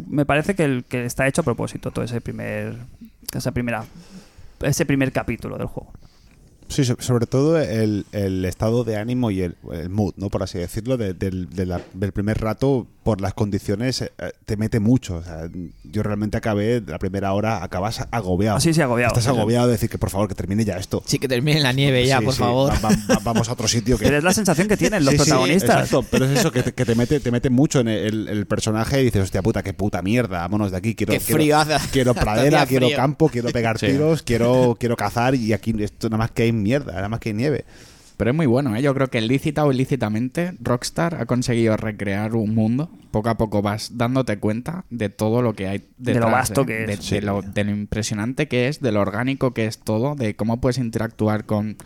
me 0.08 0.26
parece 0.26 0.56
que, 0.56 0.64
el, 0.64 0.86
que 0.86 1.04
está 1.04 1.28
hecho 1.28 1.42
a 1.42 1.44
propósito, 1.44 1.92
todo 1.92 2.06
ese 2.06 2.22
primer... 2.22 2.78
Esa 3.36 3.52
primera... 3.52 3.84
Ese 4.62 4.86
primer 4.86 5.12
capítulo 5.12 5.58
del 5.58 5.68
juego. 5.68 5.92
Sí, 6.68 6.84
so- 6.84 6.98
sobre 7.00 7.26
todo 7.28 7.60
el, 7.60 8.06
el 8.12 8.44
estado 8.46 8.84
de 8.84 8.98
ánimo 8.98 9.32
y 9.32 9.42
el, 9.42 9.56
mood, 9.90 10.14
¿no? 10.18 10.30
Por 10.30 10.44
así 10.44 10.58
decirlo, 10.58 10.98
del 10.98 12.12
primer 12.14 12.40
rato, 12.42 12.88
por 13.06 13.22
las 13.22 13.36
condiciones, 13.36 14.02
eh, 14.02 14.10
te 14.48 14.58
mete 14.58 14.80
mucho. 14.80 15.18
O 15.18 15.22
sea, 15.24 15.48
yo 15.84 16.02
realmente 16.02 16.38
acabé, 16.38 16.82
la 16.88 16.98
primera 16.98 17.32
hora, 17.34 17.64
acabas 17.64 18.02
agobiado. 18.10 18.58
Así, 18.58 18.74
sí, 18.74 18.82
agobiado. 18.82 19.10
Estás 19.14 19.26
Sí, 19.26 19.30
sí. 19.30 19.38
agobiado 19.38 19.68
de 19.68 19.74
decir 19.74 19.92
que 19.92 20.00
por 20.00 20.10
favor, 20.10 20.28
que 20.28 20.34
termine 20.34 20.66
ya 20.66 20.76
esto. 20.78 21.04
Sí, 21.06 21.20
que 21.20 21.28
termine 21.28 21.58
en 21.58 21.64
la 21.64 21.72
nieve 21.72 22.04
ya, 22.08 22.18
Sí, 22.18 22.26
por 22.26 22.34
sí, 22.34 22.40
favor. 22.40 22.74
va- 22.84 22.90
va- 22.90 23.20
vamos 23.24 23.48
a 23.48 23.52
otro 23.54 23.68
sitio 23.68 24.00
que... 24.00 24.06
Pero 24.06 24.18
es 24.18 24.24
la 24.24 24.34
sensación 24.34 24.68
que 24.68 24.76
tienen 24.76 25.06
los 25.06 25.12
Sí, 25.14 25.20
sí, 25.20 25.24
protagonistas. 25.24 25.70
exacto, 25.84 26.04
pero 26.10 26.26
es 26.26 26.40
eso, 26.40 26.52
que 26.52 26.64
te, 26.64 26.74
que 26.74 26.84
te 26.84 26.96
mete, 26.96 27.20
te 27.20 27.30
mete 27.30 27.52
mucho 27.52 27.80
en 27.80 27.90
el, 27.90 28.28
el 28.28 28.48
personaje 28.48 29.02
y 29.02 29.06
dices, 29.06 29.22
hostia 29.22 29.44
puta, 29.44 29.62
qué 29.62 29.74
puta 29.76 30.02
mierda, 30.02 30.40
vámonos 30.40 30.72
de 30.72 30.78
aquí. 30.78 30.96
Quiero, 30.96 31.14
Qué 31.14 31.20
quiero- 31.20 31.36
frío. 31.38 31.58
Quiero 31.92 32.16
pradera, 32.16 32.66
quiero 32.66 32.88
campo, 32.96 33.30
quiero 33.30 33.52
pegar 33.52 33.78
Sí. 33.78 33.86
tiros, 33.86 34.24
quiero, 34.24 34.76
quiero 34.80 34.96
cazar 34.98 35.36
y 35.36 35.54
aquí 35.54 35.76
esto 35.78 36.10
nada 36.10 36.18
más 36.18 36.32
que 36.32 36.42
hay 36.42 36.52
mierda, 36.52 36.94
nada 36.94 37.08
más 37.10 37.20
que 37.20 37.30
hay 37.30 37.36
nieve. 37.36 37.66
Pero 38.18 38.32
es 38.32 38.36
muy 38.36 38.46
bueno, 38.46 38.76
¿eh? 38.76 38.82
Yo 38.82 38.94
creo 38.94 39.10
que 39.10 39.20
lícita 39.22 39.66
o 39.66 39.72
ilícitamente, 39.74 40.54
Rockstar 40.62 41.16
ha 41.16 41.26
conseguido 41.26 41.76
recrear 41.76 42.36
un 42.36 42.56
mundo. 42.56 42.90
Poco 43.12 43.30
a 43.30 43.38
poco 43.38 43.62
vas 43.62 43.98
dándote 43.98 44.40
cuenta 44.40 44.86
de 44.90 45.10
todo 45.10 45.42
lo 45.42 45.54
que 45.54 45.68
hay 45.68 45.90
De 45.98 46.16
lo 46.16 46.30
vasto 46.32 46.62
¿eh? 46.62 46.66
que 46.66 46.82
es. 46.84 46.88
De, 46.88 46.98
Sí. 46.98 47.16
de 47.16 47.22
lo, 47.22 47.42
de 47.42 47.64
lo 47.66 47.72
impresionante 47.72 48.48
que 48.48 48.68
es, 48.70 48.80
de 48.80 48.92
lo 48.92 49.02
orgánico 49.02 49.54
que 49.54 49.66
es 49.66 49.80
todo, 49.80 50.16
de 50.16 50.36
cómo 50.36 50.62
puedes 50.62 50.78
interactuar 50.78 51.46
con, 51.46 51.78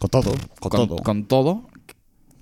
Con 0.00 0.10
todo, 0.10 0.32
con, 0.60 0.70
con, 0.70 0.88
todo. 0.88 0.96
con 0.96 1.24
todo, 1.26 1.68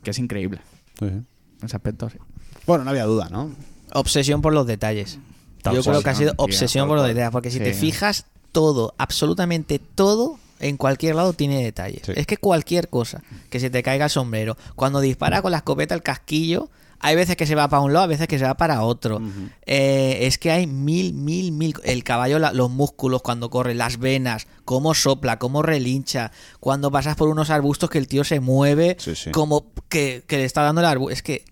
que 0.02 0.10
es 0.10 0.18
increíble. 0.18 0.60
Sí. 0.98 1.06
En 1.06 1.26
ese 1.62 1.76
aspecto, 1.76 2.08
sí. 2.08 2.18
Bueno, 2.66 2.84
no 2.84 2.90
había 2.90 3.04
duda, 3.04 3.28
¿no? 3.30 3.50
Obsesión 3.92 4.40
por 4.40 4.52
los 4.54 4.66
detalles. 4.66 5.18
Tal 5.62 5.76
Yo 5.76 5.82
creo 5.82 6.02
que 6.02 6.10
ha 6.10 6.14
sido 6.14 6.32
obsesión 6.38 6.88
por 6.88 6.96
los 6.96 7.06
detalles. 7.06 7.30
Porque 7.30 7.50
si 7.50 7.58
Sí. 7.58 7.64
te 7.64 7.74
fijas, 7.74 8.26
todo, 8.52 8.94
absolutamente 8.98 9.78
todo, 9.78 10.38
en 10.62 10.76
cualquier 10.76 11.14
lado 11.16 11.32
tiene 11.34 11.62
detalles. 11.62 12.02
Sí. 12.06 12.12
Es 12.16 12.26
que 12.26 12.36
cualquier 12.38 12.88
cosa, 12.88 13.22
que 13.50 13.60
se 13.60 13.68
te 13.70 13.82
caiga 13.82 14.06
el 14.06 14.10
sombrero, 14.10 14.56
cuando 14.76 15.00
dispara 15.00 15.42
con 15.42 15.50
la 15.50 15.58
escopeta 15.58 15.94
el 15.94 16.02
casquillo, 16.02 16.70
hay 17.04 17.16
veces 17.16 17.34
que 17.36 17.46
se 17.46 17.56
va 17.56 17.68
para 17.68 17.82
un 17.82 17.92
lado, 17.92 18.04
a 18.04 18.06
veces 18.06 18.28
que 18.28 18.38
se 18.38 18.44
va 18.44 18.54
para 18.56 18.82
otro. 18.82 19.20
Eh, 19.66 20.18
es 20.22 20.38
que 20.38 20.52
hay 20.52 20.68
mil, 20.68 21.12
mil, 21.14 21.50
mil. 21.50 21.74
El 21.82 22.04
caballo, 22.04 22.38
la- 22.38 22.52
los 22.52 22.70
músculos 22.70 23.22
cuando 23.22 23.50
corre, 23.50 23.74
las 23.74 23.98
venas, 23.98 24.46
cómo 24.64 24.94
sopla, 24.94 25.38
cómo 25.40 25.62
relincha. 25.62 26.30
Cuando 26.60 26.92
pasas 26.92 27.16
por 27.16 27.28
unos 27.28 27.50
arbustos 27.50 27.90
que 27.90 27.98
el 27.98 28.06
tío 28.06 28.22
se 28.22 28.38
mueve, 28.38 28.96
Sí, 29.00 29.16
sí. 29.16 29.32
como 29.32 29.66
que, 29.88 30.22
que 30.28 30.36
le 30.38 30.44
está 30.44 30.62
dando 30.62 30.80
el 30.80 30.86
arbusto. 30.86 31.12
Es 31.12 31.22
que 31.24 31.44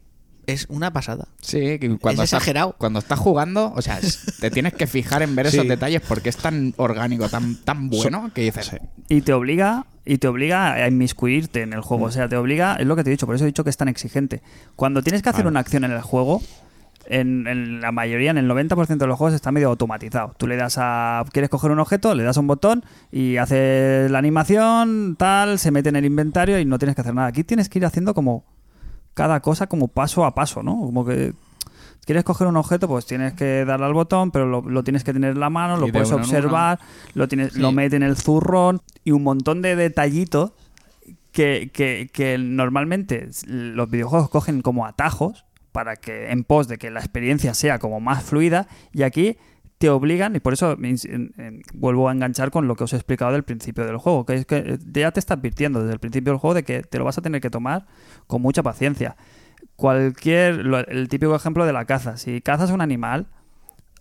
es 0.47 0.67
una 0.69 0.93
pasada. 0.93 1.29
Sí, 1.41 1.79
que 1.79 1.97
cuando 1.99 2.23
Es 2.23 2.27
estás, 2.29 2.41
exagerado. 2.43 2.75
cuando 2.79 2.99
estás 2.99 3.19
jugando, 3.19 3.73
o 3.75 3.83
sea, 3.83 3.99
te 4.41 4.51
tienes 4.51 4.75
que 4.75 4.87
fijar 4.87 5.23
en 5.23 5.35
ver 5.37 5.49
Sí. 5.51 5.57
esos 5.57 5.69
detalles 5.69 6.03
porque 6.07 6.29
es 6.29 6.37
tan 6.37 6.75
orgánico, 6.77 7.29
tan, 7.29 7.57
tan 7.65 7.89
bueno 7.91 8.31
que 8.35 8.43
dices, 8.43 8.67
Sí. 8.67 8.77
Y 9.09 9.21
te 9.23 9.33
obliga 9.33 9.87
y 10.05 10.19
te 10.19 10.29
obliga 10.29 10.73
a 10.73 10.89
inmiscuirte 10.89 11.63
en 11.63 11.73
el 11.73 11.81
juego. 11.83 12.05
O 12.07 12.11
sea, 12.11 12.29
te 12.29 12.37
obliga, 12.37 12.77
es 12.77 12.87
lo 12.87 12.97
que 12.97 13.05
te 13.05 13.11
he 13.11 13.13
dicho, 13.13 13.27
por 13.27 13.35
eso 13.35 13.45
he 13.45 13.47
dicho 13.49 13.65
que 13.65 13.71
es 13.71 13.77
tan 13.77 13.89
exigente. 13.89 14.43
Cuando 14.77 15.03
tienes 15.03 15.23
que 15.23 15.29
hacer 15.29 15.47
una 15.47 15.61
acción 15.61 15.85
en 15.85 15.93
el 15.93 16.01
juego, 16.01 16.41
en, 17.07 17.47
en 17.49 17.81
la 17.81 17.91
mayoría, 17.91 18.31
en 18.31 18.39
el 18.39 18.49
90% 18.49 18.97
de 18.99 19.07
los 19.07 19.19
juegos 19.19 19.35
está 19.35 19.51
medio 19.51 19.69
automatizado. 19.69 20.35
Tú 20.39 20.47
le 20.47 20.57
das 20.57 20.77
a. 20.79 21.25
Quieres 21.33 21.51
coger 21.51 21.71
un 21.73 21.81
objeto, 21.81 22.15
le 22.15 22.23
das 22.23 22.37
a 22.37 22.41
un 22.41 22.47
botón 22.47 22.85
y 23.11 23.37
hace 23.37 24.07
la 24.11 24.19
animación, 24.19 25.17
tal, 25.19 25.59
se 25.59 25.71
mete 25.73 25.89
en 25.89 25.97
el 25.97 26.05
inventario 26.05 26.59
y 26.61 26.65
no 26.65 26.79
tienes 26.79 26.95
que 26.95 27.01
hacer 27.03 27.15
nada. 27.15 27.29
Aquí 27.29 27.43
tienes 27.43 27.69
que 27.69 27.79
ir 27.81 27.87
haciendo 27.87 28.15
como 28.15 28.45
cada 29.21 29.41
cosa 29.41 29.67
como 29.67 29.89
paso 29.89 30.25
a 30.25 30.35
paso, 30.35 30.63
¿no? 30.63 30.73
Como 30.81 31.05
que. 31.05 31.35
¿Quieres 32.07 32.25
coger 32.25 32.47
un 32.47 32.57
objeto? 32.57 32.89
Pues 32.89 33.05
tienes 33.05 33.35
que 33.35 33.67
darle 33.67 33.85
al 33.85 33.93
botón, 33.93 34.31
pero 34.31 34.47
lo, 34.47 34.63
lo 34.63 34.83
tienes 34.83 35.05
que 35.05 35.13
tener 35.13 35.33
en 35.33 35.41
la 35.41 35.51
mano, 35.51 35.77
lo 35.77 35.87
de 35.87 35.93
puedes 35.93 36.11
observar, 36.11 36.79
lo, 37.13 37.29
tienes, 37.29 37.53
Sí. 37.53 37.61
lo 37.61 37.71
mete 37.73 37.97
en 37.97 38.03
el 38.03 38.17
zurrón 38.17 38.81
y 39.05 39.11
un 39.11 39.23
montón 39.23 39.61
de 39.61 39.77
detallitos 39.77 40.53
que, 41.33 41.71
que- 41.73 42.09
que 42.13 42.39
normalmente 42.39 43.29
los 43.47 43.91
videojuegos 43.91 44.31
cogen 44.31 44.63
como 44.63 44.87
atajos 44.87 45.45
para 45.73 45.97
que 45.97 46.31
en 46.31 46.43
pos 46.45 46.67
de 46.69 46.79
que 46.79 46.91
la 46.91 47.01
experiencia 47.01 47.53
sea 47.55 47.79
como 47.79 48.01
más 48.01 48.25
fluida 48.25 48.67
y 48.93 49.03
aquí 49.03 49.37
te 49.81 49.89
obligan 49.89 50.37
y 50.37 50.41
por 50.41 50.53
eso 50.53 50.77
ins- 50.77 51.09
en- 51.11 51.33
en- 51.39 51.63
vuelvo 51.73 52.11
a 52.11 52.13
enganchar 52.13 52.51
con 52.51 52.69
lo 52.69 52.77
que 52.77 52.85
os 52.85 52.93
he 52.93 52.97
explicado 52.97 53.33
del 53.33 53.45
principio 53.45 53.87
del 53.87 53.97
juego 53.97 54.27
que 54.27 54.35
es 54.35 54.45
que 54.45 54.59
eh, 54.59 54.79
ya 54.93 55.11
te 55.11 55.19
está 55.21 55.35
advirtiendo 55.35 55.81
desde 55.81 55.95
el 55.95 55.99
principio 56.01 56.33
del 56.35 56.39
juego 56.39 56.53
de 56.53 56.65
que 56.65 56.83
te 56.83 56.99
lo 56.99 57.07
vas 57.07 57.17
a 57.17 57.23
tener 57.23 57.41
que 57.41 57.49
tomar 57.49 57.87
con 58.27 58.43
mucha 58.43 58.63
paciencia 58.63 59.17
cualquier 59.77 60.61
el 60.89 61.09
típico 61.09 61.35
ejemplo 61.35 61.65
de 61.65 61.73
la 61.73 61.87
caza 61.87 62.19
si 62.19 62.43
cazas 62.43 62.71
un 62.71 62.83
animal 62.83 63.29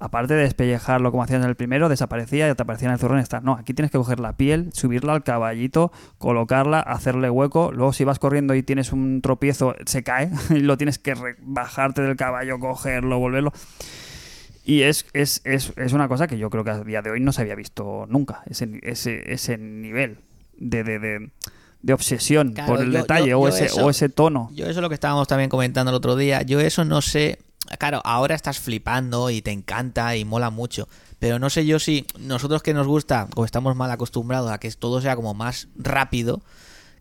aparte 0.01 0.34
de 0.34 0.43
despellejarlo 0.43 1.11
como 1.11 1.23
hacías 1.23 1.41
en 1.43 1.49
el 1.49 1.55
primero, 1.55 1.89
desaparecía 1.89 2.49
y 2.49 2.55
te 2.55 2.61
aparecía 2.63 2.88
en 2.88 2.93
el 2.93 2.99
zurrón. 2.99 3.21
No, 3.43 3.55
aquí 3.55 3.73
tienes 3.73 3.91
que 3.91 3.97
coger 3.97 4.21
la 4.21 4.38
piel, 4.38 4.69
subirla 4.71 5.11
al 5.11 5.23
caballito, 5.25 5.91
colocarla, 6.17 6.80
hacerle 6.80 7.30
hueco. 7.30 7.73
Luego, 7.73 7.91
si 7.91 8.05
vas 8.05 8.17
corriendo 8.17 8.55
y 8.55 8.63
tienes 8.63 8.93
un 8.93 9.21
tropiezo, 9.21 9.75
se 9.86 10.01
cae 10.01 10.32
y 10.51 10.59
lo 10.61 10.77
tienes 10.77 10.99
que 10.99 11.15
bajarte 11.41 12.01
del 12.01 12.15
caballo, 12.15 12.59
cogerlo, 12.59 13.19
volverlo. 13.19 13.51
Y 14.70 14.84
es, 14.84 15.05
es, 15.13 15.41
es, 15.45 15.74
es 15.78 15.93
una 15.93 16.07
cosa 16.07 16.28
que 16.28 16.38
yo 16.38 16.49
creo 16.49 16.63
que 16.63 16.70
a 16.72 16.84
día 16.84 17.01
de 17.01 17.09
hoy 17.11 17.20
no 17.20 17.32
se 17.32 17.41
había 17.41 17.55
visto 17.55 18.05
nunca, 18.07 18.43
ese, 18.45 18.70
ese, 18.84 19.34
ese 19.34 19.57
nivel 19.57 20.20
de, 20.57 20.84
de, 20.84 20.99
de, 20.99 21.32
de 21.82 21.93
obsesión 21.93 22.53
Claro, 22.53 22.74
por 22.74 22.82
el 22.82 22.91
yo- 22.91 22.99
detalle 22.99 23.30
yo- 23.30 23.39
o, 23.39 23.49
yo 23.49 23.55
ese, 23.55 23.65
eso- 23.65 23.86
o 23.86 23.89
ese 23.89 24.09
tono. 24.09 24.49
Yo 24.53 24.65
eso 24.65 24.80
es 24.80 24.82
lo 24.82 24.89
que 24.89 24.95
estábamos 24.95 25.28
también 25.28 25.49
comentando 25.49 25.89
el 25.89 25.95
otro 25.95 26.15
día. 26.15 26.41
Yo 26.43 26.59
eso 26.59 26.86
no 26.86 27.01
sé. 27.01 27.39
Claro, 27.80 28.01
ahora 28.03 28.36
estás 28.36 28.59
flipando 28.59 29.30
y 29.30 29.41
te 29.41 29.51
encanta 29.51 30.15
y 30.15 30.24
mola 30.26 30.49
mucho. 30.51 30.88
Pero 31.20 31.39
no 31.39 31.49
sé 31.49 31.65
yo 31.65 31.80
si 31.80 32.05
nosotros 32.20 32.61
que 32.63 32.74
nos 32.74 32.86
gusta 32.88 33.28
o 33.36 33.45
estamos 33.45 33.76
mal 33.76 33.89
acostumbrados 33.91 34.51
a 34.51 34.59
que 34.59 34.72
todo 34.72 35.01
sea 35.01 35.15
como 35.15 35.34
más 35.34 35.67
rápido, 35.78 36.41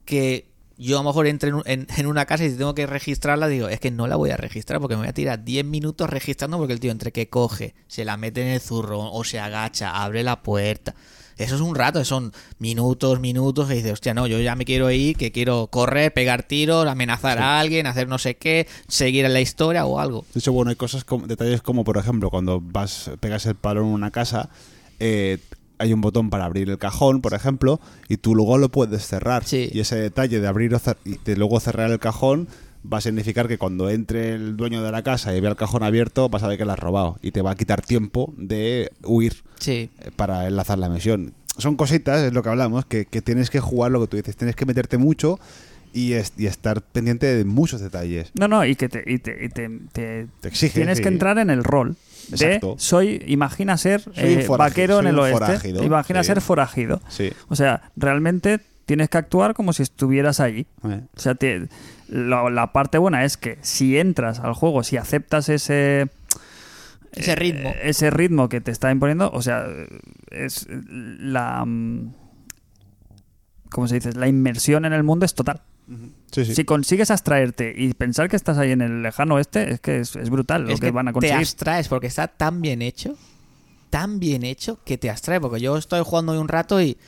que 0.05 0.47
yo 0.79 0.97
a 0.99 1.03
lo 1.03 1.09
mejor 1.11 1.27
entre 1.27 1.49
en, 1.51 1.57
un- 1.57 1.63
en- 1.67 1.87
en 1.97 2.07
una 2.07 2.25
casa 2.25 2.45
y 2.45 2.51
si 2.51 2.57
tengo 2.57 2.75
que 2.75 2.87
registrarla, 2.87 3.49
digo, 3.49 3.69
es 3.69 3.81
que 3.81 3.91
no 3.91 4.07
la 4.07 4.17
voy 4.17 4.31
a 4.31 4.37
registrar 4.37 4.81
porque 4.81 4.95
me 4.97 5.01
voy 5.03 5.09
a 5.09 5.13
tirar 5.15 5.45
10 5.45 5.65
minutos 5.65 6.09
registrando 6.09 6.57
porque 6.57 6.73
el 6.73 6.81
tío 6.81 6.93
entre 6.93 7.13
que 7.13 7.29
coge, 7.29 7.75
se 7.89 8.05
la 8.05 8.17
mete 8.17 8.43
en 8.43 8.49
el 8.49 8.61
zurrón 8.61 9.09
o 9.13 9.25
se 9.25 9.39
agacha, 9.41 10.03
abre 10.03 10.23
la 10.23 10.43
puerta. 10.43 10.95
Eso 11.37 11.55
es 11.55 11.61
un 11.61 11.77
rato, 11.77 12.05
son 12.05 12.33
minutos, 12.59 13.21
minutos, 13.21 13.69
que 13.69 13.75
dices, 13.75 13.93
hostia, 13.93 14.13
no, 14.13 14.27
yo 14.27 14.41
ya 14.41 14.57
me 14.57 14.65
quiero 14.65 14.91
ir, 14.91 15.17
que 15.17 15.31
quiero 15.31 15.69
correr, 15.69 16.13
pegar 16.13 16.43
tiros, 16.43 16.87
amenazar 16.89 17.39
a 17.39 17.61
alguien, 17.61 17.87
hacer 17.87 18.09
no 18.09 18.19
sé 18.19 18.37
qué, 18.37 18.67
seguir 18.89 19.25
en 19.25 19.33
la 19.33 19.41
historia 19.41 19.87
o 19.87 20.01
algo. 20.01 20.25
De 20.35 20.41
hecho, 20.41 20.53
bueno, 20.53 20.71
hay 20.71 20.77
cosas 20.77 21.05
como, 21.05 21.29
detalles 21.29 21.63
como, 21.63 21.85
por 21.85 21.97
ejemplo, 21.97 22.29
cuando 22.31 22.61
vas, 22.61 23.13
pegas 23.21 23.47
el 23.47 23.55
palo 23.55 23.83
en 23.83 23.87
una 23.87 24.11
casa, 24.11 24.49
eh, 24.99 25.39
hay 25.79 25.93
un 25.93 26.01
botón 26.01 26.31
para 26.31 26.45
abrir 26.45 26.69
el 26.71 26.79
cajón, 26.79 27.21
por 27.21 27.35
ejemplo, 27.35 27.81
y 28.09 28.17
tú 28.19 28.35
luego 28.35 28.59
lo 28.59 28.69
puedes 28.71 29.07
cerrar. 29.07 29.45
Sí. 29.45 29.71
Y 29.73 29.81
ese 29.81 29.97
detalle 29.97 30.41
de 30.41 30.47
abrir 30.49 30.75
o 30.75 30.81
y 31.05 31.17
de 31.25 31.37
luego 31.37 31.61
cerrar 31.61 31.91
el 31.91 31.99
cajón 31.99 32.49
va 32.91 32.99
a 32.99 33.01
significar 33.01 33.49
que 33.49 33.59
cuando 33.59 33.91
entre 33.91 34.35
el 34.35 34.57
dueño 34.57 34.83
de 34.83 34.93
la 34.93 35.03
casa 35.03 35.35
y 35.37 35.41
vea 35.41 35.51
el 35.51 35.57
cajón 35.57 35.83
abierto, 35.83 36.29
vas 36.29 36.43
a 36.43 36.49
ver 36.49 36.59
que 36.59 36.65
lo 36.65 36.73
has 36.73 36.79
robado. 36.79 37.19
Y 37.23 37.33
te 37.33 37.43
va 37.43 37.51
a 37.53 37.55
quitar 37.57 37.83
tiempo 37.83 38.33
de 38.37 38.93
huir 39.05 39.43
Sí. 39.59 39.91
eh, 40.01 40.11
para 40.15 40.47
enlazar 40.47 40.79
la 40.79 40.89
misión. 40.89 41.35
Son 41.59 41.75
cositas, 41.77 42.21
es 42.23 42.33
lo 42.33 42.43
que 42.43 42.49
hablamos, 42.51 42.87
que, 42.87 43.05
que 43.07 43.21
tienes 43.21 43.51
que 43.51 43.59
jugar 43.61 43.91
lo 43.91 44.01
que 44.01 44.07
tú 44.07 44.17
dices. 44.17 44.37
Tienes 44.37 44.55
que 44.55 44.65
meterte 44.65 44.97
mucho 44.97 45.41
y, 45.93 46.13
es- 46.13 46.33
y 46.37 46.47
estar 46.47 46.83
pendiente 46.83 47.27
de 47.27 47.45
muchos 47.45 47.81
detalles. 47.81 48.31
No, 48.39 48.47
no, 48.47 48.65
y 48.65 48.77
que 48.77 48.89
te, 48.89 49.03
y 49.07 49.19
te, 49.19 49.45
y 49.45 49.49
te, 49.49 49.69
te- 49.93 50.27
Te 50.41 50.49
exige, 50.49 50.75
tienes 50.75 50.99
sí. 50.99 51.03
que 51.03 51.09
entrar 51.09 51.39
en 51.39 51.51
el 51.51 51.65
rol. 51.65 51.97
De 52.31 52.75
soy, 52.79 53.23
imagina 53.27 53.77
ser 53.77 54.01
Soy 54.03 54.13
eh, 54.17 54.47
vaquero 54.49 55.01
en 55.01 55.07
el 55.09 55.19
oeste. 55.19 55.39
forajido, 55.47 55.83
Imagina 55.85 56.23
sí. 56.23 56.27
ser 56.29 56.41
forajido. 56.41 57.01
Sí. 57.09 57.33
O 57.49 57.57
sea, 57.57 57.91
realmente 57.97 58.61
tienes 58.87 59.09
que 59.09 59.19
actuar 59.19 59.55
como 59.55 59.73
si 59.73 59.83
estuvieras 59.83 60.41
allí. 60.41 60.67
Eh. 60.89 61.01
O 61.17 61.21
sea, 61.21 61.35
te- 61.35 61.69
lo- 62.09 62.51
la 62.51 62.73
parte 62.73 62.99
buena 62.99 63.25
es 63.25 63.37
que 63.37 63.59
si 63.63 63.99
entras 63.99 64.41
al 64.41 64.55
juego, 64.55 64.83
si 64.83 64.97
aceptas 64.97 65.49
ese 65.49 66.09
Ese 67.13 67.35
ritmo. 67.35 67.69
eh, 67.71 67.81
ese 67.85 68.11
ritmo 68.11 68.49
que 68.49 68.61
te 68.61 68.71
está 68.71 68.91
imponiendo, 68.91 69.31
o 69.33 69.43
sea, 69.43 69.67
es 70.31 70.67
la 70.71 71.65
mm, 71.67 72.15
¿cómo 73.71 73.89
se 73.89 73.97
dice? 73.97 74.13
La 74.15 74.29
inmersión 74.29 74.85
en 74.85 74.93
el 74.93 75.03
mundo 75.03 75.25
es 75.27 75.35
total. 75.35 75.61
Sí, 76.33 76.45
sí. 76.45 76.55
Si 76.55 76.65
consigues 76.65 77.11
abstraerte 77.11 77.73
y 77.77 77.95
pensar 77.95 78.29
que 78.29 78.37
estás 78.37 78.59
ahí 78.59 78.73
en 78.73 78.83
el 78.83 79.03
lejano 79.03 79.37
oeste, 79.37 79.73
es 79.73 79.81
que 79.81 80.01
es, 80.01 80.15
es 80.17 80.29
brutal 80.29 80.63
lo 80.63 80.75
que, 80.75 80.81
que, 80.81 80.91
van 80.91 81.09
a 81.09 81.11
te 81.11 81.15
conseguir. 81.15 81.39
abstraes 81.39 81.89
porque 81.89 82.07
está 82.07 82.29
tan 82.29 82.61
bien 82.61 82.83
hecho, 82.83 83.17
tan 83.89 84.21
bien 84.21 84.45
hecho 84.45 84.79
que 84.85 84.99
te 84.99 85.09
abstrae. 85.09 85.41
Porque 85.41 85.61
yo 85.61 85.77
estoy 85.77 86.03
jugando 86.05 86.33
hoy 86.33 86.39
un 86.39 86.49
rato 86.49 86.83
y, 86.83 86.99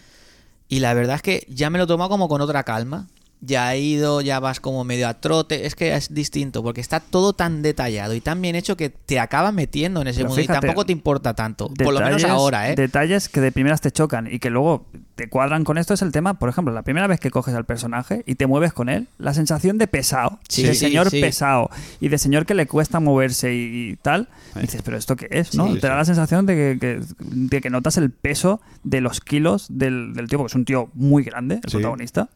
y 0.69 0.81
la 0.81 0.95
verdad 0.95 1.17
es 1.17 1.23
que 1.23 1.47
ya 1.49 1.69
me 1.69 1.79
lo 1.79 1.85
he 1.85 1.87
tomado 1.87 2.09
como 2.09 2.29
con 2.29 2.41
otra 2.41 2.65
calma. 2.65 3.09
Ya 3.43 3.75
he 3.75 3.81
ido, 3.81 4.21
ya 4.21 4.39
vas 4.39 4.61
como 4.61 4.85
medio 4.85 5.09
a 5.09 5.15
trote. 5.15 5.65
Es 5.67 5.75
que 5.75 5.95
es 5.95 6.13
distinto 6.13 6.63
porque 6.63 6.81
está 6.83 7.01
todo 7.01 7.33
tan 7.33 7.63
detallado 7.63 8.13
y 8.15 8.21
tan 8.21 8.43
bien 8.43 8.55
hecho 8.55 8.77
que 8.77 8.91
te 8.91 9.19
acaba 9.19 9.51
metiendo 9.51 10.03
en 10.03 10.09
ese 10.09 10.19
Pero 10.19 10.29
mundo 10.29 10.43
fíjate, 10.43 10.59
y 10.59 10.61
tampoco 10.61 10.85
te 10.85 10.93
importa 10.93 11.35
tanto. 11.35 11.69
por 11.69 11.95
lo 11.95 12.01
menos 12.01 12.23
ahora, 12.25 12.71
¿eh? 12.71 12.75
Detalles 12.77 13.29
que 13.31 13.41
de 13.41 13.51
primeras 13.51 13.81
te 13.81 13.91
chocan 13.91 14.29
y 14.31 14.39
que 14.41 14.51
luego 14.51 14.87
te 15.15 15.29
cuadran 15.29 15.65
con 15.65 15.79
esto 15.79 15.95
es 15.95 16.03
el 16.03 16.13
tema, 16.13 16.39
por 16.39 16.49
ejemplo, 16.51 16.73
la 16.75 16.83
primera 16.83 17.07
vez 17.07 17.19
que 17.21 17.31
coges 17.31 17.55
al 17.55 17.65
personaje 17.65 18.23
y 18.27 18.35
te 18.35 18.47
mueves 18.47 18.73
con 18.73 18.89
él, 18.89 19.07
la 19.19 19.33
sensación 19.35 19.79
de 19.79 19.87
pesado, 19.87 20.39
Sí, 20.49 20.63
de 20.63 20.75
sí, 20.75 20.81
señor 20.81 21.11
sí. 21.11 21.21
pesado 21.21 21.71
y 22.01 22.09
de 22.09 22.19
señor 22.19 22.45
que 22.47 22.55
le 22.55 22.67
cuesta 22.67 23.01
moverse 23.01 23.55
y, 23.55 23.91
y 23.93 23.97
tal, 23.97 24.29
dices, 24.61 24.83
pero 24.83 24.97
¿esto 24.97 25.17
qué 25.17 25.29
es? 25.31 25.55
¿no? 25.55 25.73
Sí, 25.75 25.81
te 25.81 25.87
da 25.89 25.97
la 25.97 26.05
sensación 26.05 26.45
de 26.47 26.55
que, 26.55 26.79
que- 26.79 27.01
de 27.25 27.61
que 27.61 27.71
notas 27.71 27.97
el 27.97 28.11
peso 28.11 28.61
de 28.85 29.01
los 29.01 29.21
kilos 29.21 29.67
del, 29.71 30.13
del 30.15 30.29
tío, 30.29 30.39
porque 30.39 30.53
es 30.53 30.55
un 30.57 30.65
tío 30.65 30.91
muy 30.95 31.23
grande, 31.23 31.57
el 31.57 31.71
Sí. 31.71 31.77
protagonista. 31.77 32.29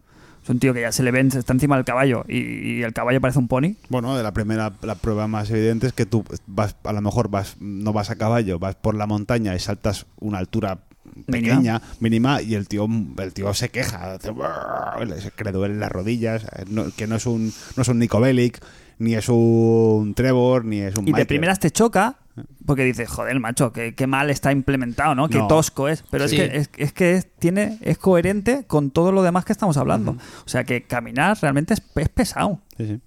Es 0.45 0.51
un 0.51 0.59
tío 0.59 0.73
que 0.75 0.83
ya 0.83 0.93
se 0.93 1.03
le 1.03 1.11
ven, 1.11 1.29
está 1.29 1.53
encima 1.55 1.75
del 1.77 1.85
caballo 1.87 2.25
y, 2.29 2.37
y 2.79 2.83
el 2.83 2.93
caballo 2.93 3.19
parece 3.21 3.39
un 3.39 3.49
pony. 3.49 3.77
Bueno, 3.89 4.15
de 4.17 4.23
la 4.23 4.33
primera 4.33 4.73
la 4.83 4.95
prueba 4.95 5.27
más 5.27 5.51
evidente 5.51 5.87
es 5.87 5.93
que 5.95 6.05
tú 6.07 6.23
vas, 6.47 6.77
a 6.85 6.93
lo 6.93 7.01
mejor 7.01 7.29
vas, 7.31 7.57
no 7.61 7.93
vas 7.95 8.11
a 8.11 8.17
caballo, 8.17 8.59
vas 8.59 8.75
por 8.77 8.95
la 8.95 9.07
montaña 9.07 9.55
y 9.55 9.59
saltas 9.59 10.05
una 10.21 10.37
altura 10.39 10.81
pequeña, 11.27 11.81
mínima, 12.01 12.43
y 12.43 12.55
el 12.57 12.69
tío, 12.69 12.87
el 13.19 13.33
tío 13.33 13.55
se 13.55 13.71
queja, 13.71 14.19
que 14.19 15.45
le 15.45 15.53
duelen 15.53 15.81
las 15.81 15.91
rodillas, 15.93 16.45
eh, 16.45 16.65
no- 16.69 16.87
que 16.95 17.07
no 17.07 17.17
es 17.17 17.25
un, 17.27 17.53
no 17.77 17.83
es 17.83 17.89
un 17.89 17.99
Nico 17.99 18.21
Bellic, 18.21 18.61
ni 18.99 19.15
es 19.15 19.29
un 19.29 20.13
Trevor, 20.15 20.65
ni 20.65 20.81
es 20.81 20.97
un 20.97 21.09
Y 21.09 21.13
de 21.13 21.25
primeras 21.27 21.59
te 21.59 21.71
choca 21.71 22.17
Porque 22.67 22.83
dices, 22.85 23.09
joder, 23.09 23.39
macho, 23.39 23.73
qué, 23.73 23.95
qué 23.95 24.07
mal 24.07 24.29
está 24.31 24.51
implementado, 24.51 25.15
¿no? 25.15 25.29
Qué 25.29 25.39
No. 25.39 25.47
tosco 25.47 25.89
es. 25.89 26.03
Pero 26.11 26.27
Sí. 26.29 26.41
es 26.41 26.49
que, 26.51 26.57
es, 26.57 26.71
es 26.89 26.93
que 26.93 27.13
es, 27.15 27.29
tiene, 27.39 27.79
es 27.83 27.97
coherente 27.99 28.65
con 28.67 28.91
todo 28.91 29.13
lo 29.13 29.23
demás 29.23 29.45
que 29.45 29.53
estamos 29.53 29.77
hablando. 29.77 30.13
O 30.45 30.49
sea, 30.49 30.65
que 30.65 30.83
caminar 30.83 31.39
realmente 31.41 31.75
es, 31.75 31.83
es 31.95 32.09
pesado. 32.09 32.61
Sí, 32.77 32.87
sí. 32.87 33.01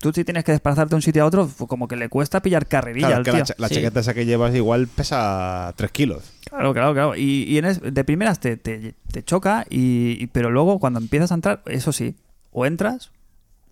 Tú 0.00 0.12
si 0.12 0.24
tienes 0.24 0.44
que 0.44 0.52
desplazarte 0.52 0.90
de 0.90 0.96
un 0.96 1.02
sitio 1.02 1.24
a 1.24 1.26
otro, 1.26 1.48
pues 1.48 1.68
como 1.68 1.88
que 1.88 1.96
le 1.96 2.08
cuesta 2.08 2.40
pillar 2.40 2.66
carrerilla 2.68 3.08
Claro, 3.08 3.18
al 3.18 3.24
que 3.24 3.30
tío. 3.32 3.38
la, 3.40 3.44
cha- 3.46 3.54
la 3.58 3.68
Sí. 3.68 3.74
chaqueta 3.76 4.00
esa 4.00 4.14
que 4.14 4.26
llevas 4.26 4.54
igual 4.54 4.86
pesa 4.86 5.72
3 5.76 5.90
kilos. 5.90 6.32
Claro, 6.48 6.72
claro, 6.72 6.92
claro. 6.94 7.16
Y, 7.16 7.44
y 7.48 7.58
en 7.58 7.64
es- 7.64 7.80
de 7.82 8.04
primeras 8.04 8.38
te, 8.38 8.56
te- 8.56 8.94
te 9.10 9.22
choca, 9.24 9.66
y, 9.70 10.16
y- 10.22 10.26
pero 10.28 10.50
luego 10.52 10.78
cuando 10.78 11.00
empiezas 11.00 11.32
a 11.32 11.34
entrar, 11.34 11.62
eso 11.66 11.90
sí, 11.92 12.14
o 12.52 12.64
entras 12.64 13.10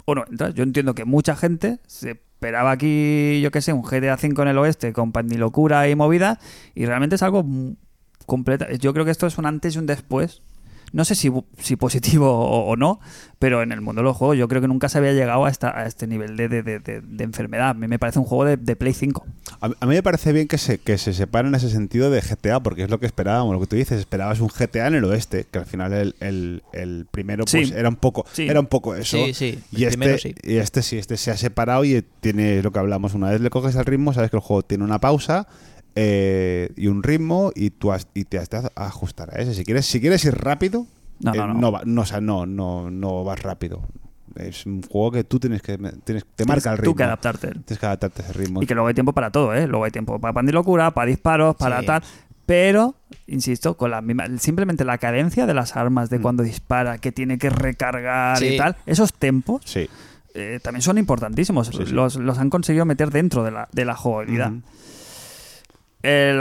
o 0.05 0.15
no 0.17 0.25
entras. 0.29 0.53
Yo 0.55 0.65
entiendo 0.65 0.95
que 0.97 1.05
mucha 1.05 1.37
gente 1.37 1.79
se 1.87 2.21
esperaba 2.47 2.71
aquí, 2.71 3.41
yo 3.41 3.51
qué 3.51 3.61
sé, 3.61 3.73
un 3.73 3.83
GTA 3.83 4.15
V 4.15 4.43
en 4.43 4.49
el 4.49 4.59
oeste 4.59 4.93
con 4.93 5.11
pandilocura 5.11 5.89
y 5.89 5.97
movida, 5.97 6.39
y 6.77 6.87
realmente 6.87 7.17
es 7.17 7.23
algo 7.25 7.45
completa. 8.25 8.73
Yo 8.75 8.93
creo 8.93 9.05
que 9.05 9.11
esto 9.11 9.27
es 9.27 9.37
un 9.37 9.47
antes 9.47 9.75
y 9.75 9.79
un 9.79 9.87
después. 9.87 10.43
No 10.93 11.05
sé 11.05 11.15
si, 11.15 11.31
positivo 11.77 12.31
o, 12.33 12.67
o 12.71 12.77
no, 12.77 13.01
pero 13.39 13.63
en 13.63 13.73
el 13.73 13.81
mundo 13.81 14.01
de 14.01 14.05
los 14.05 14.17
juegos 14.17 14.39
yo 14.39 14.49
creo 14.49 14.63
que 14.63 14.69
nunca 14.69 14.89
se 14.89 14.99
había 14.99 15.13
llegado 15.13 15.45
a, 15.45 15.51
esta, 15.51 15.77
a 15.79 15.87
este 15.87 16.07
nivel 16.07 16.37
de, 16.37 16.49
de- 16.49 16.63
de- 16.63 16.79
de- 16.79 17.01
de 17.03 17.25
enfermedad. 17.25 17.71
A 17.71 17.75
mí 17.75 17.87
me 17.89 17.99
parece 17.99 18.19
un 18.19 18.25
juego 18.25 18.45
de, 18.45 18.77
Play 18.77 18.95
5. 18.95 19.27
A, 19.61 19.67
a 19.67 19.87
mí 19.87 19.95
me 19.95 20.03
parece 20.03 20.33
bien 20.33 20.49
que 20.49 20.59
se, 20.59 20.79
que 20.79 20.97
se 20.97 21.13
separen 21.13 21.49
en 21.49 21.57
ese 21.57 21.69
sentido 21.71 22.11
de 22.11 22.21
GTA, 22.23 22.61
porque 22.61 22.85
es 22.85 22.91
lo 22.91 22.99
que 23.01 23.07
esperábamos, 23.07 23.53
lo 23.53 23.61
que 23.61 23.67
tú 23.67 23.77
dices, 23.77 23.99
esperabas 23.99 24.41
un 24.41 24.49
GTA 24.49 24.87
en 24.87 24.95
el 24.95 25.05
oeste, 25.05 25.47
que 25.51 25.59
al 25.59 25.67
final 25.67 25.93
el, 25.93 26.15
el- 26.21 26.63
el 26.73 27.07
primero 27.11 27.45
pues 27.45 27.69
Sí. 27.69 27.75
era 27.77 27.89
un 27.89 27.97
poco 27.97 28.25
Sí. 28.33 28.49
era 28.49 28.61
un 28.61 28.67
poco 28.67 28.95
eso. 28.95 29.19
Sí, 29.35 29.59
Y 29.73 29.85
este, 29.85 29.99
primero 29.99 30.17
y 30.43 30.57
este 30.57 30.83
sí, 30.83 30.97
este 30.99 31.17
se 31.17 31.31
ha 31.31 31.37
separado 31.37 31.85
y 31.85 32.05
tiene 32.21 32.63
lo 32.63 32.71
que 32.73 32.79
hablamos, 32.79 33.15
una 33.15 33.31
vez 33.31 33.41
le 33.41 33.51
coges 33.51 33.75
el 33.77 33.85
ritmo, 33.85 34.13
sabes 34.13 34.31
que 34.31 34.37
el 34.37 34.43
juego 34.43 34.63
tiene 34.63 34.85
una 34.85 34.99
pausa 35.01 35.47
eh, 35.97 36.71
y 36.77 36.87
un 36.87 37.03
ritmo 37.03 37.51
y 37.55 37.71
tú 37.71 37.91
has- 37.93 38.07
y 38.15 38.25
te 38.25 38.39
has 38.39 38.49
de 38.51 38.71
ajustar 38.77 39.35
a 39.35 39.41
ese. 39.41 39.55
Si 39.55 39.65
quieres, 39.65 39.87
si 39.87 40.01
quieres 40.01 40.25
ir 40.25 40.35
rápido, 40.37 40.87
No, 41.21 41.35
eh, 41.35 41.39
no, 41.39 41.55
no. 41.55 41.73
va- 41.73 41.83
no, 41.85 42.03
o 42.03 42.07
sea, 42.07 42.21
no, 42.21 42.47
no, 42.47 42.91
no 42.91 43.25
vas 43.25 43.43
rápido. 43.43 43.83
Es 44.37 44.67
un 44.67 44.83
juego 44.83 45.13
que 45.13 45.25
tú 45.25 45.41
tienes 45.41 45.63
que 45.63 45.79
tienes, 46.05 46.27
te 46.37 46.45
marca 46.45 46.71
el 46.73 46.77
ritmo. 46.79 46.93
tú 46.93 46.97
que 46.97 47.05
adaptarte. 47.05 47.49
Tienes 47.53 47.79
que 47.79 47.87
adaptarte 47.87 48.21
a 48.23 48.25
ese 48.27 48.35
ritmo. 48.35 48.63
Y 48.63 48.67
que 48.67 48.75
luego 48.75 48.89
hay 48.89 48.95
tiempo 48.95 49.15
para 49.15 49.31
todo, 49.31 49.55
¿eh? 49.55 49.67
Luego 49.67 49.85
hay 49.87 49.91
tiempo 49.91 50.19
para 50.21 50.35
pandilocura, 50.35 50.91
para 50.93 51.07
disparos, 51.09 51.57
para 51.57 51.81
Sí. 51.81 51.87
tal. 51.87 52.03
Pero, 52.45 52.95
insisto, 53.27 53.77
con 53.77 53.91
la 53.91 54.03
misma, 54.03 54.27
simplemente 54.39 54.85
la 54.85 54.99
cadencia 54.99 55.47
de 55.47 55.55
las 55.55 55.75
armas, 55.75 56.11
de 56.11 56.21
cuando 56.21 56.43
dispara, 56.45 56.99
que 56.99 57.11
tiene 57.13 57.39
que 57.39 57.49
recargar 57.51 58.41
y 58.43 58.57
tal, 58.59 58.77
esos 58.87 59.13
tempos 59.15 59.63
Sí. 59.65 59.89
eh, 60.35 60.61
también 60.63 60.83
son 60.83 60.99
importantísimos. 60.99 61.69
Sí, 61.69 61.87
sí. 61.87 61.93
Los, 61.93 62.17
los 62.17 62.39
han 62.39 62.51
conseguido 62.51 62.85
meter 62.85 63.11
dentro 63.11 63.43
de 63.43 63.51
la, 63.53 63.69
de 63.73 63.85
la 63.87 63.97
jugabilidad. 63.97 64.51
Ujú. 64.53 64.59
Eh, 64.59 64.63
el, 66.03 66.41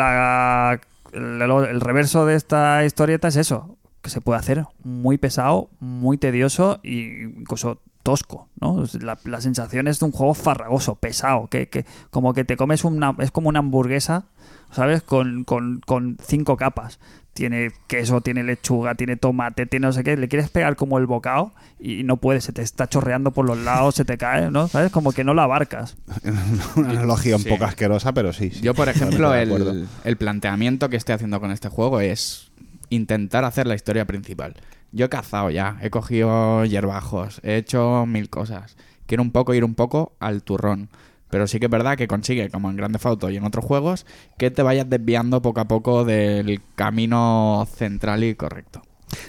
el 1.14 1.82
reverso 1.82 2.26
de 2.26 2.36
esta 2.36 2.84
historieta 2.86 3.28
es 3.28 3.36
eso, 3.36 3.78
que 4.02 4.10
se 4.10 4.22
puede 4.22 4.40
hacer 4.40 4.66
muy 4.84 5.18
pesado, 5.18 5.70
muy 5.80 6.18
tedioso 6.18 6.80
e 6.84 7.30
incluso 7.38 7.82
tosco, 8.04 8.50
¿no? 8.62 8.84
La, 9.02 9.18
la 9.24 9.42
sensación 9.42 9.88
es 9.88 10.00
de 10.00 10.06
un 10.06 10.12
juego 10.12 10.36
farragoso, 10.36 10.96
pesado, 10.96 11.48
que, 11.48 11.70
que 11.70 11.86
como 12.12 12.36
que 12.36 12.46
te 12.46 12.56
comes 12.56 12.84
una... 12.84 13.16
es 13.18 13.32
como 13.32 13.50
una 13.50 13.60
hamburguesa, 13.60 14.26
¿sabes? 14.72 15.02
Con, 15.02 15.44
con, 15.44 15.82
con 15.86 16.18
cinco 16.22 16.56
capas. 16.56 17.00
Tiene 17.36 17.72
queso, 17.88 18.22
tiene 18.22 18.44
lechuga, 18.46 18.96
tiene 18.96 19.18
tomate, 19.18 19.66
tiene 19.66 19.88
no 19.88 19.92
sé 19.92 20.06
qué. 20.06 20.16
Le 20.16 20.30
quieres 20.30 20.50
pegar 20.50 20.78
como 20.78 20.98
el 21.00 21.06
bocado 21.06 21.52
y 21.82 22.04
no 22.04 22.16
puedes, 22.16 22.46
se 22.46 22.54
te 22.54 22.62
está 22.62 22.88
chorreando 22.88 23.32
por 23.32 23.46
los 23.46 23.58
lados, 23.58 23.94
se 23.96 24.06
te 24.06 24.18
cae, 24.18 24.50
¿no? 24.50 24.70
¿Sabes? 24.70 24.90
Como 24.90 25.12
que 25.12 25.26
no 25.26 25.34
lo 25.34 25.42
abarcas. 25.42 25.98
Una 26.78 26.92
analogía 26.92 27.36
un 27.36 27.42
Sí. 27.44 27.50
poco 27.50 27.66
asquerosa, 27.66 28.14
pero 28.14 28.32
sí. 28.32 28.52
sí. 28.52 28.62
Yo, 28.62 28.74
por 28.74 28.88
ejemplo, 28.88 29.36
el, 29.36 29.86
el 30.06 30.16
planteamiento 30.18 30.88
que 30.90 30.96
estoy 30.96 31.16
haciendo 31.16 31.42
con 31.42 31.52
este 31.52 31.68
juego 31.68 32.00
es 32.00 32.52
intentar 32.90 33.44
hacer 33.44 33.68
la 33.68 33.76
historia 33.76 34.06
principal. 34.06 34.56
Yo 34.94 35.08
he 35.08 35.10
cazado 35.10 35.50
ya, 35.50 35.78
he 35.82 35.90
cogido 35.90 36.64
hierbajos, 36.64 37.42
he 37.44 37.58
hecho 37.58 38.06
mil 38.06 38.30
cosas. 38.30 38.78
Quiero 39.08 39.24
un 39.24 39.32
poco 39.32 39.54
ir 39.54 39.66
un 39.66 39.76
poco 39.76 40.16
al 40.22 40.42
turrón. 40.42 40.88
Pero 41.36 41.48
sí 41.48 41.60
que 41.60 41.66
es 41.66 41.70
verdad 41.70 41.98
que 41.98 42.08
consigue, 42.08 42.50
como 42.50 42.70
en 42.70 42.78
Grand 42.78 42.94
Theft 42.94 43.08
Auto 43.08 43.30
y 43.30 43.36
en 43.36 43.44
otros 43.44 43.66
juegos, 43.66 44.06
que 44.38 44.52
te 44.52 44.64
vayas 44.64 44.90
desviando 44.90 45.42
poco 45.42 45.60
a 45.60 45.66
poco 45.66 46.06
del 46.06 46.62
camino 46.76 47.68
central 47.76 48.24
y 48.24 48.36
correcto. 48.36 48.82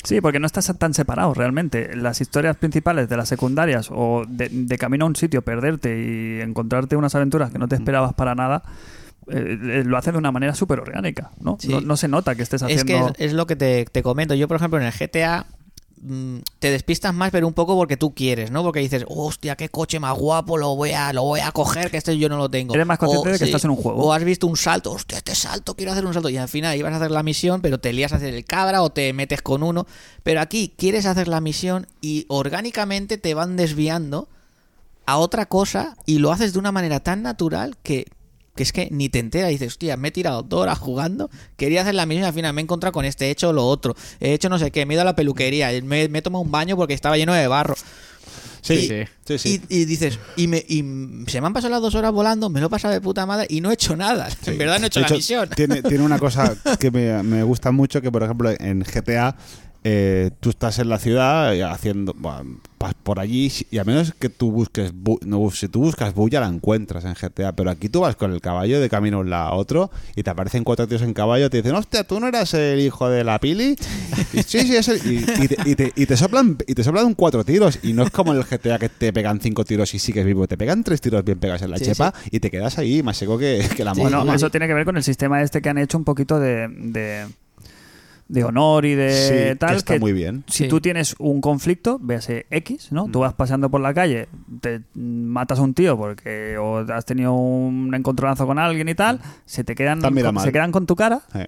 Sí, 0.05 0.21
porque 0.21 0.39
no 0.39 0.47
estás 0.47 0.73
tan 0.79 0.95
separado 0.95 1.35
realmente. 1.35 1.97
Las 1.97 2.21
historias 2.21 2.57
principales 2.59 3.09
de 3.09 3.17
las 3.17 3.29
secundarias 3.29 3.89
o 3.91 4.23
de, 4.29 4.49
de 4.49 4.79
camino 4.79 5.05
a 5.05 5.09
un 5.09 5.17
sitio, 5.17 5.43
perderte 5.43 5.99
y 5.99 6.41
encontrarte 6.43 6.95
unas 6.95 7.17
aventuras 7.17 7.51
que 7.51 7.59
no 7.59 7.67
te 7.67 7.75
esperabas 7.75 8.15
para 8.15 8.37
nada, 8.37 8.63
eh, 9.29 9.59
eh, 9.61 9.83
lo 9.85 9.97
hace 9.97 10.13
de 10.13 10.19
una 10.19 10.31
manera 10.31 10.55
súper 10.55 10.79
orgánica. 10.79 11.33
¿no? 11.41 11.57
Sí. 11.59 11.73
No, 11.73 11.81
no 11.81 11.97
se 11.97 12.07
nota 12.07 12.37
que 12.37 12.45
estés 12.45 12.63
Es 12.63 12.83
haciendo... 12.83 13.15
que 13.15 13.25
es, 13.25 13.31
es 13.31 13.33
lo 13.33 13.49
que 13.49 13.57
te, 13.57 13.85
te 13.87 14.05
comento. 14.05 14.35
Yo, 14.35 14.47
por 14.47 14.59
ejemplo, 14.59 14.79
en 14.79 14.87
el 14.87 14.93
GTA 14.93 15.45
mm, 15.56 15.56
te 16.59 16.71
despistas 16.71 17.15
más, 17.15 17.31
pero 17.31 17.47
un 17.47 17.55
poco 17.55 17.75
porque 17.75 17.97
tú 17.97 18.15
quieres, 18.15 18.51
¿no? 18.51 18.63
Porque 18.63 18.81
dices, 18.81 19.05
hostia, 19.09 19.57
qué 19.57 19.69
coche 19.69 19.99
más 19.99 20.17
guapo, 20.17 20.59
lo 20.59 20.77
voy 20.77 20.93
a, 20.93 21.13
lo 21.13 21.23
voy 21.23 21.41
a 21.41 21.51
coger, 21.53 21.91
que 21.91 21.97
este 21.97 22.17
yo 22.19 22.29
no 22.29 22.37
lo 22.37 22.51
tengo. 22.51 22.75
Eres 22.75 22.87
más 22.87 22.99
consciente 22.99 23.29
O, 23.29 23.33
de 23.33 23.39
que 23.39 23.45
estás 23.45 23.65
en 23.65 23.71
un 23.71 23.77
juego. 23.77 24.05
O 24.05 24.13
has 24.13 24.23
visto 24.23 24.47
un 24.47 24.57
salto, 24.57 24.93
hostia, 24.93 25.19
este 25.19 25.35
salto, 25.35 25.75
quiero 25.75 25.93
hacer 25.93 26.05
un 26.05 26.13
salto. 26.13 26.29
Y 26.29 26.37
al 26.37 26.49
final 26.49 26.77
ibas 26.77 26.93
a 26.93 26.97
hacer 26.97 27.11
la 27.11 27.23
misión, 27.23 27.61
pero 27.61 27.79
te 27.79 27.93
lías 27.93 28.13
a 28.13 28.17
hacer 28.17 28.35
el 28.35 28.45
cabra 28.45 28.83
o 28.83 28.91
te 28.91 29.13
metes 29.13 29.43
con 29.43 29.63
uno. 29.63 29.87
Pero 30.23 30.41
aquí 30.41 30.73
quieres 30.77 31.07
hacer 31.07 31.29
la 31.29 31.41
misión 31.41 31.87
y 32.01 32.27
orgánicamente 32.29 33.19
te 33.19 33.35
van 33.35 33.57
desviando 33.57 34.29
a 35.07 35.19
otra 35.19 35.47
cosa 35.47 35.97
y 36.05 36.19
lo 36.19 36.33
haces 36.33 36.53
de 36.53 36.59
una 36.59 36.73
manera 36.73 37.01
tan 37.01 37.23
natural 37.23 37.77
que, 37.83 38.07
que 38.57 38.63
es 38.65 38.73
que 38.73 38.89
ni 38.91 39.09
te 39.09 39.19
enteras. 39.21 39.51
Dices, 39.51 39.69
hostia, 39.69 39.97
me 39.97 40.09
he 40.09 40.11
tirado 40.11 40.43
dos 40.43 40.63
horas 40.63 40.79
jugando, 40.79 41.31
quería 41.57 41.83
hacer 41.83 41.95
la 41.95 42.07
misión 42.07 42.25
y 42.25 42.27
al 42.27 42.35
final 42.35 42.53
me 42.55 42.61
he 42.63 42.65
encontrado 42.65 42.93
con 42.93 43.05
este, 43.05 43.27
he 43.27 43.31
hecho 43.31 43.53
lo 43.53 43.67
otro, 43.67 43.95
he 44.19 44.33
hecho 44.33 44.49
no 44.49 44.59
sé 44.59 44.71
qué, 44.71 44.85
me 44.87 44.95
he 44.95 44.97
ido 44.97 45.03
a 45.03 45.05
la 45.05 45.15
peluquería, 45.15 45.71
me, 45.85 46.09
me 46.09 46.19
he 46.19 46.23
tomado 46.23 46.43
un 46.43 46.51
baño 46.51 46.77
porque 46.77 46.95
estaba 46.95 47.17
lleno 47.17 47.33
de 47.35 47.47
barro. 47.47 47.77
Sí, 48.63 48.89
Sí. 48.89 49.05
sí, 49.25 49.39
sí. 49.39 49.63
Y, 49.69 49.83
y 49.83 49.85
dices, 49.85 50.19
y, 50.35 50.49
me, 50.49 50.59
y 50.67 50.79
se 51.29 51.41
me 51.41 51.47
han 51.47 51.53
pasado 51.53 51.71
las 51.71 51.81
dos 51.83 51.95
horas 51.95 52.11
volando, 52.11 52.51
me 52.51 52.59
lo 52.61 52.67
he 52.67 52.71
pasado 52.71 52.93
de 52.95 53.01
puta 53.01 53.25
madre 53.25 53.47
y 53.49 53.61
no 53.61 53.71
he 53.71 53.75
hecho 53.75 53.95
nada. 53.95 54.29
En 54.47 54.59
verdad 54.59 54.79
no 54.81 54.87
he 54.87 54.89
hecho 54.89 54.99
la 55.01 55.09
misión. 55.09 55.49
Tiene, 55.55 55.83
tiene 55.85 56.03
una 56.03 56.19
cosa 56.19 56.57
que 56.81 56.91
me, 56.91 57.23
me 57.23 57.45
gusta 57.45 57.71
mucho, 57.71 58.03
que 58.03 58.11
por 58.11 58.25
ejemplo 58.25 58.51
en 58.59 58.81
GTA 58.83 59.37
eh, 59.85 60.31
tú 60.41 60.51
estás 60.51 60.81
en 60.81 60.89
la 60.89 60.99
ciudad 60.99 61.55
eh, 61.55 61.63
haciendo 61.63 62.13
bueno, 62.19 62.59
vas 62.87 62.95
por 62.95 63.19
allí 63.21 63.53
y 63.71 63.79
a 63.79 63.85
menos 63.85 64.15
que 64.19 64.29
tú 64.29 64.51
busques 64.53 64.95
bu- 64.95 65.19
no, 65.25 65.51
si 65.51 65.69
tú 65.69 65.81
buscas 65.81 66.15
bulla 66.15 66.41
la 66.41 66.47
encuentras 66.49 67.05
en 67.05 67.15
GTA, 67.15 67.53
pero 67.55 67.71
aquí 67.71 67.89
tú 67.89 68.01
vas 68.01 68.17
con 68.17 68.33
el 68.33 68.41
caballo 68.41 68.81
de 68.81 68.89
camino 68.89 69.19
de 69.19 69.25
un 69.25 69.31
lado 69.31 69.49
a 69.49 69.55
otro 69.55 69.91
y 70.15 70.23
te 70.23 70.31
aparecen 70.31 70.65
cuatro 70.65 70.87
tíos 70.87 71.03
en 71.03 71.13
caballo, 71.15 71.51
te 71.51 71.59
dicen, 71.59 71.75
hostia, 71.75 72.05
tú 72.05 72.21
no 72.21 72.29
eras 72.29 72.55
el 72.55 72.81
hijo 72.81 73.09
de 73.09 73.25
la 73.25 73.39
Pili. 73.39 73.77
Y, 74.33 74.43
sí, 74.43 74.61
sí, 74.61 74.77
es 74.77 74.89
el- 74.89 74.99
y, 75.07 75.25
y 75.43 75.49
te, 75.49 75.71
y 75.71 75.75
te- 75.75 75.93
y 75.95 76.07
te 76.07 76.17
soplan 76.17 76.57
y 76.67 76.75
te 76.75 76.85
soplan 76.85 77.15
cuatro 77.15 77.45
tiros 77.45 77.79
y 77.83 77.93
no 77.93 78.05
es 78.05 78.11
como 78.11 78.33
en 78.33 78.39
el 78.39 78.45
GTA 78.45 78.79
que 78.79 78.89
te 78.89 79.13
pegan 79.13 79.41
cinco 79.41 79.65
tiros 79.65 79.93
y 79.95 79.99
sigues 79.99 80.25
vivo, 80.25 80.47
te 80.47 80.57
pegan 80.57 80.85
tres 80.85 81.01
tiros 81.01 81.25
bien 81.25 81.39
pegados 81.39 81.63
en 81.63 81.71
la 81.71 81.79
Sí, 81.79 81.87
chepa 81.87 82.15
y 82.31 82.41
te 82.41 82.51
quedas 82.51 82.79
ahí 82.79 83.03
más 83.03 83.17
seco 83.17 83.37
que, 83.39 83.67
que 83.77 83.85
la 83.85 83.95
mona. 83.95 84.19
Bueno, 84.19 84.35
eso 84.35 84.51
tiene 84.51 84.67
que 84.67 84.75
ver 84.75 84.85
con 84.85 84.97
el 84.97 85.03
sistema 85.03 85.43
este 85.43 85.61
que 85.61 85.69
han 85.69 85.79
hecho 85.79 85.99
un 85.99 86.05
poquito 86.05 86.39
de, 86.39 86.69
de, 86.69 87.27
de 88.29 88.43
honor 88.45 88.85
y 88.85 88.95
de 88.97 89.11
Sí, 89.13 89.33
que 89.51 89.57
tal. 89.57 89.77
está 89.77 89.99
muy 89.99 90.13
bien. 90.13 90.43
Si 90.49 90.65
Sí. 90.65 90.69
tú 90.69 90.81
tienes 90.81 91.15
un 91.19 91.41
conflicto, 91.41 91.99
véase 92.03 92.47
X, 92.51 92.91
¿no? 92.91 93.07
Tú 93.07 93.21
vas 93.21 93.35
paseando 93.35 93.71
por 93.71 93.81
la 93.81 93.95
calle, 93.95 94.29
te 94.61 94.81
matas 94.95 95.59
a 95.61 95.63
un 95.63 95.75
tío 95.75 95.97
porque 95.97 96.59
o 96.59 96.79
has 96.93 97.05
tenido 97.05 97.35
un 97.35 97.95
encontronazo 97.95 98.47
con 98.47 98.59
alguien 98.59 98.89
y 98.89 98.95
tal, 98.97 99.21
se 99.45 99.63
te 99.63 99.75
quedan, 99.77 100.01
con, 100.01 100.41
se 100.41 100.51
quedan 100.53 100.73
con 100.73 100.87
tu 100.87 100.97
cara 100.97 101.21
Eh. 101.35 101.47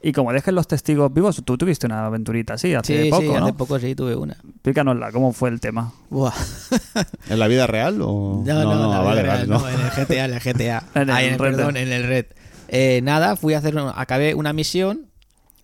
y 0.00 0.12
como 0.12 0.32
dejes 0.32 0.54
los 0.54 0.68
testigos 0.68 1.12
vivos, 1.12 1.42
tú 1.44 1.58
tuviste 1.58 1.86
una 1.86 2.06
aventurita 2.06 2.54
así 2.54 2.72
hace 2.72 3.02
Sí, 3.04 3.10
poco, 3.10 3.22
sí, 3.22 3.28
¿no? 3.28 3.44
hace 3.44 3.52
poco 3.54 3.78
sí 3.80 3.94
tuve 3.96 4.14
una. 4.14 4.34
Explícanosla, 4.34 5.10
¿cómo 5.10 5.32
fue 5.32 5.48
el 5.48 5.58
tema? 5.60 5.92
Buah. 6.08 6.32
¿En 7.30 7.38
la 7.40 7.48
vida 7.48 7.66
real 7.66 7.98
o...? 8.00 8.44
No, 8.46 8.54
no, 8.64 8.90
la 8.90 8.98
vale, 9.00 9.22
vida 9.22 9.32
vale, 9.32 9.44
real, 9.44 9.48
no. 9.48 9.58
no, 9.58 9.68
en 9.68 9.80
el 9.80 9.90
GTA, 9.90 10.24
en 10.26 10.32
el 10.34 10.40
GTA. 10.40 10.84
En 10.94 11.02
el 11.02 11.10
Ay, 11.10 11.26
en 11.26 11.32
el- 11.32 11.38
Red 11.40 11.56
perdón, 11.56 11.76
en 11.76 11.90
el 11.92 12.04
Red. 12.04 12.26
Eh, 12.68 13.00
nada, 13.02 13.34
fui 13.36 13.54
a 13.54 13.58
hacer, 13.58 13.74
acabé 13.96 14.34
una 14.34 14.52
misión 14.52 15.06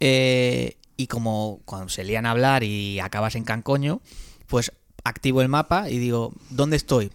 eh, 0.00 0.76
y 0.96 1.06
como 1.06 1.60
cuando 1.64 1.88
se 1.88 2.04
lían 2.04 2.26
a 2.26 2.32
hablar 2.32 2.64
y 2.64 2.98
acabas 3.00 3.34
en 3.34 3.44
Cancoño, 3.44 4.00
pues 4.46 4.72
activo 5.04 5.42
el 5.42 5.48
mapa 5.48 5.88
y 5.90 5.98
digo, 5.98 6.32
¿dónde 6.50 6.76
estoy? 6.76 7.10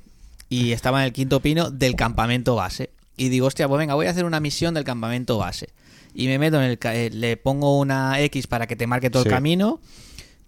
Y 0.50 0.72
estaba 0.72 1.00
en 1.02 1.06
el 1.06 1.14
quinto 1.14 1.40
pino 1.42 1.72
del 1.72 1.96
campamento 1.96 2.56
base. 2.56 2.92
Y 3.18 3.30
digo, 3.30 3.48
hostia, 3.48 3.68
pues 3.68 3.80
venga, 3.80 3.96
voy 3.96 4.08
a 4.08 4.12
hacer 4.12 4.26
una 4.26 4.40
misión 4.40 4.74
del 4.74 4.84
campamento 4.84 5.38
base. 5.38 5.70
Y 6.14 6.28
me 6.28 6.38
meto 6.40 6.58
en 6.58 6.64
el... 6.64 6.80
eh, 6.84 7.10
le 7.12 7.38
pongo 7.38 7.80
una 7.80 8.20
X 8.22 8.48
para 8.48 8.68
que 8.68 8.76
te 8.76 8.88
marque 8.88 9.10
todo 9.10 9.24
Sí. 9.24 9.30
el 9.30 9.36
camino 9.36 9.80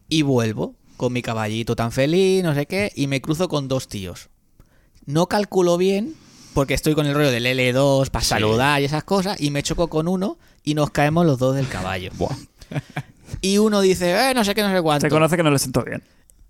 y 0.08 0.22
vuelvo 0.22 0.76
con 0.98 1.12
mi 1.12 1.22
caballito 1.22 1.76
tan 1.76 1.92
feliz, 1.92 2.44
no 2.44 2.54
sé 2.54 2.68
qué, 2.68 2.92
y 2.96 3.08
me 3.08 3.22
cruzo 3.22 3.50
con 3.50 3.68
dos 3.68 3.88
tíos. 3.88 4.30
No 5.06 5.28
calculo 5.28 5.78
bien, 5.78 6.14
porque 6.56 6.74
estoy 6.74 6.96
con 6.96 7.06
el 7.06 7.14
rollo 7.14 7.32
del 7.32 7.46
L2 7.46 8.10
para 8.10 8.24
saludar 8.24 8.82
y 8.82 8.86
esas 8.86 9.04
cosas, 9.04 9.40
y 9.42 9.52
me 9.52 9.62
choco 9.62 9.90
con 9.90 10.08
uno 10.08 10.38
y 10.64 10.74
nos 10.74 10.90
caemos 10.90 11.26
los 11.26 11.38
dos 11.38 11.54
del 11.54 11.68
caballo. 11.68 12.12
Buah. 12.18 12.34
Y 13.42 13.58
uno 13.58 13.82
dice, 13.82 14.12
eh, 14.12 14.34
no 14.34 14.46
sé 14.46 14.56
qué, 14.56 14.64
no 14.64 14.72
sé 14.72 14.82
cuánto. 14.82 15.06
Se 15.06 15.10
conoce 15.10 15.36
que 15.36 15.44
no 15.44 15.52
le 15.52 15.60
siento 15.60 15.84
bien. 15.84 16.02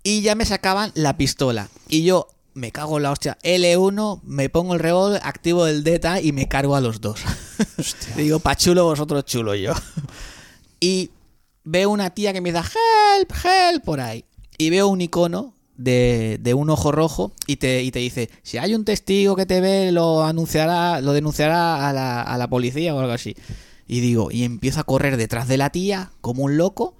Y 0.04 0.22
ya 0.22 0.36
me 0.36 0.44
sacaban 0.44 0.92
la 0.94 1.16
pistola. 1.16 1.68
Y 1.88 2.04
yo 2.04 2.28
me 2.54 2.70
cago 2.70 2.98
en 2.98 3.02
la 3.02 3.10
hostia. 3.10 3.36
L1, 3.42 4.20
me 4.22 4.48
pongo 4.48 4.74
el 4.74 4.80
revólver, 4.80 5.20
activo 5.24 5.66
el 5.66 5.82
DETA 5.82 6.20
y 6.20 6.30
me 6.30 6.46
cargo 6.46 6.76
a 6.76 6.80
los 6.80 7.00
dos. 7.00 7.20
Digo, 8.16 8.38
pa' 8.38 8.54
chulo 8.54 8.84
vosotros, 8.84 9.24
chulo 9.24 9.56
yo. 9.56 9.72
y 10.80 11.10
veo 11.64 11.90
una 11.90 12.10
tía 12.10 12.32
que 12.32 12.40
me 12.40 12.52
dice, 12.52 12.64
help, 12.64 13.32
help, 13.44 13.84
por 13.84 14.00
ahí. 14.00 14.24
Y 14.56 14.70
veo 14.70 14.86
un 14.86 15.00
icono 15.00 15.55
de, 15.76 16.38
de 16.40 16.54
un 16.54 16.70
ojo 16.70 16.92
rojo 16.92 17.32
y 17.46 17.56
te, 17.56 17.82
y 17.82 17.90
te 17.90 17.98
dice, 17.98 18.30
si 18.42 18.58
hay 18.58 18.74
un 18.74 18.84
testigo 18.84 19.36
que 19.36 19.46
te 19.46 19.60
ve, 19.60 19.92
lo 19.92 20.24
anunciará, 20.24 21.00
lo 21.00 21.12
denunciará 21.12 21.88
a 21.88 21.92
la, 21.92 22.22
a 22.22 22.38
la 22.38 22.48
policía 22.48 22.94
o 22.94 23.00
algo 23.00 23.12
así. 23.12 23.34
Y 23.86 24.00
digo, 24.00 24.30
y 24.30 24.44
empiezo 24.44 24.80
a 24.80 24.84
correr 24.84 25.16
detrás 25.16 25.48
de 25.48 25.56
la 25.58 25.70
tía 25.70 26.10
como 26.20 26.42
un 26.44 26.56
loco 26.56 26.96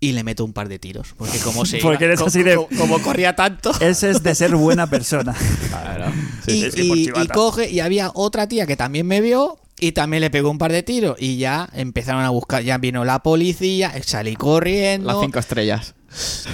y 0.00 0.12
le 0.12 0.24
meto 0.24 0.44
un 0.44 0.52
par 0.52 0.68
de 0.68 0.80
tiros. 0.80 1.14
Porque 1.16 1.38
como 1.38 1.64
se 1.64 1.78
Porque 1.78 2.04
iba- 2.04 2.12
eres 2.14 2.20
co- 2.20 2.26
así 2.26 2.42
de- 2.42 2.56
co- 2.56 2.68
como 2.76 2.98
corría 3.00 3.36
tanto. 3.36 3.70
Ese 3.80 4.10
es 4.10 4.22
de 4.22 4.34
ser 4.34 4.56
buena 4.56 4.88
persona. 4.88 5.34
y, 6.46 6.50
sí, 6.62 6.70
sí, 6.72 6.88
por 6.88 6.98
y- 6.98 7.02
y 7.24 7.28
coge, 7.28 7.70
y 7.70 7.80
había 7.80 8.10
otra 8.14 8.48
tía 8.48 8.66
que 8.66 8.76
también 8.76 9.06
me 9.06 9.20
vio 9.20 9.58
y 9.78 9.92
también 9.92 10.20
le 10.22 10.30
pegó 10.30 10.50
un 10.50 10.58
par 10.58 10.72
de 10.72 10.82
tiros. 10.82 11.16
Y 11.20 11.36
ya 11.36 11.68
empezaron 11.72 12.24
a 12.24 12.30
buscar, 12.30 12.62
ya 12.64 12.78
vino 12.78 13.04
la 13.04 13.22
policía, 13.22 13.92
salí 14.04 14.34
corriendo. 14.34 15.06
Las 15.12 15.20
cinco 15.20 15.38
estrellas. 15.38 15.94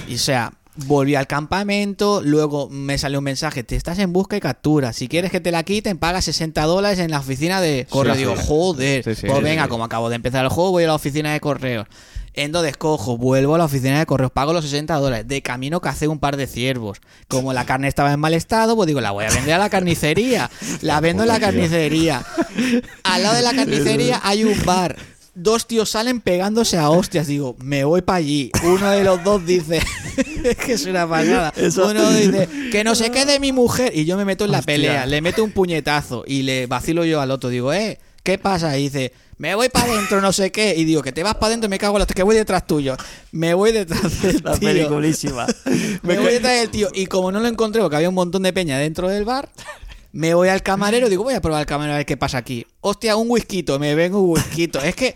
Y 0.08 0.16
o 0.16 0.18
sea, 0.18 0.52
volví 0.86 1.14
al 1.14 1.26
campamento, 1.26 2.20
luego 2.22 2.68
me 2.70 2.98
salió 2.98 3.18
un 3.18 3.24
mensaje, 3.24 3.64
te 3.64 3.76
estás 3.76 3.98
en 3.98 4.12
busca 4.12 4.36
y 4.36 4.40
captura. 4.40 4.92
Si 4.92 5.08
quieres 5.08 5.30
que 5.30 5.40
te 5.40 5.50
la 5.50 5.62
quiten, 5.62 5.98
paga 5.98 6.22
60 6.22 6.62
dólares 6.64 6.98
en 6.98 7.10
la 7.10 7.18
oficina 7.18 7.60
de 7.60 7.86
correo. 7.88 8.14
Sí, 8.14 8.18
Digo, 8.18 8.36
joder, 8.36 9.04
Sí, 9.04 9.14
sí, 9.14 9.26
pues 9.26 9.42
venga, 9.42 9.68
como 9.68 9.84
acabo 9.84 10.08
de 10.08 10.16
empezar 10.16 10.44
el 10.44 10.50
juego, 10.50 10.72
voy 10.72 10.84
a 10.84 10.88
la 10.88 10.94
oficina 10.94 11.32
de 11.32 11.40
correos. 11.40 11.86
Entonces 12.34 12.76
cojo, 12.76 13.16
vuelvo 13.16 13.56
a 13.56 13.58
la 13.58 13.64
oficina 13.64 13.98
de 13.98 14.06
correos, 14.06 14.30
pago 14.30 14.52
los 14.52 14.64
60 14.64 14.94
dólares. 14.94 15.26
De 15.26 15.42
camino 15.42 15.80
cacé 15.80 16.06
un 16.06 16.20
par 16.20 16.36
de 16.36 16.46
ciervos. 16.46 17.00
Como 17.26 17.52
la 17.52 17.66
carne 17.66 17.88
estaba 17.88 18.12
en 18.12 18.20
mal 18.20 18.32
estado, 18.34 18.76
pues 18.76 18.86
digo, 18.86 19.00
la 19.00 19.10
voy 19.10 19.24
a 19.24 19.30
vender 19.30 19.54
a 19.54 19.58
la 19.58 19.70
carnicería. 19.70 20.48
La 20.82 21.00
vendo 21.00 21.24
en 21.24 21.28
la 21.28 21.40
carnicería. 21.40 22.24
Al 23.02 23.22
lado 23.22 23.34
de 23.34 23.42
la 23.42 23.52
carnicería 23.56 24.20
hay 24.22 24.44
un 24.44 24.64
bar. 24.64 24.96
Dos 25.40 25.68
tíos 25.68 25.90
salen 25.90 26.20
pegándose 26.20 26.78
a 26.78 26.90
hostias. 26.90 27.28
Digo, 27.28 27.54
me 27.60 27.84
voy 27.84 28.02
para 28.02 28.16
allí. 28.16 28.50
Uno 28.64 28.90
de 28.90 29.04
los 29.04 29.22
dos 29.22 29.46
dice, 29.46 29.80
es 30.44 30.56
que 30.56 30.72
es 30.72 30.84
una 30.86 31.08
pasada. 31.08 31.52
Uno 31.56 32.10
dice, 32.10 32.48
que 32.72 32.82
no 32.82 32.96
se 32.96 33.12
quede 33.12 33.38
mi 33.38 33.52
mujer. 33.52 33.92
Y 33.96 34.04
yo 34.04 34.16
me 34.16 34.24
meto 34.24 34.46
en 34.46 34.50
la 34.50 34.62
pelea, 34.62 35.06
le 35.06 35.20
meto 35.20 35.44
un 35.44 35.52
puñetazo 35.52 36.24
y 36.26 36.42
le 36.42 36.66
vacilo 36.66 37.04
yo 37.04 37.20
al 37.20 37.30
otro. 37.30 37.50
Digo, 37.50 37.72
eh, 37.72 38.00
¿qué 38.24 38.36
pasa? 38.36 38.76
Y 38.76 38.84
dice, 38.84 39.12
me 39.36 39.54
voy 39.54 39.68
para 39.68 39.92
adentro, 39.92 40.20
no 40.20 40.32
sé 40.32 40.50
qué. 40.50 40.74
Y 40.76 40.84
digo, 40.84 41.02
que 41.02 41.12
te 41.12 41.22
vas 41.22 41.36
para 41.36 41.46
adentro, 41.46 41.70
me 41.70 41.78
cago 41.78 41.94
en 41.94 42.00
los 42.00 42.08
que 42.08 42.24
voy 42.24 42.34
detrás 42.34 42.66
tuyo. 42.66 42.96
Me 43.30 43.54
voy 43.54 43.70
detrás 43.70 44.20
del 44.20 44.40
La 44.42 44.58
tío. 44.58 44.68
peliculísima. 44.68 45.46
Me 46.02 46.18
voy 46.18 46.32
detrás 46.32 46.58
del 46.58 46.70
tío. 46.70 46.88
Y 46.92 47.06
como 47.06 47.30
no 47.30 47.38
lo 47.38 47.46
encontré, 47.46 47.80
porque 47.80 47.94
había 47.94 48.08
un 48.08 48.16
montón 48.16 48.42
de 48.42 48.52
peña 48.52 48.76
dentro 48.78 49.08
del 49.08 49.24
bar, 49.24 49.48
me 50.12 50.34
voy 50.34 50.48
al 50.48 50.62
camarero. 50.62 51.08
Digo, 51.08 51.24
voy 51.24 51.34
a 51.34 51.40
probar 51.40 51.60
el 51.60 51.66
camarero 51.66 51.94
a 51.94 51.98
ver 51.98 52.06
qué 52.06 52.16
pasa 52.16 52.38
aquí. 52.38 52.66
Hostia, 52.80 53.16
un 53.16 53.30
whisky, 53.30 53.64
me 53.78 53.94
vengo 53.94 54.20
un 54.20 54.30
whisky. 54.30 54.70
Es 54.84 54.94
que. 54.94 55.14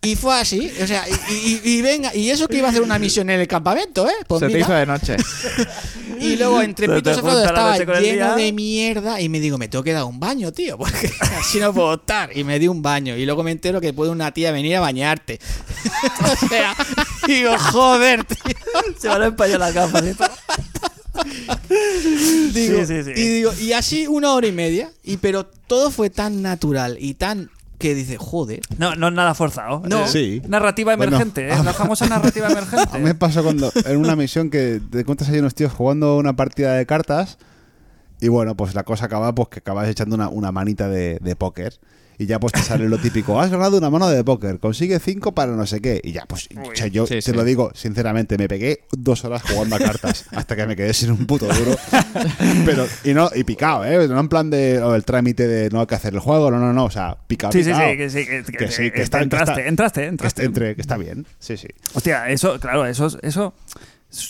Y 0.00 0.16
fue 0.16 0.40
así, 0.40 0.72
o 0.82 0.86
sea, 0.86 1.04
y, 1.28 1.34
y- 1.34 1.60
y 1.64 1.82
venga, 1.82 2.14
y 2.14 2.30
eso 2.30 2.48
que 2.48 2.56
iba 2.56 2.68
a 2.68 2.70
hacer 2.70 2.80
una 2.80 2.98
misión 2.98 3.28
en 3.28 3.40
el 3.40 3.46
campamento, 3.48 4.08
¿eh? 4.08 4.14
Pues 4.26 4.40
Se 4.40 4.48
te 4.48 4.60
hizo 4.60 4.72
de 4.72 4.86
noche. 4.86 5.16
Y 6.18 6.36
luego 6.36 6.62
entre 6.62 6.88
pitos 6.88 7.18
y 7.18 7.20
flautas 7.20 7.44
estaba 7.80 8.00
lleno 8.00 8.36
de 8.36 8.50
mierda 8.50 9.20
y 9.20 9.28
me 9.28 9.38
digo, 9.38 9.58
me 9.58 9.68
tengo 9.68 9.84
que 9.84 9.92
dar 9.92 10.04
un 10.04 10.18
baño, 10.18 10.50
tío, 10.50 10.78
porque 10.78 11.10
así 11.38 11.60
no 11.60 11.74
puedo 11.74 11.92
estar. 11.94 12.34
Y 12.34 12.42
me 12.42 12.58
di 12.58 12.68
un 12.68 12.80
baño 12.80 13.14
y 13.16 13.26
luego 13.26 13.42
me 13.42 13.50
entero 13.50 13.82
que 13.82 13.92
puede 13.92 14.10
una 14.12 14.32
tía 14.32 14.50
venir 14.50 14.76
a 14.76 14.80
bañarte. 14.80 15.38
o 16.42 16.48
sea, 16.48 16.74
digo, 17.26 17.58
joder, 17.58 18.24
tío. 18.24 18.38
Se 18.98 19.08
van 19.08 19.22
a 19.22 19.26
empañar 19.26 19.60
las 19.60 19.74
gafas. 19.74 20.04
¿eh? 20.04 20.14
Digo, 22.54 22.78
Sí, 22.78 22.86
sí, 22.86 23.02
sí. 23.04 23.10
Y 23.16 23.28
digo, 23.28 23.52
y 23.60 23.72
así 23.72 24.06
una 24.06 24.32
hora 24.32 24.46
y 24.46 24.52
media, 24.52 24.90
y 25.04 25.16
pero 25.18 25.44
todo 25.46 25.90
fue 25.90 26.10
tan 26.10 26.42
natural 26.42 26.96
y 27.00 27.14
tan 27.14 27.50
que 27.78 27.94
dice, 27.94 28.16
joder. 28.16 28.60
No, 28.78 28.94
no 28.96 29.08
es 29.08 29.14
nada 29.14 29.34
forzado. 29.34 29.82
No. 29.86 30.04
Eh, 30.04 30.08
Sí. 30.08 30.42
Narrativa 30.48 30.96
Bueno. 30.96 31.14
emergente, 31.16 31.46
¿eh? 31.48 31.62
La 31.62 31.74
famosa 31.74 32.06
narrativa 32.06 32.46
A 32.46 32.50
mí 32.50 32.54
me 32.54 32.60
emergente. 32.62 33.14
pasó 33.16 33.42
cuando 33.42 33.70
en 33.84 33.96
una 33.98 34.16
misión 34.16 34.48
que 34.48 34.80
te 34.90 35.00
encuentras 35.00 35.28
ahí 35.30 35.38
unos 35.40 35.54
tíos 35.54 35.72
jugando 35.72 36.16
una 36.16 36.34
partida 36.36 36.72
de 36.74 36.86
cartas 36.86 37.36
y 38.20 38.28
bueno, 38.28 38.56
pues 38.56 38.74
la 38.74 38.82
cosa 38.84 39.04
acaba 39.04 39.34
pues 39.34 39.48
que 39.50 39.58
acabas 39.58 39.88
echando 39.88 40.14
una, 40.14 40.30
una 40.30 40.52
manita 40.52 40.88
de, 40.88 41.18
de 41.20 41.36
póker 41.36 41.74
y 42.18 42.26
ya 42.26 42.38
pues 42.40 42.52
te 42.52 42.60
sale 42.60 42.88
lo 42.88 42.98
típico, 42.98 43.40
has 43.40 43.50
ganado 43.50 43.76
una 43.78 43.90
mano 43.90 44.08
de 44.08 44.22
póker, 44.24 44.58
consigue 44.58 44.98
cinco 45.00 45.34
para 45.34 45.52
no 45.52 45.66
sé 45.66 45.80
qué 45.80 46.00
y 46.02 46.12
ya 46.12 46.24
pues 46.26 46.48
o 46.56 46.74
sea, 46.74 46.86
yo 46.86 47.06
Sí, 47.06 47.14
te 47.16 47.22
sí. 47.22 47.32
lo 47.32 47.44
digo 47.44 47.70
sinceramente, 47.74 48.38
me 48.38 48.48
pegué 48.48 48.80
dos 48.92 49.24
horas 49.24 49.42
jugando 49.42 49.76
a 49.76 49.78
cartas 49.78 50.24
hasta 50.32 50.56
que 50.56 50.66
me 50.66 50.76
quedé 50.76 50.92
sin 50.94 51.10
un 51.10 51.26
puto 51.26 51.46
duro 51.46 51.76
pero 52.64 52.86
y 53.04 53.12
no 53.14 53.30
y 53.34 53.44
picado, 53.44 53.84
¿eh? 53.84 54.08
no 54.08 54.18
en 54.20 54.28
plan 54.28 54.50
de 54.50 54.80
o 54.82 54.94
el 54.94 55.04
trámite 55.04 55.46
de 55.46 55.70
no 55.70 55.80
hay 55.80 55.86
que 55.86 55.94
hacer 55.94 56.14
el 56.14 56.20
juego, 56.20 56.50
no, 56.50 56.58
no, 56.58 56.72
no, 56.72 56.84
o 56.84 56.90
sea, 56.90 57.16
picado, 57.26 57.52
Sí, 57.52 57.62
sí, 57.64 57.70
picado. 57.70 57.90
sí, 57.90 57.96
que 57.96 58.10
sí, 58.10 58.26
que, 58.26 58.42
que- 58.44 58.52
Que 58.66 58.70
sí, 58.70 58.90
que 58.90 59.02
está- 59.02 59.18
que 59.18 59.24
entraste, 59.24 59.52
está- 59.52 59.66
entraste, 59.68 60.04
entraste. 60.06 60.44
entre, 60.44 60.74
que 60.74 60.80
está 60.80 60.96
bien, 60.96 61.26
sí, 61.38 61.56
sí 61.56 61.68
Hostia, 61.94 62.28
eso, 62.30 62.58
claro, 62.58 62.86
eso, 62.86 63.08
eso 63.22 63.54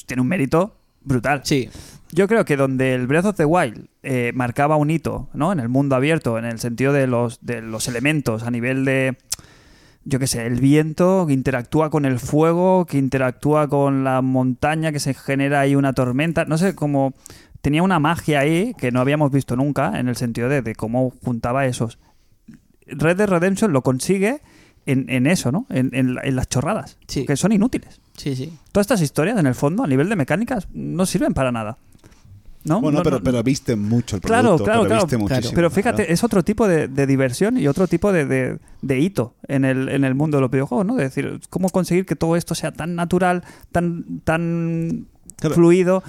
tiene 0.07 0.22
un 0.22 0.28
mérito 0.28 0.76
brutal. 1.03 1.43
Sí, 1.45 1.68
Yo 2.12 2.28
creo 2.28 2.44
que 2.44 2.57
donde 2.57 2.94
el 2.94 3.07
Breath 3.07 3.24
of 3.26 3.36
the 3.36 3.44
Wild 3.44 3.86
eh, 4.02 4.32
marcaba 4.34 4.76
un 4.76 4.90
hito, 4.90 5.28
¿no? 5.34 5.52
En 5.52 5.61
el 5.61 5.68
mundo 5.68 5.96
abierto, 5.96 6.38
en 6.38 6.44
el 6.44 6.59
sentido 6.61 6.92
de 6.92 7.07
los, 7.07 7.38
de 7.44 7.62
los 7.62 7.88
elementos, 7.88 8.44
a 8.44 8.50
nivel 8.50 8.84
de, 8.84 9.16
yo 10.04 10.18
qué 10.18 10.26
sé, 10.28 10.46
el 10.46 10.61
viento 10.61 11.24
que 11.26 11.32
interactúa 11.32 11.90
con 11.90 12.04
el 12.04 12.20
fuego, 12.20 12.86
que 12.86 12.98
interactúa 12.98 13.68
con 13.68 14.04
la 14.04 14.22
montaña, 14.22 14.92
que 14.92 15.00
se 15.00 15.14
genera 15.14 15.61
ahí 15.61 15.74
una 15.74 15.92
tormenta, 15.94 16.44
no 16.44 16.59
sé, 16.59 16.74
como 16.76 17.12
tenía 17.61 17.82
una 17.82 17.98
magia 17.98 18.38
ahí 18.40 18.72
que 18.78 18.92
no 18.92 19.00
habíamos 19.00 19.32
visto 19.32 19.57
nunca, 19.57 19.98
en 19.98 20.09
el 20.09 20.14
sentido 20.16 20.48
de, 20.48 20.62
de 20.62 20.74
cómo 20.76 21.12
juntaba 21.24 21.66
esos. 21.66 21.98
Red 22.86 23.16
Dead 23.16 23.28
Redemption 23.28 23.72
lo 23.72 23.82
consigue 23.82 24.40
en, 24.86 25.11
en 25.11 25.26
eso, 25.26 25.50
¿no? 25.50 25.66
En, 25.70 25.90
en 25.92 26.16
en 26.22 26.36
las 26.36 26.48
chorradas, 26.48 26.98
Sí. 27.09 27.26
que 27.26 27.34
son 27.36 27.50
inútiles. 27.50 28.00
sí, 28.16 28.36
sí. 28.36 28.57
Todas 28.70 28.84
estas 28.84 29.00
historias, 29.00 29.36
en 29.38 29.46
el 29.48 29.57
fondo, 29.57 29.82
a 29.82 29.88
nivel 29.88 30.09
de 30.09 30.14
mecánicas, 30.14 30.68
no 30.72 31.04
sirven 31.07 31.34
para 31.34 31.50
nada. 31.50 31.78
¿No? 32.67 32.81
Bueno, 32.81 32.99
No, 32.99 33.05
pero, 33.05 33.19
no- 33.19 33.23
pero 33.23 33.43
viste 33.43 33.77
mucho 33.77 34.17
el 34.17 34.23
Claro, 34.23 34.43
producto. 34.49 34.64
claro, 34.64 34.81
pero 34.83 34.89
claro. 34.89 35.03
viste 35.07 35.17
Claro. 35.17 35.35
muchísimo, 35.37 35.55
Pero 35.57 35.71
fíjate, 35.71 36.12
es 36.12 36.25
otro 36.25 36.43
tipo 36.45 36.67
de, 36.69 36.89
de 36.89 37.07
diversión 37.07 37.57
y 37.59 37.69
otro 37.69 37.87
tipo 37.87 38.12
de, 38.12 38.27
de- 38.27 38.59
de 38.83 38.99
hito 38.99 39.35
en 39.49 39.64
el, 39.64 39.89
en 39.89 40.05
el 40.05 40.14
mundo 40.14 40.37
de 40.39 40.41
los 40.43 40.51
videojuegos, 40.51 40.85
¿no? 40.87 40.97
De 40.97 41.05
decir, 41.05 41.41
cómo 41.49 41.69
conseguir 41.71 42.07
que 42.07 42.17
todo 42.17 42.37
esto 42.37 42.55
sea 42.55 42.73
tan 42.73 42.95
natural, 42.97 43.45
tan, 43.73 44.21
tan 44.25 45.07
Claro. 45.37 45.55
fluido, 45.55 46.03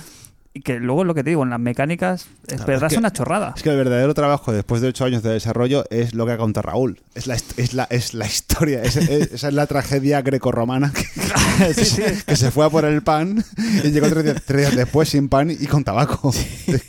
y 0.58 0.62
que 0.62 0.80
luego 0.80 1.04
lo 1.04 1.14
que 1.14 1.24
te 1.24 1.30
digo, 1.30 1.44
en 1.44 1.50
las 1.50 1.60
mecánicas, 1.60 2.28
es 2.48 2.56
Claro, 2.56 2.66
verdad, 2.66 2.88
es 2.88 2.94
que- 2.94 3.00
una 3.00 3.12
chorrada. 3.14 3.54
Es 3.56 3.64
que 3.64 3.70
el 3.70 3.78
verdadero 3.78 4.14
trabajo 4.14 4.52
después 4.52 4.82
de 4.82 4.88
ocho 4.90 5.06
años 5.06 5.24
de 5.24 5.32
desarrollo 5.32 5.84
es 5.90 6.14
lo 6.14 6.26
que 6.26 6.32
ha 6.34 6.38
contado 6.38 6.64
Raúl. 6.68 7.02
Es 7.16 7.28
la, 7.28 7.36
es 7.36 7.74
la, 7.74 7.84
es 7.90 8.14
la 8.14 8.26
historia, 8.26 8.82
es- 8.84 8.98
es- 8.98 9.32
esa 9.34 9.48
es 9.50 9.54
la 9.54 9.68
tragedia 9.68 10.22
grecorromana 10.22 10.92
que, 10.94 11.04
Sí, 11.74 11.86
sí. 11.86 12.04
que 12.26 12.36
se 12.36 12.52
fue 12.52 12.66
a 12.66 12.70
por 12.70 12.86
el 12.86 13.02
pan 13.04 13.44
y 13.84 13.92
llegó 13.92 14.08
tres 14.10 14.24
días, 14.24 14.44
tres 14.46 14.62
días 14.62 14.76
después 14.76 15.10
sin 15.10 15.30
pan 15.30 15.52
y 15.52 15.66
con 15.68 15.84
tabaco. 15.84 16.30
Es, 16.32 16.84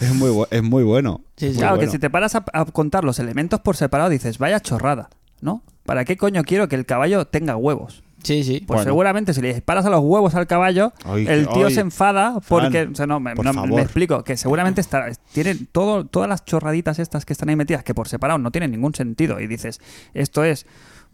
Sí, 0.00 0.14
muy, 0.14 0.46
es 0.50 0.62
muy 0.62 0.82
bueno. 0.84 1.22
Sí, 1.36 1.46
sí. 1.46 1.52
Muy 1.52 1.58
Claro, 1.58 1.76
bueno. 1.76 1.88
que 1.90 1.92
si 1.92 1.98
te 1.98 2.10
paras 2.10 2.34
a, 2.34 2.44
a 2.52 2.64
contar 2.66 3.04
los 3.04 3.18
elementos 3.18 3.60
por 3.60 3.76
separado, 3.76 4.10
dices, 4.10 4.38
vaya 4.38 4.60
chorrada, 4.60 5.10
¿no? 5.40 5.62
¿Para 5.84 6.04
qué 6.04 6.16
coño 6.16 6.42
quiero 6.44 6.68
que 6.68 6.76
el 6.76 6.86
caballo 6.86 7.26
tenga 7.26 7.56
huevos? 7.56 8.02
Sí, 8.22 8.44
sí. 8.44 8.64
Pues 8.66 8.78
Bueno. 8.78 8.84
seguramente 8.84 9.34
si 9.34 9.40
le 9.40 9.52
disparas 9.52 9.86
a 9.86 9.90
los 9.90 10.00
huevos 10.00 10.34
al 10.34 10.46
caballo, 10.46 10.92
Ay, 11.04 11.26
el 11.28 11.48
tío 11.48 11.66
ay. 11.66 11.74
se 11.74 11.80
enfada 11.80 12.40
porque... 12.48 12.80
Fran, 12.82 12.92
o 12.92 12.94
sea, 12.96 13.06
no, 13.06 13.20
me, 13.20 13.34
no, 13.34 13.78
explico, 13.78 14.22
que 14.24 14.36
seguramente 14.36 14.80
está, 14.80 15.06
tiene 15.32 15.54
todo, 15.72 16.04
todas 16.06 16.28
las 16.28 16.44
chorraditas 16.44 16.98
estas 16.98 17.24
que 17.24 17.32
están 17.32 17.48
ahí 17.48 17.56
metidas, 17.56 17.82
que 17.84 17.94
por 17.94 18.08
separado 18.08 18.38
no 18.38 18.50
tienen 18.50 18.70
ningún 18.70 18.94
sentido. 18.94 19.40
Y 19.40 19.46
dices, 19.46 19.80
esto 20.14 20.44
es 20.44 20.66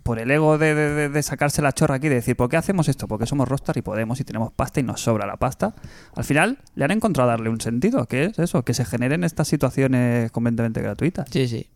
por 0.02 0.20
el 0.20 0.30
ego 0.30 0.56
de, 0.56 0.74
de- 0.74 0.90
de- 0.94 1.08
de 1.08 1.22
sacarse 1.22 1.62
la 1.62 1.72
chorra 1.72 1.96
aquí, 1.96 2.08
de 2.08 2.14
decir, 2.16 2.36
¿por 2.36 2.48
qué 2.48 2.56
hacemos 2.56 2.88
esto? 2.88 3.08
Porque 3.08 3.26
somos 3.26 3.48
Rostar 3.48 3.76
y 3.76 3.82
podemos 3.82 4.20
y 4.20 4.24
tenemos 4.24 4.52
pasta 4.52 4.78
y 4.78 4.84
nos 4.84 5.00
sobra 5.00 5.26
la 5.26 5.36
pasta. 5.36 5.74
Al 6.14 6.22
final 6.24 6.58
le 6.76 6.84
han 6.84 6.92
encontrado 6.92 7.28
darle 7.30 7.48
un 7.50 7.60
sentido, 7.60 8.06
que 8.06 8.24
es 8.26 8.38
eso, 8.38 8.64
que 8.64 8.72
se 8.72 8.84
generen 8.84 9.24
estas 9.24 9.48
situaciones 9.48 10.30
completamente 10.30 10.80
gratuitas. 10.80 11.28
Sí, 11.30 11.48
sí. 11.48 11.68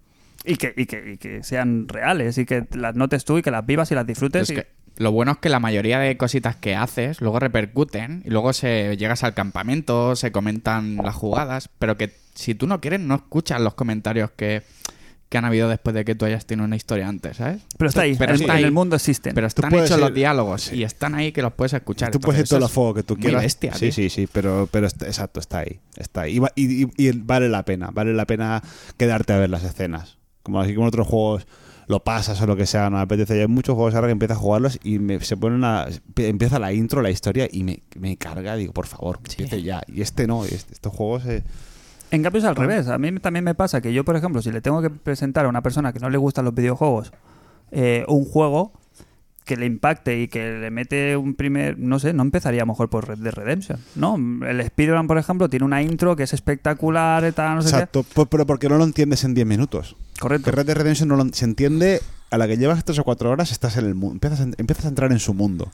Y 0.44 0.56
que, 0.56 0.72
y 0.76 0.86
que, 0.86 1.12
y 1.14 1.16
que 1.18 1.42
sean 1.42 1.86
reales 1.88 2.38
y 2.38 2.46
que 2.46 2.66
las 2.72 2.94
notes 2.94 3.24
tú 3.26 3.36
y 3.36 3.42
que 3.42 3.50
las 3.50 3.66
vivas 3.66 3.90
y 3.90 3.94
las 3.96 4.06
disfrutes. 4.06 4.42
Es 4.44 4.50
y- 4.50 4.54
que 4.54 4.68
lo 5.00 5.12
bueno 5.12 5.32
es 5.32 5.38
que 5.38 5.48
la 5.48 5.60
mayoría 5.60 5.98
de 5.98 6.16
cositas 6.16 6.56
que 6.56 6.76
haces 6.76 7.20
luego 7.20 7.38
repercuten 7.40 8.22
y 8.26 8.30
luego 8.30 8.52
se 8.52 8.96
llegas 8.98 9.24
al 9.24 9.34
campamento, 9.34 10.14
se 10.14 10.30
comentan 10.30 10.96
las 11.02 11.14
jugadas, 11.14 11.70
pero 11.78 11.96
que 11.96 12.12
si 12.34 12.54
tú 12.54 12.66
no 12.66 12.80
quieres 12.80 13.00
no 13.00 13.14
escuchas 13.14 13.60
los 13.60 13.74
comentarios 13.74 14.30
que, 14.32 14.62
que 15.30 15.38
han 15.38 15.44
habido 15.46 15.68
después 15.68 15.94
de 15.94 16.04
que 16.04 16.14
tú 16.14 16.24
hayas 16.26 16.44
tenido 16.44 16.66
una 16.66 16.76
historia 16.76 17.08
antes, 17.08 17.38
¿sabes? 17.38 17.62
Pero 17.78 17.88
está 17.88 18.02
ahí, 18.02 18.14
Pero 18.18 18.32
en, 18.34 18.40
está 18.42 18.52
en 18.52 18.58
ahí. 18.58 18.64
el 18.64 18.72
mundo 18.72 18.96
existen. 18.96 19.34
Pero 19.34 19.46
están 19.46 19.72
hechos 19.74 19.92
ir- 19.92 20.00
los 20.00 20.12
diálogos 20.12 20.72
y 20.72 20.82
están 20.84 21.14
ahí 21.14 21.32
que 21.32 21.40
los 21.42 21.52
puedes 21.54 21.72
escuchar. 21.72 22.10
Tú 22.10 22.20
puedes 22.20 22.42
ir 22.42 22.48
todo 22.48 22.58
el 22.64 22.68
fuego 22.68 22.92
que 22.94 23.02
tú 23.02 23.16
quieras. 23.16 23.42
bestia, 23.42 23.72
sí, 23.72 23.86
tío. 23.86 23.92
sí, 23.92 24.10
sí, 24.10 24.28
pero, 24.30 24.68
pero 24.70 24.86
est- 24.86 25.02
exacto, 25.02 25.40
está 25.40 25.60
ahí. 25.60 25.80
Está 25.96 26.22
ahí. 26.22 26.38
Y- 26.56 26.82
y- 26.84 26.90
y 26.96 27.12
vale 27.12 27.48
la 27.48 27.64
pena, 27.64 27.90
vale 27.92 28.12
la 28.12 28.26
pena 28.26 28.62
quedarte 28.98 29.32
a 29.32 29.38
ver 29.38 29.48
las 29.50 29.64
escenas. 29.64 30.18
Como 30.42 30.60
así 30.60 30.74
como 30.74 30.86
en 30.86 30.88
otros 30.88 31.06
juegos 31.06 31.46
lo 31.90 32.00
pasas 32.04 32.40
o 32.40 32.46
lo 32.46 32.56
que 32.56 32.64
sea, 32.66 32.88
no 32.88 32.96
me 32.96 33.02
apetece. 33.02 33.36
Y 33.36 33.40
hay 33.40 33.46
muchos 33.48 33.74
juegos 33.74 33.94
ahora 33.94 34.06
que 34.08 34.12
empiezas 34.12 34.36
a 34.38 34.40
jugarlos 34.40 34.78
y 34.82 34.98
me, 34.98 35.20
se 35.20 35.36
pone 35.36 35.56
una, 35.56 35.86
empieza 36.16 36.58
la 36.58 36.72
intro, 36.72 37.02
la 37.02 37.10
historia 37.10 37.48
y 37.50 37.64
me, 37.64 37.82
me 37.98 38.16
carga. 38.16 38.56
Digo, 38.56 38.72
por 38.72 38.86
favor, 38.86 39.18
que 39.20 39.30
empiece 39.32 39.62
ya. 39.62 39.82
Y 39.88 40.00
este 40.00 40.26
no, 40.26 40.44
este- 40.44 40.72
estos 40.72 40.92
juegos. 40.94 41.26
eh, 41.26 41.42
En 42.10 42.22
cambio 42.22 42.38
es 42.38 42.44
al 42.44 42.56
revés. 42.56 42.88
A 42.88 42.96
mí 42.98 43.12
también 43.20 43.44
me 43.44 43.54
pasa 43.54 43.80
que 43.80 43.92
yo, 43.92 44.04
por 44.04 44.16
ejemplo, 44.16 44.40
si 44.42 44.50
le 44.50 44.60
tengo 44.60 44.80
que 44.82 44.90
presentar 44.90 45.44
a 45.46 45.48
una 45.48 45.62
persona 45.62 45.92
que 45.92 46.00
no 46.00 46.08
le 46.10 46.18
gustan 46.18 46.44
los 46.44 46.54
videojuegos 46.54 47.12
eh, 47.72 48.04
un 48.08 48.24
juego 48.24 48.72
que 49.44 49.56
le 49.56 49.66
impacte 49.66 50.20
y 50.20 50.28
que 50.28 50.52
le 50.58 50.70
mete 50.70 51.16
un 51.16 51.34
primer... 51.34 51.78
No 51.78 51.98
sé, 51.98 52.12
no 52.12 52.22
empezaría 52.22 52.64
mejor 52.64 52.88
por 52.88 53.08
Red 53.08 53.18
Dead 53.18 53.32
Redemption. 53.32 53.78
No, 53.96 54.16
el 54.46 54.60
Spider-Man, 54.60 55.06
por 55.08 55.18
ejemplo, 55.18 55.48
tiene 55.48 55.64
una 55.64 55.82
intro 55.82 56.14
que 56.14 56.22
es 56.24 56.32
espectacular 56.32 57.24
y 57.26 57.32
tal, 57.32 57.56
no 57.56 57.62
sé 57.62 57.70
exacto, 57.70 58.04
pues, 58.14 58.28
pero 58.30 58.46
porque 58.46 58.68
no 58.68 58.78
lo 58.78 58.84
entiendes 58.84 59.24
en 59.24 59.34
10 59.34 59.46
minutos. 59.46 59.96
Correcto. 60.20 60.44
Que 60.44 60.56
Red 60.56 60.66
Dead 60.66 60.76
Redemption 60.76 61.08
no 61.08 61.16
lo- 61.16 61.32
se 61.32 61.44
entiende 61.44 62.00
a 62.30 62.38
la 62.38 62.46
que 62.46 62.58
llevas 62.58 62.84
3 62.84 62.98
o 63.00 63.04
4 63.04 63.30
horas, 63.30 63.50
estás 63.50 63.76
en 63.76 63.86
el 63.86 63.94
mundo. 63.94 64.14
Empiezas, 64.14 64.40
a- 64.40 64.50
empiezas 64.58 64.84
a 64.84 64.88
entrar 64.88 65.10
en 65.10 65.18
su 65.18 65.34
mundo. 65.34 65.70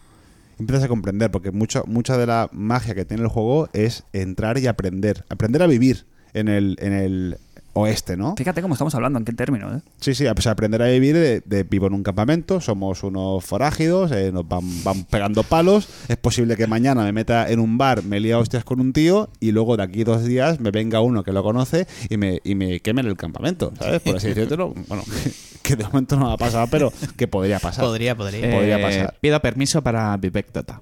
Empiezas 0.59 0.85
a 0.85 0.89
comprender, 0.89 1.31
porque 1.31 1.51
mucho, 1.51 1.85
mucha 1.87 2.17
de 2.17 2.27
la 2.27 2.49
magia 2.53 2.95
que 2.95 3.05
tiene 3.05 3.23
el 3.25 3.29
juego 3.29 3.69
es 3.75 4.05
entrar 4.15 4.57
y 4.57 4.67
aprender. 4.69 5.27
Aprender 5.29 5.63
a 5.63 5.67
vivir 5.67 6.07
en 6.33 6.49
el, 6.49 6.77
en 6.81 6.95
el 6.95 7.37
oeste, 7.77 8.17
¿no? 8.17 8.35
Fíjate 8.37 8.63
cómo 8.63 8.75
estamos 8.75 8.95
hablando, 8.95 9.19
en 9.19 9.25
qué 9.25 9.33
términos, 9.33 9.77
¿eh? 9.77 9.81
Sí, 10.01 10.15
sí, 10.15 10.25
pues 10.35 10.47
aprender 10.47 10.83
a 10.83 10.87
vivir 10.87 11.15
de, 11.15 11.43
de 11.45 11.63
vivo 11.63 11.87
en 11.87 11.93
un 11.95 12.03
campamento, 12.03 12.61
somos 12.61 13.03
unos 13.03 13.45
forágidos, 13.45 14.11
eh, 14.13 14.33
nos 14.33 14.49
van, 14.49 14.65
van 14.83 15.05
pegando 15.05 15.43
palos, 15.43 15.89
es 16.09 16.17
posible 16.17 16.57
que 16.57 16.67
mañana 16.67 17.05
me 17.05 17.13
meta 17.13 17.51
en 17.51 17.61
un 17.61 17.77
bar, 17.77 18.03
me 18.03 18.19
lía 18.19 18.39
hostias 18.39 18.65
con 18.65 18.81
un 18.81 18.93
tío 18.93 19.29
y 19.41 19.53
luego 19.53 19.77
de 19.77 19.83
aquí 19.83 20.05
dos 20.05 20.25
días 20.25 20.59
me 20.59 20.71
venga 20.71 21.01
uno 21.01 21.23
que 21.23 21.33
lo 21.33 21.43
conoce 21.43 21.87
y 22.09 22.17
me, 22.17 22.41
y 22.45 22.55
me 22.55 22.81
queme 22.81 23.03
en 23.03 23.09
el 23.09 23.17
campamento, 23.17 23.73
¿sabes? 23.79 24.01
Por 24.01 24.17
así 24.17 24.33
decirlo, 24.33 24.73
bueno, 24.89 25.05
que 25.63 25.77
de 25.77 25.85
momento 25.85 26.17
no 26.17 26.31
ha 26.31 26.37
pasado, 26.39 26.67
pero 26.71 26.93
que 27.17 27.29
podría 27.29 27.59
pasar. 27.59 27.85
Podría, 27.85 28.17
podría. 28.17 28.49
Eh, 28.49 28.53
Podría 28.55 28.81
pasar. 28.81 29.15
Pido 29.21 29.41
permiso 29.41 29.83
para 29.83 30.17
Vivek 30.17 30.53
Dota. 30.53 30.81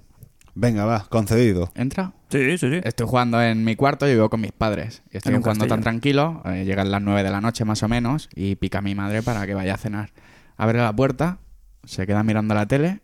Venga, 0.57 0.85
va, 0.85 1.07
concedido. 1.09 1.73
¿Entra? 1.75 2.13
Sí, 2.31 2.57
sí, 2.59 2.71
sí. 2.71 2.81
Estoy 2.85 3.07
jugando 3.09 3.43
en 3.43 3.65
mi 3.65 3.75
cuarto 3.77 4.07
y 4.09 4.13
vivo 4.15 4.31
con 4.31 4.41
mis 4.41 4.53
padres. 4.53 5.03
Y 5.13 5.17
estoy 5.17 5.35
En 5.35 5.41
jugando 5.43 5.67
tan 5.67 5.81
tranquilo. 5.81 6.43
eh, 6.45 6.65
llegan 6.65 6.91
las 6.91 7.03
9 7.03 7.23
de 7.25 7.31
la 7.31 7.41
noche 7.41 7.65
más 7.65 7.83
o 7.83 7.89
menos 7.89 8.29
y 8.35 8.55
pica 8.57 8.81
mi 8.81 8.95
madre 8.95 9.23
para 9.23 9.47
que 9.47 9.55
vaya 9.55 9.75
a 9.75 9.79
cenar. 9.79 10.13
Abre 10.57 10.79
la 10.79 10.95
puerta, 10.95 11.39
se 11.85 12.07
queda 12.07 12.23
mirando 12.23 12.55
la 12.55 12.67
tele 12.67 13.01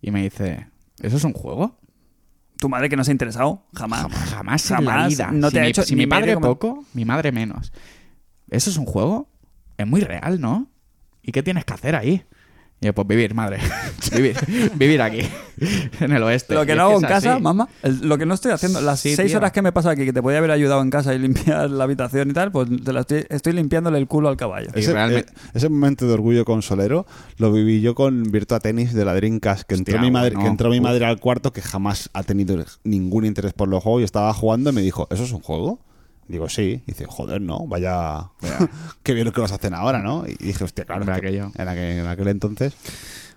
y 0.00 0.10
me 0.10 0.22
dice, 0.22 0.68
¿eso 1.00 1.16
es 1.16 1.24
un 1.24 1.32
juego? 1.32 1.78
Tu 2.56 2.68
madre 2.68 2.88
que 2.88 2.96
no 2.96 3.04
se 3.04 3.10
ha 3.10 3.12
interesado, 3.12 3.64
jamás. 3.74 4.06
Jamás, 4.30 4.70
en 4.70 4.84
la 4.84 4.92
Jamás, 4.92 5.08
vida. 5.08 5.30
no 5.32 5.48
si 5.48 5.52
te 5.54 5.60
ha 5.60 5.62
mi, 5.62 5.68
hecho 5.68 5.82
si 5.84 5.94
ni 5.94 6.02
mi 6.02 6.06
padre 6.08 6.36
poco, 6.36 6.84
mi 6.94 7.04
madre 7.04 7.30
menos. 7.32 7.72
¿Eso 8.50 8.70
es 8.70 8.76
un 8.76 8.86
juego? 8.86 9.28
Es 9.78 9.86
muy 9.86 10.00
real, 10.00 10.40
¿no? 10.40 10.68
¿Y 11.22 11.30
qué 11.32 11.42
tienes 11.44 11.64
que 11.64 11.74
hacer 11.74 11.94
ahí? 11.94 12.24
Y 12.82 12.86
yo, 12.86 12.94
pues 12.94 13.06
vivir, 13.06 13.32
madre. 13.32 13.58
vivir, 14.14 14.36
vivir 14.74 15.00
aquí, 15.00 15.20
en 16.00 16.12
el 16.12 16.22
oeste. 16.24 16.52
Lo 16.54 16.66
que 16.66 16.74
no 16.74 16.82
hago 16.82 16.96
en 16.96 17.02
casa, 17.02 17.34
así. 17.34 17.42
mamá, 17.42 17.68
el- 17.84 18.00
lo 18.08 18.18
que 18.18 18.26
no 18.26 18.34
estoy 18.34 18.50
haciendo, 18.50 18.80
las 18.80 18.98
Sí, 18.98 19.14
seis 19.14 19.28
tío. 19.30 19.38
horas 19.38 19.52
que 19.52 19.62
me 19.62 19.70
pasa 19.70 19.90
aquí, 19.90 20.04
que 20.04 20.12
te 20.12 20.20
podía 20.20 20.38
haber 20.38 20.50
ayudado 20.50 20.82
en 20.82 20.90
casa 20.90 21.14
y 21.14 21.18
limpiar 21.20 21.70
la 21.70 21.84
habitación 21.84 22.30
y 22.30 22.32
tal, 22.32 22.50
pues 22.50 22.68
te 22.84 22.92
la 22.92 23.00
estoy, 23.02 23.24
estoy 23.30 23.52
limpiándole 23.52 23.98
el 23.98 24.08
culo 24.08 24.28
al 24.28 24.36
caballo. 24.36 24.70
Y 24.74 24.80
Ese, 24.80 24.92
realmente- 24.92 25.30
eh, 25.32 25.50
ese 25.54 25.68
momento 25.68 26.06
de 26.08 26.12
orgullo 26.14 26.44
consolero 26.44 27.06
lo 27.38 27.52
viví 27.52 27.80
yo 27.80 27.94
con 27.94 28.24
Virtua 28.24 28.58
Tennis 28.58 28.92
de 28.92 29.04
la 29.04 29.14
Dreamcast, 29.14 29.62
que 29.62 29.76
entró, 29.76 29.94
Hostia, 29.94 30.02
mi 30.04 30.10
madre, 30.10 30.34
que 30.36 30.46
entró 30.46 30.68
mi 30.68 30.80
madre 30.80 31.04
al 31.06 31.20
cuarto, 31.20 31.52
que 31.52 31.62
jamás 31.62 32.10
ha 32.12 32.24
tenido 32.24 32.62
ningún 32.82 33.24
interés 33.24 33.52
por 33.52 33.68
los 33.68 33.80
juegos, 33.82 34.00
y 34.00 34.04
estaba 34.04 34.34
jugando 34.34 34.70
y 34.70 34.72
me 34.72 34.82
dijo, 34.82 35.06
¿eso 35.12 35.22
es 35.22 35.30
un 35.32 35.40
juego? 35.40 35.78
Digo, 36.28 36.48
sí. 36.48 36.82
Y 36.86 36.92
dice, 36.92 37.06
joder, 37.06 37.40
no, 37.40 37.66
vaya... 37.66 38.30
Qué 39.02 39.14
bien 39.14 39.26
lo 39.26 39.32
que 39.32 39.40
los 39.40 39.52
hacen 39.52 39.74
ahora, 39.74 40.00
¿no? 40.00 40.24
Y 40.26 40.34
dije, 40.34 40.64
hostia, 40.64 40.84
claro, 40.84 41.04
que 41.04 41.12
aquello. 41.12 41.50
en, 41.54 41.68
aquel, 41.68 41.98
en 41.98 42.06
aquel 42.06 42.28
entonces... 42.28 42.74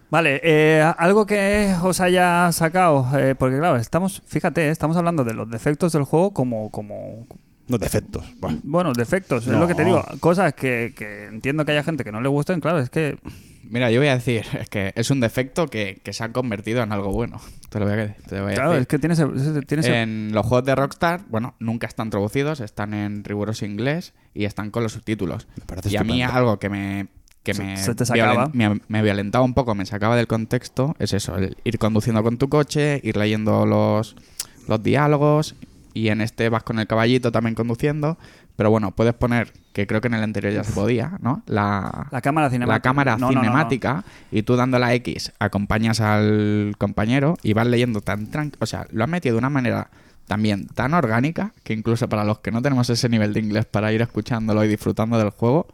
Vale, 0.09 0.39
eh, 0.43 0.81
algo 0.97 1.25
que 1.25 1.73
os 1.81 1.99
haya 1.99 2.51
sacado, 2.51 3.07
eh, 3.17 3.36
porque 3.36 3.57
claro, 3.57 3.77
estamos, 3.77 4.21
fíjate, 4.27 4.67
eh, 4.67 4.69
estamos 4.69 4.95
hablando 4.97 5.23
de 5.23 5.33
los 5.33 5.49
defectos 5.49 5.93
del 5.93 6.03
juego 6.03 6.31
como, 6.31 6.69
como 6.69 7.25
No, 7.67 7.77
defectos. 7.79 8.23
Buah. 8.39 8.53
bueno, 8.63 8.93
defectos, 8.93 9.47
es 9.47 9.53
lo 9.53 9.67
que 9.67 9.73
te 9.73 9.83
digo, 9.83 10.05
cosas 10.19 10.53
que, 10.53 10.93
que 10.95 11.25
entiendo 11.25 11.65
que 11.65 11.71
haya 11.71 11.83
gente 11.83 12.03
que 12.03 12.11
no 12.11 12.21
le 12.21 12.29
gusten, 12.29 12.61
claro, 12.61 12.79
es 12.79 12.91
que 12.91 13.17
Mira, 13.70 13.91
yo 13.91 13.99
voy 13.99 14.07
a 14.09 14.16
decir, 14.16 14.43
es 14.59 14.70
que 14.70 14.91
es 14.95 15.09
un 15.11 15.20
defecto 15.20 15.68
que, 15.68 15.99
que 16.03 16.13
se 16.13 16.24
ha 16.24 16.32
convertido 16.32 16.82
en 16.84 16.91
algo 16.91 17.11
bueno. 17.11 17.39
Te 17.70 17.80
lo 17.80 17.86
voy 17.86 17.93
a, 17.99 18.13
te 18.16 18.36
lo 18.38 18.43
voy 18.43 18.51
a 18.51 18.55
claro, 18.55 18.70
decir. 18.72 18.82
es 18.82 18.88
que 18.88 18.99
tiene 18.99 19.13
ese, 19.13 19.26
ese- 19.36 19.61
tiene 19.63 19.82
ese- 19.82 20.01
En 20.01 20.32
los 20.34 20.45
juegos 20.45 20.66
de 20.66 20.76
Rockstar, 20.76 21.22
bueno, 21.30 21.55
nunca 21.59 21.88
están 21.88 22.09
traducidos, 22.09 22.59
están 22.59 22.93
en 22.93 23.24
riguroso 23.24 23.66
inglés 23.66 24.13
y 24.34 24.45
están 24.45 24.72
con 24.72 24.84
los 24.84 24.93
subtítulos. 24.93 25.47
Me 25.57 25.66
parece 25.66 25.89
y 25.89 25.95
a 25.97 26.03
mí 26.03 26.22
estupendo. 26.22 26.38
algo 26.38 26.59
que 26.59 26.70
me 26.70 27.07
que 27.43 27.53
me, 27.53 27.78
se 27.78 27.93
te 27.93 28.05
sacaba. 28.07 28.49
me, 28.53 28.82
me 28.88 29.01
violentaba 29.03 29.45
un 29.45 29.53
poco, 29.53 29.76
me 29.76 29.86
sacaba 29.86 30.16
del 30.16 30.26
contexto, 30.26 30.95
es 30.97 31.13
eso, 31.13 31.38
el 31.38 31.55
ir 31.63 31.78
conduciendo 31.78 32.24
con 32.24 32.39
tu 32.39 32.49
coche, 32.49 32.99
ir 33.03 33.18
leyendo 33.18 33.68
los, 33.68 34.16
los 34.68 34.82
diálogos 34.82 35.53
y 35.93 36.07
en 36.09 36.22
este 36.22 36.49
vas 36.49 36.63
con 36.63 36.80
el 36.80 36.88
caballito 36.88 37.32
también 37.32 37.53
conduciendo, 37.53 38.18
pero 38.56 38.70
bueno, 38.70 38.91
puedes 38.91 39.14
poner, 39.14 39.51
que 39.74 39.86
creo 39.88 40.01
que 40.01 40.08
en 40.08 40.14
el 40.14 40.24
anterior 40.24 40.53
ya 40.53 40.64
se 40.64 40.72
podía, 40.72 41.18
¿no? 41.22 41.43
La, 41.47 42.08
la 42.12 42.22
cámara 42.22 42.49
cinemática. 42.49 42.76
la 42.76 42.82
cámara 42.82 43.18
No, 43.18 43.28
no, 43.28 43.28
no, 43.28 43.34
no. 43.36 43.41
cinemática 43.41 44.03
y 44.32 44.43
tú 44.43 44.56
dando 44.56 44.80
la 44.80 44.93
X 44.93 45.34
acompañas 45.39 45.99
al 45.99 46.76
compañero 46.78 47.38
y 47.43 47.53
vas 47.53 47.68
leyendo 47.68 48.01
tan 48.01 48.28
tranquilo. 48.28 48.58
O 48.62 48.66
sea, 48.66 48.88
lo 48.91 49.03
han 49.03 49.10
metido 49.10 49.36
de 49.36 49.39
una 49.39 49.49
manera 49.49 49.89
también 50.28 50.68
tan 50.68 50.93
orgánica 50.93 51.51
que 51.64 51.74
incluso 51.74 52.10
para 52.10 52.24
los 52.24 52.39
que 52.39 52.51
no 52.51 52.62
tenemos 52.62 52.89
ese 52.89 53.10
nivel 53.10 53.34
de 53.34 53.41
inglés 53.41 53.66
para 53.66 53.91
ir 53.91 54.01
escuchándolo 54.01 54.64
y 54.64 54.68
disfrutando 54.68 55.18
del 55.18 55.30
juego, 55.30 55.68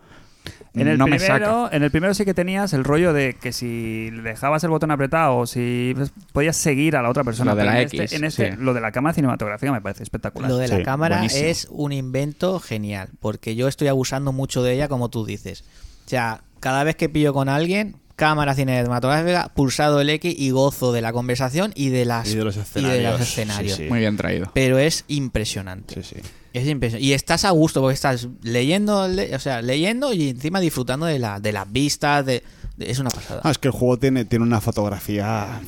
En 0.73 0.87
el, 0.87 0.97
no 0.97 1.05
me 1.05 1.19
saca. 1.19 1.33
primero, 1.35 1.69
en 1.73 1.83
el 1.83 1.91
primero 1.91 2.13
sí 2.13 2.23
que 2.23 2.33
tenías 2.33 2.71
el 2.73 2.83
rollo 2.85 3.11
de 3.11 3.33
que 3.33 3.51
si 3.51 4.09
le 4.11 4.21
dejabas 4.21 4.63
el 4.63 4.69
botón 4.69 4.89
apretado 4.91 5.37
o 5.37 5.45
si 5.45 5.91
pues, 5.95 6.13
podías 6.31 6.55
seguir 6.55 6.95
a 6.95 7.01
la 7.01 7.09
otra 7.09 7.25
persona. 7.25 7.51
Lo 7.51 7.57
de 7.57 7.65
la 7.65 7.77
en 7.81 7.85
este, 7.85 7.97
X, 8.03 8.13
en 8.13 8.23
este, 8.23 8.51
sí. 8.51 8.57
lo 8.57 8.73
de 8.73 8.79
la 8.79 8.91
cámara 8.93 9.13
cinematográfica 9.13 9.71
me 9.71 9.81
parece 9.81 10.03
espectacular. 10.03 10.49
Lo 10.49 10.57
de 10.57 10.69
la 10.69 10.77
Sí, 10.77 10.83
cámara 10.83 11.17
buenísimo. 11.17 11.45
es 11.47 11.67
un 11.71 11.91
invento 11.91 12.59
genial, 12.61 13.09
porque 13.19 13.55
yo 13.55 13.67
estoy 13.67 13.89
abusando 13.89 14.31
mucho 14.31 14.63
de 14.63 14.73
ella, 14.73 14.87
como 14.87 15.09
tú 15.09 15.25
dices. 15.25 15.65
O 16.05 16.09
sea, 16.09 16.41
cada 16.61 16.85
vez 16.85 16.95
que 16.95 17.09
pillo 17.09 17.33
con 17.33 17.49
alguien, 17.49 17.97
cámara 18.15 18.53
cinematográfica, 18.55 19.51
pulsado 19.53 19.99
el 19.99 20.09
X 20.09 20.33
y 20.37 20.51
gozo 20.51 20.93
de 20.93 21.01
la 21.01 21.11
conversación 21.11 21.73
y 21.75 21.89
de 21.89 22.05
las 22.05 22.31
Y 22.31 22.35
de 22.37 22.43
los 22.45 22.55
de 22.55 22.61
escenarios. 22.61 23.11
los 23.11 23.21
escenarios. 23.21 23.75
Sí, 23.75 23.83
sí. 23.83 23.89
Muy 23.89 23.99
bien 23.99 24.15
traído. 24.15 24.49
Pero 24.53 24.77
es 24.79 25.03
impresionante. 25.09 26.01
Sí, 26.01 26.15
sí. 26.15 26.21
Es 26.53 26.67
impresionante. 26.67 27.05
Y 27.05 27.13
estás 27.13 27.45
a 27.45 27.51
gusto 27.51 27.79
porque 27.81 27.93
estás 27.93 28.27
leyendo, 28.43 29.07
le- 29.07 29.33
o 29.35 29.39
sea, 29.39 29.61
leyendo 29.61 30.11
y 30.13 30.29
encima 30.29 30.59
disfrutando 30.59 31.05
de, 31.05 31.17
la, 31.19 31.39
de 31.39 31.51
las 31.53 31.71
vistas. 31.71 32.25
De, 32.25 32.43
de- 32.77 32.91
es 32.91 32.99
una 32.99 33.09
pasada. 33.09 33.41
Ah, 33.43 33.51
es 33.51 33.57
que 33.57 33.67
el 33.69 33.71
juego 33.73 33.97
tiene, 33.97 34.25
tiene 34.25 34.43
una 34.43 34.59
fotografía 34.59 35.61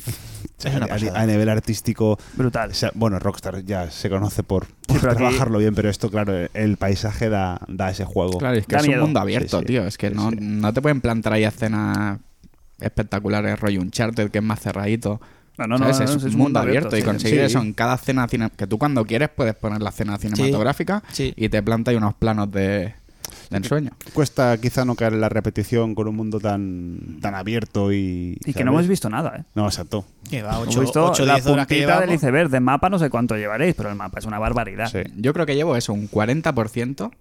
Es 0.62 0.74
una 0.74 0.84
a- 0.84 0.88
pasada. 0.88 1.20
a, 1.20 1.26
nivel 1.26 1.48
artístico. 1.48 2.18
Brutal. 2.34 2.70
o 2.70 2.74
sea, 2.74 2.90
bueno, 2.94 3.18
Rockstar 3.18 3.64
ya 3.64 3.90
se 3.90 4.10
conoce 4.10 4.42
por, 4.42 4.66
por 4.86 5.00
pero 5.00 5.12
aquí- 5.12 5.18
trabajarlo 5.18 5.58
bien, 5.58 5.74
pero 5.74 5.88
esto, 5.88 6.10
claro, 6.10 6.34
el 6.52 6.76
paisaje 6.76 7.28
da, 7.30 7.60
da 7.68 7.90
ese 7.90 8.04
juego. 8.04 8.38
Claro, 8.38 8.56
es 8.58 8.66
que 8.66 8.74
Da 8.76 8.80
es 8.82 8.86
miedo. 8.88 9.00
un 9.00 9.06
mundo 9.08 9.20
abierto, 9.20 9.58
Sí, 9.58 9.62
sí. 9.62 9.66
tío. 9.66 9.86
Es 9.86 9.96
que 9.96 10.08
Sí, 10.10 10.14
no, 10.14 10.30
sí. 10.30 10.36
no 10.40 10.72
te 10.74 10.82
pueden 10.82 11.00
plantar 11.00 11.32
ahí 11.32 11.44
escenas 11.44 12.18
espectaculares, 12.80 13.58
rollo 13.58 13.80
Uncharted, 13.80 14.30
que 14.30 14.38
es 14.38 14.44
más 14.44 14.60
cerradito. 14.60 15.20
No, 15.58 15.66
no, 15.68 15.78
no, 15.78 15.88
es, 15.88 16.00
es 16.00 16.24
un 16.24 16.36
mundo 16.36 16.58
abierto, 16.58 16.96
y 16.96 17.00
sí. 17.00 17.06
conseguir 17.06 17.38
Sí. 17.40 17.44
eso 17.46 17.60
en 17.60 17.72
cada 17.74 17.94
escena 17.94 18.26
cine- 18.26 18.50
que 18.56 18.66
tú 18.66 18.76
cuando 18.78 19.04
quieres 19.04 19.28
puedes 19.28 19.54
poner 19.54 19.80
la 19.82 19.90
escena 19.90 20.18
cinematográfica 20.18 21.02
Sí. 21.12 21.32
y 21.36 21.48
te 21.48 21.62
planta 21.62 21.92
ahí 21.92 21.96
unos 21.96 22.14
planos 22.14 22.50
de, 22.50 22.94
de 23.50 23.56
ensueño. 23.56 23.92
Cuesta 24.14 24.58
quizá 24.58 24.84
no 24.84 24.96
caer 24.96 25.12
en 25.12 25.20
la 25.20 25.28
repetición 25.28 25.94
con 25.94 26.08
un 26.08 26.16
mundo 26.16 26.40
tan, 26.40 27.18
tan 27.20 27.36
abierto 27.36 27.92
y... 27.92 28.36
Y 28.44 28.52
que 28.52 28.64
no 28.64 28.72
hemos 28.72 28.88
visto 28.88 29.08
nada, 29.08 29.36
¿eh? 29.38 29.44
No, 29.54 29.66
exacto. 29.66 30.04
Que 30.28 30.42
va, 30.42 30.54
Hemos 30.56 30.68
8 30.68 30.80
visto 30.80 31.04
8 31.10 31.24
la 31.24 31.34
10 31.34 31.46
horas 31.46 31.66
que 31.68 31.74
puntita 31.76 31.86
llevamos. 31.86 32.06
del 32.08 32.14
iceberg. 32.16 32.50
De 32.50 32.58
mapa 32.60 32.90
no 32.90 32.98
sé 32.98 33.08
cuánto 33.08 33.36
llevaréis, 33.36 33.76
pero 33.76 33.90
el 33.90 33.94
mapa 33.96 34.18
es 34.18 34.24
una 34.24 34.40
barbaridad. 34.40 34.90
Sí. 34.90 35.02
Yo 35.16 35.32
creo 35.32 35.46
que 35.46 35.54
llevo 35.54 35.76
eso, 35.76 35.92
un 35.92 36.08
40%. 36.10 37.12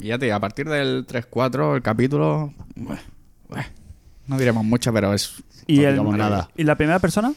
Y 0.00 0.06
ya 0.06 0.18
te 0.18 0.24
digo, 0.26 0.36
a 0.36 0.40
partir 0.40 0.68
del 0.68 1.06
3-4, 1.06 1.74
el 1.76 1.82
capítulo. 1.82 2.54
bueh, 2.76 2.98
bueh, 3.48 3.66
no 4.30 4.38
diremos 4.38 4.64
mucho, 4.64 4.92
pero 4.92 5.12
es. 5.12 5.42
¿Y, 5.66 5.80
No 5.80 5.82
el- 5.88 5.94
digamos 5.94 6.16
nada. 6.16 6.48
¿Y 6.56 6.64
la 6.64 6.76
primera 6.76 6.98
persona? 7.00 7.34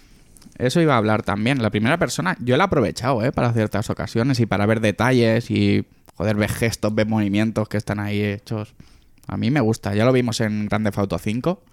Eso 0.58 0.80
iba 0.80 0.94
a 0.94 0.98
hablar 0.98 1.24
también. 1.24 1.62
La 1.62 1.72
primera 1.72 1.98
persona, 1.98 2.38
yo 2.40 2.56
la 2.58 2.64
he 2.64 2.68
aprovechado, 2.68 3.24
¿eh? 3.24 3.32
Para 3.32 3.52
ciertas 3.54 3.90
ocasiones 3.90 4.40
y 4.40 4.46
para 4.46 4.66
ver 4.66 4.80
detalles 4.80 5.50
y. 5.52 5.86
Joder, 6.16 6.36
ves 6.36 6.52
gestos, 6.52 6.94
ves 6.94 7.08
movimientos 7.08 7.68
que 7.68 7.78
están 7.78 8.00
ahí 8.00 8.22
hechos. 8.22 8.76
A 9.26 9.36
mí 9.36 9.50
me 9.50 9.62
gusta. 9.62 9.96
Ya 9.96 10.06
lo 10.06 10.12
vimos 10.14 10.40
en 10.42 10.68
Grande 10.68 10.92
Auto 10.96 11.18
5. 11.18 11.64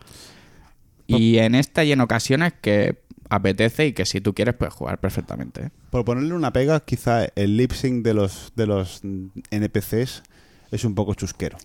Y 1.06 1.38
en 1.38 1.54
esta 1.54 1.84
y 1.84 1.92
en 1.92 2.00
ocasiones 2.00 2.54
que 2.60 3.02
apetece 3.28 3.86
y 3.88 3.92
que 3.92 4.06
si 4.06 4.20
tú 4.20 4.32
quieres 4.32 4.54
puedes 4.54 4.72
jugar 4.74 4.98
perfectamente. 4.98 5.64
¿eh? 5.66 5.70
Por 5.90 6.04
ponerle 6.04 6.34
una 6.34 6.52
pega, 6.52 6.80
quizá 6.80 7.26
el 7.36 7.56
lip 7.56 7.72
sync 7.72 8.02
de 8.04 8.14
los, 8.14 8.52
de 8.56 8.66
los 8.66 9.02
NPCs 9.50 10.22
es 10.70 10.84
un 10.84 10.94
poco 10.94 11.14
chusquero. 11.14 11.58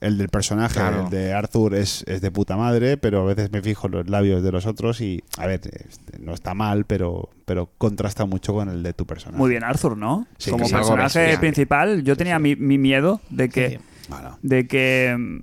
El 0.00 0.16
del 0.16 0.28
personaje, 0.28 0.74
Claro. 0.74 1.04
el 1.04 1.10
de 1.10 1.32
Arthur, 1.32 1.74
es, 1.74 2.04
es 2.06 2.20
de 2.20 2.30
puta 2.30 2.56
madre, 2.56 2.96
pero 2.96 3.22
a 3.22 3.24
veces 3.24 3.50
me 3.50 3.60
fijo 3.62 3.86
en 3.88 3.92
los 3.94 4.08
labios 4.08 4.42
de 4.44 4.52
los 4.52 4.64
otros 4.66 5.00
y, 5.00 5.24
a 5.38 5.46
ver, 5.46 5.60
este, 5.64 6.18
no 6.20 6.34
está 6.34 6.54
mal, 6.54 6.84
pero, 6.84 7.30
pero 7.44 7.70
contrasta 7.78 8.24
mucho 8.24 8.52
con 8.54 8.68
el 8.68 8.82
de 8.84 8.92
tu 8.92 9.06
personaje. 9.06 9.36
Muy 9.38 9.50
bien, 9.50 9.64
Arthur, 9.64 9.96
¿no? 9.96 10.26
Sí, 10.38 10.50
Como 10.52 10.68
personaje 10.68 11.36
principal, 11.38 12.04
yo 12.04 12.16
tenía 12.16 12.38
mi, 12.38 12.54
mi 12.54 12.78
miedo 12.78 13.20
de 13.30 13.48
que. 13.48 13.80
Bueno, 14.08 14.38
de 14.42 14.66
que 14.68 15.16
mm, 15.18 15.38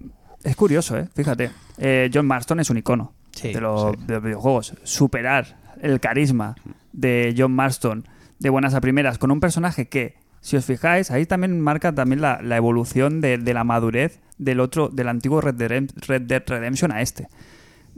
Es 0.45 0.55
curioso, 0.55 0.97
¿eh? 0.97 1.07
Fíjate. 1.13 1.51
Eh, 1.77 2.09
John 2.13 2.25
Marston 2.25 2.59
es 2.61 2.69
un 2.69 2.77
icono 2.77 3.13
Sí, 3.31 3.51
de, 3.51 3.59
los, 3.59 3.91
de 4.07 4.13
los 4.13 4.23
videojuegos. 4.23 4.73
Superar 4.83 5.57
el 5.81 5.99
carisma 5.99 6.55
de 6.93 7.35
John 7.37 7.51
Marston 7.51 8.07
de 8.39 8.49
buenas 8.49 8.73
a 8.73 8.79
primeras 8.81 9.17
con 9.17 9.31
un 9.31 9.41
personaje 9.41 9.87
que, 9.89 10.15
si 10.39 10.55
os 10.55 10.63
fijáis, 10.65 11.11
ahí 11.11 11.25
también 11.25 11.59
marca 11.59 11.93
también 11.93 12.21
la, 12.21 12.41
la 12.41 12.55
evolución 12.55 13.19
de, 13.19 13.37
de 13.37 13.53
la 13.53 13.63
madurez 13.65 14.19
del 14.37 14.59
otro, 14.59 14.89
del 14.89 15.07
antiguo 15.09 15.41
Red 15.41 15.55
Dead, 15.55 15.83
Red 16.07 16.21
Dead 16.23 16.43
Redemption 16.45 16.91
a 16.91 17.01
este. 17.01 17.27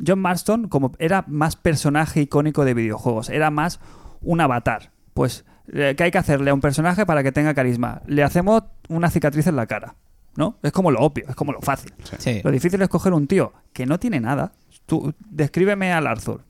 John 0.06 0.20
Marston 0.20 0.68
como 0.68 0.92
era 1.00 1.24
más 1.28 1.56
personaje 1.56 2.22
icónico 2.22 2.66
de 2.66 2.74
videojuegos, 2.74 3.30
era 3.30 3.50
más 3.50 3.80
un 4.22 4.42
avatar. 4.42 4.92
Pues, 5.14 5.46
eh, 5.74 5.96
¿qué 5.98 6.04
hay 6.04 6.12
que 6.12 6.20
hacerle 6.20 6.52
a 6.52 6.54
un 6.54 6.62
personaje 6.62 7.06
para 7.06 7.24
que 7.24 7.32
tenga 7.32 7.54
carisma? 7.54 8.02
Le 8.06 8.24
hacemos 8.24 8.64
una 8.90 9.10
cicatriz 9.10 9.48
en 9.48 9.56
la 9.56 9.66
cara, 9.66 9.96
¿no? 10.36 10.58
Es 10.62 10.72
como 10.72 10.92
lo 10.92 11.00
obvio, 11.00 11.26
es 11.28 11.36
como 11.36 11.52
lo 11.52 11.62
fácil. 11.62 11.92
Sí. 12.20 12.42
Lo 12.44 12.52
difícil 12.52 12.80
es 12.82 12.90
coger 12.90 13.14
un 13.14 13.26
tío 13.28 13.54
que 13.74 13.86
no 13.88 14.00
tiene 14.00 14.20
nada. 14.20 14.52
Tú, 14.86 15.14
descríbeme 15.20 15.92
al 15.92 16.06
Arthur. 16.06 16.44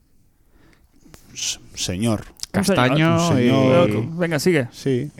S- 1.34 1.60
Señor. 1.74 2.26
Castaño 2.52 3.16
y... 3.34 3.36
señor. 3.36 4.18
Venga, 4.18 4.40
sigue. 4.40 4.68
Sí. 4.72 5.12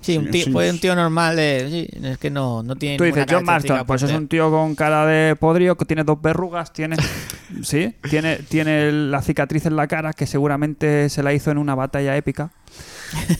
Sí, 0.00 0.16
un 0.18 0.30
tío, 0.30 0.44
sí. 0.44 0.50
pues 0.50 0.72
un 0.72 0.78
tío 0.78 0.94
normal. 0.94 1.38
eh, 1.38 1.68
sí, 1.70 1.88
es 2.06 2.18
que 2.18 2.30
no, 2.30 2.62
no 2.62 2.76
tiene 2.76 2.96
Tú 2.96 3.04
dices 3.04 3.26
John 3.28 3.44
Marston, 3.44 3.84
pues 3.86 4.02
es 4.02 4.10
fuerte. 4.10 4.22
un 4.22 4.28
tío 4.28 4.50
con 4.50 4.74
cara 4.74 5.04
de 5.06 5.34
podrido, 5.36 5.76
que 5.76 5.84
tiene 5.84 6.04
dos 6.04 6.20
verrugas, 6.22 6.72
tiene. 6.72 6.96
sí, 7.62 7.94
tiene, 8.08 8.36
tiene 8.36 8.92
la 8.92 9.22
cicatriz 9.22 9.66
en 9.66 9.76
la 9.76 9.88
cara 9.88 10.12
que 10.12 10.26
seguramente 10.26 11.08
se 11.08 11.22
la 11.22 11.32
hizo 11.32 11.50
en 11.50 11.58
una 11.58 11.74
batalla 11.74 12.16
épica. 12.16 12.52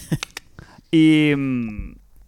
y. 0.91 1.33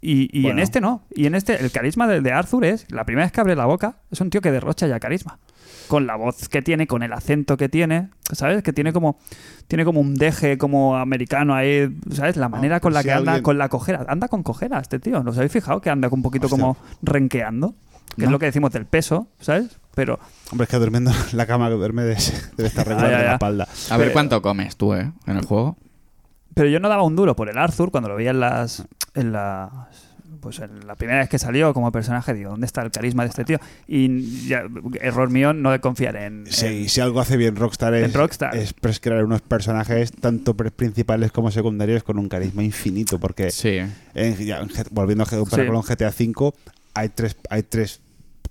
Y, 0.01 0.31
y 0.33 0.47
en 0.47 0.61
este 0.61 0.81
no. 0.81 1.03
Y 1.13 1.27
en 1.27 1.35
este, 1.35 1.61
el 1.61 1.73
carisma 1.73 2.07
de, 2.07 2.21
de 2.21 2.31
Arthur 2.31 2.65
es, 2.65 2.87
la 2.89 3.05
primera 3.05 3.27
vez 3.27 3.33
que 3.33 3.41
abre 3.41 3.57
la 3.57 3.67
boca, 3.67 3.97
es 4.13 4.21
un 4.21 4.31
tío 4.31 4.41
que 4.41 4.53
derrocha 4.53 4.87
ya 4.87 5.01
carisma. 5.01 5.41
Con 5.89 6.07
la 6.07 6.17
voz 6.17 6.49
que 6.49 6.63
tiene, 6.63 6.87
con 6.87 7.03
el 7.03 7.13
acento 7.13 7.57
que 7.57 7.69
tiene, 7.69 8.11
¿sabes? 8.33 8.63
Que 8.63 8.73
tiene 8.73 8.93
como 8.93 9.19
tiene 9.67 9.85
como 9.85 10.01
un 10.01 10.15
deje 10.15 10.59
como 10.59 10.97
americano 10.97 11.55
ahí, 11.55 11.89
¿sabes? 12.13 12.37
La 12.37 12.49
manera 12.49 12.81
con 12.81 12.93
la 12.95 13.01
si 13.03 13.09
que 13.09 13.13
anda, 13.13 13.33
alguien- 13.33 13.43
con 13.43 13.59
la 13.59 13.69
cojera. 13.69 14.05
Anda 14.09 14.29
con 14.29 14.43
cojera 14.43 14.79
este 14.81 14.99
tío. 14.99 15.23
¿Nos 15.23 15.37
habéis 15.37 15.53
fijado 15.53 15.81
que 15.81 15.91
anda 15.91 16.09
un 16.11 16.23
poquito 16.23 16.47
Hostia. 16.47 16.59
como 16.61 16.77
renqueando? 17.03 17.75
Que 18.17 18.25
es 18.25 18.31
lo 18.31 18.39
que 18.39 18.47
decimos 18.47 18.73
del 18.73 18.85
peso, 18.87 19.29
¿sabes? 19.39 19.79
Pero 19.95 20.19
Hombre, 20.51 20.65
es 20.65 20.71
que 20.71 20.77
durmiendo 20.79 21.11
en 21.31 21.37
la 21.37 21.47
cama 21.47 21.69
que 21.69 21.75
duerme 21.75 22.03
de- 22.03 22.17
debe 22.57 22.69
estar 22.69 22.87
regular 22.87 23.11
de 23.11 23.25
la 23.25 23.33
espalda. 23.35 23.69
A 23.91 23.97
ver 23.97 24.13
cuánto 24.13 24.43
comes 24.43 24.77
tú, 24.77 24.95
¿eh? 24.95 25.13
En 25.27 25.37
el 25.37 25.45
juego. 25.45 25.77
Pero 26.55 26.69
yo 26.69 26.81
no 26.81 26.89
daba 26.89 27.03
un 27.05 27.15
duro 27.15 27.37
por 27.37 27.49
el 27.49 27.57
Arthur 27.59 27.91
cuando 27.93 28.09
lo 28.09 28.17
veía 28.17 28.31
en 28.31 28.41
las. 28.41 28.87
En 29.15 29.33
las 29.33 29.71
pues 30.41 30.59
en 30.61 30.87
la 30.87 30.95
primera 30.95 31.19
vez 31.21 31.29
que 31.29 31.39
salió 31.39 31.75
como 31.75 31.91
personaje, 31.93 32.35
digo, 32.35 32.51
¿dónde 32.51 32.67
está 32.67 32.83
el 32.83 32.91
carisma 32.91 33.25
de 33.25 33.31
este 33.31 33.45
tío? 33.45 33.59
Y 33.87 34.47
ya, 34.49 34.63
error 35.01 35.31
mío 35.31 35.53
no 35.53 35.71
de 35.71 35.81
confiar 35.81 36.17
en. 36.17 36.45
Sí, 36.49 36.67
en- 36.67 36.89
si 36.89 37.01
algo 37.01 37.21
hace 37.21 37.37
bien 37.37 37.57
Rockstar 37.57 37.95
es, 37.95 38.13
Rockstar. 38.13 38.57
es 38.57 38.75
crear 39.01 39.25
unos 39.25 39.41
personajes 39.43 40.13
tanto 40.13 40.55
principales 40.57 41.33
como 41.33 41.51
secundarios 41.51 42.03
con 42.03 42.19
un 42.19 42.29
carisma 42.29 42.63
infinito. 42.63 43.19
Porque 43.19 43.51
Sí. 43.51 43.79
en- 44.15 44.37
ya, 44.39 44.61
en 44.61 44.69
G- 44.69 44.89
volviendo 44.91 45.25
a 45.25 45.27
comparar 45.27 45.67
Sí. 45.67 45.73
con 45.73 45.83
GTA 45.83 46.09
V, 46.11 46.53
hay 46.95 47.09
tres, 47.11 47.37
hay 47.51 47.63
tres 47.63 48.01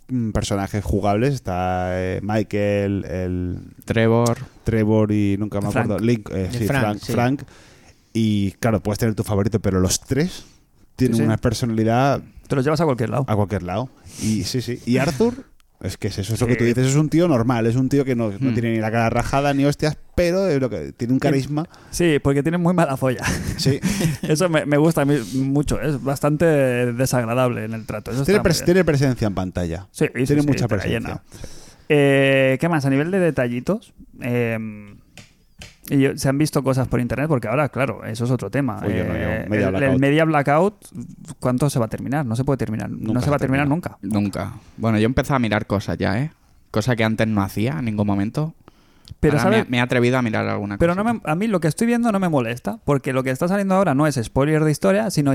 mm, 0.10 0.32
personajes 0.32 0.84
jugables. 0.86 1.34
Está 1.34 1.90
eh, 2.00 2.20
Michael, 2.24 3.04
el 3.06 3.60
Trevor. 3.86 4.38
Trevor 4.64 5.12
y 5.12 5.36
nunca 5.38 5.60
me 5.60 5.70
Frank. 5.72 5.86
acuerdo. 5.86 6.06
Link, 6.06 6.30
eh, 6.32 6.48
sí, 6.52 6.66
Frank, 6.66 6.82
Frank, 6.82 7.00
sí. 7.04 7.12
Frank. 7.12 7.42
Y 8.14 8.52
claro, 8.54 8.80
puedes 8.82 9.00
tener 9.00 9.16
tu 9.16 9.24
favorito, 9.24 9.60
pero 9.60 9.80
los 9.80 10.00
tres 10.00 10.46
Sí, 11.06 11.14
sí. 11.14 11.22
una 11.22 11.38
personalidad 11.38 12.22
Te 12.48 12.56
los 12.56 12.64
llevas 12.66 12.82
a 12.82 12.86
cualquier 12.86 13.10
lado. 13.10 13.26
a 13.28 13.36
cualquier 13.36 13.64
lado. 13.64 13.90
Y 14.22 14.44
sí, 14.44 14.62
sí. 14.62 14.80
Y 14.86 14.98
Arthur, 14.98 15.46
es 15.82 15.96
que 15.98 16.08
es 16.08 16.18
eso, 16.18 16.34
es 16.34 16.42
lo 16.42 16.48
que 16.48 16.56
tú 16.56 16.64
dices, 16.64 16.88
es 16.88 16.96
un 16.96 17.08
tío 17.10 17.28
normal, 17.28 17.68
es 17.68 17.76
un 17.76 17.88
tío 17.88 18.04
que 18.04 18.16
no, 18.16 18.32
no 18.32 18.50
Hmm. 18.50 18.54
tiene 18.54 18.72
ni 18.72 18.80
la 18.80 18.90
cara 18.90 19.10
rajada 19.12 19.54
ni 19.54 19.64
hostias, 19.66 19.96
pero 20.16 20.48
es 20.48 20.60
lo 20.60 20.70
que 20.72 20.92
tiene 20.94 21.14
un 21.14 21.20
carisma. 21.20 21.68
Sí, 21.92 22.18
porque 22.24 22.42
tiene 22.42 22.58
muy 22.58 22.74
mala 22.74 22.98
folla. 22.98 23.24
Sí. 23.58 23.80
Eso 24.24 24.50
me, 24.50 24.66
me 24.66 24.78
gusta 24.78 25.02
a 25.02 25.06
mí 25.06 25.16
mucho. 25.36 25.80
Es 25.80 26.02
bastante 26.04 26.46
desagradable 26.46 27.66
en 27.66 27.74
el 27.74 27.86
trato. 27.86 28.10
Eso 28.12 28.26
tiene, 28.26 28.42
pres- 28.42 28.66
tiene 28.66 28.84
presencia 28.84 29.28
en 29.28 29.36
pantalla. 29.36 29.88
Sí, 29.92 30.06
sí, 30.16 30.24
tiene 30.26 30.42
sí, 30.42 30.48
mucha 30.48 30.68
presencia. 30.68 31.22
Eh, 31.90 32.58
¿Qué 32.60 32.68
más? 32.70 32.86
A 32.86 32.90
nivel 32.90 33.12
de 33.12 33.20
detallitos. 33.20 33.94
eh, 34.22 34.58
y 35.90 36.00
yo- 36.00 36.18
se 36.18 36.30
han 36.30 36.38
visto 36.38 36.64
cosas 36.64 36.88
por 36.88 37.00
internet 37.00 37.28
porque 37.28 37.48
ahora, 37.48 37.70
claro, 37.70 38.04
eso 38.06 38.26
es 38.26 38.32
otro 38.32 38.50
tema. 38.50 38.80
Uy, 38.86 38.94
yo 38.96 39.04
no, 39.06 39.14
yo, 39.14 39.20
Eh, 39.20 39.46
Media 39.50 39.68
el. 39.70 40.00
Media 40.00 40.26
Blackout, 40.26 40.76
¿cuánto 41.40 41.70
se 41.70 41.80
va 41.80 41.86
a 41.86 41.90
terminar? 41.90 42.26
No 42.26 42.36
se 42.36 42.44
puede 42.44 42.58
terminar. 42.58 42.90
no 42.90 43.20
se 43.22 43.30
va 43.30 43.36
a 43.36 43.40
terminar 43.40 43.68
termina. 43.68 43.76
nunca. 43.76 43.98
Nunca. 44.02 44.54
Bueno, 44.78 45.00
yo 45.00 45.06
empecé 45.06 45.34
a 45.34 45.40
mirar 45.40 45.66
cosas 45.68 45.98
ya, 45.98 46.20
¿eh? 46.22 46.32
Cosa 46.72 46.96
que 46.96 47.04
antes 47.04 47.28
no 47.28 47.42
hacía 47.42 47.78
en 47.80 47.86
ningún 47.86 48.08
momento. 48.08 48.54
Pero, 49.22 49.40
Ahora 49.40 49.60
me, 49.60 49.66
me 49.70 49.78
he 49.78 49.80
atrevido 49.82 50.18
a 50.18 50.22
mirar 50.22 50.46
alguna 50.48 50.78
Pero 50.78 50.94
cosa. 50.94 51.04
no 51.04 51.14
me- 51.14 51.22
a 51.24 51.34
mí 51.36 51.48
lo 51.48 51.62
que 51.62 51.70
estoy 51.70 51.88
viendo 51.88 52.12
no 52.12 52.20
me 52.20 52.28
molesta, 52.28 52.80
porque 52.84 53.14
lo 53.14 53.24
que 53.24 53.30
está 53.32 53.48
saliendo 53.48 53.74
ahora 53.76 53.96
no 53.96 54.06
es 54.06 54.16
spoiler 54.22 54.64
de 54.66 54.70
historia, 54.72 55.10
sino 55.12 55.32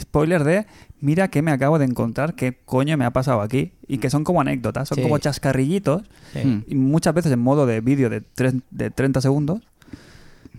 spoiler 0.00 0.42
de 0.44 0.66
mira 1.00 1.28
qué 1.28 1.40
me 1.40 1.52
acabo 1.52 1.78
de 1.78 1.84
encontrar, 1.84 2.34
qué 2.34 2.58
coño 2.64 2.96
me 2.96 3.04
ha 3.04 3.12
pasado 3.12 3.40
aquí, 3.40 3.72
y 3.86 3.98
que 3.98 4.10
son 4.10 4.24
como 4.24 4.40
anécdotas, 4.40 4.88
son 4.88 4.96
Sí. 4.96 5.02
como 5.02 5.18
chascarrillitos, 5.18 6.02
Sí. 6.32 6.64
Y 6.66 6.74
muchas 6.74 7.14
veces 7.14 7.30
en 7.32 7.38
modo 7.38 7.64
de 7.64 7.80
vídeo 7.80 8.10
de, 8.10 8.20
tres- 8.22 8.56
de 8.70 8.90
30 8.90 9.20
segundos, 9.20 9.62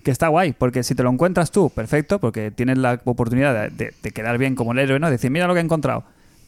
que 0.04 0.12
está 0.12 0.28
guay, 0.28 0.54
porque 0.54 0.84
si 0.84 0.96
te 0.96 1.04
lo 1.04 1.10
encuentras 1.10 1.52
tú, 1.52 1.70
perfecto, 1.70 2.20
porque 2.20 2.52
tienes 2.52 2.78
la 2.78 3.00
oportunidad 3.06 3.54
de, 3.54 3.70
de- 3.70 3.94
de 4.04 4.12
quedar 4.12 4.38
bien 4.38 4.56
como 4.56 4.74
el 4.74 4.80
héroe, 4.80 5.00
¿no? 5.00 5.10
Decir, 5.10 5.32
mira 5.32 5.48
lo 5.48 5.54
que 5.54 5.60
he 5.62 5.64
encontrado. 5.64 6.04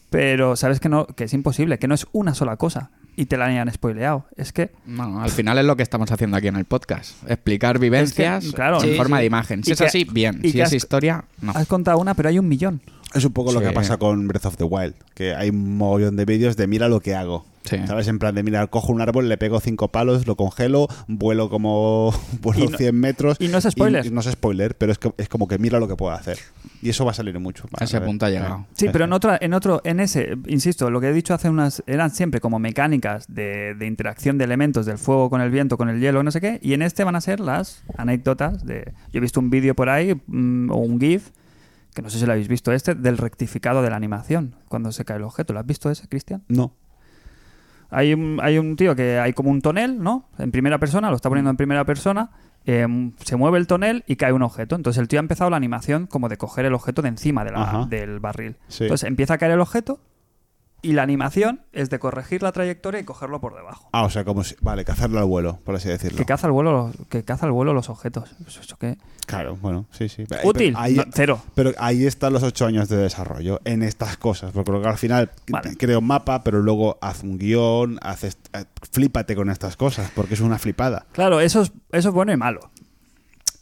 Pero 0.10 0.56
sabes 0.56 0.80
que 0.80 0.88
no, 0.90 1.07
que 1.07 1.23
es 1.26 1.34
imposible, 1.34 1.80
que 1.80 1.88
no 1.88 1.95
es 1.95 2.06
una 2.14 2.36
sola 2.36 2.57
cosa, 2.57 2.91
y 3.18 3.26
te 3.26 3.38
la 3.38 3.45
hayan 3.45 3.72
spoileado. 3.72 4.26
Es 4.38 4.53
que 4.53 4.72
No, 4.86 5.22
al 5.22 5.30
final 5.32 5.57
es 5.57 5.65
lo 5.65 5.76
que 5.76 5.84
estamos 5.84 6.11
haciendo 6.11 6.38
aquí 6.38 6.48
en 6.48 6.56
el 6.57 6.65
podcast. 6.65 7.15
Explicar 7.30 7.80
vivencias 7.80 8.52
claro, 8.53 8.82
en 8.84 8.91
sí, 8.91 8.95
forma 8.95 9.18
sí. 9.18 9.22
de 9.22 9.26
imagen. 9.27 9.64
Si 9.64 9.72
Y 9.72 9.73
es 9.73 9.80
que- 9.80 9.86
así, 9.86 10.03
bien. 10.11 10.40
y 10.44 10.52
Si 10.52 10.61
es 10.61 10.68
has- 10.68 10.73
historia, 10.73 11.26
no. 11.41 11.52
has 11.56 11.68
contado 11.68 11.98
una, 11.98 12.14
pero 12.14 12.30
hay 12.30 12.40
un 12.40 12.48
millón. 12.48 12.82
Es 13.14 13.26
un 13.26 13.32
poco 13.34 13.52
lo 13.53 13.61
que 13.61 13.72
pasa 13.72 13.98
con 13.98 14.27
Breath 14.27 14.45
of 14.45 14.57
the 14.57 14.64
Wild, 14.65 14.94
que 15.14 15.34
hay 15.34 15.49
un 15.49 15.77
mogollón 15.77 16.15
de 16.18 16.26
vídeos 16.26 16.56
de 16.57 16.68
mira 16.68 16.88
lo 16.90 16.99
que 16.99 17.15
hago. 17.15 17.45
Sí. 17.65 17.77
¿Sabes? 17.87 18.07
En 18.07 18.19
plan 18.19 18.33
de, 18.35 18.43
mira, 18.43 18.65
cojo 18.67 18.93
un 18.93 19.01
árbol, 19.01 19.27
le 19.27 19.37
pego 19.37 19.59
cinco 19.59 19.91
palos, 19.91 20.27
lo 20.27 20.35
congelo, 20.35 20.87
vuelo 21.07 21.49
como 21.49 22.13
vuelo 22.41 22.69
no- 22.69 22.77
100 22.77 22.95
metros. 22.95 23.37
y 23.39 23.47
no 23.47 23.57
es 23.57 23.65
spoiler. 23.69 24.05
y 24.05 24.09
no 24.11 24.19
es 24.21 24.27
spoiler, 24.31 24.77
pero 24.77 24.91
es, 24.91 24.97
que, 24.99 25.11
es 25.17 25.27
como 25.29 25.47
que 25.47 25.57
mira 25.57 25.79
lo 25.79 25.87
que 25.87 25.95
puedo 25.95 26.11
hacer. 26.13 26.37
Y 26.81 26.89
eso 26.89 27.03
va 27.05 27.11
a 27.11 27.13
salir 27.15 27.37
mucho. 27.39 27.65
A 27.79 27.83
ese 27.83 27.99
punto 28.01 28.25
ha 28.25 28.29
llegado. 28.29 28.65
Sí, 28.73 28.87
pero 28.91 29.05
en 29.05 29.13
otra, 29.13 29.37
en 29.41 29.53
otro, 29.53 29.81
en 29.83 29.99
ese, 29.99 30.37
insisto, 30.47 30.89
lo 30.89 31.01
que 31.01 31.09
he 31.09 31.13
dicho 31.13 31.33
hace 31.33 31.49
unas, 31.49 31.83
eran 31.87 32.11
siempre 32.11 32.39
como 32.39 32.59
mecánicas 32.59 33.25
de, 33.27 33.73
de 33.75 33.85
interacción 33.87 34.37
de 34.37 34.43
elementos 34.45 34.85
del 34.85 34.97
fuego 34.97 35.29
con 35.29 35.41
el 35.41 35.49
viento, 35.49 35.77
con 35.77 35.89
el 35.89 35.99
hielo, 35.99 36.21
no 36.23 36.31
sé 36.31 36.39
qué, 36.41 36.59
y 36.61 36.73
en 36.73 36.81
este 36.83 37.03
van 37.03 37.15
a 37.15 37.21
ser 37.21 37.39
las 37.39 37.83
anécdotas 37.97 38.65
de. 38.65 38.93
Yo 39.11 39.17
he 39.17 39.21
visto 39.21 39.39
un 39.39 39.49
vídeo 39.49 39.75
por 39.75 39.89
ahí 39.89 40.13
mm, 40.27 40.69
o 40.71 40.77
un 40.77 40.99
GIF 40.99 41.29
que 41.93 42.01
no 42.01 42.09
sé 42.09 42.19
si 42.19 42.25
lo 42.25 42.33
habéis 42.33 42.49
visto 42.49 42.73
este 42.73 42.93
del 42.93 43.17
rectificado 43.17 43.81
de 43.81 43.89
la 43.89 43.95
animación 43.95 44.55
cuando 44.67 44.91
se 44.91 45.05
cae 45.05 45.15
el 45.17 45.23
objeto. 45.23 45.53
¿Lo 45.53 45.59
has 45.61 45.65
visto 45.65 45.89
ese, 45.89 46.07
Cristian? 46.09 46.43
No. 46.49 46.73
Hay 47.89 48.13
un, 48.13 48.39
hay 48.41 48.57
un 48.57 48.75
tío 48.75 48.95
que 48.95 49.19
hay 49.19 49.33
como 49.33 49.49
un 49.51 49.61
tonel, 49.61 50.01
¿no? 50.01 50.29
En 50.37 50.51
primera 50.51 50.77
persona, 50.79 51.09
lo 51.09 51.15
está 51.15 51.29
poniendo 51.29 51.49
en 51.51 51.57
primera 51.57 51.85
persona. 51.85 52.31
eh, 52.67 52.87
se 53.23 53.35
mueve 53.35 53.59
el 53.59 53.67
tonel 53.67 54.03
y 54.07 54.15
cae 54.15 54.33
un 54.33 54.41
objeto. 54.41 54.75
Entonces 54.75 54.99
el 54.99 55.07
tío 55.07 55.19
ha 55.19 55.21
empezado 55.21 55.51
la 55.51 55.57
animación 55.57 56.07
como 56.07 56.29
de 56.29 56.37
coger 56.37 56.65
el 56.65 56.73
objeto 56.73 57.03
de 57.03 57.09
encima 57.09 57.43
de 57.45 57.51
la- 57.51 57.61
Ajá. 57.61 57.85
del 57.85 58.19
barril. 58.19 58.55
Sí. 58.69 58.85
Entonces 58.85 59.07
empieza 59.07 59.35
a 59.35 59.37
caer 59.37 59.51
el 59.51 59.59
objeto 59.61 59.99
y 60.85 60.93
la 60.93 61.03
animación 61.03 61.61
es 61.73 61.89
de 61.89 61.99
corregir 61.99 62.43
la 62.43 62.51
trayectoria 62.51 62.99
y 62.99 63.03
cogerlo 63.03 63.41
por 63.41 63.55
debajo. 63.55 63.89
Ah, 63.91 64.03
o 64.03 64.09
sea, 64.09 64.23
como 64.23 64.43
si. 64.43 64.55
Vale, 64.61 64.85
cazarlo 64.85 65.19
al 65.19 65.25
vuelo, 65.25 65.59
por 65.63 65.75
así 65.75 65.89
decirlo. 65.89 66.17
Que 66.17 66.25
caza 66.25 66.47
al 66.47 66.53
vuelo, 66.53 66.71
los- 66.71 67.07
que 67.09 67.23
caza 67.23 67.45
al 67.45 67.51
vuelo 67.51 67.73
los 67.73 67.89
objetos. 67.89 68.35
Eso, 68.47 68.77
qué? 68.77 68.97
Claro, 69.25 69.55
bueno, 69.59 69.85
sí, 69.91 70.07
sí. 70.09 70.23
Útil, 70.43 70.73
pero 70.73 70.79
ahí, 70.79 70.95
No, 70.95 71.03
cero. 71.13 71.41
pero 71.55 71.71
ahí 71.79 72.05
están 72.05 72.33
los 72.33 72.43
ocho 72.43 72.65
años 72.67 72.87
de 72.89 72.97
desarrollo 72.97 73.59
en 73.65 73.81
estas 73.81 74.17
cosas. 74.17 74.51
Porque 74.51 74.87
al 74.87 74.97
final 74.97 75.31
Vale. 75.49 75.75
creo 75.77 75.99
un 75.99 76.05
mapa, 76.07 76.43
pero 76.43 76.61
luego 76.61 76.97
haz 77.01 77.23
un 77.23 77.39
guion, 77.39 77.97
haces, 78.03 78.37
eh, 78.53 78.65
flípate 78.91 79.35
con 79.35 79.49
estas 79.49 79.75
cosas, 79.77 80.11
porque 80.15 80.35
es 80.35 80.41
una 80.41 80.59
flipada. 80.59 81.07
Claro, 81.13 81.39
eso 81.39 81.61
es, 81.63 81.71
eso 81.91 82.09
es 82.09 82.13
bueno 82.15 82.31
y 82.33 82.37
malo. 82.37 82.69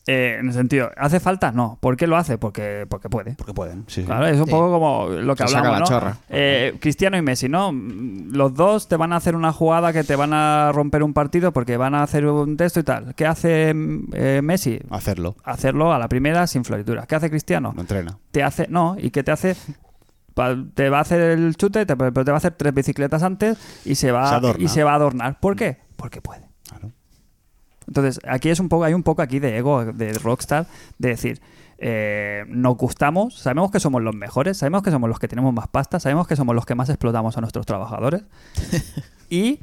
Eh, 0.06 0.36
en 0.40 0.48
el 0.48 0.54
sentido, 0.54 0.92
¿hace 0.98 1.22
falta? 1.22 1.54
No. 1.54 1.78
¿Por 1.80 1.96
qué 1.96 2.08
lo 2.08 2.18
hace? 2.18 2.38
Porque, 2.38 2.86
porque 2.90 3.10
puede. 3.10 3.36
Porque 3.36 3.54
pueden, 3.54 3.86
sí. 3.88 4.04
Claro, 4.04 4.26
es 4.28 4.38
un 4.38 4.46
Sí. 4.48 4.52
poco 4.52 4.70
como 4.72 5.08
lo 5.08 5.34
que 5.34 5.44
Se 5.44 5.54
saca 5.54 5.68
hablamos, 5.70 5.90
la 5.90 5.96
¿no? 5.96 6.02
chorra. 6.02 6.18
Eh, 6.28 6.76
Cristiano 6.82 7.16
y 7.16 7.22
Messi, 7.22 7.48
¿no? 7.48 7.72
Los 7.74 8.54
dos 8.54 8.90
te 8.90 8.98
van 8.98 9.14
a 9.14 9.16
hacer 9.16 9.34
una 9.36 9.54
jugada 9.54 9.94
que 9.94 10.04
te 10.04 10.18
van 10.18 10.34
a 10.34 10.72
romper 10.74 11.04
un 11.04 11.14
partido 11.14 11.54
porque 11.54 11.78
van 11.78 11.96
a 11.96 12.04
hacer 12.04 12.26
un 12.26 12.58
texto 12.58 12.82
y 12.82 12.84
tal. 12.84 13.16
¿Qué 13.16 13.26
hace 13.26 13.70
eh, 14.14 14.42
Messi? 14.44 14.78
Hacerlo. 14.90 15.38
Hacerlo 15.46 15.94
a 15.94 16.00
la 16.00 16.10
primera 16.10 16.48
sin 16.48 16.66
florituras. 16.66 17.08
¿Qué 17.08 17.16
hace 17.16 17.30
Cristiano? 17.30 17.72
No 17.74 17.82
entrena. 17.82 18.18
Te 18.32 18.44
hace, 18.44 18.68
no, 18.70 18.98
y 19.00 19.10
que 19.12 19.24
te 19.24 19.32
hace 19.32 19.56
te 20.74 20.90
va 20.90 20.98
a 20.98 21.02
hacer 21.02 21.22
el 21.22 21.56
chute, 21.56 21.86
te- 21.86 21.96
pero 21.96 22.12
te 22.26 22.32
va 22.32 22.36
a 22.36 22.40
hacer 22.40 22.54
tres 22.58 22.74
bicicletas 22.74 23.22
antes 23.24 23.58
y 23.86 23.96
se 23.96 24.12
va 24.12 24.42
Se 24.42 24.62
y 24.64 24.68
se 24.68 24.84
va 24.84 24.94
a 24.94 24.96
adornar. 24.96 25.40
¿Por 25.40 25.56
qué? 25.56 25.78
Porque 25.96 26.22
puede. 26.22 26.42
Entonces, 27.88 28.20
aquí 28.28 28.50
es 28.50 28.60
un 28.60 28.70
poco, 28.70 28.84
hay 28.84 28.94
un 28.94 29.04
poco 29.04 29.22
aquí 29.22 29.40
de 29.40 29.58
ego 29.58 29.86
de 29.86 30.14
Rockstar 30.14 30.68
de 30.98 31.10
decir, 31.10 31.42
eh, 31.78 32.46
nos 32.48 32.78
gustamos, 32.78 33.38
sabemos 33.38 33.72
que 33.72 33.80
somos 33.80 34.02
los 34.02 34.16
mejores, 34.16 34.58
sabemos 34.58 34.84
que 34.84 34.92
somos 34.92 35.10
los 35.10 35.20
que 35.20 35.28
tenemos 35.28 35.54
más 35.54 35.68
pasta, 35.68 36.00
sabemos 36.00 36.28
que 36.28 36.36
somos 36.36 36.56
los 36.56 36.66
que 36.66 36.76
más 36.76 36.90
explotamos 36.90 37.38
a 37.38 37.42
nuestros 37.42 37.66
trabajadores. 37.66 38.24
y 39.30 39.60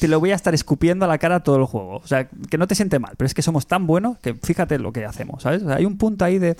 te 0.00 0.08
lo 0.08 0.20
voy 0.20 0.30
a 0.30 0.34
estar 0.34 0.54
escupiendo 0.54 1.04
a 1.04 1.08
la 1.08 1.18
cara 1.18 1.40
todo 1.40 1.56
el 1.56 1.64
juego. 1.64 1.96
O 1.96 2.06
sea, 2.06 2.28
que 2.28 2.58
no 2.58 2.66
te 2.66 2.74
siente 2.74 2.98
mal, 2.98 3.14
pero 3.16 3.26
es 3.26 3.34
que 3.34 3.42
somos 3.42 3.66
tan 3.66 3.86
buenos 3.86 4.18
que 4.18 4.34
fíjate 4.34 4.78
lo 4.78 4.92
que 4.92 5.04
hacemos, 5.04 5.42
¿sabes? 5.42 5.62
O 5.62 5.66
sea, 5.66 5.76
hay 5.76 5.84
un 5.84 5.98
punto 5.98 6.24
ahí 6.24 6.38
de... 6.38 6.56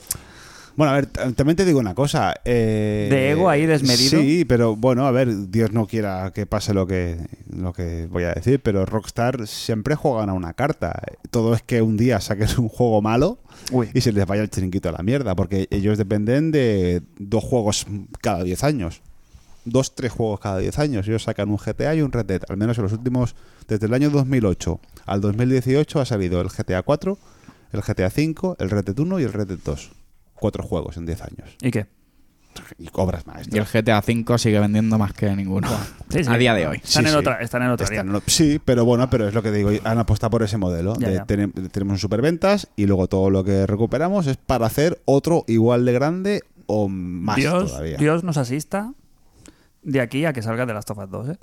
Bueno, 0.77 0.93
a 0.93 0.97
ver, 0.97 1.07
también 1.07 1.57
te 1.57 1.65
digo 1.65 1.78
una 1.81 1.94
cosa. 1.94 2.35
eh, 2.44 3.09
De 3.11 3.31
ego 3.31 3.49
ahí 3.51 3.66
desmedido. 3.66 4.20
Sí, 4.20 4.44
pero 4.47 4.74
bueno, 4.77 5.07
a 5.07 5.11
ver, 5.11 5.51
Dios 5.51 5.73
no 5.73 5.86
quiera 5.86 6.32
que 6.35 6.47
pase 6.47 6.73
lo 6.73 6.86
que, 6.86 7.19
lo 7.55 7.73
que 7.73 8.07
voy 8.11 8.24
a 8.24 8.32
decir, 8.32 8.61
pero 8.62 8.86
Rockstar 8.86 9.47
siempre 9.47 9.94
juegan 9.94 10.31
a 10.31 10.32
una 10.32 10.55
carta. 10.55 10.99
Todo 11.31 11.55
es 11.55 11.62
que 11.62 11.82
un 11.82 11.97
día 11.97 12.20
saquen 12.20 12.49
un 12.59 12.69
juego 12.69 13.03
malo 13.03 13.39
Uy. 13.70 13.90
y 13.93 14.01
se 14.01 14.12
les 14.12 14.27
vaya 14.27 14.43
el 14.43 14.51
chiringuito 14.51 14.89
a 14.89 14.93
la 14.93 15.03
mierda, 15.03 15.35
porque 15.35 15.69
ellos 15.70 15.99
dependen 15.99 16.53
de 16.53 17.03
dos 17.19 17.44
juegos 17.44 17.86
cada 18.20 18.43
10 18.43 18.65
años. 18.65 19.03
Dos, 19.65 19.94
tres 19.94 20.11
juegos 20.11 20.40
cada 20.40 20.59
10 20.59 20.78
años. 20.81 21.07
Ellos 21.07 21.23
sacan 21.23 21.49
un 21.51 21.57
GTA 21.57 21.94
y 21.94 22.03
un 22.03 22.11
Red 22.11 22.27
Dead. 22.27 22.43
Al 22.49 22.57
menos 22.57 22.78
en 22.78 22.85
los 22.85 22.93
últimos, 22.93 23.36
desde 23.69 23.86
el 23.86 23.94
año 23.94 24.11
2008 24.11 24.81
al 25.07 25.20
2018 25.20 26.01
ha 26.01 26.05
salido 26.05 26.40
el 26.40 26.49
GTA 26.49 26.82
4, 26.82 27.19
el 27.73 27.81
GTA 27.82 28.11
5, 28.11 28.57
el 28.59 28.70
Red 28.70 28.85
Dead 28.86 28.99
1 28.99 29.20
y 29.20 29.23
el 29.23 29.32
Red 29.32 29.47
Dead 29.49 29.59
2. 29.65 29.90
Cuatro 30.43 30.64
juegos 30.64 30.97
en 30.97 31.06
10 31.06 31.23
años. 31.23 31.56
¿Y 31.62 31.70
qué? 31.70 31.86
Y 32.78 32.89
obras 32.93 33.24
Y 33.51 33.59
el. 33.59 33.64
GTA 33.64 34.01
V 34.06 34.39
sigue 34.39 34.59
vendiendo 34.60 34.98
más 34.98 35.12
que 35.14 35.35
ninguno. 35.36 35.69
Sí, 36.10 36.24
sí. 36.24 36.31
A 36.31 36.36
día 36.36 36.52
de 36.52 36.66
hoy. 36.66 36.77
Están, 36.85 37.05
Sí, 37.05 37.09
en, 37.09 37.12
sí. 37.14 37.19
Otra, 37.19 37.40
están 37.40 37.62
en 37.62 37.70
Están 37.70 38.06
en 38.09 38.12
lo- 38.12 38.23
sí, 38.27 38.60
pero 38.62 38.85
bueno, 38.85 39.09
pero 39.09 39.27
es 39.28 39.32
lo 39.35 39.43
que 39.43 39.51
digo. 39.52 39.70
Han 39.85 39.98
apostado 39.98 40.31
por 40.32 40.43
ese 40.43 40.59
modelo. 40.59 40.94
Ya, 40.98 41.09
de 41.09 41.14
ya. 41.14 41.27
tenem- 41.27 41.70
tenemos 41.70 41.93
un 41.94 41.98
superventas 41.98 42.69
y 42.77 42.86
luego 42.86 43.06
todo 43.06 43.31
lo 43.31 43.44
que 43.44 43.66
recuperamos 43.66 44.27
es 44.27 44.36
para 44.36 44.66
hacer 44.66 45.01
otro 45.06 45.44
igual 45.47 45.85
de 45.86 45.93
grande 45.93 46.43
o 46.66 46.89
más 46.89 47.36
Dios, 47.36 47.70
todavía. 47.70 47.97
Dios 47.97 48.24
nos 48.24 48.36
asista 48.36 48.93
de 49.82 50.01
aquí 50.02 50.24
a 50.27 50.32
que 50.35 50.43
salga 50.43 50.66
de 50.66 50.74
Last 50.74 50.90
of 50.90 50.98
Us 50.98 51.09
2, 51.10 51.28
¿eh? 51.31 51.39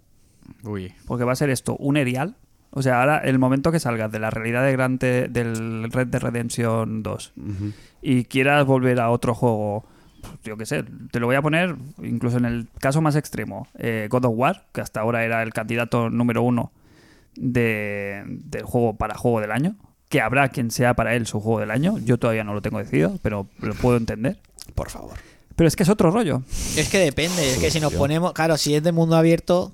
Uy. 0.63 0.93
Porque 1.07 1.23
va 1.23 1.31
a 1.31 1.35
ser 1.35 1.49
esto, 1.49 1.75
un 1.77 1.97
erial. 1.97 2.35
O 2.71 2.81
sea, 2.81 2.99
ahora 3.01 3.17
el 3.19 3.39
momento 3.39 3.71
que 3.71 3.79
salgas 3.79 4.11
de 4.11 4.19
la 4.19 4.29
realidad 4.29 4.63
de 4.63 4.71
grande 4.73 5.27
del 5.29 5.91
Red 5.91 6.07
Dead 6.07 6.21
Redemption 6.21 7.01
2 7.01 7.33
Ujú. 7.35 7.71
y 8.01 8.25
quieras 8.25 8.65
volver 8.65 8.99
a 8.99 9.09
otro 9.09 9.33
juego, 9.33 9.85
pues, 10.21 10.33
yo 10.43 10.55
qué 10.57 10.65
sé, 10.65 10.83
te 11.11 11.19
lo 11.19 11.25
voy 11.27 11.35
a 11.35 11.41
poner 11.41 11.75
incluso 12.03 12.37
en 12.37 12.45
el 12.45 12.67
caso 12.79 13.01
más 13.01 13.15
extremo, 13.15 13.67
eh, 13.77 14.07
God 14.09 14.25
of 14.25 14.33
War, 14.35 14.65
que 14.71 14.81
hasta 14.81 15.01
ahora 15.01 15.23
era 15.25 15.41
el 15.41 15.51
candidato 15.53 16.09
número 16.09 16.43
uno 16.43 16.71
de, 17.35 18.23
del 18.27 18.63
juego 18.63 18.95
para 18.97 19.15
juego 19.15 19.41
del 19.41 19.51
año, 19.51 19.75
que 20.09 20.21
habrá 20.21 20.49
quien 20.49 20.71
sea 20.71 20.93
para 20.93 21.15
él 21.15 21.25
su 21.27 21.39
juego 21.39 21.59
del 21.59 21.71
año, 21.71 21.97
yo 21.99 22.17
todavía 22.17 22.43
no 22.43 22.53
lo 22.53 22.61
tengo 22.61 22.79
decidido, 22.79 23.17
pero 23.21 23.47
lo 23.59 23.73
puedo 23.75 23.97
entender. 23.97 24.39
Por 24.75 24.89
favor. 24.89 25.13
Pero 25.55 25.67
es 25.67 25.75
que 25.75 25.83
es 25.83 25.89
otro 25.89 26.09
rollo. 26.09 26.41
Es 26.77 26.89
que 26.89 26.99
depende, 26.99 27.51
es 27.51 27.57
que 27.57 27.69
si 27.69 27.79
nos 27.79 27.93
ponemos, 27.93 28.31
claro, 28.33 28.57
si 28.57 28.75
es 28.75 28.83
de 28.83 28.91
mundo 28.91 29.17
abierto, 29.17 29.73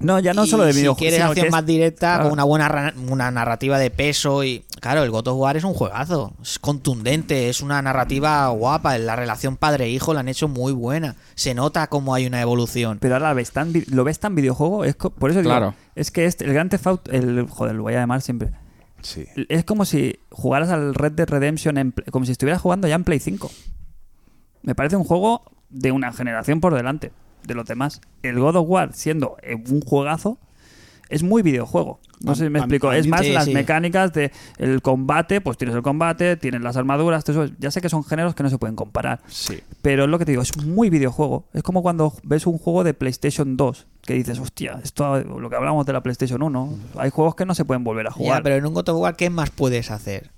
No, 0.00 0.18
ya 0.20 0.32
no 0.34 0.44
y 0.44 0.48
solo 0.48 0.64
de 0.64 0.72
si 0.72 0.80
videojuegos. 0.80 0.98
quieres 0.98 1.16
sino 1.18 1.28
acción 1.30 1.42
que 1.44 1.48
es- 1.48 1.52
más 1.52 1.66
directa, 1.66 2.14
claro. 2.14 2.22
con 2.24 2.32
una 2.32 2.44
buena 2.44 2.94
una 3.08 3.30
narrativa 3.30 3.78
de 3.78 3.90
peso 3.90 4.44
y 4.44 4.64
claro, 4.80 5.02
el 5.02 5.10
God 5.10 5.28
of 5.28 5.38
War 5.38 5.56
es 5.56 5.64
un 5.64 5.74
juegazo, 5.74 6.32
es 6.42 6.58
contundente, 6.58 7.48
es 7.48 7.60
una 7.60 7.82
narrativa 7.82 8.46
guapa, 8.48 8.96
la 8.98 9.16
relación 9.16 9.56
padre-hijo 9.56 10.14
la 10.14 10.20
han 10.20 10.28
hecho 10.28 10.48
muy 10.48 10.72
buena, 10.72 11.16
se 11.34 11.54
nota 11.54 11.86
como 11.88 12.14
hay 12.14 12.26
una 12.26 12.40
evolución. 12.40 12.98
Pero 13.00 13.14
ahora 13.14 13.32
ves 13.34 13.50
tan 13.52 13.72
lo 13.90 14.04
ves 14.04 14.18
tan 14.20 14.34
videojuego, 14.34 14.84
es 14.84 14.94
co- 14.96 15.10
por 15.10 15.30
eso 15.30 15.40
digo, 15.40 15.50
Claro. 15.50 15.74
es 15.94 16.10
que 16.10 16.26
este, 16.26 16.44
el 16.44 16.52
Grand 16.52 16.70
Theft 16.70 16.86
Auto, 16.86 17.10
el 17.10 17.46
joder, 17.48 17.74
lo 17.74 17.82
voy 17.82 17.94
a 17.94 17.98
llamar 18.00 18.22
siempre. 18.22 18.50
Sí. 19.02 19.26
Es 19.48 19.64
como 19.64 19.84
si 19.84 20.18
jugaras 20.30 20.70
al 20.70 20.94
Red 20.94 21.12
Dead 21.12 21.28
Redemption 21.28 21.78
en 21.78 21.94
como 22.10 22.24
si 22.26 22.32
estuvieras 22.32 22.60
jugando 22.60 22.88
ya 22.88 22.96
en 22.96 23.04
Play 23.04 23.20
5. 23.20 23.50
Me 24.62 24.74
parece 24.74 24.96
un 24.96 25.04
juego 25.04 25.42
de 25.70 25.92
una 25.92 26.12
generación 26.12 26.60
por 26.60 26.74
delante 26.74 27.12
de 27.46 27.54
los 27.54 27.66
demás. 27.66 28.00
El 28.22 28.38
God 28.38 28.56
of 28.56 28.66
War 28.68 28.92
siendo 28.92 29.36
eh, 29.42 29.54
un 29.54 29.80
juegazo 29.80 30.38
es 31.08 31.22
muy 31.22 31.40
videojuego. 31.42 32.00
No 32.20 32.34
sé 32.34 32.44
si 32.44 32.50
me 32.50 32.58
explico. 32.58 32.92
es 32.92 33.06
más 33.06 33.20
Sí, 33.22 33.32
las 33.32 33.44
sí. 33.46 33.54
mecánicas 33.54 34.12
de 34.12 34.30
el 34.58 34.82
combate, 34.82 35.40
pues 35.40 35.56
tienes 35.56 35.74
el 35.76 35.82
combate, 35.82 36.36
tienes 36.36 36.60
las 36.60 36.76
armaduras, 36.76 37.24
todo 37.24 37.44
eso. 37.44 37.54
Ya 37.58 37.70
sé 37.70 37.80
que 37.80 37.88
son 37.88 38.04
géneros 38.04 38.34
que 38.34 38.42
no 38.42 38.50
se 38.50 38.58
pueden 38.58 38.74
comparar. 38.76 39.20
Sí. 39.28 39.60
Pero 39.82 40.04
es 40.04 40.10
lo 40.10 40.18
que 40.18 40.24
te 40.24 40.32
digo, 40.32 40.42
es 40.42 40.56
muy 40.66 40.90
videojuego. 40.90 41.46
Es 41.54 41.62
como 41.62 41.80
cuando 41.80 42.12
ves 42.24 42.46
un 42.46 42.58
juego 42.58 42.82
de 42.84 42.92
PlayStation 42.92 43.56
2, 43.56 43.86
que 44.02 44.14
dices, 44.14 44.38
hostia, 44.40 44.80
esto 44.82 45.18
lo 45.22 45.48
que 45.48 45.56
hablamos 45.56 45.86
de 45.86 45.92
la 45.92 46.02
PlayStation 46.02 46.42
1, 46.42 46.78
hay 46.96 47.10
juegos 47.10 47.36
que 47.36 47.46
no 47.46 47.54
se 47.54 47.64
pueden 47.64 47.84
volver 47.84 48.08
a 48.08 48.10
jugar. 48.10 48.38
Ya, 48.38 48.42
pero 48.42 48.56
en 48.56 48.66
un 48.66 48.74
God 48.74 48.88
of 48.90 48.98
War, 49.00 49.16
¿qué 49.16 49.30
más 49.30 49.50
puedes 49.50 49.90
hacer? 49.92 50.30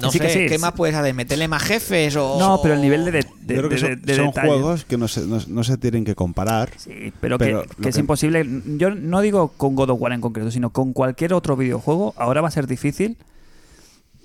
No 0.00 0.10
Sí 0.12 0.18
sé, 0.18 0.24
que 0.26 0.32
sí, 0.32 0.46
¿qué 0.48 0.58
más 0.58 0.72
puedes 0.72 0.94
hacer? 0.94 1.14
¿Meterle 1.14 1.48
más 1.48 1.62
jefes 1.62 2.16
o...? 2.16 2.38
no, 2.38 2.60
pero 2.62 2.74
el 2.74 2.82
nivel 2.82 3.04
de, 3.04 3.12
de, 3.12 3.22
de- 3.40 3.54
Yo 3.54 3.62
creo 3.62 3.68
que 3.68 3.74
de- 3.76 3.80
son, 3.80 4.02
de 4.02 4.16
son 4.16 4.26
detalle. 4.26 4.48
juegos 4.48 4.84
que 4.84 4.96
no 4.98 5.08
se, 5.08 5.26
no, 5.26 5.38
no 5.46 5.64
se 5.64 5.76
tienen 5.78 6.04
que 6.04 6.14
comparar. 6.14 6.70
Sí, 6.76 7.12
pero, 7.20 7.38
Pero 7.38 7.62
que, 7.80 7.88
es 7.88 7.94
que- 7.94 8.00
imposible. 8.00 8.46
Yo 8.76 8.94
no 8.94 9.20
digo 9.20 9.48
con 9.56 9.74
God 9.74 9.90
of 9.90 10.00
War 10.00 10.12
en 10.12 10.20
concreto, 10.20 10.50
sino 10.50 10.70
con 10.70 10.92
cualquier 10.92 11.32
otro 11.34 11.56
videojuego, 11.56 12.14
ahora 12.16 12.40
va 12.40 12.48
a 12.48 12.50
ser 12.50 12.66
difícil 12.66 13.16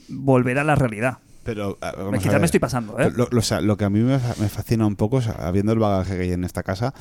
volver 0.08 0.60
a 0.60 0.64
la 0.64 0.76
realidad. 0.76 1.18
Pero 1.44 1.78
vamos 1.82 2.24
Me- 2.26 2.46
estoy 2.46 2.60
pasando, 2.60 3.00
¿eh? 3.00 3.12
Lo, 3.16 3.28
lo- 3.32 3.40
o 3.40 3.42
sea, 3.42 3.62
lo 3.62 3.76
que 3.76 3.86
a 3.86 3.90
mí 3.90 4.00
me, 4.00 4.20
fa- 4.20 4.36
me 4.40 4.48
fascina 4.48 4.86
un 4.86 4.96
poco, 4.96 5.18
o 5.18 5.22
sea, 5.22 5.34
habiendo 5.40 5.72
el 5.74 5.80
bagaje 5.80 6.16
que 6.16 6.24
hay 6.24 6.32
en 6.34 6.44
esta 6.44 6.62
casa, 6.62 6.94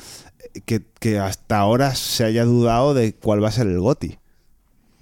eh, 0.55 0.61
que, 0.65 0.81
que 0.99 1.19
hasta 1.19 1.59
ahora 1.59 1.93
se 1.93 2.23
haya 2.23 2.43
dudado 2.43 2.93
de 2.95 3.13
cuál 3.13 3.43
va 3.43 3.49
a 3.49 3.51
ser 3.51 3.67
el 3.67 3.79
GOTI. 3.79 4.17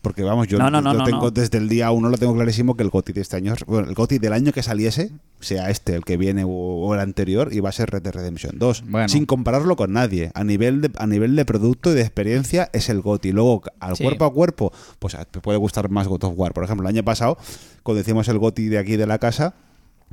Porque 0.02 0.24
vamos, 0.24 0.48
yo, 0.48 0.58
No, 0.58 1.04
tengo 1.04 1.30
desde 1.32 1.58
el 1.58 1.68
día 1.68 1.92
uno 1.92 2.08
lo 2.10 2.18
tengo 2.18 2.34
clarísimo 2.34 2.78
que 2.78 2.84
el 2.84 2.90
GOTI 2.90 3.12
de 3.12 3.22
este 3.22 3.36
año, 3.36 3.54
bueno, 3.68 3.90
el 3.90 3.96
GOTI 3.96 4.18
del 4.18 4.32
año 4.32 4.54
que 4.54 4.64
saliese, 4.64 5.12
sea 5.42 5.70
este, 5.70 5.94
el 5.94 6.06
que 6.06 6.16
viene 6.16 6.46
o, 6.46 6.50
o 6.50 6.94
el 6.94 7.02
anterior, 7.02 7.50
iba 7.52 7.68
a 7.68 7.72
ser 7.74 7.90
Red 7.92 8.04
Dead 8.04 8.14
Redemption 8.14 8.58
2. 8.58 8.84
Bueno. 8.88 9.10
Sin 9.10 9.26
compararlo 9.26 9.76
con 9.76 9.92
nadie. 9.92 10.32
A 10.36 10.44
nivel 10.46 10.80
de, 10.82 10.92
a 10.98 11.06
nivel 11.06 11.36
de 11.36 11.44
producto 11.44 11.92
y 11.92 11.96
de 11.96 12.02
experiencia 12.02 12.70
es 12.72 12.88
el 12.88 13.02
GOTI. 13.02 13.34
Luego, 13.34 13.62
al 13.82 13.98
Sí. 13.98 14.04
cuerpo 14.04 14.24
a 14.26 14.34
cuerpo, 14.34 14.72
pues 15.00 15.16
a- 15.16 15.26
te 15.26 15.42
puede 15.42 15.58
gustar 15.58 15.90
más 15.90 16.08
God 16.08 16.24
of 16.24 16.34
War. 16.38 16.54
Por 16.54 16.64
ejemplo, 16.64 16.88
el 16.88 16.96
año 16.96 17.04
pasado, 17.04 17.38
cuando 17.84 17.98
decimos 17.98 18.28
el 18.30 18.38
GOTI 18.40 18.68
de 18.70 18.78
aquí 18.78 18.96
de 18.96 19.06
la 19.06 19.18
casa, 19.20 19.54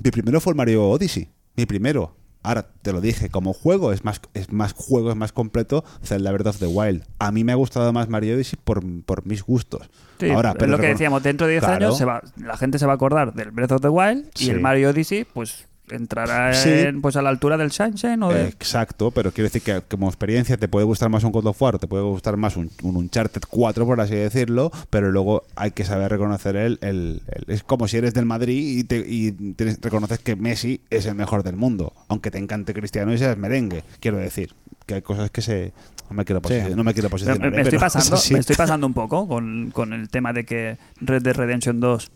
mi 0.02 0.10
primero 0.10 0.40
fue 0.40 0.50
el 0.52 0.56
Mario 0.56 0.88
Odyssey. 0.90 1.28
Mi 1.56 1.64
primero. 1.64 2.16
Ahora 2.46 2.66
te 2.82 2.92
lo 2.92 3.00
dije, 3.00 3.28
como 3.28 3.52
juego 3.52 3.92
es 3.92 4.04
más, 4.04 4.20
es 4.34 4.52
más 4.52 4.72
juego, 4.72 5.10
es 5.10 5.16
más 5.16 5.32
completo 5.32 5.84
Zelda 6.02 6.30
Breath 6.30 6.46
of 6.46 6.58
the 6.58 6.66
Wild. 6.66 7.02
A 7.18 7.32
mí 7.32 7.42
me 7.42 7.52
ha 7.52 7.56
gustado 7.56 7.92
más 7.92 8.08
Mario 8.08 8.36
Odyssey 8.36 8.58
por, 8.62 8.82
por 9.04 9.26
mis 9.26 9.42
gustos. 9.42 9.88
Sí, 10.20 10.30
Ahora, 10.30 10.50
es 10.50 10.56
pero 10.58 10.70
lo 10.72 10.78
que 10.78 10.86
decíamos, 10.86 11.22
dentro 11.22 11.46
de 11.46 11.54
10 11.54 11.64
Claro. 11.64 11.86
años 11.86 11.98
se 11.98 12.04
va, 12.04 12.22
la 12.36 12.56
gente 12.56 12.78
se 12.78 12.86
va 12.86 12.92
a 12.92 12.94
acordar 12.94 13.34
del 13.34 13.50
Breath 13.50 13.72
of 13.72 13.80
the 13.82 13.88
Wild 13.88 14.28
y 14.38 14.44
Sí. 14.44 14.50
el 14.50 14.60
Mario 14.60 14.90
Odyssey, 14.90 15.24
pues 15.24 15.66
entrará 15.90 16.52
Sí. 16.54 16.68
en- 16.70 17.00
pues 17.00 17.16
a 17.16 17.22
la 17.22 17.28
altura 17.30 17.56
del 17.56 17.70
Sunshine 17.72 18.22
o 18.22 18.28
de... 18.32 18.44
Exacto, 18.48 19.10
pero 19.10 19.32
quiero 19.32 19.46
decir 19.46 19.62
que 19.62 19.80
como 19.88 20.08
experiencia 20.08 20.56
te 20.56 20.68
puede 20.68 20.84
gustar 20.86 21.08
más 21.10 21.24
un 21.24 21.32
God 21.32 21.46
of 21.46 21.62
War, 21.62 21.78
te 21.78 21.86
puede 21.86 22.02
gustar 22.04 22.36
más 22.36 22.56
un, 22.56 22.70
un 22.82 22.96
Uncharted 22.96 23.42
4, 23.48 23.86
por 23.86 24.00
así 24.00 24.14
decirlo, 24.14 24.70
pero 24.90 25.10
luego 25.12 25.44
hay 25.56 25.70
que 25.70 25.84
saber 25.84 26.10
reconocer 26.10 26.56
el, 26.56 26.78
el- 26.82 27.22
el- 27.28 27.44
Es 27.54 27.62
como 27.62 27.88
si 27.88 27.96
eres 27.96 28.14
del 28.14 28.26
Madrid 28.26 28.78
y, 28.78 28.84
te, 28.84 28.98
y 29.06 29.32
tienes- 29.32 29.78
reconoces 29.80 30.18
que 30.18 30.36
Messi 30.36 30.80
es 30.90 31.06
el 31.06 31.14
mejor 31.14 31.42
del 31.42 31.56
mundo, 31.56 31.92
aunque 32.08 32.30
te 32.30 32.38
encante 32.38 32.74
Cristiano 32.74 33.12
y 33.12 33.18
seas 33.18 33.36
merengue, 33.36 33.84
quiero 34.00 34.16
decir. 34.18 34.54
Que 34.86 34.94
hay 34.94 35.02
cosas 35.02 35.30
que 35.30 35.42
se... 35.42 35.72
No 36.08 36.14
me 36.16 36.24
quiero, 36.24 36.40
no 36.76 36.84
me 36.84 36.94
quiero 36.94 37.10
posicionar. 37.10 37.40
me- 37.40 37.50
me 37.50 37.62
estoy 37.62 37.78
pasando, 37.80 38.16
me 38.30 38.38
estoy 38.38 38.54
pasando 38.54 38.86
un 38.86 38.94
poco 38.94 39.26
con, 39.26 39.72
con 39.72 39.92
el 39.92 40.08
tema 40.08 40.32
de 40.32 40.44
que 40.44 40.78
Red 41.00 41.22
Dead 41.22 41.34
Redemption 41.34 41.80
2 41.80 42.10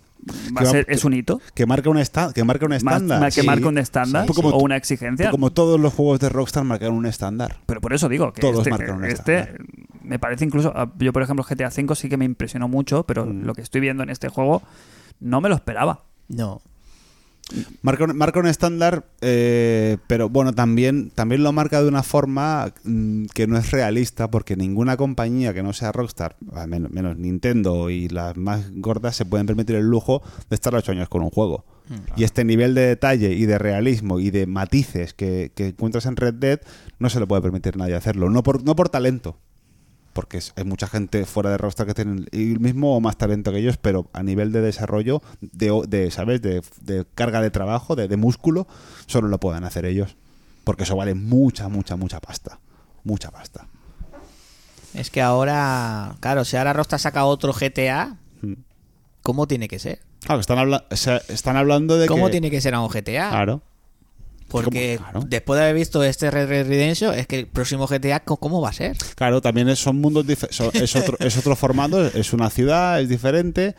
va 0.56 0.62
a 0.62 0.66
ser, 0.66 0.86
es 0.88 1.05
un 1.05 1.12
hito. 1.14 1.40
Que 1.55 1.66
marca 1.66 1.90
un, 1.90 1.98
esta- 1.98 2.32
que 2.32 2.44
marca 2.44 2.66
un 2.66 2.72
estándar. 2.72 3.20
más 3.20 3.34
que 3.34 3.40
sí. 3.40 3.47
marca 3.47 3.68
un 3.68 3.78
estándar 3.78 4.26
Sí. 4.26 4.32
O 4.44 4.59
una 4.62 4.76
exigencia. 4.76 5.30
Como 5.30 5.51
todos 5.51 5.78
los 5.80 5.92
juegos 5.94 6.20
de 6.20 6.28
Rockstar 6.28 6.64
marcan 6.64 6.92
un 6.92 7.06
estándar. 7.06 7.59
Pero 7.66 7.80
por 7.80 7.92
eso 7.92 8.09
digo 8.09 8.32
que 8.32 8.40
Todos 8.40 8.59
este, 8.59 8.70
marcan 8.70 8.97
un 8.97 9.05
este 9.05 9.55
me 10.02 10.18
parece 10.18 10.44
incluso. 10.44 10.72
ah, 10.74 10.90
Yo, 10.98 11.12
por 11.12 11.22
ejemplo, 11.22 11.44
GTA 11.44 11.68
V 11.68 11.94
sí 11.94 12.09
que 12.09 12.16
me 12.16 12.24
impresionó 12.24 12.68
mucho, 12.68 13.05
pero 13.05 13.26
Mm. 13.26 13.44
lo 13.44 13.55
que 13.55 13.62
estoy 13.62 13.80
viendo 13.80 14.02
en 14.02 14.10
este 14.10 14.28
juego 14.28 14.62
no 15.20 15.40
me 15.40 15.48
lo 15.48 15.55
esperaba. 15.55 16.05
No. 16.28 16.60
Marca 17.82 18.05
un, 18.05 18.16
marca 18.16 18.40
un 18.40 18.47
estándar, 18.47 19.06
eh, 19.20 19.98
pero 20.06 20.28
bueno, 20.28 20.52
también, 20.52 21.10
también 21.10 21.43
lo 21.43 21.52
marca 21.52 21.82
de 21.82 21.89
una 21.89 22.02
forma 22.02 22.72
mm, 22.85 23.27
que 23.35 23.47
no 23.47 23.56
es 23.56 23.70
realista, 23.70 24.31
porque 24.31 24.56
ninguna 24.56 24.97
compañía 24.97 25.52
que 25.55 25.62
no 25.62 25.72
sea 25.72 25.93
Rockstar, 25.93 26.36
menos, 26.68 26.90
menos 26.90 27.16
Nintendo 27.16 27.90
y 27.90 28.09
las 28.09 28.36
más 28.36 28.70
gordas, 28.74 29.16
se 29.16 29.24
pueden 29.24 29.47
permitir 29.47 29.77
el 29.77 29.86
lujo 29.86 30.22
de 30.48 30.55
estar 30.55 30.74
ocho 30.74 30.93
años 30.93 31.09
con 31.09 31.22
un 31.22 31.31
juego. 31.31 31.64
Y 32.14 32.22
este 32.22 32.44
nivel 32.44 32.77
de 32.77 32.82
detalle 32.82 33.32
y 33.32 33.47
de 33.47 33.59
realismo 33.59 34.20
y 34.20 34.31
de 34.31 34.47
matices 34.47 35.12
que, 35.12 35.51
que 35.56 35.68
encuentras 35.68 36.06
en 36.06 36.14
Red 36.14 36.35
Dead 36.35 36.60
no 37.01 37.10
se 37.10 37.18
lo 37.18 37.27
puede 37.27 37.43
permitir 37.43 37.77
nadie 37.77 37.97
hacerlo. 37.97 38.31
No 38.31 38.44
por, 38.44 38.62
no 38.62 38.77
por 38.77 38.90
talento, 38.90 39.36
porque 40.20 40.38
hay 40.56 40.64
mucha 40.64 40.86
gente 40.86 41.24
fuera 41.24 41.48
de 41.51 41.56
Rockstar 41.56 41.86
que 41.86 41.94
tienen 41.94 42.26
el 42.32 42.60
mismo 42.60 42.94
o 42.94 43.01
más 43.01 43.16
talento 43.16 43.52
que 43.52 43.59
ellos, 43.59 43.78
pero 43.78 44.10
a 44.12 44.22
nivel 44.22 44.52
de 44.52 44.60
desarrollo, 44.60 45.22
de, 45.40 45.82
de 45.88 46.10
¿sabes? 46.10 46.42
De, 46.42 46.60
de 46.82 47.06
carga 47.14 47.40
de 47.40 47.51
trabajo, 47.51 47.97
de, 47.97 48.06
de 48.06 48.16
músculo, 48.18 48.66
solo 49.06 49.28
lo 49.28 49.40
pueden 49.40 49.64
hacer 49.64 49.86
ellos. 49.86 50.16
Porque 50.64 50.82
eso 50.82 50.94
vale 50.94 51.14
mucha, 51.14 51.68
mucha, 51.70 51.97
mucha 51.97 52.20
pasta. 52.20 52.60
Mucha 53.02 53.30
pasta. 53.30 53.66
Es 54.92 55.09
que 55.10 55.22
ahora, 55.22 56.16
claro, 56.20 56.44
si 56.44 56.59
ahora 56.59 56.74
Rosta 56.74 56.98
saca 56.98 57.24
otro 57.24 57.55
GTA, 57.55 58.18
Mm. 58.42 58.55
¿cómo 59.22 59.47
tiene 59.47 59.68
que 59.68 59.78
ser? 59.78 60.01
Claro, 60.20 60.40
están, 60.42 60.59
habla- 60.59 60.84
están 60.90 61.56
hablando 61.56 61.97
de 61.97 62.06
¿Cómo 62.09 62.26
que... 62.26 62.32
tiene 62.32 62.51
que 62.51 62.60
ser 62.60 62.74
a 62.74 62.80
un 62.80 62.88
GTA? 62.88 63.30
Claro. 63.30 63.62
Porque 64.51 64.98
después 65.27 65.59
de 65.59 65.64
haber 65.64 65.77
visto 65.77 66.02
este 66.02 66.31
Red 66.31 66.48
Red 66.48 66.68
Redemption, 66.68 67.14
es 67.14 67.27
que 67.27 67.39
el 67.40 67.47
próximo 67.47 67.86
GTA, 67.86 68.20
¿cómo- 68.20 68.39
¿cómo 68.39 68.60
va 68.60 68.70
a 68.70 68.72
ser? 68.72 68.97
Claro, 69.14 69.40
también 69.40 69.68
es- 69.68 69.78
son 69.78 70.01
mundos 70.01 70.27
diferentes. 70.27 70.74
Es 70.82 70.97
otro, 70.97 71.16
es 71.20 71.36
otro 71.36 71.56
formato, 71.56 72.05
es 72.06 72.32
una 72.32 72.51
ciudad, 72.51 73.01
es 73.01 73.09
diferente. 73.09 73.74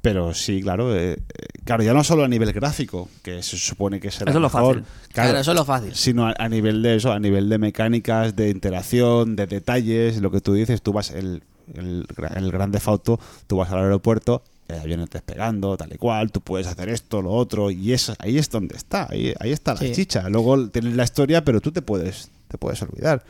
Pero 0.00 0.32
sí, 0.32 0.62
claro. 0.62 0.94
eh, 0.96 1.14
eh, 1.14 1.18
claro, 1.64 1.82
ya 1.82 1.92
no 1.92 2.04
solo 2.04 2.22
a 2.24 2.28
nivel 2.28 2.52
gráfico, 2.52 3.08
que 3.22 3.42
se 3.42 3.56
supone 3.58 3.98
que 3.98 4.12
será 4.12 4.30
Eso 4.30 4.38
es 4.38 4.42
lo 4.42 4.48
mejor, 4.48 4.76
fácil. 4.76 4.92
Claro, 5.12 5.38
eso 5.38 5.50
es 5.50 5.56
lo 5.56 5.64
fácil. 5.64 5.94
Sino 5.96 6.28
a, 6.28 6.34
a 6.38 6.48
nivel 6.48 6.82
de 6.82 6.94
eso, 6.96 7.12
a 7.12 7.18
nivel 7.18 7.48
de 7.48 7.58
mecánicas, 7.58 8.36
de 8.36 8.50
interacción, 8.50 9.34
de 9.34 9.46
detalles, 9.48 10.18
lo 10.22 10.30
que 10.30 10.40
tú 10.40 10.54
dices, 10.54 10.82
tú 10.82 10.92
vas 10.92 11.10
el, 11.10 11.42
el, 11.74 12.06
el 12.36 12.50
Grand 12.52 12.72
Theft 12.72 12.88
Auto, 12.88 13.20
tú 13.48 13.56
vas 13.56 13.70
al 13.72 13.80
aeropuerto, 13.80 14.44
el 14.68 14.78
avión 14.80 15.00
está 15.00 15.18
despegando, 15.18 15.76
tal 15.76 15.92
y 15.92 15.96
cual, 15.96 16.30
tú 16.30 16.40
puedes 16.40 16.66
hacer 16.66 16.88
esto, 16.90 17.22
lo 17.22 17.30
otro, 17.32 17.70
y 17.70 17.92
eso, 17.92 18.14
ahí 18.18 18.36
es 18.38 18.50
donde 18.50 18.76
está, 18.76 19.08
ahí, 19.10 19.32
ahí 19.40 19.50
está 19.52 19.72
la 19.74 19.80
Sí. 19.80 19.92
chicha. 19.92 20.28
Luego 20.28 20.68
tienes 20.68 20.94
la 20.94 21.04
historia, 21.04 21.44
pero 21.44 21.60
tú 21.60 21.72
te 21.72 21.80
puedes, 21.82 22.30
te 22.48 22.58
puedes 22.58 22.80
olvidar. 22.82 23.24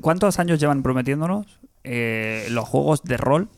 ¿Cuántos 0.00 0.38
años 0.38 0.58
llevan 0.60 0.82
prometiéndonos 0.82 1.60
eh, 1.84 2.46
los 2.50 2.66
juegos 2.66 3.02
de 3.04 3.16
rol 3.18 3.48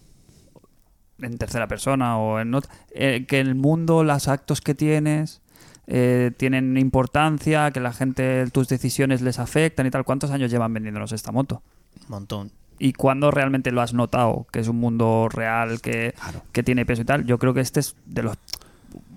en 1.23 1.39
tercera 1.39 1.67
persona 1.69 2.19
o 2.19 2.41
en 2.41 2.55
otra? 2.55 2.73
eh, 2.93 3.25
que 3.27 3.41
el 3.41 3.55
mundo, 3.55 4.03
los 4.05 4.29
actos 4.29 4.61
que 4.61 4.75
tienes 4.75 5.41
eh, 5.87 6.33
tienen 6.37 6.77
importancia, 6.77 7.71
que 7.71 7.79
la 7.79 7.93
gente, 7.93 8.45
tus 8.51 8.67
decisiones 8.67 9.23
les 9.23 9.39
afectan 9.39 9.87
y 9.87 9.91
tal. 9.91 10.05
¿Cuántos 10.05 10.33
años 10.33 10.51
llevan 10.51 10.75
vendiéndonos 10.75 11.13
esta 11.13 11.31
moto? 11.31 11.63
Un 12.03 12.07
montón. 12.09 12.51
¿Y 12.79 12.93
cuándo 12.93 13.31
realmente 13.31 13.71
lo 13.73 13.81
has 13.83 13.95
notado? 13.95 14.47
Que 14.53 14.61
es 14.61 14.69
un 14.69 14.77
mundo 14.77 15.29
real, 15.31 15.81
que, 15.81 16.15
que 16.53 16.63
tiene 16.63 16.85
peso 16.85 17.03
y 17.03 17.05
tal. 17.07 17.25
Yo 17.25 17.39
creo 17.39 17.55
que 17.55 17.61
este 17.61 17.81
es 17.81 17.95
de 18.07 18.23
los 18.23 18.37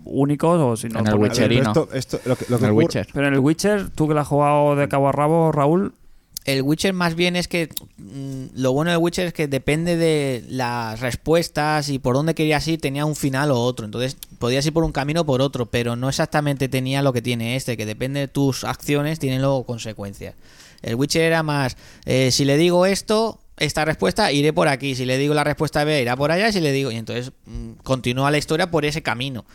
únicos, 0.05 0.59
o 0.59 0.75
si 0.77 0.87
no... 0.89 0.99
En 0.99 1.07
el 1.07 1.15
Witcher. 1.15 1.47
Pero 1.49 1.55
Witcherino. 1.59 1.69
esto- 1.69 1.89
esto- 1.93 2.19
lo 2.25 2.35
que, 2.35 2.45
lo 2.49 2.57
que 2.59 2.65
el 2.65 2.71
ocurre- 2.71 2.75
Witcher. 2.85 3.07
Pero 3.13 3.27
en 3.27 3.33
el 3.33 3.39
Witcher, 3.39 3.89
tú 3.89 4.07
que 4.07 4.13
lo 4.13 4.19
has 4.21 4.27
jugado 4.27 4.75
de 4.75 4.87
cabo 4.87 5.09
a 5.09 5.11
rabo, 5.11 5.51
Raúl, 5.51 5.93
El 6.45 6.61
Witcher 6.63 6.93
más 6.93 7.15
bien 7.15 7.35
es 7.35 7.47
que 7.47 7.69
mm, 7.97 8.45
lo 8.55 8.71
bueno 8.71 8.89
del 8.91 8.99
Witcher 8.99 9.27
es 9.27 9.33
que 9.33 9.47
depende 9.47 9.97
de 9.97 10.43
las 10.49 10.99
respuestas 11.01 11.89
y 11.89 11.99
por 11.99 12.15
dónde 12.15 12.33
querías 12.33 12.67
ir 12.67 12.79
tenía 12.81 13.05
un 13.05 13.15
final 13.15 13.51
o 13.51 13.59
otro. 13.59 13.85
Entonces 13.85 14.17
podías 14.39 14.65
ir 14.65 14.73
por 14.73 14.83
un 14.85 14.91
camino 14.93 15.21
o 15.21 15.25
por 15.25 15.41
otro, 15.41 15.65
pero 15.67 15.95
no 15.95 16.07
exactamente 16.09 16.69
tenía 16.69 17.01
lo 17.03 17.13
que 17.13 17.21
tiene 17.21 17.55
este, 17.55 17.75
que 17.77 17.85
depende 17.85 18.21
de 18.21 18.27
tus 18.29 18.63
acciones, 18.63 19.19
tiene 19.19 19.37
luego 19.37 19.65
consecuencias. 19.65 20.33
El 20.81 20.95
Witcher 20.95 21.23
era 21.23 21.43
más, 21.43 21.75
eh, 22.05 22.31
si 22.31 22.45
le 22.45 22.55
digo 22.57 22.85
esto, 22.85 23.37
esta 23.59 23.85
respuesta, 23.85 24.31
iré 24.31 24.53
por 24.53 24.67
aquí. 24.67 24.95
Si 24.95 25.05
le 25.05 25.17
digo 25.17 25.33
la 25.33 25.43
respuesta 25.43 25.83
B, 25.83 26.01
irá 26.01 26.15
por 26.15 26.31
allá. 26.31 26.49
Y 26.49 26.53
si 26.53 26.59
le 26.61 26.71
digo, 26.71 26.91
y 26.91 26.95
entonces 26.95 27.31
mm, 27.45 27.71
continúa 27.83 28.31
la 28.31 28.37
historia 28.37 28.71
por 28.71 28.85
ese 28.85 29.01
camino. 29.03 29.45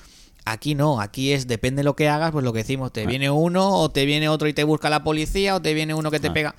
Aquí 0.47 0.75
no, 0.75 1.01
aquí 1.01 1.33
es, 1.33 1.47
depende 1.47 1.81
de 1.81 1.85
lo 1.85 1.97
que 1.97 2.09
hagas, 2.09 2.31
pues 2.33 2.45
lo 2.45 2.53
que 2.53 2.59
decimos, 2.59 2.93
te 2.93 3.07
viene 3.07 3.31
uno 3.31 3.71
o 3.79 3.91
te 3.91 4.05
viene 4.05 4.29
otro 4.29 4.47
y 4.47 4.53
te 4.53 4.63
busca 4.65 4.91
la 4.91 5.03
policía 5.03 5.57
o 5.57 5.63
te 5.63 5.73
viene 5.73 5.95
uno 5.95 6.11
que 6.11 6.21
te 6.21 6.29
Ah. 6.29 6.33
pega. 6.35 6.55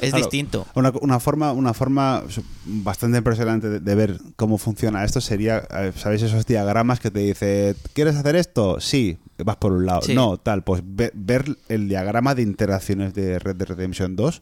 Es 0.00 0.10
Claro, 0.10 0.24
distinto. 0.24 0.66
Una, 0.74 0.92
una 1.00 1.20
forma, 1.20 1.52
una 1.52 1.72
forma 1.72 2.24
bastante 2.64 3.18
impresionante 3.18 3.68
de, 3.68 3.78
de 3.78 3.94
ver 3.94 4.18
cómo 4.34 4.58
funciona 4.58 5.04
esto 5.04 5.20
sería, 5.20 5.58
eh, 5.70 5.92
¿sabéis 5.96 6.22
esos 6.22 6.44
diagramas 6.46 6.98
que 6.98 7.12
te 7.12 7.20
dice, 7.20 7.76
¿quieres 7.92 8.16
hacer 8.16 8.34
esto? 8.34 8.80
Sí, 8.80 9.18
vas 9.38 9.54
por 9.56 9.70
un 9.70 9.86
lado. 9.86 10.02
Sí. 10.02 10.12
No, 10.12 10.36
tal, 10.36 10.64
pues 10.64 10.82
ve- 10.84 11.12
ver 11.14 11.56
el 11.68 11.88
diagrama 11.88 12.34
de 12.34 12.42
interacciones 12.42 13.14
de 13.14 13.38
Red 13.38 13.54
Dead 13.54 13.68
Redemption 13.68 14.16
2, 14.16 14.40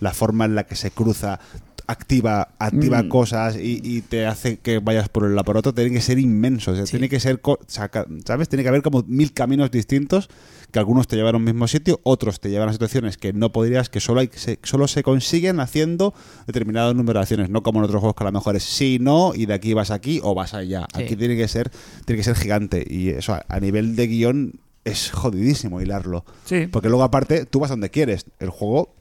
la 0.00 0.14
forma 0.14 0.46
en 0.46 0.54
la 0.54 0.64
que 0.64 0.74
se 0.74 0.90
cruza, 0.90 1.38
activa, 1.86 2.48
activa 2.58 3.02
Mm. 3.02 3.08
cosas 3.08 3.56
y, 3.56 3.80
y 3.82 4.00
te 4.02 4.26
hace 4.26 4.58
que 4.58 4.78
vayas 4.78 5.08
por 5.08 5.24
por 5.44 5.56
otro, 5.56 5.74
tiene 5.74 5.90
que 5.90 6.00
ser 6.00 6.18
inmenso. 6.18 6.72
O 6.72 6.74
sea, 6.76 6.86
Sí. 6.86 6.92
tiene 6.92 7.08
que 7.08 7.20
ser, 7.20 7.40
¿sabes? 7.68 8.48
Tiene 8.48 8.62
que 8.62 8.68
haber 8.68 8.82
como 8.82 9.02
mil 9.06 9.32
caminos 9.32 9.70
distintos 9.70 10.28
que 10.70 10.78
algunos 10.80 11.06
te 11.06 11.14
llevan 11.16 11.34
a 11.34 11.38
un 11.38 11.44
mismo 11.44 11.68
sitio, 11.68 12.00
otros 12.02 12.40
te 12.40 12.50
llevan 12.50 12.68
a 12.68 12.72
situaciones 12.72 13.16
que 13.16 13.32
no 13.32 13.52
podrías, 13.52 13.88
que 13.88 14.00
solo, 14.00 14.20
hay, 14.20 14.30
se, 14.34 14.58
solo 14.64 14.88
se 14.88 15.02
consiguen 15.04 15.60
haciendo 15.60 16.14
determinado 16.48 16.92
número 16.94 17.20
de 17.20 17.22
acciones, 17.22 17.48
no 17.48 17.62
como 17.62 17.78
en 17.78 17.84
otros 17.84 18.00
juegos 18.00 18.16
que 18.16 18.24
a 18.24 18.26
lo 18.26 18.32
mejor 18.32 18.56
es 18.56 18.64
sí, 18.64 18.98
no, 19.00 19.32
y 19.36 19.46
de 19.46 19.54
aquí 19.54 19.72
vas 19.72 19.90
aquí 19.92 20.20
o 20.24 20.34
vas 20.34 20.52
allá. 20.52 20.86
Sí. 20.96 21.02
Aquí 21.04 21.16
tiene 21.16 21.36
que 21.36 21.46
ser, 21.46 21.70
tiene 22.06 22.18
que 22.18 22.24
ser 22.24 22.34
gigante. 22.34 22.84
Y 22.88 23.10
eso 23.10 23.34
a, 23.34 23.44
a 23.48 23.60
nivel 23.60 23.94
de 23.94 24.06
guion 24.08 24.60
es 24.84 25.10
jodidísimo 25.12 25.80
hilarlo. 25.80 26.24
Sí. 26.44 26.66
Porque 26.66 26.88
luego 26.88 27.04
aparte, 27.04 27.46
tú 27.46 27.60
vas 27.60 27.70
donde 27.70 27.90
quieres. 27.90 28.26
El 28.40 28.50
juego 28.50 28.94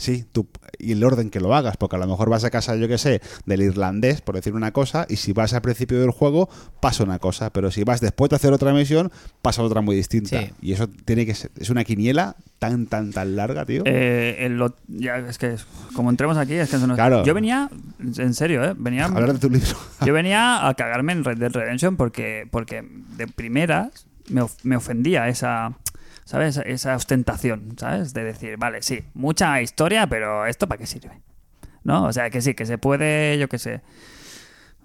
Sí, 0.00 0.24
tú, 0.32 0.48
y 0.78 0.92
el 0.92 1.04
orden 1.04 1.28
que 1.28 1.40
lo 1.40 1.54
hagas, 1.54 1.76
porque 1.76 1.96
a 1.96 1.98
lo 1.98 2.06
mejor 2.06 2.30
vas 2.30 2.42
a 2.44 2.50
casa, 2.50 2.74
yo 2.76 2.88
que 2.88 2.96
sé, 2.96 3.20
del 3.44 3.60
irlandés, 3.60 4.22
por 4.22 4.34
decir 4.34 4.54
una 4.54 4.72
cosa, 4.72 5.04
y 5.10 5.16
si 5.16 5.32
vas 5.34 5.52
al 5.52 5.60
principio 5.60 6.00
del 6.00 6.10
juego, 6.10 6.48
pasa 6.80 7.04
una 7.04 7.18
cosa, 7.18 7.50
pero 7.50 7.70
si 7.70 7.84
vas 7.84 8.00
después 8.00 8.30
de 8.30 8.36
hacer 8.36 8.52
otra 8.54 8.72
misión, 8.72 9.12
pasa 9.42 9.62
otra 9.62 9.82
muy 9.82 9.94
distinta. 9.94 10.40
Sí. 10.40 10.50
Y 10.62 10.72
eso 10.72 10.88
tiene 11.04 11.26
que 11.26 11.34
ser, 11.34 11.50
es 11.58 11.68
una 11.68 11.84
quiniela 11.84 12.34
tan, 12.58 12.86
tan, 12.86 13.10
tan 13.12 13.36
larga, 13.36 13.66
tío. 13.66 13.82
Eh, 13.84 14.36
el 14.40 14.56
lo- 14.56 14.74
ya, 14.88 15.18
es 15.18 15.36
que 15.36 15.56
como 15.94 16.08
entremos 16.08 16.38
aquí, 16.38 16.54
es 16.54 16.70
que 16.70 16.76
eso 16.76 16.86
no- 16.86 16.94
Claro. 16.94 17.22
Yo 17.24 17.34
venía, 17.34 17.68
en 18.16 18.32
serio, 18.34 18.64
¿eh? 18.64 18.74
Venía, 18.78 19.04
Hablar 19.06 19.34
de 19.34 19.38
tu 19.38 19.50
libro. 19.50 19.68
yo 20.06 20.12
venía 20.14 20.66
a 20.66 20.74
cagarme 20.74 21.12
en 21.12 21.24
Red 21.24 21.36
Dead 21.38 21.52
Redemption 21.52 21.96
porque, 21.96 22.48
porque 22.50 22.82
de 23.16 23.26
primeras 23.26 24.06
me, 24.30 24.40
of- 24.42 24.56
me 24.64 24.76
ofendía 24.76 25.28
esa, 25.28 25.72
¿sabes? 26.30 26.58
Esa 26.64 26.94
ostentación, 26.94 27.74
¿sabes? 27.76 28.14
De 28.14 28.22
decir, 28.22 28.56
vale, 28.56 28.82
sí, 28.82 29.02
mucha 29.14 29.60
historia, 29.62 30.06
pero 30.06 30.46
¿esto 30.46 30.68
para 30.68 30.78
qué 30.78 30.86
sirve? 30.86 31.20
¿No? 31.82 32.04
O 32.04 32.12
sea, 32.12 32.30
que 32.30 32.40
sí, 32.40 32.54
que 32.54 32.66
se 32.66 32.78
puede, 32.78 33.36
yo 33.36 33.48
qué 33.48 33.58
sé, 33.58 33.80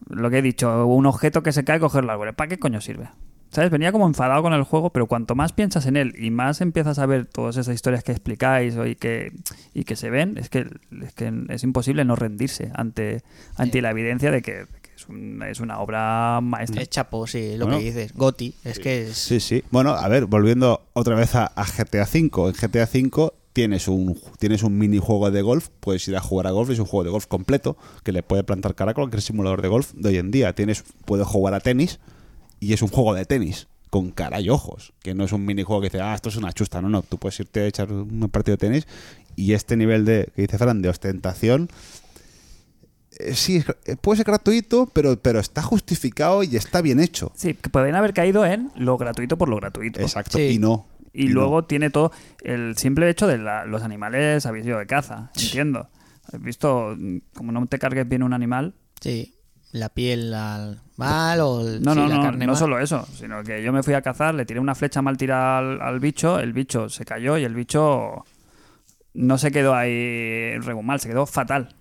lo 0.10 0.32
que 0.32 0.40
he 0.40 0.42
dicho, 0.42 0.88
un 0.88 1.06
objeto 1.06 1.44
que 1.44 1.52
se 1.52 1.64
cae, 1.64 1.80
cogerlo 1.80 2.12
al 2.12 2.16
árbol. 2.16 2.34
¿Para 2.34 2.48
qué 2.48 2.58
coño 2.58 2.82
sirve? 2.82 3.10
¿Sabes? 3.52 3.70
Venía 3.70 3.92
como 3.92 4.08
enfadado 4.08 4.42
con 4.42 4.54
el 4.54 4.64
juego, 4.64 4.90
pero 4.90 5.06
cuanto 5.06 5.36
más 5.36 5.54
piensas 5.54 5.86
en 5.86 5.98
él 5.98 6.16
y 6.18 6.32
más 6.32 6.62
empiezas 6.62 6.98
a 6.98 7.06
ver 7.06 7.28
todas 7.28 7.58
esas 7.58 7.76
historias 7.76 8.04
que 8.04 8.12
explicáis 8.12 8.76
y, 8.84 8.96
que, 8.96 9.32
y 9.76 9.84
que 9.84 9.96
se 9.96 10.10
ven, 10.10 10.40
es 10.40 10.50
que, 10.50 10.68
es 11.04 11.14
que 11.14 11.32
es 11.50 11.64
imposible 11.64 12.06
no 12.06 12.16
rendirse 12.16 12.72
ante, 12.74 13.22
ante 13.56 13.84
la 13.84 13.92
evidencia 13.92 14.32
de 14.32 14.42
que 14.42 14.66
es, 14.96 15.08
un- 15.08 15.44
es 15.44 15.60
una 15.60 15.80
obra 15.80 16.40
maestra. 16.42 16.82
Es 16.82 16.90
chapo, 16.90 17.28
sí, 17.28 17.58
lo 17.58 17.66
Bueno. 17.66 17.80
que 17.80 17.86
dices. 17.86 18.14
Goti, 18.14 18.54
es 18.64 18.80
que 18.80 19.08
es... 19.08 19.18
Sí, 19.18 19.40
sí. 19.40 19.64
Bueno, 19.72 19.92
a 19.92 20.08
ver, 20.08 20.26
volviendo 20.26 20.88
otra 20.94 21.16
vez 21.16 21.36
a, 21.36 21.46
a 21.48 21.66
GTA 21.66 22.04
V. 22.04 22.50
En 22.50 22.54
GTA 22.54 22.90
V 22.94 23.32
tienes 23.54 23.88
un, 23.88 24.20
tienes 24.40 24.64
un 24.64 24.78
minijuego 24.78 25.32
de 25.32 25.42
golf, 25.42 25.70
puedes 25.80 26.06
ir 26.08 26.16
a 26.18 26.20
jugar 26.22 26.48
a 26.48 26.52
golf, 26.52 26.70
es 26.72 26.80
un 26.80 26.86
juego 26.86 27.04
de 27.06 27.10
golf 27.10 27.26
completo 27.28 27.78
que 28.04 28.12
le 28.12 28.22
puede 28.24 28.44
plantar 28.44 28.76
cara 28.76 28.92
a 28.92 28.94
cualquier 28.94 29.22
simulador 29.22 29.62
de 29.62 29.68
golf 29.70 29.94
de 29.94 30.10
hoy 30.10 30.18
en 30.18 30.32
día. 30.32 30.54
Tienes, 30.54 30.84
puedes 31.06 31.26
jugar 31.28 31.54
a 31.54 31.60
tenis 31.62 32.00
y 32.60 32.74
es 32.74 32.82
un 32.82 32.90
juego 32.90 33.14
de 33.14 33.26
tenis 33.26 33.68
con 33.90 34.12
cara 34.12 34.42
y 34.42 34.50
ojos, 34.50 34.92
que 35.02 35.14
no 35.14 35.24
es 35.24 35.32
un 35.32 35.46
minijuego 35.46 35.80
que 35.82 35.86
dice, 35.88 36.02
ah, 36.02 36.14
esto 36.16 36.28
es 36.28 36.36
una 36.36 36.52
chusta, 36.52 36.82
no, 36.82 36.90
no, 36.90 37.02
tú 37.02 37.18
puedes 37.18 37.40
irte 37.40 37.62
a 37.62 37.66
echar 37.68 37.90
un 37.94 38.28
partido 38.30 38.58
de 38.58 38.68
tenis 38.68 38.88
y 39.38 39.54
este 39.54 39.78
nivel 39.78 40.04
de, 40.04 40.30
que 40.36 40.42
dice 40.42 40.58
Fran, 40.58 40.82
de 40.82 40.90
ostentación, 40.90 41.70
sí, 43.34 43.58
es- 43.58 43.66
eh, 43.86 43.96
puede 44.00 44.18
ser 44.18 44.26
gratuito, 44.26 44.88
pero, 44.94 45.20
pero 45.22 45.40
está 45.40 45.62
justificado 45.62 46.44
y 46.44 46.56
está 46.56 46.82
bien 46.82 47.00
hecho. 47.00 47.32
Sí, 47.36 47.54
que 47.54 47.70
pueden 47.70 47.96
haber 47.96 48.14
caído 48.14 48.46
en 48.46 48.72
lo 48.76 48.98
gratuito 48.98 49.38
por 49.38 49.50
lo 49.50 49.58
gratuito. 49.58 50.00
Exacto, 50.02 50.38
Sí. 50.38 50.44
y 50.56 50.60
no. 50.60 50.88
Y, 51.14 51.30
luego 51.30 51.64
tiene 51.64 51.90
todo 51.90 52.12
el 52.44 52.76
simple 52.78 53.10
hecho 53.10 53.26
de 53.26 53.38
la- 53.38 53.64
los 53.66 53.84
animales 53.84 54.46
habéis 54.46 54.66
ido 54.66 54.80
de 54.80 54.86
caza, 54.86 55.32
entiendo. 55.38 55.88
Has 56.32 56.42
visto, 56.42 56.94
mm, 56.98 57.18
como 57.34 57.52
no 57.54 57.66
te 57.68 57.80
cargues 57.80 58.08
bien 58.10 58.22
un 58.24 58.34
animal. 58.34 58.74
Sí, 59.00 59.34
la 59.72 59.88
piel 59.90 60.34
al 60.34 60.82
mal 60.98 61.40
o 61.40 61.62
el- 61.62 61.82
No, 61.84 61.94
sí, 61.94 62.00
no, 62.00 62.08
la 62.08 62.16
no, 62.18 62.22
carne 62.22 62.46
no 62.46 62.52
mal. 62.54 62.60
solo 62.60 62.80
eso, 62.80 63.06
sino 63.18 63.44
que 63.44 63.64
yo 63.64 63.72
me 63.72 63.82
fui 63.82 63.94
a 63.94 64.02
cazar, 64.02 64.36
le 64.36 64.46
tiré 64.46 64.60
una 64.60 64.76
flecha 64.76 65.02
mal 65.02 65.16
tirada 65.16 65.60
al, 65.60 65.82
al 65.82 66.00
bicho, 66.02 66.38
el 66.40 66.52
bicho 66.52 66.90
se 66.90 67.06
cayó 67.06 67.38
y 67.38 67.46
el 67.46 67.54
bicho 67.56 68.26
no 69.14 69.38
se 69.38 69.52
quedó 69.52 69.74
ahí 69.74 70.52
mal, 70.84 71.00
se 71.00 71.08
quedó 71.08 71.26
fatal. 71.26 71.76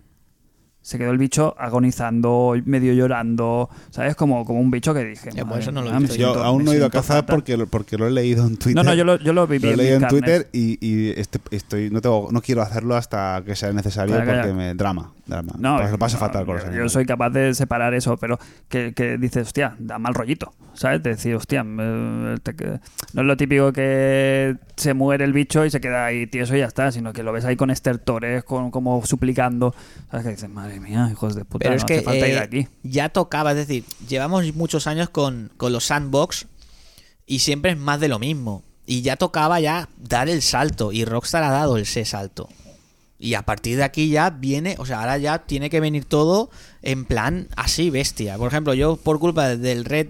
Se 0.85 0.99
quedó 0.99 1.13
el 1.13 1.17
bicho 1.19 1.55
agonizando, 1.59 2.55
medio 2.67 2.93
llorando, 2.93 3.71
¿sabes? 3.91 4.15
Como, 4.17 4.45
como 4.45 4.61
un 4.61 4.71
bicho 4.71 4.93
que 4.93 5.03
dije. 5.03 5.31
Ya, 5.33 5.45
pues 5.45 5.47
"Madre 5.47 5.63
eso 5.63 5.73
no 5.73 5.81
lo 5.81 5.89
he 5.89 5.99
visto. 5.99 6.15
Yo 6.17 6.27
siento- 6.33 6.45
aún 6.45 6.63
no 6.63 6.73
he 6.73 6.77
ido 6.77 6.85
a 6.85 6.91
cazar 6.91 7.23
fatal". 7.23 7.37
porque, 7.37 7.57
lo- 7.57 7.67
porque 7.67 7.97
lo 7.97 8.07
he 8.07 8.11
leído 8.11 8.47
en 8.47 8.59
Twitter. 8.59 8.77
No, 8.77 8.91
no, 8.91 8.95
yo 8.95 9.03
lo, 9.03 9.17
yo 9.19 9.33
lo 9.33 9.47
viví 9.47 9.63
Lo 9.65 9.69
he 9.69 9.73
en 9.73 9.79
leído 9.79 9.95
en 9.97 10.01
carnes. 10.03 10.21
Twitter 10.21 10.49
y, 10.53 10.79
y 10.87 11.11
este- 11.19 11.41
estoy, 11.53 11.89
no, 11.89 12.03
tengo, 12.03 12.29
no 12.31 12.43
quiero 12.43 12.61
hacerlo 12.61 12.97
hasta 12.97 13.43
que 13.47 13.57
sea 13.57 13.73
necesario 13.73 14.15
porque 14.17 14.53
me 14.53 14.75
drama. 14.75 15.11
drama. 15.27 15.55
No, 15.59 15.79
Pues 15.79 15.91
lo 15.91 15.99
paso 15.99 16.17
no, 16.17 16.21
fatal 16.21 16.45
con 16.45 16.57
los 16.57 16.65
yo, 16.65 16.67
yo 16.67 16.71
animales. 16.73 16.93
soy 16.93 17.07
capaz 17.07 17.31
de 17.31 17.55
separar 17.55 17.95
eso, 17.95 18.19
pero 18.19 18.39
que, 18.69 18.93
que 18.93 19.17
dices, 19.17 19.47
hostia, 19.47 19.75
da 19.79 19.99
mal 19.99 20.13
rollito, 20.13 20.53
¿sabes? 20.75 21.03
De 21.03 21.11
decir, 21.11 21.35
hostia, 21.35 21.65
me- 21.65 22.37
te- 22.41 22.55
que- 22.55 22.79
no 23.15 23.23
es 23.23 23.27
lo 23.27 23.35
típico 23.39 23.73
que 23.73 24.57
se 24.77 24.93
muere 24.93 25.25
el 25.25 25.33
bicho 25.33 25.65
y 25.65 25.71
se 25.71 25.81
queda 25.81 26.05
ahí 26.05 26.27
tieso 26.27 26.55
y 26.55 26.59
ya 26.59 26.67
está, 26.67 26.93
sino 26.93 27.15
que 27.15 27.23
lo 27.23 27.33
ves 27.33 27.47
ahí 27.47 27.57
con 27.57 27.71
estertores, 27.71 28.45
con, 28.45 28.71
como 28.71 29.03
suplicando, 29.07 29.75
¿sabes? 30.11 30.27
Que 30.27 30.33
dices, 30.33 30.51
madre 30.51 30.74
mía, 30.81 31.09
hijos 31.11 31.35
de 31.35 31.45
puta, 31.45 31.65
Pero 31.65 31.71
no 31.71 31.77
es 31.77 31.85
que 31.85 31.95
hace 31.95 32.03
falta 32.03 32.29
ir 32.29 32.35
eh, 32.35 32.39
aquí. 32.39 32.69
ya 32.83 33.09
tocaba, 33.09 33.53
es 33.53 33.57
decir, 33.57 33.85
llevamos 34.09 34.53
muchos 34.55 34.87
años 34.87 35.11
con, 35.11 35.51
con 35.57 35.73
los 35.73 35.85
sandbox 35.85 36.47
y 37.27 37.41
siempre 37.41 37.73
es 37.73 37.79
más 37.79 38.01
de 38.01 38.09
lo 38.09 38.19
mismo. 38.19 38.63
Y 38.87 39.03
ya 39.03 39.17
tocaba 39.17 39.61
ya 39.61 39.89
dar 39.97 40.29
el 40.29 40.43
salto 40.43 40.93
y 40.93 41.05
Rockstar 41.05 41.43
ha 41.43 41.51
dado 41.51 41.79
ese 41.79 42.05
salto. 42.05 42.49
Y 43.19 43.35
a 43.35 43.43
partir 43.43 43.79
de 43.79 43.85
aquí 43.85 44.11
ya 44.11 44.29
viene, 44.29 44.77
o 44.79 44.85
sea, 44.85 45.01
ahora 45.01 45.17
ya 45.17 45.39
tiene 45.39 45.71
que 45.71 45.81
venir 45.81 46.05
todo 46.05 46.51
en 46.83 47.07
plan 47.07 47.49
así 47.57 47.89
bestia. 47.89 48.37
Por 48.37 48.49
ejemplo, 48.49 48.75
yo 48.75 48.97
por 48.97 49.19
culpa 49.19 49.57
del 49.57 49.87
Red 49.87 50.09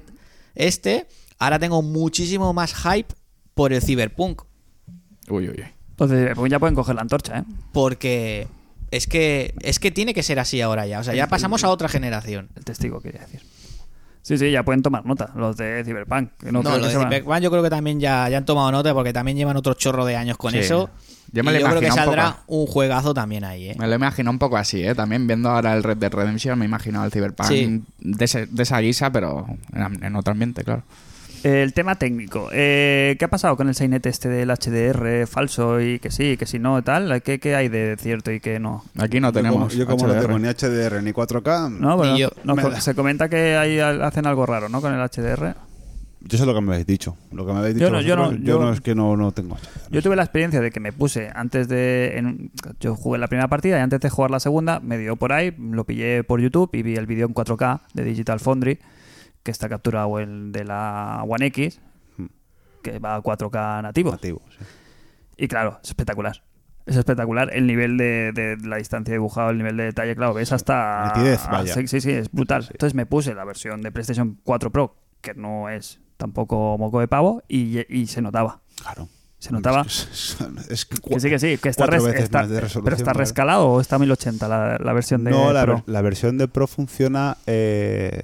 este, 0.55 1.07
ahora 1.39 1.59
tengo 1.59 1.83
muchísimo 1.83 2.53
más 2.53 2.75
hype 2.75 3.15
por 3.55 3.73
el 3.73 3.83
Cyberpunk. 3.83 4.43
Uy, 5.29 5.49
uy, 5.49 5.55
uy. 5.59 5.65
Entonces, 5.91 6.33
pues 6.35 6.51
ya 6.51 6.59
pueden 6.59 6.75
coger 6.75 6.97
la 6.97 7.03
antorcha, 7.03 7.39
¿eh? 7.39 7.45
Porque 7.73 8.49
es 8.97 9.07
que, 9.07 9.55
es 9.61 9.79
que 9.79 9.91
tiene 9.91 10.15
que 10.15 10.23
ser 10.23 10.39
así 10.39 10.61
ahora 10.61 10.87
ya. 10.87 11.01
O 11.01 11.05
sea, 11.05 11.15
ya 11.15 11.27
pasamos 11.29 11.65
a 11.65 11.69
otra 11.71 11.89
generación. 11.89 12.49
El 12.57 12.65
testigo, 12.65 13.01
quería 13.01 13.21
decir. 13.23 13.41
Sí, 14.23 14.39
sí, 14.39 14.51
ya 14.51 14.63
pueden 14.63 14.81
tomar 14.81 15.05
nota, 15.05 15.31
los 15.37 15.55
de 15.59 15.83
Cyberpunk. 15.85 16.31
no 16.45 16.53
No, 16.53 16.61
creo 16.63 16.73
lo 16.77 16.79
que 16.81 16.87
de 16.87 16.91
se 16.93 16.97
van- 16.97 17.09
Cyberpunk 17.11 17.41
yo 17.43 17.51
creo 17.51 17.63
que 17.63 17.69
también 17.69 18.01
ya, 18.01 18.27
ya 18.31 18.39
han 18.39 18.47
tomado 18.47 18.73
nota 18.73 18.95
porque 18.95 19.13
también 19.13 19.37
llevan 19.37 19.57
otro 19.59 19.75
chorro 19.75 20.07
de 20.07 20.17
años 20.17 20.39
con 20.39 20.53
Sí. 20.53 20.59
eso. 20.61 20.89
Yo 21.31 21.45
me 21.45 21.51
Y 21.51 21.55
lo 21.55 21.61
yo 21.61 21.67
creo 21.67 21.81
que 21.81 21.87
imagino 21.89 22.03
un 22.05 22.07
saldrá 22.17 22.37
poco. 22.37 22.55
un 22.55 22.67
juegazo 22.67 23.13
también 23.13 23.45
ahí, 23.45 23.71
¿eh? 23.71 23.77
Me 23.79 23.87
lo 23.87 23.95
imagino 23.97 24.31
un 24.31 24.39
poco 24.39 24.57
así, 24.57 24.83
¿eh? 24.83 24.95
También 24.95 25.27
viendo 25.27 25.51
ahora 25.51 25.75
el 25.75 25.83
Red 25.83 25.99
Dead 25.99 26.13
Redemption 26.13 26.59
me 26.59 26.65
imagino 26.65 27.03
al 27.03 27.11
Cyberpunk 27.11 27.49
Sí. 27.49 27.83
de, 27.99 28.25
ese- 28.25 28.47
de 28.47 28.63
esa 28.63 28.79
guisa, 28.79 29.11
pero 29.13 29.45
en, 29.75 30.03
en 30.03 30.17
otro 30.17 30.33
ambiente, 30.33 30.65
claro. 30.65 30.85
El 31.45 31.75
tema 31.75 31.97
técnico. 31.97 32.49
Eh, 32.53 33.17
¿Qué 33.19 33.25
ha 33.27 33.29
pasado 33.29 33.55
con 33.57 33.69
el 33.69 33.75
Sainet 33.75 34.05
este 34.07 34.31
del 34.31 34.49
HDR 34.51 35.27
falso 35.27 35.79
y 35.79 35.99
que 35.99 36.11
sí, 36.11 36.39
que 36.39 36.47
si 36.47 36.59
no, 36.59 36.83
tal? 36.83 37.21
¿Qué, 37.23 37.39
qué 37.39 37.55
hay 37.55 37.69
de 37.69 37.97
cierto 38.01 38.33
y 38.33 38.41
qué 38.41 38.59
no? 38.59 38.83
Aquí 38.99 39.21
no 39.21 39.29
Yo 39.29 39.33
como, 39.33 39.51
tenemos 39.51 39.75
yo 39.77 39.87
como 39.87 40.07
no 40.07 40.15
HDR. 40.15 40.21
tengo 40.23 40.39
ni 40.39 40.49
HDR 40.49 41.03
ni 41.03 41.13
4K, 41.13 41.69
No, 41.79 42.17
yo- 42.17 42.31
no- 42.45 42.55
da. 42.57 42.81
se 42.81 42.95
comenta 42.95 43.29
que 43.29 43.57
ahí 43.59 43.79
hacen 43.79 44.27
algo 44.27 44.47
raro, 44.47 44.71
¿no? 44.71 44.81
Con 44.81 44.95
el 44.95 45.01
HDR. 45.01 45.55
yo 46.27 46.39
sé 46.39 46.47
lo 46.47 46.55
que 46.55 46.63
me 46.63 46.73
habéis 46.73 46.87
dicho. 46.87 47.15
Lo 47.31 47.45
que 47.45 47.53
me 47.53 47.59
habéis 47.59 47.75
Yo 47.77 47.89
dicho 47.89 47.93
no- 47.93 48.01
yo 48.01 48.17
no- 48.17 48.23
vosotros, 48.23 48.41
yo 48.47 48.47
yo- 48.55 48.61
no 48.65 48.73
es 48.73 48.81
que 48.81 48.95
no, 48.95 49.15
no 49.15 49.33
tengo 49.33 49.57
HDR. 49.57 49.91
Yo 49.91 50.01
tuve 50.03 50.17
la 50.17 50.23
experiencia 50.23 50.63
de 50.63 50.71
que 50.71 50.81
me 50.81 50.95
puse 50.95 51.31
antes 51.35 51.69
de. 51.69 52.17
en- 52.17 52.51
yo 52.81 52.97
jugué 52.97 53.19
la 53.19 53.29
primera 53.29 53.49
partida 53.49 53.77
y 53.79 53.83
antes 53.83 54.01
de 54.01 54.09
jugar 54.09 54.31
la 54.31 54.41
segunda, 54.41 54.81
me 54.81 54.97
dio 54.97 55.17
por 55.17 55.35
ahí, 55.35 55.55
lo 55.59 55.85
pillé 55.85 56.25
por 56.25 56.41
YouTube 56.41 56.71
y 56.73 56.83
vi 56.83 56.97
el 56.97 57.05
vídeo 57.05 57.27
en 57.27 57.35
4K 57.35 57.83
de 57.93 58.05
Digital 58.05 58.41
Foundry, 58.41 58.79
que 59.45 59.53
está 59.53 59.69
capturado 59.69 60.19
el 60.19 60.51
de 60.51 60.65
la 60.65 61.23
One 61.29 61.47
X, 61.47 61.81
Hmm. 62.17 62.27
que 62.83 62.99
va 62.99 63.15
a 63.15 63.23
4K 63.23 63.83
nativo. 63.83 64.11
Nativo, 64.11 64.43
sí. 64.51 64.65
Y 65.37 65.47
claro, 65.49 65.79
es 65.83 65.91
espectacular. 65.91 66.43
Es 66.87 66.97
espectacular 66.97 67.51
el 67.55 67.67
nivel 67.67 67.97
de, 67.97 68.33
de 68.33 68.57
la 68.67 68.77
distancia 68.77 69.13
dibujado, 69.15 69.51
el 69.51 69.57
nivel 69.59 69.77
de 69.79 69.85
detalle, 69.85 70.15
claro, 70.17 70.35
ves 70.35 70.53
hasta... 70.53 71.13
Nitidez, 71.15 71.47
vaya. 71.51 71.73
Sí, 71.73 71.87
sí, 71.89 72.01
sí, 72.03 72.11
es 72.11 72.31
brutal. 72.31 72.67
Entonces 72.71 72.95
me 72.95 73.07
puse 73.07 73.35
la 73.35 73.45
versión 73.45 73.81
de 73.81 73.91
PlayStation 73.91 74.39
4 74.45 74.71
Pro, 74.71 74.97
que 75.23 75.33
no 75.35 75.71
es 75.71 76.01
tampoco 76.19 76.77
moco 76.79 77.01
de 77.01 77.09
pavo, 77.09 77.43
y, 77.49 77.81
y 77.95 78.07
se 78.07 78.21
notaba. 78.21 78.61
Claro. 78.83 79.09
Se 79.39 79.51
notaba. 79.53 79.83
Es, 79.83 80.37
es- 80.41 80.71
es 80.71 80.85
que 80.87 81.21
sí, 81.21 81.29
que 81.31 81.39
sí, 81.39 81.59
que 81.59 81.69
está, 81.71 81.87
res- 81.87 82.05
está- 82.07 82.47
de 82.47 82.61
pero 82.83 82.97
está 82.97 83.13
rescalado 83.15 83.69
o 83.69 83.81
está 83.81 83.99
1080 83.99 84.47
la, 84.49 84.79
la 84.79 84.93
versión 84.93 85.25
de 85.25 85.31
No, 85.33 85.53
la, 85.53 85.65
Pro. 85.65 85.83
la 85.87 86.01
versión 86.03 86.39
de 86.39 86.49
Pro 86.49 86.67
funciona 86.67 87.37
eh, 87.47 88.23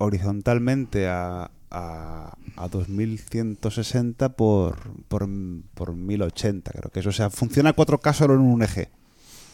horizontalmente 0.00 1.08
a, 1.08 1.50
a, 1.70 2.36
a 2.56 2.68
2160 2.68 4.30
por, 4.30 4.76
por, 5.08 5.28
por 5.74 5.94
1080, 5.94 6.72
creo 6.72 6.90
que 6.90 7.00
eso. 7.00 7.10
O 7.10 7.12
sea, 7.12 7.30
funciona 7.30 7.70
a 7.70 7.76
4K 7.76 8.12
solo 8.12 8.34
en 8.34 8.40
un 8.40 8.62
eje. 8.62 8.90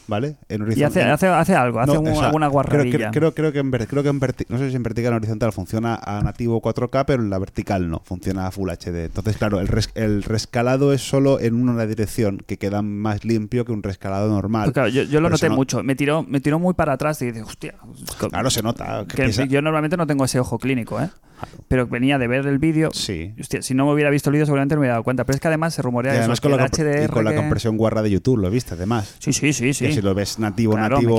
¿Vale? 0.07 0.37
En 0.47 0.65
Y 0.73 0.83
hace, 0.83 1.03
hace, 1.03 1.27
hace 1.27 1.53
algo, 1.55 1.81
hace 1.81 1.93
No, 1.93 1.99
un- 1.99 2.07
o 2.07 2.15
sea, 2.15 2.25
alguna 2.27 2.45
creo, 2.47 2.51
guarrerilla. 2.53 3.11
creo, 3.11 3.33
creo, 3.33 3.51
creo 3.51 3.51
que 3.51 3.59
en, 3.59 3.71
creo 3.87 4.03
que 4.03 4.09
en 4.09 4.21
verti- 4.21 4.45
no 4.47 4.57
sé 4.57 4.69
si 4.69 4.75
en 4.77 4.83
vertical 4.83 5.11
o 5.11 5.15
horizontal 5.17 5.51
funciona 5.51 5.99
a 6.01 6.21
nativo 6.21 6.61
4K, 6.61 7.03
pero 7.05 7.21
en 7.23 7.29
la 7.29 7.37
vertical 7.39 7.89
no, 7.89 8.01
funciona 8.05 8.47
a 8.47 8.51
Full 8.51 8.69
HD. 8.69 9.05
Entonces, 9.05 9.35
claro, 9.37 9.59
el, 9.59 9.67
res- 9.67 9.89
el 9.95 10.23
rescalado 10.23 10.93
es 10.93 11.01
solo 11.01 11.41
en 11.41 11.55
una 11.55 11.85
dirección, 11.85 12.37
que 12.47 12.57
queda 12.57 12.81
más 12.81 13.25
limpio 13.25 13.65
que 13.65 13.73
un 13.73 13.83
rescalado 13.83 14.29
normal. 14.29 14.63
Pues 14.65 14.73
claro, 14.75 14.89
yo, 14.89 15.03
yo 15.03 15.19
lo 15.19 15.29
noté 15.29 15.49
no- 15.49 15.55
mucho. 15.55 15.83
Me 15.83 15.95
tiró, 15.95 16.23
me 16.23 16.39
tiró 16.39 16.57
muy 16.57 16.73
para 16.73 16.93
atrás 16.93 17.21
y 17.21 17.25
dije, 17.31 17.41
hostia. 17.41 17.75
Claro, 18.29 18.49
se 18.49 18.63
nota. 18.63 19.03
que 19.09 19.15
Que 19.17 19.23
pesa- 19.25 19.43
yo 19.45 19.61
normalmente 19.61 19.97
no 19.97 20.07
tengo 20.07 20.23
ese 20.23 20.39
ojo 20.39 20.57
clínico, 20.57 21.01
¿eh? 21.01 21.09
Pero 21.67 21.87
venía 21.87 22.17
de 22.17 22.27
ver 22.27 22.45
el 22.47 22.57
vídeo. 22.59 22.89
Sí. 22.93 23.33
Hostia, 23.39 23.61
si 23.61 23.73
no 23.73 23.85
me 23.85 23.93
hubiera 23.93 24.09
visto 24.09 24.29
el 24.29 24.33
vídeo 24.33 24.45
seguramente 24.45 24.75
no 24.75 24.79
me 24.79 24.85
hubiera 24.85 24.93
dado 24.95 25.03
cuenta. 25.03 25.23
Pero 25.25 25.35
es 25.35 25.41
que 25.41 25.47
además 25.47 25.73
se 25.73 25.81
rumorea 25.81 26.13
Y 26.13 26.17
además 26.17 26.41
con, 26.41 26.51
la, 26.51 26.57
y 26.57 26.67
HDR 26.67 27.09
con 27.09 27.25
la 27.25 27.35
compresión 27.35 27.77
guarra 27.77 28.01
de 28.01 28.09
YouTube, 28.11 28.37
lo 28.37 28.49
viste, 28.49 28.73
además. 28.73 29.15
Sí, 29.19 29.33
sí, 29.33 29.53
sí, 29.53 29.73
sí. 29.73 29.85
Que 29.87 29.93
si 29.93 30.01
lo 30.01 30.13
ves 30.13 30.39
nativo, 30.39 30.73
Claro, 30.73 30.95
nativo, 30.95 31.17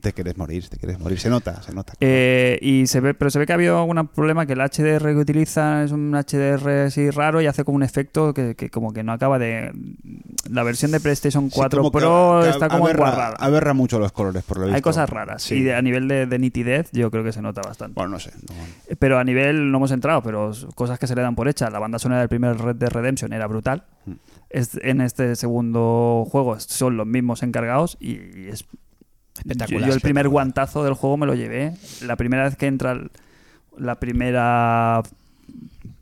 te 0.00 0.12
quieres 0.12 0.36
morir, 0.36 0.68
te 0.68 0.76
quieres 0.78 0.98
morir. 0.98 1.18
Se 1.20 1.28
nota, 1.30 1.62
se 1.62 1.72
nota. 1.74 1.92
Eh, 2.00 2.58
y 2.62 2.86
se 2.86 3.00
ve, 3.00 3.14
pero 3.14 3.30
se 3.30 3.38
ve 3.38 3.46
que 3.46 3.52
ha 3.52 3.56
habido 3.56 3.78
algún 3.78 4.08
problema 4.08 4.46
que 4.46 4.54
el 4.54 4.60
HDR 4.60 5.12
que 5.12 5.16
utiliza 5.16 5.84
es 5.84 5.92
un 5.92 6.12
HDR 6.12 6.86
así 6.86 7.10
raro 7.10 7.40
y 7.40 7.46
hace 7.46 7.64
como 7.64 7.76
un 7.76 7.82
efecto 7.82 8.32
que, 8.34 8.54
que 8.54 8.70
como 8.70 8.92
que 8.92 9.02
no 9.02 9.12
acaba 9.12 9.38
de 9.38 9.72
la 10.50 10.62
versión 10.62 10.90
de 10.90 11.00
PlayStation 11.00 11.50
Sí, 11.50 11.56
4 11.56 11.78
como 11.80 11.90
que 11.92 11.98
Pro 11.98 12.44
está 12.46 12.68
como 12.68 12.84
aberra, 12.86 13.08
enguarrada. 13.08 13.36
aberra 13.38 13.74
mucho 13.74 13.98
los 13.98 14.12
colores, 14.12 14.42
por 14.42 14.58
lo 14.58 14.64
visto. 14.64 14.76
Hay 14.76 14.82
cosas 14.82 15.08
raras 15.08 15.42
Sí. 15.42 15.62
y 15.62 15.70
a 15.70 15.80
nivel 15.82 16.08
de, 16.08 16.26
de 16.26 16.38
nitidez 16.38 16.88
yo 16.92 17.10
creo 17.10 17.22
que 17.24 17.32
se 17.32 17.42
nota 17.42 17.60
bastante. 17.62 17.94
Bueno, 17.94 18.10
no 18.12 18.18
sé. 18.20 18.30
no- 18.48 18.96
Pero 18.98 19.18
a 19.18 19.24
nivel, 19.24 19.59
no 19.60 19.78
hemos 19.78 19.90
entrado, 19.92 20.22
pero 20.22 20.52
cosas 20.74 20.98
que 20.98 21.06
se 21.06 21.14
le 21.14 21.22
dan 21.22 21.34
por 21.34 21.48
hecha. 21.48 21.70
La 21.70 21.78
banda 21.78 21.98
sonora 21.98 22.20
del 22.20 22.28
primer 22.28 22.56
Red 22.58 22.76
Dead 22.76 22.90
Redemption 22.90 23.32
era 23.32 23.46
brutal. 23.46 23.84
Mm. 24.06 24.12
Es- 24.50 24.78
en 24.82 25.00
este 25.00 25.36
segundo 25.36 26.26
juego 26.30 26.58
son 26.60 26.96
los 26.96 27.06
mismos 27.06 27.42
encargados 27.42 27.96
y 28.00 28.14
es 28.48 28.64
Espectacular. 29.38 29.82
Yo, 29.82 29.88
yo 29.88 29.94
el 29.94 30.00
primer 30.00 30.28
guantazo 30.28 30.84
del 30.84 30.92
juego 30.94 31.16
me 31.16 31.24
lo 31.26 31.34
llevé. 31.34 31.72
La 32.02 32.16
primera 32.16 32.44
vez 32.44 32.56
que 32.56 32.66
entra 32.66 32.92
el- 32.92 33.10
la 33.78 33.94
primera 33.94 35.02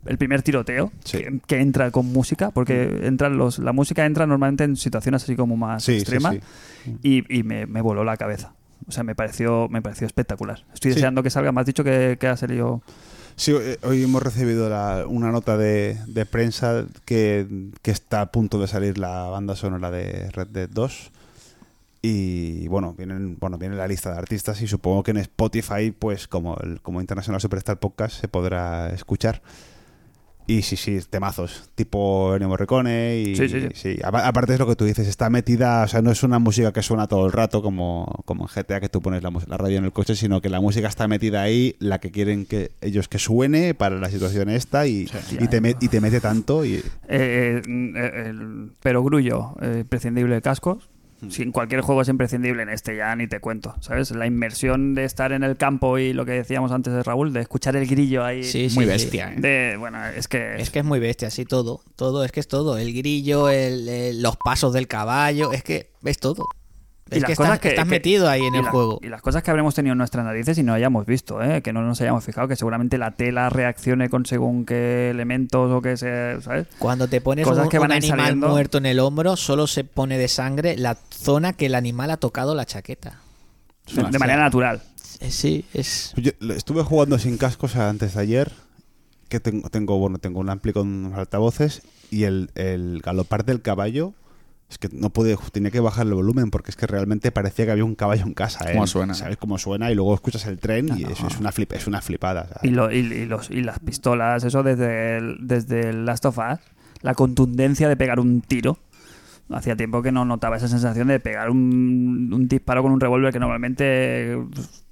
el 0.05 0.17
primer 0.17 0.41
tiroteo 0.41 0.91
Sí. 1.03 1.19
que, 1.19 1.39
que 1.45 1.59
entra 1.61 1.91
con 1.91 2.05
música 2.11 2.51
porque 2.51 3.01
entran 3.03 3.37
los 3.37 3.59
la 3.59 3.71
música 3.73 4.05
entra 4.05 4.25
normalmente 4.25 4.63
en 4.63 4.75
situaciones 4.75 5.23
así 5.23 5.35
como 5.35 5.55
más 5.57 5.83
Sí, 5.83 5.93
extremas 5.93 6.37
sí. 6.83 6.97
y, 7.03 7.37
y 7.39 7.43
me, 7.43 7.65
me 7.65 7.81
voló 7.81 8.03
la 8.03 8.17
cabeza 8.17 8.53
o 8.87 8.91
sea 8.91 9.03
me 9.03 9.13
pareció 9.15 9.67
me 9.69 9.81
pareció 9.81 10.07
espectacular 10.07 10.63
estoy 10.73 10.91
Sí. 10.91 10.95
deseando 10.95 11.21
que 11.23 11.29
salga 11.29 11.51
me 11.51 11.61
has 11.61 11.67
dicho 11.67 11.83
que, 11.83 12.17
que 12.19 12.27
ha 12.27 12.37
salido 12.37 12.81
Sí, 13.39 13.53
eh, 13.55 13.77
hoy 13.83 14.03
hemos 14.03 14.21
recibido 14.21 14.67
la- 14.69 15.05
una 15.07 15.31
nota 15.31 15.55
de, 15.55 15.97
de 16.07 16.25
prensa 16.25 16.85
que, 17.05 17.47
que 17.81 17.91
está 17.91 18.19
a 18.19 18.31
punto 18.33 18.59
de 18.59 18.67
salir 18.67 18.97
la 18.97 19.27
banda 19.29 19.55
sonora 19.55 19.89
de 19.91 20.29
Red 20.31 20.47
Dead 20.47 20.69
2. 20.69 21.11
Y 22.01 22.67
bueno, 22.67 22.95
vienen, 22.97 23.37
bueno, 23.39 23.57
viene 23.57 23.75
la 23.77 23.87
lista 23.87 24.11
de 24.11 24.17
artistas 24.17 24.61
y 24.61 24.67
supongo 24.67 25.03
que 25.03 25.11
en 25.11 25.17
Spotify, 25.17 25.91
pues 25.97 26.27
como 26.27 26.57
el, 26.57 26.81
como 26.81 26.99
International 26.99 27.39
Superstar 27.39 27.79
Podcast, 27.79 28.19
se 28.19 28.27
podrá 28.27 28.89
escuchar. 28.89 29.41
Y 30.51 30.63
sí, 30.63 30.75
sí, 30.77 30.97
temazos, 31.07 31.69
tipo 31.75 32.33
Ennio 32.33 32.49
Morricone 32.49 33.17
y... 33.19 33.35
Sí, 33.35 33.47
sí, 33.47 33.67
sí. 33.75 33.99
Apa- 34.03 34.27
Aparte 34.27 34.53
es 34.53 34.59
lo 34.59 34.65
que 34.65 34.75
tú 34.75 34.83
dices, 34.83 35.07
está 35.07 35.29
metida, 35.29 35.83
o 35.83 35.87
sea, 35.87 36.01
no 36.01 36.09
es 36.11 36.23
una 36.23 36.39
música 36.39 36.73
que 36.73 36.81
suena 36.81 37.05
todo 37.05 37.27
el 37.27 37.31
rato 37.31 37.61
como, 37.61 38.23
como 38.25 38.45
en 38.45 38.49
GTA 38.63 38.79
que 38.79 38.89
tú 38.89 38.99
pones 38.99 39.21
la, 39.21 39.31
la 39.47 39.57
radio 39.57 39.77
en 39.77 39.85
el 39.85 39.91
coche, 39.91 40.15
sino 40.15 40.41
que 40.41 40.49
la 40.49 40.59
música 40.59 40.87
está 40.87 41.07
metida 41.07 41.43
ahí, 41.43 41.75
la 41.77 41.99
que 41.99 42.09
quieren 42.09 42.47
que 42.47 42.71
ellos 42.81 43.07
que 43.07 43.19
suene 43.19 43.75
para 43.75 43.97
la 43.97 44.09
situación 44.09 44.49
esta 44.49 44.87
y, 44.87 45.07
y, 45.39 45.47
te, 45.49 45.61
met- 45.61 45.77
y 45.81 45.87
te 45.87 46.01
mete 46.01 46.19
tanto 46.19 46.65
y... 46.65 46.73
Eh, 46.77 46.81
eh, 47.07 47.61
eh, 47.67 48.23
el 48.25 48.71
perogrullo 48.81 49.55
eh, 49.61 49.83
prescindible 49.87 50.33
de 50.33 50.41
cascos. 50.41 50.88
Si 51.29 51.41
en 51.43 51.51
cualquier 51.51 51.81
juego 51.81 52.01
es 52.01 52.07
imprescindible, 52.07 52.63
en 52.63 52.69
este 52.69 52.95
ya 52.95 53.15
ni 53.15 53.27
te 53.27 53.39
cuento, 53.41 53.75
¿sabes? 53.81 54.11
La 54.11 54.25
inmersión 54.25 54.95
de 54.95 55.03
estar 55.03 55.31
en 55.33 55.43
el 55.43 55.57
campo 55.57 55.97
y 55.97 56.13
lo 56.13 56.25
que 56.25 56.31
decíamos 56.31 56.71
antes 56.71 56.93
de 56.93 57.03
Raúl, 57.03 57.33
de 57.33 57.41
escuchar 57.41 57.75
el 57.75 57.85
grillo 57.87 58.23
ahí. 58.23 58.43
Sí, 58.43 58.69
sí, 58.69 58.75
Muy 58.75 58.85
sí. 58.85 58.89
bestia, 58.91 59.33
¿eh? 59.33 59.39
De, 59.39 59.75
bueno, 59.77 60.05
es 60.07 60.27
que... 60.27 60.55
Es 60.55 60.69
que 60.69 60.79
es 60.79 60.85
muy 60.85 60.99
bestia, 60.99 61.27
así 61.27 61.43
todo. 61.45 61.81
Todo, 61.95 62.23
es 62.23 62.31
que 62.31 62.39
es 62.39 62.47
todo. 62.47 62.77
El 62.77 62.93
grillo, 62.93 63.49
el- 63.49 63.89
el- 63.89 64.21
los 64.21 64.37
pasos 64.37 64.71
del 64.73 64.87
caballo, 64.87 65.51
es 65.51 65.63
que 65.63 65.91
es 66.05 66.17
todo. 66.19 66.47
Y 67.11 67.15
Es 67.15 67.21
las 67.21 67.29
que 67.31 67.35
cosas 67.35 67.55
estás, 67.55 67.71
estás 67.71 67.87
metido 67.87 68.29
ahí 68.29 68.41
en 68.43 68.55
el 68.55 68.65
la- 68.65 68.71
juego. 68.71 68.99
Y 69.01 69.07
las 69.07 69.21
cosas 69.21 69.41
que 69.43 69.49
habremos 69.51 69.73
tenido 69.75 69.93
en 69.93 69.97
nuestras 69.97 70.23
narices 70.25 70.57
y 70.57 70.63
no 70.63 70.73
hayamos 70.73 71.05
visto, 71.05 71.41
¿eh? 71.41 71.61
que 71.61 71.73
no 71.73 71.81
nos 71.81 71.99
hayamos 72.01 72.23
fijado, 72.23 72.47
que 72.47 72.55
seguramente 72.55 72.97
la 72.97 73.11
tela 73.11 73.49
reaccione 73.49 74.09
con 74.09 74.25
según 74.25 74.65
qué 74.65 75.09
elementos 75.09 75.71
o 75.71 75.81
qué 75.81 75.97
se, 75.97 76.41
¿sabes? 76.41 76.67
Cuando 76.79 77.07
te 77.07 77.21
pones 77.21 77.45
Cosas 77.47 77.63
un, 77.65 77.69
que 77.69 77.79
van 77.79 77.91
animal 77.91 78.19
saliendo. 78.19 78.49
muerto 78.49 78.77
en 78.77 78.85
el 78.85 78.99
hombro, 78.99 79.35
solo 79.35 79.67
se 79.67 79.83
pone 79.83 80.17
de 80.17 80.27
sangre 80.27 80.77
la 80.77 80.97
zona 81.09 81.53
que 81.53 81.65
el 81.67 81.75
animal 81.75 82.11
ha 82.11 82.17
tocado 82.17 82.53
la 82.55 82.65
chaqueta. 82.65 83.19
De, 83.93 84.03
de 84.03 84.19
manera 84.19 84.39
natural. 84.41 84.81
Eh, 85.19 85.31
Sí, 85.31 85.65
es... 85.73 86.13
Yo 86.15 86.31
lo- 86.39 86.53
estuve 86.53 86.83
jugando 86.83 87.17
sin 87.19 87.37
cascos 87.37 87.75
antes 87.75 88.13
de 88.15 88.21
ayer, 88.21 88.51
que 89.29 89.39
tengo, 89.39 89.69
tengo, 89.69 89.97
bueno, 89.97 90.17
tengo 90.19 90.39
un 90.39 90.49
ampli 90.49 90.73
con 90.73 91.11
altavoces 91.15 91.81
y 92.11 92.23
el, 92.23 92.51
el 92.55 93.01
galopar 93.03 93.45
del 93.45 93.61
caballo... 93.61 94.13
Es 94.69 94.77
que 94.77 94.87
no 94.91 95.09
pude, 95.09 95.35
tenía 95.51 95.71
que 95.71 95.79
bajar 95.79 96.05
el 96.05 96.13
volumen 96.13 96.51
porque 96.51 96.69
es 96.69 96.77
que 96.77 96.85
realmente 96.85 97.31
parecía 97.31 97.65
que 97.65 97.71
había 97.71 97.85
un 97.85 97.95
caballo 97.95 98.23
en 98.25 98.33
casa. 98.35 98.69
¿eh? 98.69 98.73
Cómo 98.73 98.85
suena. 98.87 99.13
¿Sabes 99.15 99.37
cómo 99.37 99.57
suena? 99.57 99.91
Y 99.91 99.95
luego 99.95 100.13
escuchas 100.13 100.45
el 100.45 100.59
tren 100.59 100.89
y 100.95 101.03
eso 101.03 101.25
es 101.27 101.37
una, 101.39 101.51
flip, 101.51 101.73
es 101.73 101.87
una 101.87 102.01
flipada. 102.01 102.47
¿sabes? 102.47 102.63
Y, 102.63 102.69
lo- 102.69 102.91
y- 102.91 102.97
y 102.99 103.25
los, 103.25 103.49
y 103.49 103.61
las 103.61 103.79
pistolas, 103.79 104.43
eso 104.43 104.61
desde 104.61 105.17
el, 105.17 105.37
desde 105.41 105.89
el 105.89 106.05
Last 106.05 106.25
of 106.25 106.37
Us, 106.37 106.59
la 107.01 107.15
contundencia 107.15 107.89
de 107.89 107.95
pegar 107.97 108.19
un 108.19 108.41
tiro. 108.41 108.77
Hacía 109.51 109.75
tiempo 109.75 110.03
que 110.03 110.11
no 110.11 110.25
notaba 110.25 110.57
esa 110.57 110.67
sensación 110.67 111.07
de 111.07 111.19
pegar 111.19 111.49
un, 111.49 112.29
un 112.31 112.47
disparo 112.47 112.83
con 112.83 112.91
un 112.91 112.99
revólver 112.99 113.33
que 113.33 113.39
normalmente 113.39 114.37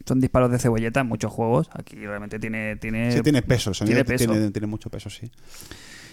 son 0.04 0.20
disparos 0.20 0.50
de 0.50 0.58
cebolleta 0.58 1.02
en 1.02 1.08
muchos 1.08 1.32
juegos. 1.32 1.70
Aquí 1.74 1.96
realmente 1.98 2.40
tiene... 2.40 2.76
tiene 2.78 3.12
Sí, 3.12 3.22
tiene 3.22 3.44
peso, 3.44 3.70
el 3.70 3.76
sonido 3.76 4.04
tiene 4.04 4.18
tiene, 4.18 4.52
tiene, 4.52 4.66
mucho 4.66 4.90
peso, 4.90 5.12
sí. 5.12 5.30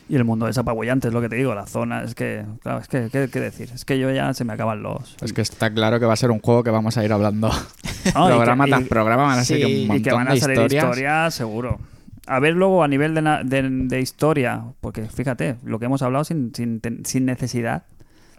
Y 0.08 0.16
el 0.16 0.24
mundo 0.24 0.46
es 0.48 0.58
apabullante, 0.58 1.08
es 1.08 1.14
lo 1.14 1.20
que 1.22 1.28
te 1.30 1.36
digo. 1.36 1.54
La 1.54 1.66
zona, 1.66 2.02
es 2.02 2.14
que... 2.14 2.44
Claro, 2.62 2.78
es 2.80 2.88
que... 2.88 3.08
¿Qué, 3.10 3.28
qué 3.32 3.40
decir? 3.40 3.70
Es 3.74 3.84
que 3.86 3.98
yo 3.98 4.10
ya 4.10 4.34
se 4.34 4.44
me 4.44 4.52
acaban 4.52 4.82
los... 4.82 5.16
Es 5.22 5.32
que 5.32 5.40
está 5.40 5.72
claro 5.72 5.98
que 5.98 6.04
va 6.04 6.12
a 6.12 6.16
ser 6.16 6.30
un 6.30 6.40
juego 6.40 6.62
que 6.62 6.68
vamos 6.70 6.98
a 6.98 7.04
ir 7.04 7.12
hablando 7.12 7.48
No, 8.14 8.26
programa 8.26 8.66
tras 8.66 8.82
programa. 8.88 9.22
Van 9.22 9.38
a 9.38 9.44
ser 9.44 9.58
sí, 9.58 9.64
un 9.64 9.86
montón 9.88 9.96
y 9.96 10.02
que 10.02 10.12
van 10.12 10.28
a 10.28 10.34
de 10.34 10.40
salir 10.40 10.56
historias. 10.58 10.84
historias, 10.84 11.34
seguro. 11.34 11.78
a 12.26 12.38
ver 12.38 12.52
luego 12.54 12.82
a 12.84 12.88
nivel 12.88 13.14
de, 13.14 13.22
de- 13.44 13.62
de 13.88 14.00
historia, 14.00 14.62
porque 14.82 15.06
fíjate, 15.06 15.56
lo 15.64 15.78
que 15.78 15.86
hemos 15.86 16.02
hablado 16.02 16.24
sin, 16.24 16.54
sin, 16.54 16.82
sin 17.04 17.24
necesidad 17.24 17.84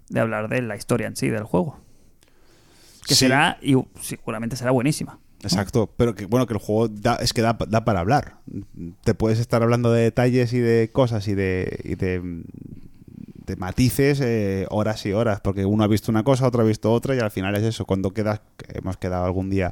de 0.10 0.20
hablar 0.20 0.50
de 0.50 0.62
la 0.62 0.76
historia 0.76 1.08
en 1.08 1.16
sí 1.16 1.30
del 1.30 1.44
juego. 1.46 1.80
Que 3.08 3.16
Sí. 3.16 3.26
será, 3.26 3.58
y 3.62 3.76
seguramente 4.02 4.56
será 4.56 4.70
buenísima. 4.70 5.18
Exacto, 5.44 5.90
pero 5.96 6.16
que 6.16 6.26
bueno, 6.26 6.48
que 6.48 6.54
el 6.54 6.60
juego 6.60 6.88
da, 6.88 7.16
es 7.16 7.34
que 7.34 7.42
da, 7.42 7.58
da 7.68 7.86
para 7.86 8.00
hablar. 8.00 8.38
Te 9.04 9.14
puedes 9.14 9.40
estar 9.40 9.62
hablando 9.62 9.92
de 9.92 10.02
detalles 10.04 10.54
y 10.54 10.60
de 10.60 10.90
cosas 10.92 11.28
y 11.28 11.36
de, 11.36 11.80
y 11.84 11.96
de, 11.96 12.44
matices 13.58 14.22
eh, 14.22 14.66
horas 14.72 15.06
y 15.06 15.14
horas, 15.14 15.40
porque 15.42 15.66
uno 15.66 15.84
ha 15.84 15.88
visto 15.88 16.12
una 16.12 16.24
cosa, 16.24 16.48
otro 16.48 16.62
ha 16.62 16.66
visto 16.66 16.92
otra 16.92 17.16
y 17.16 17.20
al 17.20 17.30
final 17.32 17.56
es 17.56 17.64
eso, 17.64 17.86
cuando 17.86 18.12
quedas, 18.12 18.42
que 18.58 18.80
hemos 18.80 18.98
quedado 18.98 19.26
algún 19.26 19.50
día 19.52 19.72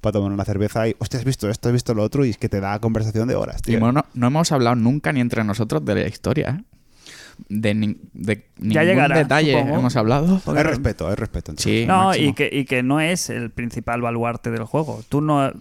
para 0.00 0.14
tomar 0.14 0.32
una 0.32 0.44
cerveza 0.44 0.88
y, 0.88 0.96
hostia, 0.98 1.20
has 1.20 1.24
visto 1.24 1.48
esto, 1.48 1.68
has 1.68 1.72
visto 1.72 1.94
lo 1.94 2.02
otro 2.02 2.24
y 2.24 2.30
es 2.30 2.36
que 2.36 2.48
te 2.48 2.58
da 2.58 2.80
conversación 2.80 3.28
de 3.28 3.36
horas, 3.36 3.58
Y 3.60 3.72
tío. 3.72 3.80
bueno, 3.80 4.04
no 4.14 4.26
hemos 4.26 4.50
hablado 4.50 4.74
nunca 4.74 5.12
ni 5.12 5.20
entre 5.20 5.44
nosotros 5.44 5.84
de 5.84 5.94
la 5.94 6.08
historia, 6.08 6.58
¿eh? 6.58 6.64
De, 7.48 7.74
nin- 7.74 7.98
de 8.14 8.46
ningún 8.58 8.82
llegará, 8.84 9.16
detalle 9.18 9.52
supongo. 9.52 9.78
hemos 9.78 9.96
hablado. 9.96 10.40
hay 10.46 10.62
respeto, 10.62 11.08
hay 11.08 11.14
respeto. 11.14 11.52
Sí, 11.56 11.84
No, 11.86 12.14
y 12.14 12.32
que, 12.34 12.48
y 12.52 12.64
que 12.64 12.82
no 12.82 13.00
es 13.00 13.30
el 13.30 13.50
principal 13.50 14.00
baluarte 14.00 14.50
del 14.50 14.64
juego. 14.64 15.02
Tú 15.08 15.20
no. 15.20 15.52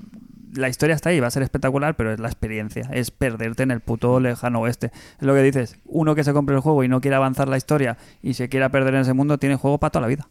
La 0.53 0.67
historia 0.67 0.95
está 0.95 1.09
ahí, 1.11 1.19
va 1.21 1.27
a 1.27 1.31
ser 1.31 1.43
espectacular, 1.43 1.95
pero 1.95 2.11
es 2.11 2.19
la 2.19 2.27
experiencia. 2.27 2.89
Es 2.93 3.09
perderte 3.09 3.63
en 3.63 3.71
el 3.71 3.79
puto 3.79 4.19
lejano 4.19 4.59
oeste. 4.59 4.87
Es 5.19 5.21
lo 5.25 5.33
que 5.33 5.41
dices. 5.43 5.77
Uno 5.85 6.13
que 6.13 6.25
se 6.25 6.33
compre 6.33 6.55
el 6.55 6.61
juego 6.61 6.83
y 6.83 6.89
no 6.89 6.99
quiere 6.99 7.15
avanzar 7.15 7.47
la 7.47 7.55
historia 7.55 7.97
y 8.21 8.33
se 8.33 8.49
quiera 8.49 8.67
perder 8.69 8.95
en 8.95 9.01
ese 9.01 9.13
mundo, 9.13 9.37
tiene 9.37 9.55
juego 9.55 9.77
para 9.77 9.91
toda 9.91 10.01
la 10.01 10.07
vida. 10.07 10.27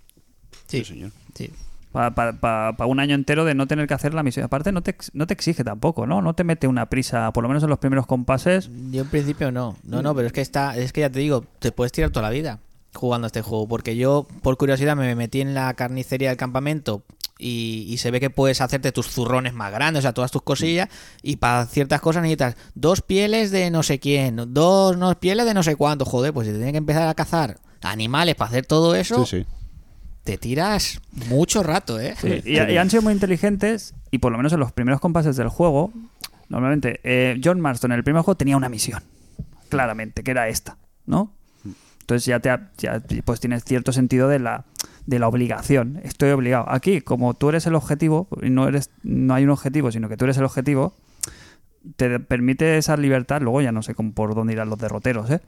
Sí, 0.66 0.78
Sí, 0.78 0.84
señor. 0.84 1.10
sí. 1.34 1.50
Para 1.92 2.86
un 2.86 3.00
año 3.00 3.14
entero 3.14 3.44
de 3.44 3.54
no 3.54 3.66
tener 3.66 3.86
que 3.88 3.94
hacer 3.94 4.14
la 4.14 4.22
misión. 4.22 4.44
Aparte, 4.44 4.70
no 4.70 4.82
te, 4.82 4.94
no 5.12 5.26
te 5.26 5.34
exige 5.34 5.64
tampoco, 5.64 6.06
¿no? 6.06 6.22
No 6.22 6.34
te 6.34 6.44
mete 6.44 6.68
una 6.68 6.88
prisa, 6.88 7.32
por 7.32 7.42
lo 7.42 7.48
menos 7.48 7.62
en 7.64 7.68
los 7.68 7.78
primeros 7.78 8.06
compases. 8.06 8.70
Yo 8.90 9.02
en 9.02 9.08
principio 9.08 9.50
no. 9.50 9.76
No, 9.82 10.00
no, 10.00 10.14
pero 10.14 10.28
es 10.28 10.32
que 10.32 10.40
está, 10.40 10.76
es 10.76 10.92
que 10.92 11.00
ya 11.00 11.10
te 11.10 11.18
digo, 11.18 11.44
te 11.58 11.72
puedes 11.72 11.90
tirar 11.92 12.10
toda 12.10 12.22
la 12.22 12.30
vida 12.30 12.60
jugando 12.94 13.26
a 13.26 13.28
este 13.28 13.42
juego. 13.42 13.66
Porque 13.66 13.96
yo, 13.96 14.26
por 14.42 14.56
curiosidad, 14.56 14.96
me 14.96 15.14
metí 15.16 15.40
en 15.40 15.54
la 15.54 15.74
carnicería 15.74 16.28
del 16.28 16.38
campamento 16.38 17.02
y, 17.38 17.86
y 17.88 17.98
se 17.98 18.10
ve 18.10 18.20
que 18.20 18.30
puedes 18.30 18.60
hacerte 18.60 18.92
tus 18.92 19.08
zurrones 19.08 19.54
más 19.54 19.72
grandes, 19.72 20.00
o 20.00 20.02
sea, 20.02 20.12
todas 20.12 20.30
tus 20.30 20.42
cosillas. 20.42 20.88
Y 21.22 21.36
para 21.36 21.66
ciertas 21.66 22.00
cosas 22.00 22.22
necesitas 22.22 22.56
dos 22.74 23.00
pieles 23.00 23.50
de 23.50 23.70
no 23.70 23.82
sé 23.82 23.98
quién, 23.98 24.36
dos 24.48 24.96
no, 24.96 25.18
pieles 25.18 25.46
de 25.46 25.54
no 25.54 25.62
sé 25.62 25.74
cuánto. 25.74 26.04
Joder, 26.04 26.32
pues 26.32 26.46
si 26.46 26.52
te 26.52 26.58
tienen 26.58 26.74
que 26.74 26.78
empezar 26.78 27.08
a 27.08 27.14
cazar 27.14 27.58
animales 27.82 28.34
para 28.34 28.50
hacer 28.50 28.66
todo 28.66 28.94
eso, 28.94 29.24
Sí, 29.24 29.38
sí. 29.38 29.46
Te 30.30 30.38
tiras 30.38 31.00
mucho 31.28 31.64
rato, 31.64 31.98
¿eh? 31.98 32.14
Y, 32.44 32.56
han 32.58 32.88
sido 32.88 33.02
muy 33.02 33.12
inteligentes 33.12 33.94
y 34.12 34.18
por 34.18 34.30
lo 34.30 34.38
menos 34.38 34.52
en 34.52 34.60
los 34.60 34.70
primeros 34.70 35.00
compases 35.00 35.36
del 35.36 35.48
juego, 35.48 35.92
normalmente 36.48 37.00
eh, 37.02 37.40
John 37.42 37.60
Marston 37.60 37.90
en 37.90 37.98
el 37.98 38.04
primer 38.04 38.22
juego 38.22 38.36
tenía 38.36 38.56
una 38.56 38.68
misión, 38.68 39.02
claramente, 39.68 40.22
que 40.22 40.30
era 40.30 40.46
esta, 40.46 40.76
¿no? 41.04 41.32
Entonces 41.98 42.26
ya 42.26 42.38
te 42.38 43.22
pues 43.24 43.40
tienes 43.40 43.64
cierto 43.64 43.92
sentido 43.92 44.28
de 44.28 44.38
la 44.38 44.64
de 45.04 45.18
la 45.18 45.26
obligación. 45.26 46.00
Estoy 46.04 46.30
obligado. 46.30 46.70
Aquí, 46.70 47.00
como 47.00 47.34
tú 47.34 47.48
eres 47.48 47.66
el 47.66 47.74
objetivo 47.74 48.28
y 48.40 48.50
no 48.50 48.68
eres 48.68 48.90
no 49.02 49.34
hay 49.34 49.42
un 49.42 49.50
objetivo, 49.50 49.90
sino 49.90 50.08
que 50.08 50.16
tú 50.16 50.26
eres 50.26 50.38
el 50.38 50.44
objetivo, 50.44 50.94
te 51.96 52.20
permite 52.20 52.78
esa 52.78 52.96
libertad. 52.96 53.40
Luego 53.40 53.62
ya 53.62 53.72
no 53.72 53.82
sé 53.82 53.96
cómo 53.96 54.12
por 54.12 54.36
dónde 54.36 54.52
irán 54.52 54.70
los 54.70 54.78
derroteros, 54.78 55.28
¿eh? 55.30 55.40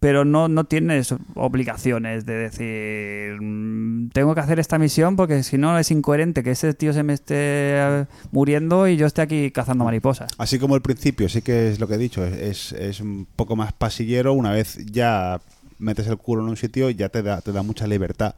Pero 0.00 0.24
no, 0.24 0.46
no 0.46 0.64
tienes 0.64 1.12
obligaciones 1.34 2.24
de 2.24 2.34
decir 2.34 3.40
"Mm, 3.40 4.10
tengo 4.10 4.32
que 4.34 4.40
hacer 4.40 4.60
esta 4.60 4.78
misión 4.78 5.16
porque 5.16 5.42
si 5.42 5.58
no 5.58 5.76
es 5.78 5.90
incoherente 5.90 6.42
que 6.44 6.52
ese 6.52 6.72
tío 6.74 6.92
se 6.92 7.02
me 7.02 7.14
esté 7.14 7.34
eh, 7.36 8.06
muriendo 8.30 8.86
y 8.86 8.96
yo 8.96 9.06
esté 9.06 9.22
aquí 9.22 9.50
cazando 9.50 9.84
mariposas. 9.84 10.30
Así 10.38 10.58
como 10.60 10.76
el 10.76 10.82
principio, 10.82 11.28
sí 11.28 11.42
que 11.42 11.70
es 11.70 11.80
lo 11.80 11.88
que 11.88 11.94
he 11.94 11.98
dicho, 11.98 12.24
es, 12.24 12.72
es 12.72 13.00
un 13.00 13.26
poco 13.34 13.56
más 13.56 13.72
pasillero. 13.72 14.34
Una 14.34 14.52
vez 14.52 14.78
ya 14.86 15.40
metes 15.78 16.06
el 16.06 16.16
culo 16.16 16.42
en 16.44 16.48
un 16.50 16.56
sitio, 16.56 16.90
ya 16.90 17.08
te 17.08 17.22
da, 17.22 17.40
te 17.40 17.50
da 17.52 17.62
mucha 17.62 17.86
libertad. 17.88 18.36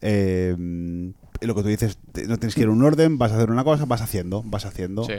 Eh, 0.00 0.54
lo 1.40 1.54
que 1.54 1.62
tú 1.62 1.68
dices, 1.68 1.98
no 2.28 2.38
tienes 2.38 2.54
que 2.54 2.60
ir 2.62 2.68
a 2.68 2.70
un 2.70 2.82
orden, 2.82 3.18
vas 3.18 3.32
a 3.32 3.36
hacer 3.36 3.50
una 3.50 3.64
cosa, 3.64 3.84
vas 3.86 4.02
haciendo, 4.02 4.42
vas 4.44 4.64
haciendo. 4.66 5.04
Sí. 5.04 5.14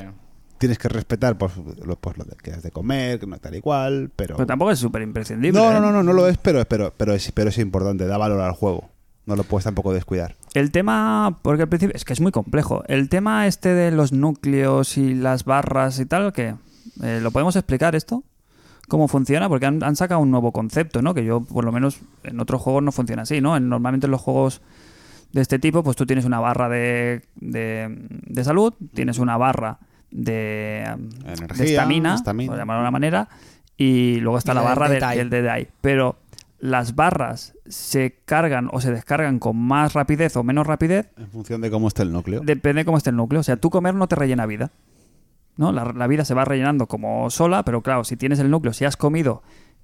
Tienes 0.58 0.78
que 0.78 0.90
respetar 0.90 1.38
pues, 1.38 1.54
lo, 1.86 1.96
pues, 1.98 2.18
lo 2.18 2.26
que 2.26 2.52
has 2.52 2.64
de 2.64 2.72
comer, 2.72 3.20
que 3.20 3.28
no 3.28 3.38
tal 3.38 3.56
y 3.56 3.62
cual, 3.62 4.10
pero... 4.16 4.36
Pero 4.38 4.48
tampoco 4.48 4.72
es 4.72 4.80
súper 4.80 5.02
imprescindible. 5.04 5.60
no, 5.60 5.70
¿eh? 5.70 5.74
no, 5.76 5.80
no, 5.80 5.92
no, 5.92 6.04
no 6.04 6.14
lo 6.14 6.28
es, 6.28 6.38
pero, 6.38 6.64
pero, 6.66 6.94
pero, 6.96 7.14
es, 7.14 7.32
pero 7.32 7.50
es 7.50 7.58
importante, 7.58 8.06
da 8.08 8.18
valor 8.18 8.42
al 8.42 8.54
juego. 8.54 8.90
No 9.26 9.36
lo 9.36 9.44
puedes 9.44 9.66
tampoco 9.66 9.94
descuidar. 9.94 10.36
El 10.54 10.72
tema, 10.72 11.38
porque 11.42 11.64
al 11.64 11.70
principio 11.70 11.96
es 11.96 12.06
que 12.06 12.14
es 12.14 12.22
muy 12.22 12.32
complejo. 12.32 12.84
El 12.88 13.10
tema 13.10 13.46
este 13.46 13.74
de 13.74 13.92
los 13.92 14.14
núcleos 14.14 14.98
y 14.98 15.14
las 15.16 15.44
barras 15.44 16.00
y 16.00 16.06
tal, 16.06 16.32
que 16.34 16.56
¿Lo 17.22 17.32
podemos 17.32 17.56
explicar 17.56 17.96
esto? 17.96 18.24
¿Cómo 18.88 19.08
funciona? 19.08 19.50
Porque 19.50 19.66
han, 19.66 19.84
han 19.84 19.96
sacado 19.96 20.22
un 20.22 20.32
nuevo 20.32 20.52
concepto, 20.52 21.02
¿no? 21.02 21.14
Que 21.14 21.26
yo, 21.26 21.42
por 21.42 21.66
lo 21.66 21.72
menos, 21.72 22.00
en 22.24 22.40
otros 22.40 22.62
juegos 22.62 22.82
no 22.82 22.92
funciona 22.92 23.24
así, 23.24 23.42
¿no? 23.42 23.56
En- 23.58 23.70
normalmente 23.70 24.08
en 24.08 24.12
los 24.12 24.22
juegos 24.22 24.62
de 25.34 25.42
este 25.42 25.60
tipo, 25.60 25.84
pues 25.84 25.96
tú 25.98 26.06
tienes 26.06 26.26
una 26.26 26.40
barra 26.40 26.70
de, 26.70 27.22
de, 27.36 27.96
de 28.10 28.44
salud, 28.44 28.74
tienes 28.94 29.20
una 29.20 29.38
barra 29.38 29.78
de 30.12 30.86
de 31.58 31.66
estamina, 31.66 32.16
por 32.24 32.58
llamarlo 32.58 32.80
de 32.82 32.84
una 32.84 32.92
manera, 32.92 33.30
y 33.78 34.20
luego 34.22 34.38
está 34.38 34.54
Y 34.54 34.56
la 34.56 34.62
barra 34.62 34.90
del 34.90 35.00
de- 35.02 35.16
del 35.18 35.30
Dead 35.30 35.56
Eye. 35.58 35.70
Pero 35.82 36.18
las 36.60 36.96
barras 36.96 37.54
se 37.68 38.20
cargan 38.26 38.70
o 38.72 38.82
se 38.82 38.92
descargan 38.92 39.38
con 39.40 39.58
más 39.58 39.94
rapidez 39.94 40.36
o 40.38 40.44
menos 40.44 40.66
rapidez 40.66 41.10
En 41.18 41.28
función 41.30 41.62
de 41.62 41.70
cómo 41.70 41.88
esté 41.88 42.02
el 42.04 42.12
núcleo. 42.12 42.42
Depende 42.44 42.82
de 42.82 42.86
cómo 42.86 42.98
esté 42.98 43.12
el 43.12 43.16
núcleo. 43.16 43.42
O 43.42 43.44
sea, 43.44 43.58
tú 43.58 43.70
comer 43.70 43.94
no 43.94 44.08
te 44.08 44.16
rellena 44.16 44.46
vida. 44.46 44.72
¿No? 45.58 45.72
La, 45.72 45.86
la 45.86 46.08
vida 46.08 46.24
se 46.26 46.34
va 46.36 46.46
rellenando 46.46 46.88
como 46.88 47.30
sola, 47.32 47.64
pero 47.64 47.82
claro, 47.82 48.04
si 48.04 48.16
tienes 48.16 48.40
el 48.40 48.50
núcleo, 48.52 48.74
si 48.74 48.86
has 48.86 48.96
comido, 48.98 49.42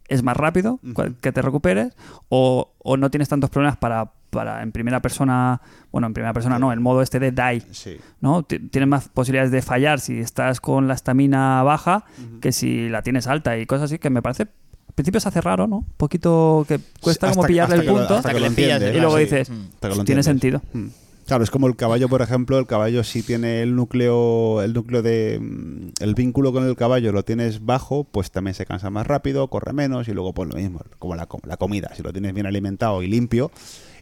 es 0.08 0.22
más 0.24 0.38
rápido 0.38 0.80
que 1.22 1.32
te 1.32 1.42
recuperes. 1.42 1.96
O, 2.30 2.74
o 2.80 2.98
no 2.98 3.10
tienes 3.12 3.28
tantos 3.30 3.50
problemas 3.50 3.78
para, 3.78 4.12
para 4.34 4.62
en 4.64 4.72
primera 4.72 5.02
persona. 5.02 5.62
Bueno, 5.92 6.08
en 6.08 6.14
primera 6.14 6.34
persona 6.34 6.60
no, 6.60 6.74
el 6.74 6.80
modo 6.82 7.02
este 7.02 7.20
de 7.20 7.32
die. 7.32 7.62
Sí. 7.72 7.98
¿no? 8.20 8.44
Ti- 8.44 8.60
Tienes 8.60 8.88
más 8.90 9.08
posibilidades 9.10 9.52
de 9.52 9.62
fallar 9.62 10.00
si 10.00 10.20
estás 10.20 10.60
con 10.60 10.88
la 10.88 10.96
estamina 10.96 11.64
baja 11.64 12.04
que 12.42 12.52
si 12.52 12.90
la 12.90 13.02
tienes 13.04 13.28
alta 13.28 13.58
y 13.58 13.66
cosas 13.66 13.86
así 13.86 14.00
que 14.00 14.10
me 14.10 14.22
parece. 14.22 14.44
Al 14.44 14.96
principio 14.96 15.20
se 15.22 15.30
hace 15.30 15.42
raro, 15.42 15.66
¿no? 15.66 15.78
Un 15.78 15.94
poquito 15.98 16.66
que 16.68 16.80
cuesta 17.02 17.28
Hasta 17.28 17.36
como 17.36 17.48
pillarle 17.48 17.78
el 17.78 17.86
punto. 17.86 18.16
hasta 18.18 18.30
que 18.30 18.36
que 18.36 18.42
lo 18.42 18.50
le 18.50 18.56
pillas, 18.56 18.74
entiendes, 18.74 18.96
y 18.96 19.00
luego 19.00 19.18
dices, 19.18 19.52
que 19.82 19.88
lo 19.90 20.04
tiene 20.04 20.22
sentido. 20.22 20.62
Mm. 20.74 20.88
Claro, 21.26 21.44
es 21.44 21.50
como 21.50 21.68
el 21.68 21.76
caballo, 21.78 22.10
por 22.10 22.22
ejemplo, 22.22 22.60
el 22.60 22.68
caballo 22.68 23.04
si 23.06 23.24
tiene 23.24 23.62
el 23.64 23.76
núcleo, 23.76 24.62
el 24.62 24.74
núcleo 24.74 25.02
de 25.02 25.40
mm, 25.42 26.04
el 26.04 26.14
vínculo 26.16 26.52
con 26.52 26.68
el 26.68 26.76
caballo 26.76 27.12
lo 27.12 27.24
tienes 27.24 27.66
bajo, 27.66 28.04
pues 28.04 28.30
también 28.30 28.54
se 28.54 28.66
cansa 28.66 28.90
más 28.92 29.08
rápido, 29.08 29.48
corre 29.48 29.72
menos 29.74 30.08
y 30.10 30.12
luego 30.14 30.34
pues 30.34 30.50
lo 30.50 30.58
mismo, 30.58 30.82
como 31.00 31.16
la, 31.16 31.26
como 31.26 31.42
la 31.48 31.58
comida, 31.58 31.90
si 31.96 32.04
lo 32.04 32.12
tienes 32.12 32.34
bien 32.34 32.46
alimentado 32.46 33.02
y 33.02 33.08
limpio 33.08 33.50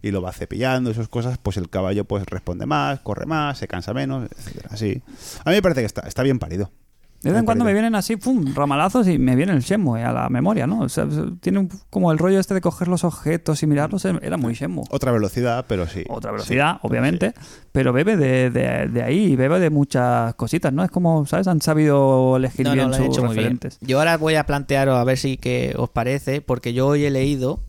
y 0.01 0.11
lo 0.11 0.21
vas 0.21 0.35
cepillando 0.37 0.89
y 0.89 0.93
esas 0.93 1.07
cosas, 1.07 1.37
pues 1.37 1.57
el 1.57 1.69
caballo 1.69 2.05
pues 2.05 2.25
responde 2.25 2.65
más, 2.65 2.99
corre 3.01 3.25
más, 3.25 3.57
se 3.57 3.67
cansa 3.67 3.93
menos, 3.93 4.29
etcétera. 4.35 4.69
Así. 4.71 5.01
A 5.45 5.49
mí 5.49 5.55
me 5.57 5.61
parece 5.61 5.81
que 5.81 5.87
está, 5.87 6.01
está 6.07 6.23
bien 6.23 6.39
parido. 6.39 6.71
De 7.23 7.29
vez 7.29 7.37
en 7.39 7.45
cuando 7.45 7.63
me 7.65 7.73
vienen 7.73 7.93
así, 7.93 8.15
pum, 8.15 8.51
ramalazos 8.55 9.07
y 9.07 9.19
me 9.19 9.35
viene 9.35 9.51
el 9.51 9.59
Shenmue 9.61 10.03
a 10.03 10.11
la 10.11 10.27
memoria, 10.29 10.65
¿no? 10.65 10.79
O 10.79 10.89
sea, 10.89 11.07
tiene 11.39 11.59
un- 11.59 11.69
como 11.91 12.11
el 12.11 12.17
rollo 12.17 12.39
este 12.39 12.55
de 12.55 12.61
coger 12.61 12.87
los 12.87 13.03
objetos 13.03 13.61
y 13.61 13.67
mirarlos, 13.67 14.03
eh, 14.05 14.13
era 14.23 14.37
muy 14.37 14.55
Shenmue. 14.55 14.85
Otra 14.89 15.11
velocidad, 15.11 15.65
pero 15.67 15.85
sí. 15.87 16.03
Otra 16.09 16.31
Sí, 16.31 16.33
velocidad, 16.33 16.77
pero 16.81 16.89
obviamente, 16.89 17.33
pero 17.71 17.93
bebe 17.93 18.17
de, 18.17 18.49
de- 18.49 18.87
de 18.87 19.03
ahí 19.03 19.33
y 19.33 19.35
bebe 19.35 19.59
de 19.59 19.69
muchas 19.69 20.33
cositas, 20.33 20.73
¿no? 20.73 20.83
Es 20.83 20.89
como, 20.89 21.27
¿sabes? 21.27 21.47
Han 21.47 21.61
sabido 21.61 22.37
elegir 22.37 22.65
No, 22.65 22.71
no, 22.71 22.75
bien 22.75 22.87
han 22.87 22.93
sus 22.95 23.05
hecho 23.05 23.21
muy 23.23 23.35
bien. 23.35 23.37
referentes. 23.59 23.77
Yo 23.81 23.99
ahora 23.99 24.17
voy 24.17 24.33
a 24.33 24.47
plantearos 24.47 24.95
a 24.97 25.03
ver 25.03 25.19
si 25.19 25.37
que 25.37 25.75
os 25.77 25.91
parece, 25.91 26.41
porque 26.41 26.73
yo 26.73 26.87
hoy 26.87 27.05
he 27.05 27.11
leído 27.11 27.59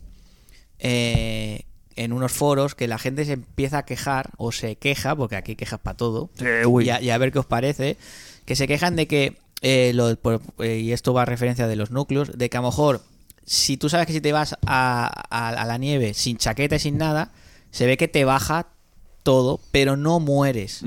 eh, 0.79 1.61
en 1.95 2.13
unos 2.13 2.31
foros 2.31 2.75
que 2.75 2.87
la 2.87 2.97
gente 2.97 3.25
se 3.25 3.33
empieza 3.33 3.79
a 3.79 3.85
quejar, 3.85 4.31
o 4.37 4.51
se 4.51 4.75
queja, 4.75 5.15
porque 5.15 5.35
aquí 5.35 5.55
quejas 5.55 5.79
para 5.79 5.97
todo, 5.97 6.29
y, 6.81 6.89
a, 6.89 7.01
y 7.01 7.09
a 7.09 7.17
ver 7.17 7.31
qué 7.31 7.39
os 7.39 7.45
parece, 7.45 7.97
que 8.45 8.55
se 8.55 8.67
quejan 8.67 8.95
de 8.95 9.07
que, 9.07 9.37
eh, 9.61 9.91
lo- 9.93 10.15
por- 10.17 10.41
eh, 10.59 10.77
y 10.79 10.91
esto 10.91 11.13
va 11.13 11.21
a 11.21 11.25
referencia 11.25 11.67
de 11.67 11.75
los 11.75 11.91
núcleos, 11.91 12.37
de 12.37 12.49
que 12.49 12.57
a 12.57 12.61
lo 12.61 12.67
mejor, 12.67 13.01
si 13.45 13.77
tú 13.77 13.89
sabes 13.89 14.07
que 14.07 14.13
si 14.13 14.21
te 14.21 14.31
vas 14.31 14.53
a, 14.65 15.07
a- 15.29 15.49
a 15.49 15.65
la 15.65 15.77
nieve 15.77 16.13
sin 16.13 16.37
chaqueta 16.37 16.75
y 16.75 16.79
sin 16.79 16.97
nada, 16.97 17.31
se 17.71 17.85
ve 17.85 17.97
que 17.97 18.07
te 18.07 18.25
baja 18.25 18.67
todo, 19.23 19.59
pero 19.71 19.95
no 19.95 20.19
mueres. 20.19 20.81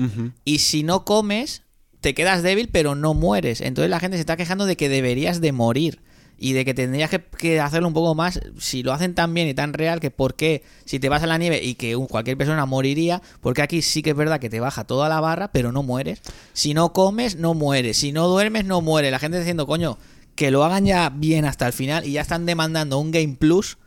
Y 0.45 0.59
si 0.59 0.83
no 0.83 1.05
comes, 1.05 1.63
te 2.01 2.13
quedas 2.13 2.43
débil, 2.43 2.69
pero 2.71 2.93
no 2.95 3.13
mueres. 3.15 3.61
Entonces 3.61 3.89
la 3.89 3.99
gente 3.99 4.17
se 4.17 4.21
está 4.21 4.37
quejando 4.37 4.65
de 4.65 4.77
que 4.77 4.89
deberías 4.89 5.41
de 5.41 5.51
morir. 5.51 5.99
Y 6.39 6.53
de 6.53 6.65
que 6.65 6.73
tendrías 6.75 7.09
que, 7.09 7.19
que 7.19 7.59
hacerlo 7.59 7.87
un 7.87 7.93
poco 7.95 8.13
más. 8.13 8.39
Si 8.59 8.83
lo 8.83 8.93
hacen 8.93 9.15
tan 9.15 9.33
bien 9.33 9.47
y 9.47 9.53
tan 9.55 9.73
real, 9.73 9.99
que 9.99 10.11
por 10.11 10.35
qué, 10.35 10.63
si 10.85 10.99
te 10.99 11.09
vas 11.09 11.23
a 11.23 11.27
la 11.27 11.37
nieve 11.39 11.63
y 11.63 11.73
que 11.75 11.95
un- 11.95 12.05
cualquier 12.07 12.37
persona 12.37 12.65
moriría, 12.67 13.21
porque 13.41 13.61
aquí 13.63 13.81
sí 13.81 14.03
que 14.03 14.11
es 14.11 14.15
verdad 14.15 14.39
que 14.39 14.49
te 14.49 14.59
baja 14.59 14.83
toda 14.83 15.09
la 15.09 15.19
barra, 15.19 15.51
pero 15.51 15.71
no 15.71 15.81
mueres. 15.81 16.21
Si 16.53 16.73
no 16.75 16.93
comes, 16.93 17.37
no 17.37 17.53
mueres. 17.55 17.97
Si 17.97 18.11
no 18.11 18.27
duermes, 18.27 18.65
no 18.65 18.81
mueres. 18.81 19.11
La 19.11 19.17
gente 19.19 19.37
está 19.37 19.45
diciendo, 19.45 19.65
coño, 19.65 19.97
que 20.35 20.51
lo 20.51 20.63
hagan 20.63 20.85
ya 20.85 21.09
bien 21.09 21.45
hasta 21.45 21.65
el 21.65 21.73
final 21.73 22.05
y 22.05 22.11
ya 22.11 22.21
están 22.21 22.45
demandando 22.45 22.99
un 22.99 23.09
Game 23.09 23.35
Plus 23.39 23.79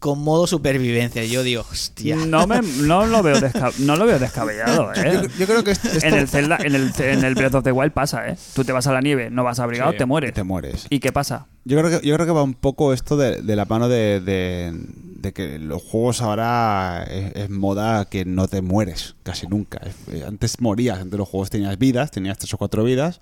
con 0.00 0.18
modo 0.18 0.46
supervivencia. 0.48 1.24
Y 1.24 1.28
yo 1.30 1.42
digo, 1.44 1.64
hostia. 1.70 2.16
No, 2.16 2.46
me, 2.48 2.60
no, 2.80 3.06
lo 3.06 3.22
veo 3.22 3.36
no 3.78 3.94
lo 3.96 4.04
veo 4.04 4.18
descabellado, 4.18 4.92
¿eh? 4.96 5.12
Yo, 5.14 5.28
yo 5.38 5.46
creo 5.46 5.62
que 5.62 5.70
esto, 5.70 5.88
esto- 5.88 6.04
En 6.06 6.14
el, 6.14 6.28
Zelda, 6.28 6.58
en, 6.60 6.74
el, 6.74 6.92
en 6.98 7.24
el 7.24 7.34
Breath 7.36 7.54
of 7.54 7.62
the 7.64 7.70
Wild 7.72 7.92
pasa, 7.92 8.28
¿eh? 8.28 8.36
Tú 8.54 8.64
te 8.64 8.72
vas 8.72 8.86
a 8.88 8.92
la 8.92 9.00
nieve, 9.00 9.30
no 9.30 9.44
vas 9.44 9.60
abrigado, 9.60 9.92
Sí, 9.92 9.98
te 9.98 10.04
mueres. 10.06 10.34
te 10.34 10.42
mueres. 10.42 10.86
¿Y 10.90 10.98
qué 10.98 11.12
pasa? 11.12 11.46
Yo 11.64 11.78
creo 11.78 11.98
que, 12.00 12.06
yo 12.06 12.14
creo 12.14 12.26
que 12.26 12.32
va 12.32 12.42
un 12.42 12.54
poco 12.54 12.92
esto 12.92 13.16
de, 13.16 13.40
de 13.42 13.56
la 13.56 13.64
mano 13.64 13.88
de, 13.88 14.20
de- 14.20 14.72
de 15.24 15.32
que 15.32 15.58
los 15.58 15.82
juegos 15.82 16.20
ahora 16.20 17.04
es, 17.10 17.34
es 17.34 17.48
moda 17.50 18.04
que 18.10 18.26
no 18.26 18.46
te 18.46 18.60
mueres 18.60 19.14
casi 19.22 19.46
nunca. 19.46 19.80
Eh, 20.12 20.22
Antes 20.26 20.60
morías, 20.60 20.98
antes 21.00 21.18
los 21.18 21.26
juegos 21.28 21.48
tenías 21.48 21.78
vidas, 21.78 22.10
tenías 22.10 22.36
tres 22.36 22.52
o 22.52 22.58
cuatro 22.58 22.84
vidas 22.84 23.18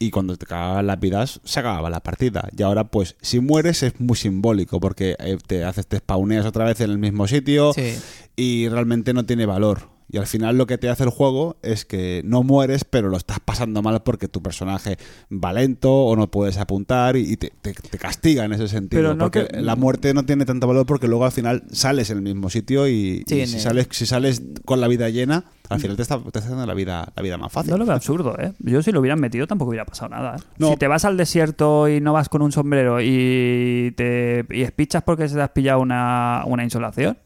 y 0.00 0.10
cuando 0.10 0.36
te 0.36 0.44
acababan 0.46 0.88
las 0.88 0.98
vidas 0.98 1.40
se 1.44 1.60
acababa 1.60 1.90
la 1.90 2.00
partida. 2.00 2.48
Y 2.56 2.62
ahora 2.64 2.84
pues 2.84 3.14
si 3.20 3.38
mueres 3.38 3.84
es 3.84 4.00
muy 4.00 4.16
simbólico 4.16 4.80
porque 4.80 5.14
eh, 5.20 5.38
te 5.46 5.62
haces, 5.64 5.86
te 5.86 5.98
spawneas 5.98 6.44
otra 6.46 6.64
vez 6.64 6.80
en 6.80 6.90
el 6.90 6.98
mismo 6.98 7.28
sitio 7.28 7.72
Sí. 7.72 7.96
y 8.34 8.68
realmente 8.68 9.14
no 9.14 9.24
tiene 9.24 9.46
valor. 9.46 9.82
Y 10.10 10.16
al 10.16 10.26
final 10.26 10.56
lo 10.56 10.66
que 10.66 10.78
te 10.78 10.88
hace 10.88 11.04
el 11.04 11.10
juego 11.10 11.56
es 11.62 11.84
que 11.84 12.22
no 12.24 12.42
mueres, 12.42 12.84
pero 12.84 13.10
lo 13.10 13.18
estás 13.18 13.40
pasando 13.40 13.82
mal 13.82 14.02
porque 14.02 14.26
tu 14.26 14.42
personaje 14.42 14.96
va 15.30 15.52
lento 15.52 15.92
o 16.04 16.16
no 16.16 16.30
puedes 16.30 16.56
apuntar 16.56 17.16
y 17.16 17.36
te, 17.36 17.52
te- 17.60 17.74
te 17.74 17.98
castiga 17.98 18.44
en 18.46 18.54
ese 18.54 18.68
sentido. 18.68 19.02
Pero 19.02 19.14
no 19.14 19.24
porque 19.26 19.46
que- 19.48 19.60
la 19.60 19.76
muerte 19.76 20.14
no 20.14 20.24
tiene 20.24 20.46
tanto 20.46 20.66
valor 20.66 20.86
porque 20.86 21.08
luego 21.08 21.26
al 21.26 21.32
final 21.32 21.64
sales 21.70 22.08
en 22.08 22.16
el 22.18 22.22
mismo 22.22 22.48
sitio 22.48 22.88
y, 22.88 23.22
Sí, 23.26 23.36
y 23.36 23.40
en 23.42 23.48
si, 23.48 23.60
sales, 23.60 23.86
si 23.90 24.06
sales 24.06 24.42
con 24.64 24.80
la 24.80 24.88
vida 24.88 25.10
llena, 25.10 25.44
al 25.68 25.78
final 25.78 25.96
te 25.96 26.02
está, 26.02 26.18
te 26.18 26.26
está 26.28 26.38
haciendo 26.38 26.64
la 26.64 26.72
vida, 26.72 27.12
la 27.14 27.22
vida 27.22 27.36
más 27.36 27.52
fácil. 27.52 27.72
No 27.72 27.76
lo 27.76 27.84
veo 27.84 27.94
absurdo, 27.94 28.34
¿eh? 28.38 28.52
Yo 28.60 28.82
si 28.82 28.92
lo 28.92 29.00
hubieran 29.00 29.20
metido 29.20 29.46
tampoco 29.46 29.68
hubiera 29.70 29.84
pasado 29.84 30.08
nada. 30.08 30.36
¿eh? 30.36 30.40
No. 30.56 30.70
Si 30.70 30.76
te 30.78 30.86
vas 30.86 31.04
al 31.04 31.18
desierto 31.18 31.86
y 31.86 32.00
no 32.00 32.14
vas 32.14 32.30
con 32.30 32.40
un 32.40 32.50
sombrero 32.52 33.02
y 33.02 33.92
te 33.94 34.46
y 34.50 34.62
espichas 34.62 35.02
porque 35.02 35.28
se 35.28 35.34
te 35.34 35.42
has 35.42 35.50
pillado 35.50 35.80
una, 35.80 36.44
una 36.46 36.64
insolación, 36.64 37.18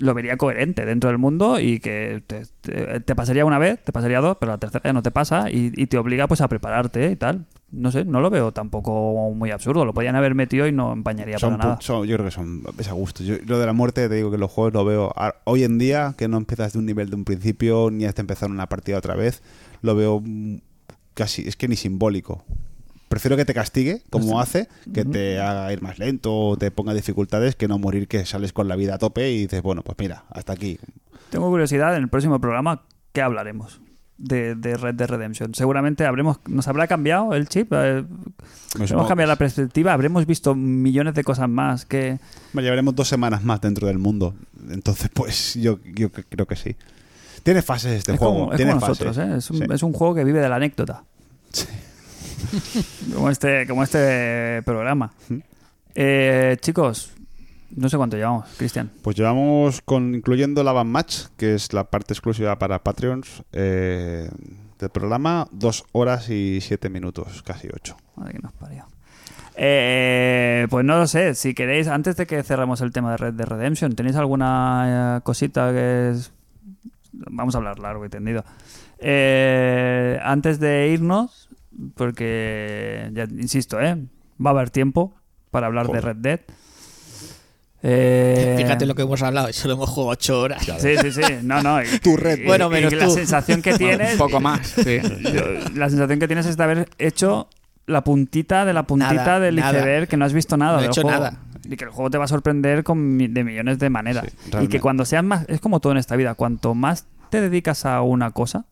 lo 0.00 0.14
vería 0.14 0.36
coherente 0.36 0.84
dentro 0.84 1.08
del 1.10 1.18
mundo 1.18 1.60
y 1.60 1.78
que 1.80 2.22
te, 2.26 2.42
te- 2.62 3.00
te 3.00 3.14
pasaría 3.14 3.44
una 3.44 3.58
vez, 3.58 3.78
te 3.84 3.92
pasaría 3.92 4.20
dos, 4.20 4.36
pero 4.40 4.52
la 4.52 4.58
tercera 4.58 4.82
ya 4.84 4.92
no 4.92 5.02
te 5.02 5.10
pasa 5.10 5.50
y, 5.50 5.72
y 5.76 5.86
te 5.86 5.98
obliga 5.98 6.26
pues 6.26 6.40
a 6.40 6.48
prepararte 6.48 7.10
y 7.10 7.16
tal. 7.16 7.46
No 7.72 7.92
sé, 7.92 8.04
no 8.04 8.20
lo 8.20 8.30
veo 8.30 8.50
tampoco 8.52 9.30
muy 9.32 9.50
absurdo. 9.52 9.84
Lo 9.84 9.94
podían 9.94 10.16
haber 10.16 10.34
metido 10.34 10.66
y 10.66 10.72
no 10.72 10.92
empañaría 10.92 11.38
Son 11.38 11.52
para 11.56 11.64
nada. 11.70 11.80
son- 11.80 12.06
yo 12.06 12.16
creo 12.16 12.24
que 12.26 12.32
son 12.32 12.62
es 12.78 12.88
a 12.88 12.92
gusto. 12.92 13.22
Yo, 13.22 13.36
lo 13.46 13.58
de 13.60 13.66
la 13.66 13.72
muerte, 13.72 14.08
te 14.08 14.14
digo 14.16 14.30
que 14.32 14.38
los 14.38 14.50
juegos 14.50 14.72
lo 14.72 14.84
veo 14.84 15.12
a- 15.14 15.36
hoy 15.44 15.62
en 15.64 15.78
día, 15.78 16.14
que 16.18 16.26
no 16.26 16.36
empiezas 16.38 16.72
de 16.72 16.78
un 16.80 16.86
nivel 16.86 17.10
de 17.10 17.16
un 17.16 17.24
principio, 17.24 17.90
ni 17.92 18.06
hasta 18.06 18.22
empezar 18.22 18.50
una 18.50 18.66
partida 18.68 18.98
otra 18.98 19.14
vez, 19.14 19.42
lo 19.82 19.94
veo 19.94 20.20
casi, 21.14 21.46
es 21.46 21.54
que 21.56 21.68
ni 21.68 21.76
simbólico. 21.76 22.44
Prefiero 23.10 23.36
que 23.36 23.44
te 23.44 23.54
castigue, 23.54 24.04
como 24.08 24.38
hace, 24.40 24.68
que 24.94 25.04
te 25.04 25.40
haga 25.40 25.72
ir 25.72 25.82
más 25.82 25.98
lento 25.98 26.32
o 26.32 26.56
te 26.56 26.70
ponga 26.70 26.94
dificultades, 26.94 27.56
que 27.56 27.66
no 27.66 27.76
morir 27.76 28.06
que 28.06 28.24
sales 28.24 28.52
con 28.52 28.68
la 28.68 28.76
vida 28.76 28.94
a 28.94 28.98
tope 28.98 29.32
y 29.32 29.38
dices, 29.40 29.62
bueno, 29.62 29.82
pues 29.82 29.98
mira, 29.98 30.26
hasta 30.30 30.52
aquí. 30.52 30.78
Tengo 31.28 31.50
curiosidad 31.50 31.96
en 31.96 32.04
el 32.04 32.08
próximo 32.08 32.40
programa 32.40 32.84
qué 33.12 33.20
hablaremos 33.20 33.80
de, 34.16 34.54
de 34.54 34.76
Red 34.76 34.94
Dead 34.94 35.08
Redemption. 35.08 35.56
Seguramente 35.56 36.06
habremos, 36.06 36.38
nos 36.46 36.68
habrá 36.68 36.86
cambiado 36.86 37.34
el 37.34 37.48
chip, 37.48 37.72
eh, 37.72 38.04
Me 38.78 38.84
habremos 38.84 39.08
cambiado 39.08 39.32
la 39.32 39.36
perspectiva, 39.36 39.92
habremos 39.92 40.24
visto 40.24 40.54
millones 40.54 41.14
de 41.14 41.24
cosas 41.24 41.48
más 41.48 41.86
que 41.86 42.20
Me 42.52 42.62
llevaremos 42.62 42.94
dos 42.94 43.08
semanas 43.08 43.42
más 43.42 43.60
dentro 43.60 43.88
del 43.88 43.98
mundo. 43.98 44.36
Entonces, 44.70 45.10
pues 45.12 45.54
yo, 45.54 45.80
creo 45.80 46.46
que 46.46 46.54
sí. 46.54 46.76
Tiene 47.42 47.60
fases 47.62 47.90
este 47.92 48.12
es 48.12 48.18
juego. 48.20 48.34
como, 48.34 48.52
es 48.52 48.56
tiene 48.58 48.70
como 48.74 48.86
nosotros, 48.86 49.16
fases. 49.16 49.34
¿eh? 49.34 49.38
es, 49.38 49.50
un, 49.50 49.56
Sí. 49.58 49.64
es 49.68 49.82
un 49.82 49.92
juego 49.94 50.14
que 50.14 50.22
vive 50.22 50.38
de 50.38 50.48
la 50.48 50.54
anécdota. 50.54 51.02
como 53.14 53.30
este, 53.30 53.66
como 53.66 53.82
este 53.82 54.62
programa. 54.64 55.12
Eh, 55.94 56.56
chicos, 56.60 57.12
no 57.76 57.88
sé 57.88 57.96
cuánto 57.96 58.16
llevamos, 58.16 58.48
Cristian. 58.56 58.90
Pues 59.02 59.16
llevamos 59.16 59.80
con 59.82 60.14
incluyendo 60.14 60.62
la 60.64 60.72
Van 60.72 60.88
Match, 60.88 61.26
que 61.36 61.54
es 61.54 61.72
la 61.72 61.84
parte 61.84 62.14
exclusiva 62.14 62.58
para 62.58 62.82
Patreons 62.82 63.42
eh, 63.52 64.28
del 64.78 64.90
programa, 64.90 65.46
dos 65.52 65.84
horas 65.92 66.30
y 66.30 66.60
siete 66.60 66.88
minutos, 66.88 67.42
casi 67.42 67.68
ocho. 67.72 67.96
Madre 68.16 68.34
que 68.34 68.38
nos 68.40 68.52
parió. 68.52 68.86
Eh, 69.56 70.66
pues 70.70 70.84
no 70.84 70.98
lo 70.98 71.06
sé, 71.06 71.34
si 71.34 71.54
queréis, 71.54 71.86
antes 71.86 72.16
de 72.16 72.26
que 72.26 72.42
cerremos 72.42 72.80
el 72.80 72.92
tema 72.92 73.10
de 73.12 73.16
Red 73.18 73.34
Dead 73.34 73.46
Redemption, 73.46 73.94
¿tenéis 73.94 74.16
alguna 74.16 75.20
cosita 75.22 75.70
que 75.72 76.10
es... 76.10 76.32
Vamos 77.12 77.54
a 77.54 77.58
hablar 77.58 77.78
largo 77.78 78.04
y 78.04 78.08
tendido. 78.08 78.44
Eh, 78.98 80.18
antes 80.22 80.60
de 80.60 80.88
irnos, 80.88 81.48
porque, 81.94 83.10
ya 83.12 83.24
insisto, 83.24 83.80
¿eh? 83.80 83.96
va 84.44 84.50
a 84.50 84.52
haber 84.54 84.70
tiempo 84.70 85.14
para 85.50 85.66
hablar 85.66 85.88
de. 85.88 86.00
Red 86.00 86.16
Dead. 86.16 86.40
Eh, 87.82 88.56
Fíjate 88.58 88.84
lo 88.84 88.94
que 88.94 89.00
hemos 89.02 89.22
hablado, 89.22 89.48
y 89.48 89.54
solo 89.54 89.72
hemos 89.72 89.88
jugado 89.88 90.10
8 90.10 90.38
horas. 90.40 90.62
Sí, 90.78 90.96
sí, 91.00 91.12
sí. 91.12 91.22
No, 91.42 91.62
no. 91.62 91.82
y- 91.82 91.86
Tu 92.02 92.14
Red 92.14 92.40
y- 92.40 92.44
Bueno, 92.44 92.66
y 92.66 92.70
menos 92.72 92.92
la 92.92 93.06
tú. 93.06 93.12
sensación 93.12 93.62
que 93.62 93.72
tienes... 93.78 94.12
Un 94.12 94.18
poco 94.18 94.38
más, 94.38 94.66
sí. 94.66 94.98
La 95.74 95.88
sensación 95.88 96.18
que 96.18 96.26
tienes 96.26 96.44
es 96.44 96.58
de 96.58 96.62
haber 96.64 96.88
hecho 96.98 97.48
la 97.86 98.04
puntita 98.04 98.66
de 98.66 98.74
la 98.74 98.82
puntita 98.82 99.14
Nada, 99.14 99.40
del 99.40 99.56
nada. 99.56 99.78
iceberg 99.78 100.08
que 100.08 100.16
no 100.18 100.26
has 100.26 100.34
visto 100.34 100.58
nada 100.58 100.76
No 100.76 100.82
he 100.82 100.86
hecho 100.88 101.00
juego. 101.02 101.18
nada. 101.18 101.40
Y 101.64 101.76
que 101.76 101.84
el 101.84 101.90
juego 101.90 102.10
te 102.10 102.18
va 102.18 102.24
a 102.24 102.28
sorprender 102.28 102.84
con 102.84 103.16
de 103.16 103.44
millones 103.44 103.78
de 103.78 103.88
maneras. 103.88 104.26
Sí, 104.28 104.58
y 104.60 104.68
que 104.68 104.78
cuando 104.80 105.06
seas 105.06 105.24
más. 105.24 105.46
Es 105.48 105.60
como 105.60 105.80
todo 105.80 105.92
en 105.92 105.98
esta 105.98 106.16
vida. 106.16 106.34
Cuanto 106.34 106.74
más 106.74 107.06
te 107.30 107.40
dedicas 107.40 107.86
a 107.86 108.02
una 108.02 108.30
cosa, 108.32 108.66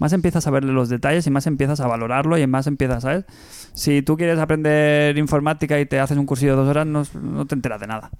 más 0.00 0.14
empiezas 0.14 0.46
a 0.46 0.50
verle 0.50 0.72
los 0.72 0.88
detalles 0.88 1.26
y 1.26 1.30
más 1.30 1.46
empiezas 1.46 1.78
a 1.80 1.86
valorarlo 1.86 2.38
y 2.38 2.46
más 2.46 2.66
empiezas, 2.66 3.02
¿sabes? 3.02 3.26
Si 3.74 4.00
tú 4.00 4.16
quieres 4.16 4.38
aprender 4.38 5.16
informática 5.18 5.78
y 5.78 5.84
te 5.84 6.00
haces 6.00 6.16
un 6.16 6.24
cursillo 6.24 6.52
de 6.52 6.56
dos 6.56 6.68
horas, 6.68 6.86
no, 6.86 7.04
no 7.20 7.46
te 7.46 7.54
enteras 7.54 7.80
de 7.80 7.86
nada. 7.86 8.10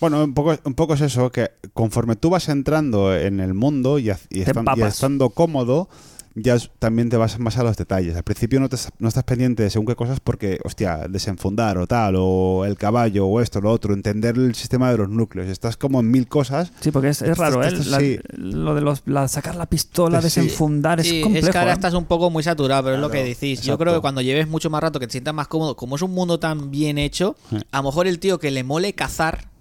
Bueno, 0.00 0.22
un 0.22 0.32
poco, 0.32 0.56
un 0.62 0.74
poco 0.74 0.94
es 0.94 1.00
eso, 1.00 1.30
que 1.30 1.50
conforme 1.72 2.14
tú 2.14 2.30
vas 2.30 2.48
entrando 2.48 3.14
en 3.14 3.40
el 3.40 3.52
mundo 3.52 3.98
y, 3.98 4.12
y 4.30 4.42
estando 4.42 5.30
cómodo, 5.30 5.88
ya 6.36 6.56
también 6.78 7.08
te 7.10 7.16
vas 7.16 7.38
más 7.38 7.56
a 7.58 7.62
los 7.62 7.76
detalles. 7.76 8.16
Al 8.16 8.22
principio 8.24 8.58
no, 8.60 8.68
te- 8.68 8.76
no 8.98 9.08
estás 9.08 9.24
pendiente 9.24 9.62
de 9.62 9.70
según 9.70 9.86
qué 9.86 9.94
cosas 9.94 10.18
porque, 10.20 10.58
hostia, 10.64 11.06
desenfundar 11.08 11.78
o 11.78 11.86
tal, 11.86 12.14
o 12.18 12.64
el 12.64 12.76
caballo, 12.76 13.26
o 13.26 13.40
esto, 13.40 13.60
lo 13.60 13.70
otro, 13.70 13.94
entender 13.94 14.36
el 14.36 14.54
sistema 14.54 14.90
de 14.90 14.98
los 14.98 15.08
núcleos. 15.08 15.48
Estás 15.48 15.76
como 15.76 16.00
en 16.00 16.10
mil 16.10 16.26
cosas. 16.26 16.72
Sí, 16.80 16.90
porque 16.90 17.08
es, 17.10 17.22
es 17.22 17.38
raro, 17.38 17.62
¿eh? 17.62 17.70
La- 17.86 17.98
sí. 18.00 18.18
lo 18.36 18.74
de 18.74 18.80
los, 18.80 19.02
la- 19.06 19.28
sacar 19.28 19.54
la 19.56 19.66
pistola, 19.66 20.18
Sí. 20.20 20.24
desenfundar, 20.24 21.02
Sí, 21.02 21.18
es 21.18 21.22
complejo. 21.22 21.46
es 21.46 21.52
que 21.52 21.58
ahora 21.58 21.70
¿eh? 21.70 21.74
estás 21.74 21.94
un 21.94 22.04
poco 22.06 22.30
muy 22.30 22.42
saturado, 22.42 22.84
pero 22.84 22.96
es 22.96 23.00
lo 23.00 23.10
que 23.10 23.22
decís. 23.22 23.62
Yo 23.62 23.78
creo 23.78 23.94
que 23.94 24.00
cuando 24.00 24.20
lleves 24.20 24.48
mucho 24.48 24.70
más 24.70 24.82
rato, 24.82 24.98
que 25.00 25.06
te 25.06 25.12
sientas 25.12 25.34
más 25.34 25.48
cómodo, 25.48 25.76
como 25.76 25.96
es 25.96 26.02
un 26.02 26.10
mundo 26.10 26.38
tan 26.40 26.70
bien 26.70 26.98
hecho, 26.98 27.36
Sí. 27.50 27.58
a 27.70 27.76
lo 27.78 27.84
mejor 27.84 28.06
el 28.06 28.18
tío 28.18 28.38
que 28.38 28.50
le 28.50 28.64
mole 28.64 28.92
cazar, 28.94 29.53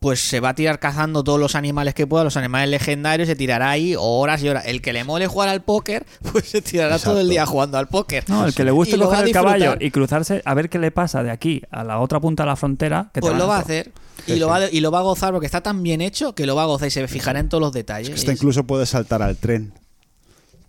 pues 0.00 0.20
se 0.20 0.40
va 0.40 0.50
a 0.50 0.54
tirar 0.54 0.78
cazando 0.78 1.24
todos 1.24 1.40
los 1.40 1.54
animales 1.54 1.94
que 1.94 2.06
pueda, 2.06 2.22
los 2.24 2.36
animales 2.36 2.68
legendarios, 2.70 3.28
se 3.28 3.34
tirará 3.36 3.70
ahí 3.70 3.94
horas 3.98 4.42
y 4.42 4.48
horas. 4.48 4.64
El 4.66 4.82
que 4.82 4.92
le 4.92 5.04
mole 5.04 5.26
jugar 5.26 5.48
al 5.48 5.62
póker, 5.62 6.06
pues 6.32 6.48
se 6.48 6.62
tirará 6.62 6.98
todo 6.98 7.20
el 7.20 7.28
día 7.28 7.46
jugando 7.46 7.78
al 7.78 7.88
póker. 7.88 8.24
No, 8.28 8.46
el 8.46 8.54
que 8.54 8.64
le 8.64 8.70
guste 8.70 8.98
coger 8.98 9.24
el 9.26 9.32
caballo 9.32 9.74
y 9.80 9.90
cruzarse 9.90 10.42
a 10.44 10.54
ver 10.54 10.68
qué 10.68 10.78
le 10.78 10.90
pasa 10.90 11.22
de 11.22 11.30
aquí 11.30 11.62
a 11.70 11.82
la 11.84 11.98
otra 12.00 12.20
punta 12.20 12.42
de 12.44 12.48
la 12.48 12.56
frontera. 12.56 13.10
Que 13.12 13.20
Pues 13.20 13.34
lo 13.36 13.48
va 13.48 13.56
a 13.56 13.60
hacer. 13.60 13.92
Sí, 14.26 14.32
Y 14.32 14.36
lo, 14.36 14.46
sí. 14.46 14.50
va, 14.50 14.70
y 14.70 14.80
lo 14.80 14.90
va 14.90 15.00
a 15.00 15.02
gozar 15.02 15.32
porque 15.32 15.46
está 15.46 15.60
tan 15.62 15.82
bien 15.82 16.00
hecho 16.00 16.34
que 16.34 16.46
lo 16.46 16.56
va 16.56 16.62
a 16.62 16.66
gozar 16.66 16.88
y 16.88 16.90
se 16.90 17.06
fijará 17.08 17.38
en 17.40 17.48
todos 17.48 17.60
los 17.60 17.72
detalles. 17.72 18.22
Es- 18.22 18.28
incluso 18.28 18.64
puedes 18.64 18.88
saltar 18.90 19.22
al 19.22 19.36
tren. 19.36 19.72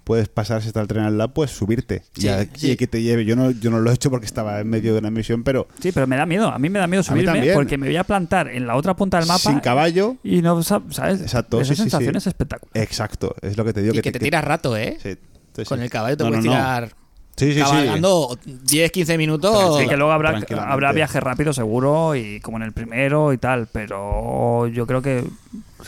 Puedes 0.08 0.30
pasar, 0.30 0.62
si 0.62 0.70
está 0.70 0.80
el 0.80 0.88
tren 0.88 1.04
al 1.04 1.18
lado, 1.18 1.34
puedes 1.34 1.52
subirte. 1.52 2.02
Sí, 2.14 2.28
y, 2.28 2.30
a- 2.30 2.46
sí. 2.56 2.72
y 2.72 2.76
que 2.78 2.88
te 2.88 3.02
lleve. 3.02 3.26
Yo 3.26 3.36
no, 3.36 3.52
yo 3.52 3.70
no 3.70 3.82
lo 3.82 3.92
he 3.92 3.94
hecho 3.94 4.10
porque 4.10 4.26
estaba 4.26 4.62
en 4.62 4.70
medio 4.70 4.94
de 4.94 5.00
una 5.00 5.12
misión, 5.12 5.44
pero 5.44 5.68
Sí, 5.82 5.92
pero 5.92 6.08
me 6.08 6.16
da 6.16 6.26
miedo. 6.26 6.48
A 6.48 6.58
mí 6.58 6.70
me 6.70 6.80
da 6.80 6.88
miedo 6.88 7.04
subirme 7.04 7.52
porque 7.54 7.78
me 7.78 7.88
voy 7.88 7.98
a 7.98 8.06
plantar 8.06 8.48
en 8.48 8.66
la 8.66 8.78
otra 8.78 8.96
punta 8.96 9.18
del 9.20 9.28
mapa. 9.28 9.40
sin 9.40 9.60
caballo. 9.60 10.16
Y 10.24 10.42
no, 10.42 10.58
sab- 10.64 10.90
¿sabes? 10.94 11.20
Exacto, 11.20 11.60
Esa 11.60 11.70
sí, 11.70 11.76
sí, 11.76 11.82
sensación 11.82 12.14
sí. 12.14 12.18
es 12.20 12.28
espectacular. 12.28 12.72
Exacto, 12.82 13.36
es 13.42 13.58
lo 13.58 13.66
que 13.66 13.74
te 13.74 13.82
digo. 13.82 13.94
y 13.96 14.00
que 14.02 14.12
te 14.14 14.20
tiras 14.20 14.46
rato, 14.46 14.78
¿eh? 14.78 14.98
sí, 15.04 15.18
sí, 15.54 15.66
Con 15.66 15.80
sí. 15.80 15.84
el 15.84 15.90
caballo 15.90 16.16
te 16.16 16.24
No, 16.24 16.30
puedes 16.30 16.46
no, 16.46 16.52
tirar 16.52 16.90
Sí, 17.36 17.48
sí, 17.48 17.54
sí. 17.56 17.60
cabalgando 17.60 18.40
10, 18.46 18.92
15 18.92 19.18
minutos. 19.18 19.78
Sí, 19.80 19.88
que 19.88 19.96
luego 19.98 20.12
habrá, 20.14 20.42
habrá 20.68 20.92
viaje 20.94 21.20
rápido 21.20 21.52
seguro 21.54 22.16
y 22.16 22.40
como 22.40 22.56
en 22.58 22.64
el 22.64 22.72
primero 22.72 23.32
y 23.34 23.38
tal, 23.38 23.68
pero 23.72 24.68
yo 24.68 24.88
creo 24.88 25.02
que, 25.04 25.24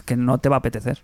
que 0.06 0.16
no 0.18 0.38
te 0.40 0.50
va 0.50 0.58
a 0.58 0.60
apetecer. 0.60 1.00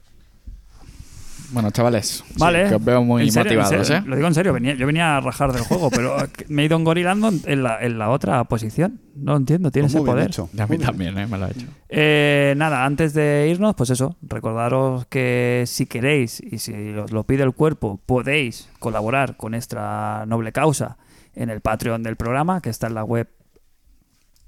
Bueno, 1.56 1.72
chavales, 1.72 2.22
Vale. 2.38 2.68
que 2.68 2.76
os 2.76 2.84
veo 2.84 3.02
muy 3.03 3.32
serio, 3.32 3.57
motivados, 3.61 3.88
serio, 3.88 4.03
¿eh? 4.03 4.10
Lo 4.10 4.15
digo 4.18 4.27
en 4.27 4.34
serio, 4.34 4.52
venía, 4.52 4.76
yo 4.76 4.86
venía 4.86 5.15
a 5.15 5.22
rajar 5.22 5.53
del 5.53 5.61
juego, 5.64 5.90
pero 5.90 6.18
me 6.49 6.61
he 6.61 6.65
ido 6.65 6.77
engorilando 6.77 7.32
en 7.45 7.64
la, 7.64 7.82
en 7.82 7.98
la 7.98 8.10
otra 8.10 8.44
posición. 8.44 8.99
No 9.15 9.32
lo 9.32 9.38
entiendo, 9.38 9.72
tiene 9.72 9.86
Pues 9.88 9.95
ese 9.95 10.06
poder. 10.06 10.27
hecho. 10.27 10.49
Y 10.53 10.60
a 10.60 10.68
mí 10.68 10.77
también, 10.77 11.18
¿eh? 11.18 11.26
Me 11.27 11.38
lo 11.38 11.45
ha 11.45 11.49
hecho. 11.52 11.65
Eh, 11.88 12.53
nada, 12.57 12.84
antes 12.84 13.14
de 13.14 13.48
irnos, 13.49 13.73
pues 13.76 13.90
eso, 13.90 14.18
recordaros 14.22 15.06
que 15.06 15.64
si 15.65 15.86
queréis 15.86 16.41
y 16.41 16.57
si 16.60 16.73
os 16.94 17.11
lo 17.14 17.23
pide 17.23 17.44
el 17.44 17.53
cuerpo, 17.53 18.02
podéis 18.06 18.68
colaborar 18.80 19.38
con 19.38 19.53
esta 19.56 20.26
noble 20.27 20.52
causa 20.52 20.98
en 21.36 21.49
el 21.49 21.61
Patreon 21.61 22.03
del 22.03 22.18
programa, 22.18 22.60
que 22.61 22.69
está 22.69 22.88
en 22.88 22.95
la 22.95 23.03
web 23.06 23.30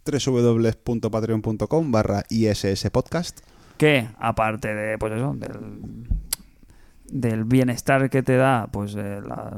www.patreon.com 0.06 1.92
barra 1.92 2.24
ISS 2.30 2.90
Podcast. 2.92 3.40
que, 3.78 4.08
aparte 4.20 4.74
de, 4.74 4.98
pues 4.98 5.14
eso, 5.14 5.34
del, 5.38 6.08
del 7.10 7.44
bienestar 7.46 8.10
que 8.10 8.24
te 8.24 8.36
da, 8.38 8.68
pues 8.72 8.96
eh, 8.96 9.22
la- 9.28 9.58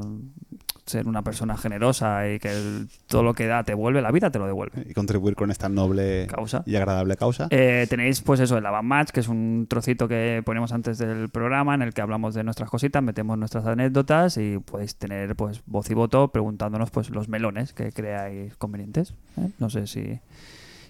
ser 0.85 1.07
una 1.07 1.21
persona 1.21 1.55
generosa 1.55 2.27
y 2.27 2.39
que 2.39 2.49
el- 2.49 2.87
todo 3.05 3.21
lo 3.21 3.35
que 3.35 3.45
da 3.45 3.63
te 3.63 3.75
vuelve, 3.75 4.01
la 4.01 4.09
vida 4.11 4.31
te 4.31 4.39
lo 4.39 4.47
devuelve. 4.47 4.87
Y 4.89 4.93
contribuir 4.95 5.35
con 5.35 5.51
esta 5.51 5.69
noble 5.69 6.25
Causa. 6.25 6.63
y 6.65 6.75
agradable 6.77 7.15
causa. 7.15 7.47
Eh, 7.51 7.85
tenéis 7.87 8.21
pues 8.21 8.39
eso, 8.39 8.57
el 8.57 8.65
Avant 8.65 8.85
Match, 8.87 9.09
que 9.11 9.19
es 9.19 9.27
un 9.27 9.67
trocito 9.69 10.07
que 10.07 10.41
ponemos 10.43 10.71
antes 10.71 10.97
del 10.97 11.29
programa 11.29 11.75
en 11.75 11.83
el 11.83 11.93
que 11.93 12.01
hablamos 12.01 12.33
de 12.33 12.43
nuestras 12.43 12.71
cositas, 12.71 13.03
metemos 13.03 13.37
nuestras 13.37 13.67
anécdotas 13.67 14.37
y 14.37 14.57
podéis 14.57 14.95
tener 14.95 15.35
pues 15.35 15.61
voz 15.67 15.87
y 15.91 15.93
voto 15.93 16.29
preguntándonos 16.29 16.89
pues 16.89 17.11
los 17.11 17.29
melones 17.29 17.71
que 17.73 17.91
creáis 17.91 18.55
convenientes. 18.55 19.13
¿eh? 19.37 19.47
No 19.59 19.69
sé 19.69 19.85
si... 19.85 20.19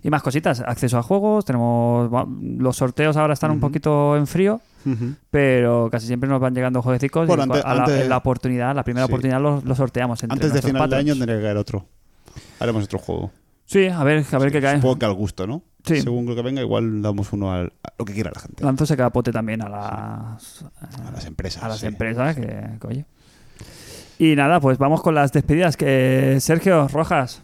Y 0.01 0.09
más 0.09 0.23
cositas, 0.23 0.61
acceso 0.61 0.97
a 0.97 1.03
juegos, 1.03 1.43
tenemos... 1.43 2.09
Los 2.57 2.77
sorteos 2.77 3.17
ahora 3.17 3.33
están 3.33 3.51
un 3.51 3.59
poquito 3.59 4.15
en 4.15 4.27
frío, 4.27 4.61
Pero 5.29 5.89
casi 5.91 6.07
siempre 6.07 6.29
nos 6.29 6.39
van 6.39 6.53
llegando 6.55 6.81
jueguecitos 6.81 7.27
Bueno, 7.27 7.43
y 7.43 7.45
antes- 7.45 7.65
a 7.65 7.73
la, 7.75 7.81
antes- 7.83 8.01
en 8.01 8.09
la 8.09 8.17
oportunidad, 8.17 8.75
la 8.75 8.83
primera 8.83 9.05
Sí. 9.05 9.11
oportunidad 9.11 9.41
los, 9.41 9.63
los 9.63 9.77
sorteamos 9.77 10.21
entre 10.23 10.33
Antes 10.35 10.53
de 10.53 10.61
final 10.61 10.89
de 10.89 10.95
año 10.95 11.15
tendré 11.15 11.37
que 11.37 11.43
caer 11.43 11.57
otro. 11.57 11.85
Haremos 12.59 12.83
otro 12.85 12.99
juego. 12.99 13.31
Sí, 13.65 13.87
a 13.87 14.03
ver, 14.03 14.25
a 14.31 14.37
ver 14.39 14.51
qué 14.51 14.61
cae. 14.61 14.77
Supongo 14.77 14.97
que 14.99 15.05
al 15.05 15.13
gusto, 15.13 15.45
¿no? 15.45 15.61
Sí. 15.83 16.01
Según 16.01 16.25
lo 16.25 16.35
que 16.35 16.41
venga, 16.41 16.61
igual 16.61 17.01
damos 17.01 17.31
uno 17.33 17.51
al, 17.53 17.71
a 17.83 17.93
lo 17.97 18.05
que 18.05 18.13
quiera 18.13 18.31
la 18.33 18.39
gente. 18.41 18.63
Lanzo 18.63 18.83
ese 18.83 18.97
capote 18.97 19.31
también 19.31 19.61
a 19.61 19.69
las... 19.69 20.65
A 21.07 21.11
las 21.11 21.25
empresas. 21.25 21.63
a 21.63 21.67
las 21.69 21.79
sí. 21.79 21.85
empresas 21.85 22.35
que, 22.35 22.41
que, 22.81 22.87
oye. 22.87 23.05
Y 24.17 24.35
nada, 24.35 24.59
pues 24.59 24.77
vamos 24.77 25.01
con 25.01 25.13
las 25.15 25.31
despedidas. 25.31 25.77
Que 25.77 26.37
Sergio 26.41 26.87
Rojas, 26.87 27.41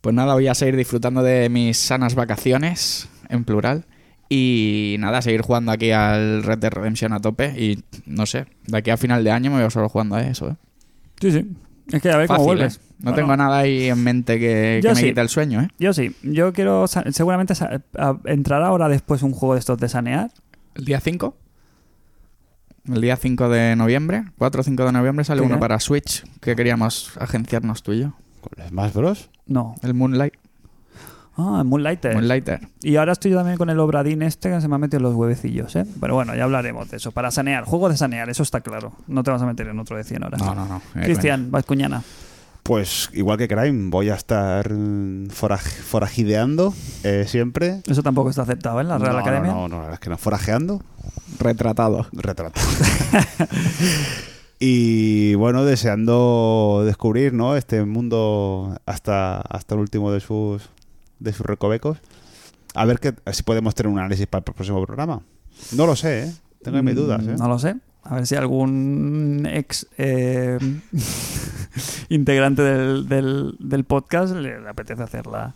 Pues 0.00 0.14
nada, 0.14 0.34
voy 0.34 0.46
a 0.48 0.54
seguir 0.54 0.76
disfrutando 0.76 1.22
de 1.22 1.48
mis 1.48 1.76
sanas 1.76 2.14
vacaciones, 2.14 3.08
en 3.28 3.44
plural. 3.44 3.84
Y 4.28 4.96
nada, 4.98 5.22
seguir 5.22 5.42
jugando 5.42 5.70
aquí 5.72 5.92
al 5.92 6.42
Red 6.42 6.58
Dead 6.58 6.72
Redemption 6.72 7.12
a 7.12 7.20
tope. 7.20 7.48
Y 7.60 7.84
no 8.06 8.26
sé, 8.26 8.46
de 8.66 8.78
aquí 8.78 8.90
a 8.90 8.96
final 8.96 9.22
de 9.22 9.30
año 9.30 9.50
me 9.50 9.58
veo 9.58 9.70
solo 9.70 9.88
jugando 9.88 10.16
a 10.16 10.22
eso. 10.22 10.48
¿eh? 10.48 10.56
sí, 11.20 11.32
sí. 11.32 11.56
Es 11.92 12.02
que 12.02 12.10
a 12.10 12.16
ver 12.16 12.26
cómo 12.26 12.42
vuelves. 12.42 12.76
¿eh? 12.76 12.80
No 12.98 13.12
Bueno, 13.12 13.16
tengo 13.16 13.36
nada 13.36 13.58
ahí 13.58 13.88
en 13.88 14.02
mente 14.02 14.40
que, 14.40 14.80
me 14.82 14.94
sí. 14.96 15.06
quite 15.06 15.20
el 15.20 15.28
sueño. 15.28 15.60
¿eh? 15.60 15.68
Yo 15.78 15.92
sí. 15.92 16.16
Yo 16.22 16.52
quiero. 16.52 16.86
Seguramente 16.88 17.54
entrará 18.24 18.66
ahora 18.66 18.88
después 18.88 19.22
un 19.22 19.32
juego 19.32 19.54
de 19.54 19.60
estos 19.60 19.78
de 19.78 19.88
sanear. 19.88 20.30
¿El 20.74 20.84
día 20.84 21.00
5? 21.00 21.36
El 22.92 23.00
día 23.00 23.16
5 23.16 23.48
de 23.48 23.74
noviembre, 23.76 24.24
4 24.38 24.60
o 24.60 24.64
5 24.64 24.84
de 24.84 24.92
noviembre, 24.92 25.24
sale 25.24 25.40
¿Qué 25.40 25.46
uno 25.46 25.58
para 25.58 25.80
Switch 25.80 26.24
que 26.40 26.54
queríamos 26.54 27.16
agenciarnos 27.18 27.82
tú 27.82 27.92
y 27.92 28.00
yo. 28.00 28.12
¿Con 28.40 28.62
el 28.62 28.68
Smash 28.68 28.92
Bros? 28.92 29.30
No. 29.46 29.74
El 29.82 29.94
Moonlight, 29.94 30.34
Ah, 31.38 31.62
Moonlighter. 31.64 32.14
Moonlighter. 32.14 32.60
Y 32.82 32.96
ahora 32.96 33.12
estoy 33.12 33.30
yo 33.32 33.36
también 33.36 33.58
con 33.58 33.68
el 33.68 33.78
Obradín 33.78 34.22
este 34.22 34.50
que 34.50 34.60
se 34.60 34.68
me 34.68 34.74
ha 34.76 34.78
metido 34.78 35.00
los 35.00 35.14
huevecillos, 35.14 35.76
¿eh? 35.76 35.84
Pero 36.00 36.14
bueno, 36.14 36.34
ya 36.34 36.44
hablaremos 36.44 36.90
de 36.90 36.96
eso. 36.96 37.12
Para 37.12 37.30
sanear. 37.30 37.64
Juego 37.64 37.88
de 37.90 37.96
sanear, 37.96 38.30
eso 38.30 38.42
está 38.42 38.60
claro. 38.62 38.92
No 39.06 39.22
te 39.22 39.30
vas 39.30 39.42
a 39.42 39.46
meter 39.46 39.68
en 39.68 39.78
otro 39.78 39.96
de 39.96 40.04
100 40.04 40.22
horas. 40.24 40.40
No, 40.40 40.54
no, 40.54 40.66
no. 40.66 40.76
eh, 40.94 41.04
Cristian, 41.04 41.50
Vascuñana. 41.50 42.02
Pues 42.62 43.10
igual 43.12 43.38
que 43.38 43.46
Crime, 43.46 43.90
voy 43.90 44.08
a 44.10 44.14
estar 44.14 44.68
foraj- 44.70 45.60
forajideando 45.60 46.74
eh, 47.04 47.24
siempre. 47.28 47.80
Eso 47.86 48.02
tampoco 48.02 48.30
está 48.30 48.42
aceptado 48.42 48.78
¿eh? 48.78 48.82
en 48.82 48.88
la 48.88 48.98
Real 48.98 49.12
no, 49.12 49.18
Academia. 49.18 49.52
No, 49.52 49.68
no, 49.68 49.86
no, 49.86 49.92
es 49.92 50.00
que 50.00 50.10
no, 50.10 50.18
forajeando. 50.18 50.82
Retratado. 51.38 52.06
Retrato. 52.12 52.60
y 54.58 55.34
bueno, 55.34 55.64
deseando 55.64 56.82
descubrir 56.84 57.32
¿no? 57.34 57.56
este 57.56 57.84
mundo 57.84 58.76
hasta, 58.86 59.40
hasta 59.42 59.74
el 59.74 59.80
último 59.82 60.10
de 60.10 60.20
sus, 60.20 60.68
de 61.18 61.32
sus 61.32 61.44
recovecos. 61.46 61.98
A 62.74 62.84
ver 62.84 62.98
que, 63.00 63.14
si 63.32 63.42
podemos 63.42 63.74
tener 63.74 63.90
un 63.92 63.98
análisis 63.98 64.26
para 64.26 64.40
el 64.46 64.54
próximo 64.54 64.84
programa. 64.84 65.22
No 65.72 65.86
lo 65.86 65.96
sé, 65.96 66.24
¿eh? 66.24 66.32
Tengo 66.62 66.82
mis 66.82 66.94
Mm, 66.94 66.98
dudas. 66.98 67.22
¿eh? 67.26 67.36
No 67.38 67.48
lo 67.48 67.58
sé. 67.58 67.76
A 68.02 68.14
ver 68.16 68.26
si 68.26 68.34
algún 68.36 69.48
ex 69.50 69.86
eh, 69.98 70.58
integrante 72.08 72.62
del, 72.62 73.08
del- 73.08 73.56
del 73.58 73.84
podcast 73.84 74.34
le, 74.34 74.56
apetece 74.68 75.02
hacer 75.02 75.26
la, 75.26 75.54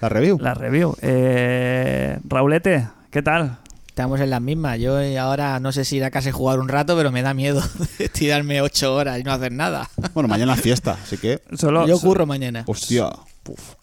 La 0.00 0.08
review. 0.08 0.38
la 0.40 0.54
review. 0.54 0.94
Eh, 1.00 2.18
Raulete, 2.24 2.88
¿qué 3.10 3.22
tal? 3.22 3.58
Estamos 3.88 4.20
en 4.20 4.28
las 4.30 4.42
mismas. 4.42 4.78
Yo 4.78 5.00
eh, 5.00 5.18
ahora 5.18 5.58
no 5.58 5.72
sé 5.72 5.84
si 5.86 5.96
ir 5.96 6.04
a 6.04 6.10
casa 6.10 6.28
y 6.28 6.32
jugar 6.32 6.58
un 6.60 6.68
rato, 6.68 6.96
pero 6.96 7.10
me 7.10 7.22
da 7.22 7.32
miedo 7.32 7.62
tirarme 8.12 8.60
ocho 8.60 8.94
horas 8.94 9.18
y 9.18 9.22
no 9.22 9.32
hacer 9.32 9.52
nada. 9.52 9.88
Bueno, 10.12 10.28
mañana 10.28 10.52
es 10.54 10.60
fiesta, 10.60 10.98
así 11.02 11.16
que. 11.16 11.40
Solo, 11.56 11.86
Yo 11.86 11.98
curro 11.98 12.26
mañana. 12.26 12.64
Hostia. 12.66 13.10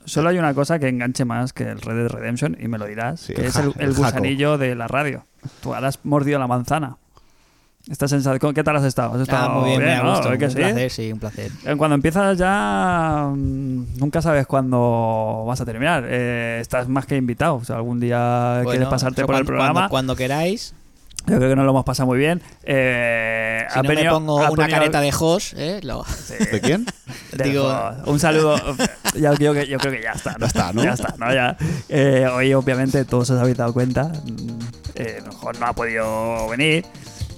Solo 0.06 0.30
hay 0.30 0.38
una 0.38 0.53
cosa 0.53 0.80
que 0.80 0.88
enganche 0.90 1.26
más 1.26 1.53
que 1.53 1.64
el 1.64 1.81
Red 1.81 1.95
Dead 1.95 2.07
Redemption, 2.10 2.57
y 2.60 2.68
me 2.68 2.77
lo 2.77 2.85
dirás, 2.85 3.22
Sí, 3.22 3.34
que 3.34 3.41
el 3.41 3.48
es 3.48 3.56
el, 3.57 3.65
el 3.65 3.73
el 3.80 3.90
jaco. 3.94 4.03
gusanillo 4.06 4.57
de 4.57 4.76
la 4.76 4.88
radio. 4.88 5.26
Tú 5.61 5.73
ahora 5.73 5.88
has 5.90 5.99
mordido 6.03 6.40
la 6.40 6.48
manzana. 6.48 6.98
Esta 7.90 8.07
sensación, 8.07 8.53
¿Qué 8.53 8.64
tal 8.64 8.77
has 8.77 8.85
estado? 8.85 9.10
Has 9.11 9.19
Ah, 9.19 9.23
estado 9.23 9.49
muy 9.60 9.72
bien, 9.72 9.81
me 9.84 9.95
¿no? 9.98 10.03
ha 10.03 10.10
gustado. 10.11 10.34
¿Es 10.34 10.40
que 10.40 10.45
un 10.45 10.52
sí? 10.52 10.57
placer, 10.57 10.90
sí, 10.90 11.11
un 11.11 11.19
placer. 11.19 11.52
Cuando 11.77 11.95
empiezas 11.95 12.38
ya 12.38 13.30
mm, 13.35 13.98
nunca 13.99 14.22
sabes 14.22 14.48
cuándo 14.48 15.44
vas 15.45 15.60
a 15.60 15.65
terminar. 15.65 16.06
Eh, 16.07 16.60
estás 16.61 16.88
más 16.88 17.06
que 17.06 17.18
invitado. 17.18 17.56
O 17.56 17.64
sea, 17.65 17.76
algún 17.76 17.99
día 17.99 18.61
quieres 18.69 18.88
pasarte 18.88 19.26
por 19.26 19.35
el 19.35 19.44
programa. 19.44 19.73
Cuando, 19.73 19.90
cuando 19.90 20.15
queráis. 20.15 20.73
Yo 21.26 21.38
creo 21.38 21.50
que 21.50 21.56
nos 21.56 21.64
lo 21.66 21.72
hemos 21.72 21.86
pasado 21.86 22.08
muy 22.08 22.18
bien. 22.18 22.41
Eh, 22.64 23.66
Si 23.72 23.78
no 23.82 23.88
venido- 23.90 24.20
me 24.20 24.26
pongo 24.26 24.36
una 24.36 24.50
venido- 24.50 24.68
careta 24.80 25.00
de 25.02 25.14
host, 25.18 25.54
¿eh? 25.58 25.80
Lo- 25.84 26.06
¿De 26.52 26.60
quién? 26.62 26.86
de- 27.32 27.44
digo- 27.45 27.91
un 28.06 28.20
saludo. 28.20 28.56
Ya, 29.16 29.32
yo, 29.36 29.54
yo 29.54 29.78
creo 29.78 29.94
que 29.94 30.02
ya 30.02 30.12
está. 30.14 30.36
Ya 30.40 30.48
está, 30.48 30.74
¿no? 30.74 30.84
Ya 30.84 30.94
está, 30.94 31.14
¿no? 31.20 31.32
Ya. 31.32 31.56
Eh, 31.88 32.28
hoy, 32.34 32.52
obviamente, 32.56 33.06
todos 33.06 33.30
os 33.30 33.40
habéis 33.40 33.56
dado 33.58 33.72
cuenta. 33.72 34.06
mm, 34.06 34.60
eh, 34.95 35.22
no 35.60 35.66
ha 35.68 35.74
podido 35.74 36.50
venir. 36.50 36.84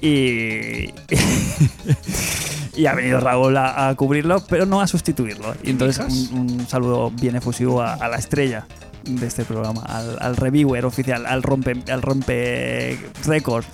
Y. 0.02 0.90
y 2.76 2.86
ha 2.86 2.94
venido 2.94 3.20
Raúl 3.20 3.58
a, 3.58 3.90
a 3.90 3.96
cubrirlo, 3.96 4.42
pero 4.48 4.66
no 4.66 4.82
a 4.82 4.88
sustituirlo. 4.88 5.54
Y 5.64 5.72
entonces, 5.72 6.30
un, 6.32 6.50
un 6.60 6.68
saludo 6.68 7.12
bien 7.12 7.36
efusivo 7.36 7.82
a, 7.82 7.94
a 7.96 8.08
la 8.08 8.18
estrella 8.18 8.66
de 9.06 9.28
este 9.28 9.46
programa, 9.46 9.82
al, 9.86 10.18
al 10.20 10.36
reviewer 10.36 10.86
oficial, 10.86 11.26
al 11.26 11.44
rompe, 11.44 11.82
al 11.92 12.02
rompe 12.02 13.00
récord. 13.26 13.66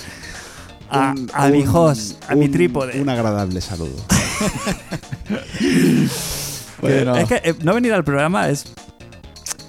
A, 0.90 1.14
Un- 1.18 1.30
a 1.34 1.48
mi 1.48 1.64
host, 1.66 2.22
a 2.30 2.36
mi 2.36 2.50
trípode. 2.50 3.00
Un 3.02 3.08
agradable 3.10 3.62
saludo. 3.62 3.96
Bueno. 6.82 7.16
Es 7.16 7.28
que 7.28 7.36
eh, 7.44 7.54
no 7.64 7.74
venir 7.76 7.94
al 7.94 8.04
programa 8.04 8.50
es, 8.50 8.66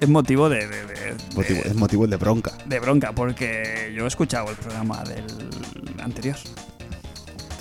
es 0.01 0.09
motivo 0.09 0.49
de, 0.49 0.67
de- 0.67 0.87
de- 0.87 1.15
Motivo- 1.35 1.63
de- 1.63 1.69
es 1.69 1.75
motivo 1.75 2.07
de 2.07 2.17
bronca. 2.17 2.53
de 2.65 2.81
bronca, 2.81 3.13
porque 3.13 3.93
yo 3.95 4.05
he 4.05 4.09
escuchado 4.09 4.49
el 4.51 4.57
programa 4.57 5.03
del 5.05 5.25
anterior. 6.03 6.37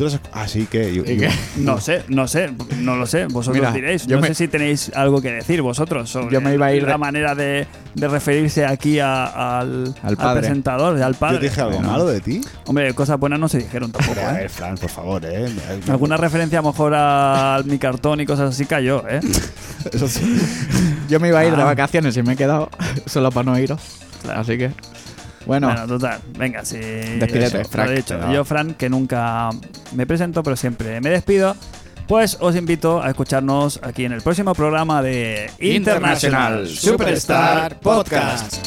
¿Tú 0.01 0.07
lo 0.07 0.13
has- 0.15 0.19
Así 0.31 0.65
que. 0.65 0.93
yo- 0.95 1.03
¿Y 1.05 1.15
yo- 1.17 1.27
qué? 1.27 1.29
No 1.57 1.79
sé, 1.79 2.03
no 2.07 2.27
sé, 2.27 2.49
no 2.79 2.95
lo 2.95 3.05
sé, 3.05 3.25
vosotros 3.27 3.55
Mira, 3.61 3.71
diréis. 3.71 4.07
yo 4.07 4.15
No 4.15 4.21
me- 4.23 4.29
sé 4.29 4.33
si 4.35 4.47
tenéis 4.47 4.91
algo 4.95 5.21
que 5.21 5.31
decir 5.31 5.61
vosotros 5.61 6.09
sobre 6.09 6.33
Yo 6.33 6.41
me 6.41 6.53
iba 6.55 6.65
a 6.65 6.73
ir 6.73 6.81
la 6.83 6.93
de- 6.93 6.97
manera 6.97 7.35
de, 7.35 7.67
de 7.93 8.07
referirse 8.07 8.65
aquí 8.65 8.97
a- 8.99 9.59
al, 9.59 9.93
Al 10.01 10.17
padre. 10.17 10.39
presentador, 10.41 10.99
al 11.01 11.13
¿Yo 11.13 11.19
padre. 11.19 11.39
dije 11.39 11.61
algo 11.61 11.75
Bueno. 11.75 11.91
malo 11.91 12.07
de 12.07 12.19
ti? 12.19 12.41
Hombre, 12.65 12.91
cosas 12.95 13.19
buenas 13.19 13.39
no 13.39 13.47
se 13.47 13.59
dijeron 13.59 13.91
tampoco. 13.93 14.19
A 14.19 14.31
¿eh? 14.31 14.37
ver, 14.37 14.49
Fran, 14.49 14.75
por 14.75 14.89
favor, 14.89 15.21
¿eh? 15.23 15.47
Alguna 15.87 16.17
referencia 16.17 16.57
a 16.57 16.61
lo 16.63 16.69
mejor 16.71 16.95
al 16.95 17.63
mi 17.65 17.77
cartón 17.77 18.21
y 18.21 18.25
cosas 18.25 18.55
así 18.55 18.65
cayó, 18.65 19.03
¿eh? 19.07 19.19
Eso 19.93 20.07
sí. 20.07 20.21
Yo 21.09 21.19
me 21.19 21.27
iba 21.27 21.39
a 21.39 21.45
ir 21.45 21.55
de 21.55 21.61
Ah. 21.61 21.65
vacaciones 21.65 22.17
y 22.17 22.23
me 22.23 22.33
he 22.33 22.35
quedado 22.35 22.69
solo 23.05 23.29
para 23.31 23.51
no 23.51 23.59
iros. 23.59 23.79
Así 24.33 24.57
que. 24.57 24.71
Bueno, 25.45 25.67
Bueno, 25.67 25.87
total. 25.87 26.19
Venga, 26.37 26.63
sí. 26.65 26.77
Despídete, 26.77 27.65
Frank. 27.65 27.87
lo 27.87 27.93
he 27.93 27.95
dicho. 27.97 28.31
Yo, 28.31 28.45
Fran, 28.45 28.73
que 28.75 28.89
nunca 28.89 29.49
me 29.93 30.05
presento, 30.05 30.43
pero 30.43 30.55
siempre 30.55 31.01
me 31.01 31.09
despido. 31.09 31.55
Pues 32.07 32.37
os 32.41 32.55
invito 32.55 33.01
a 33.01 33.09
escucharnos 33.09 33.79
aquí 33.83 34.05
en 34.05 34.11
el 34.11 34.21
próximo 34.21 34.53
programa 34.53 35.01
de 35.01 35.49
International 35.59 36.67
Superstar 36.67 37.79
Podcast. 37.79 38.57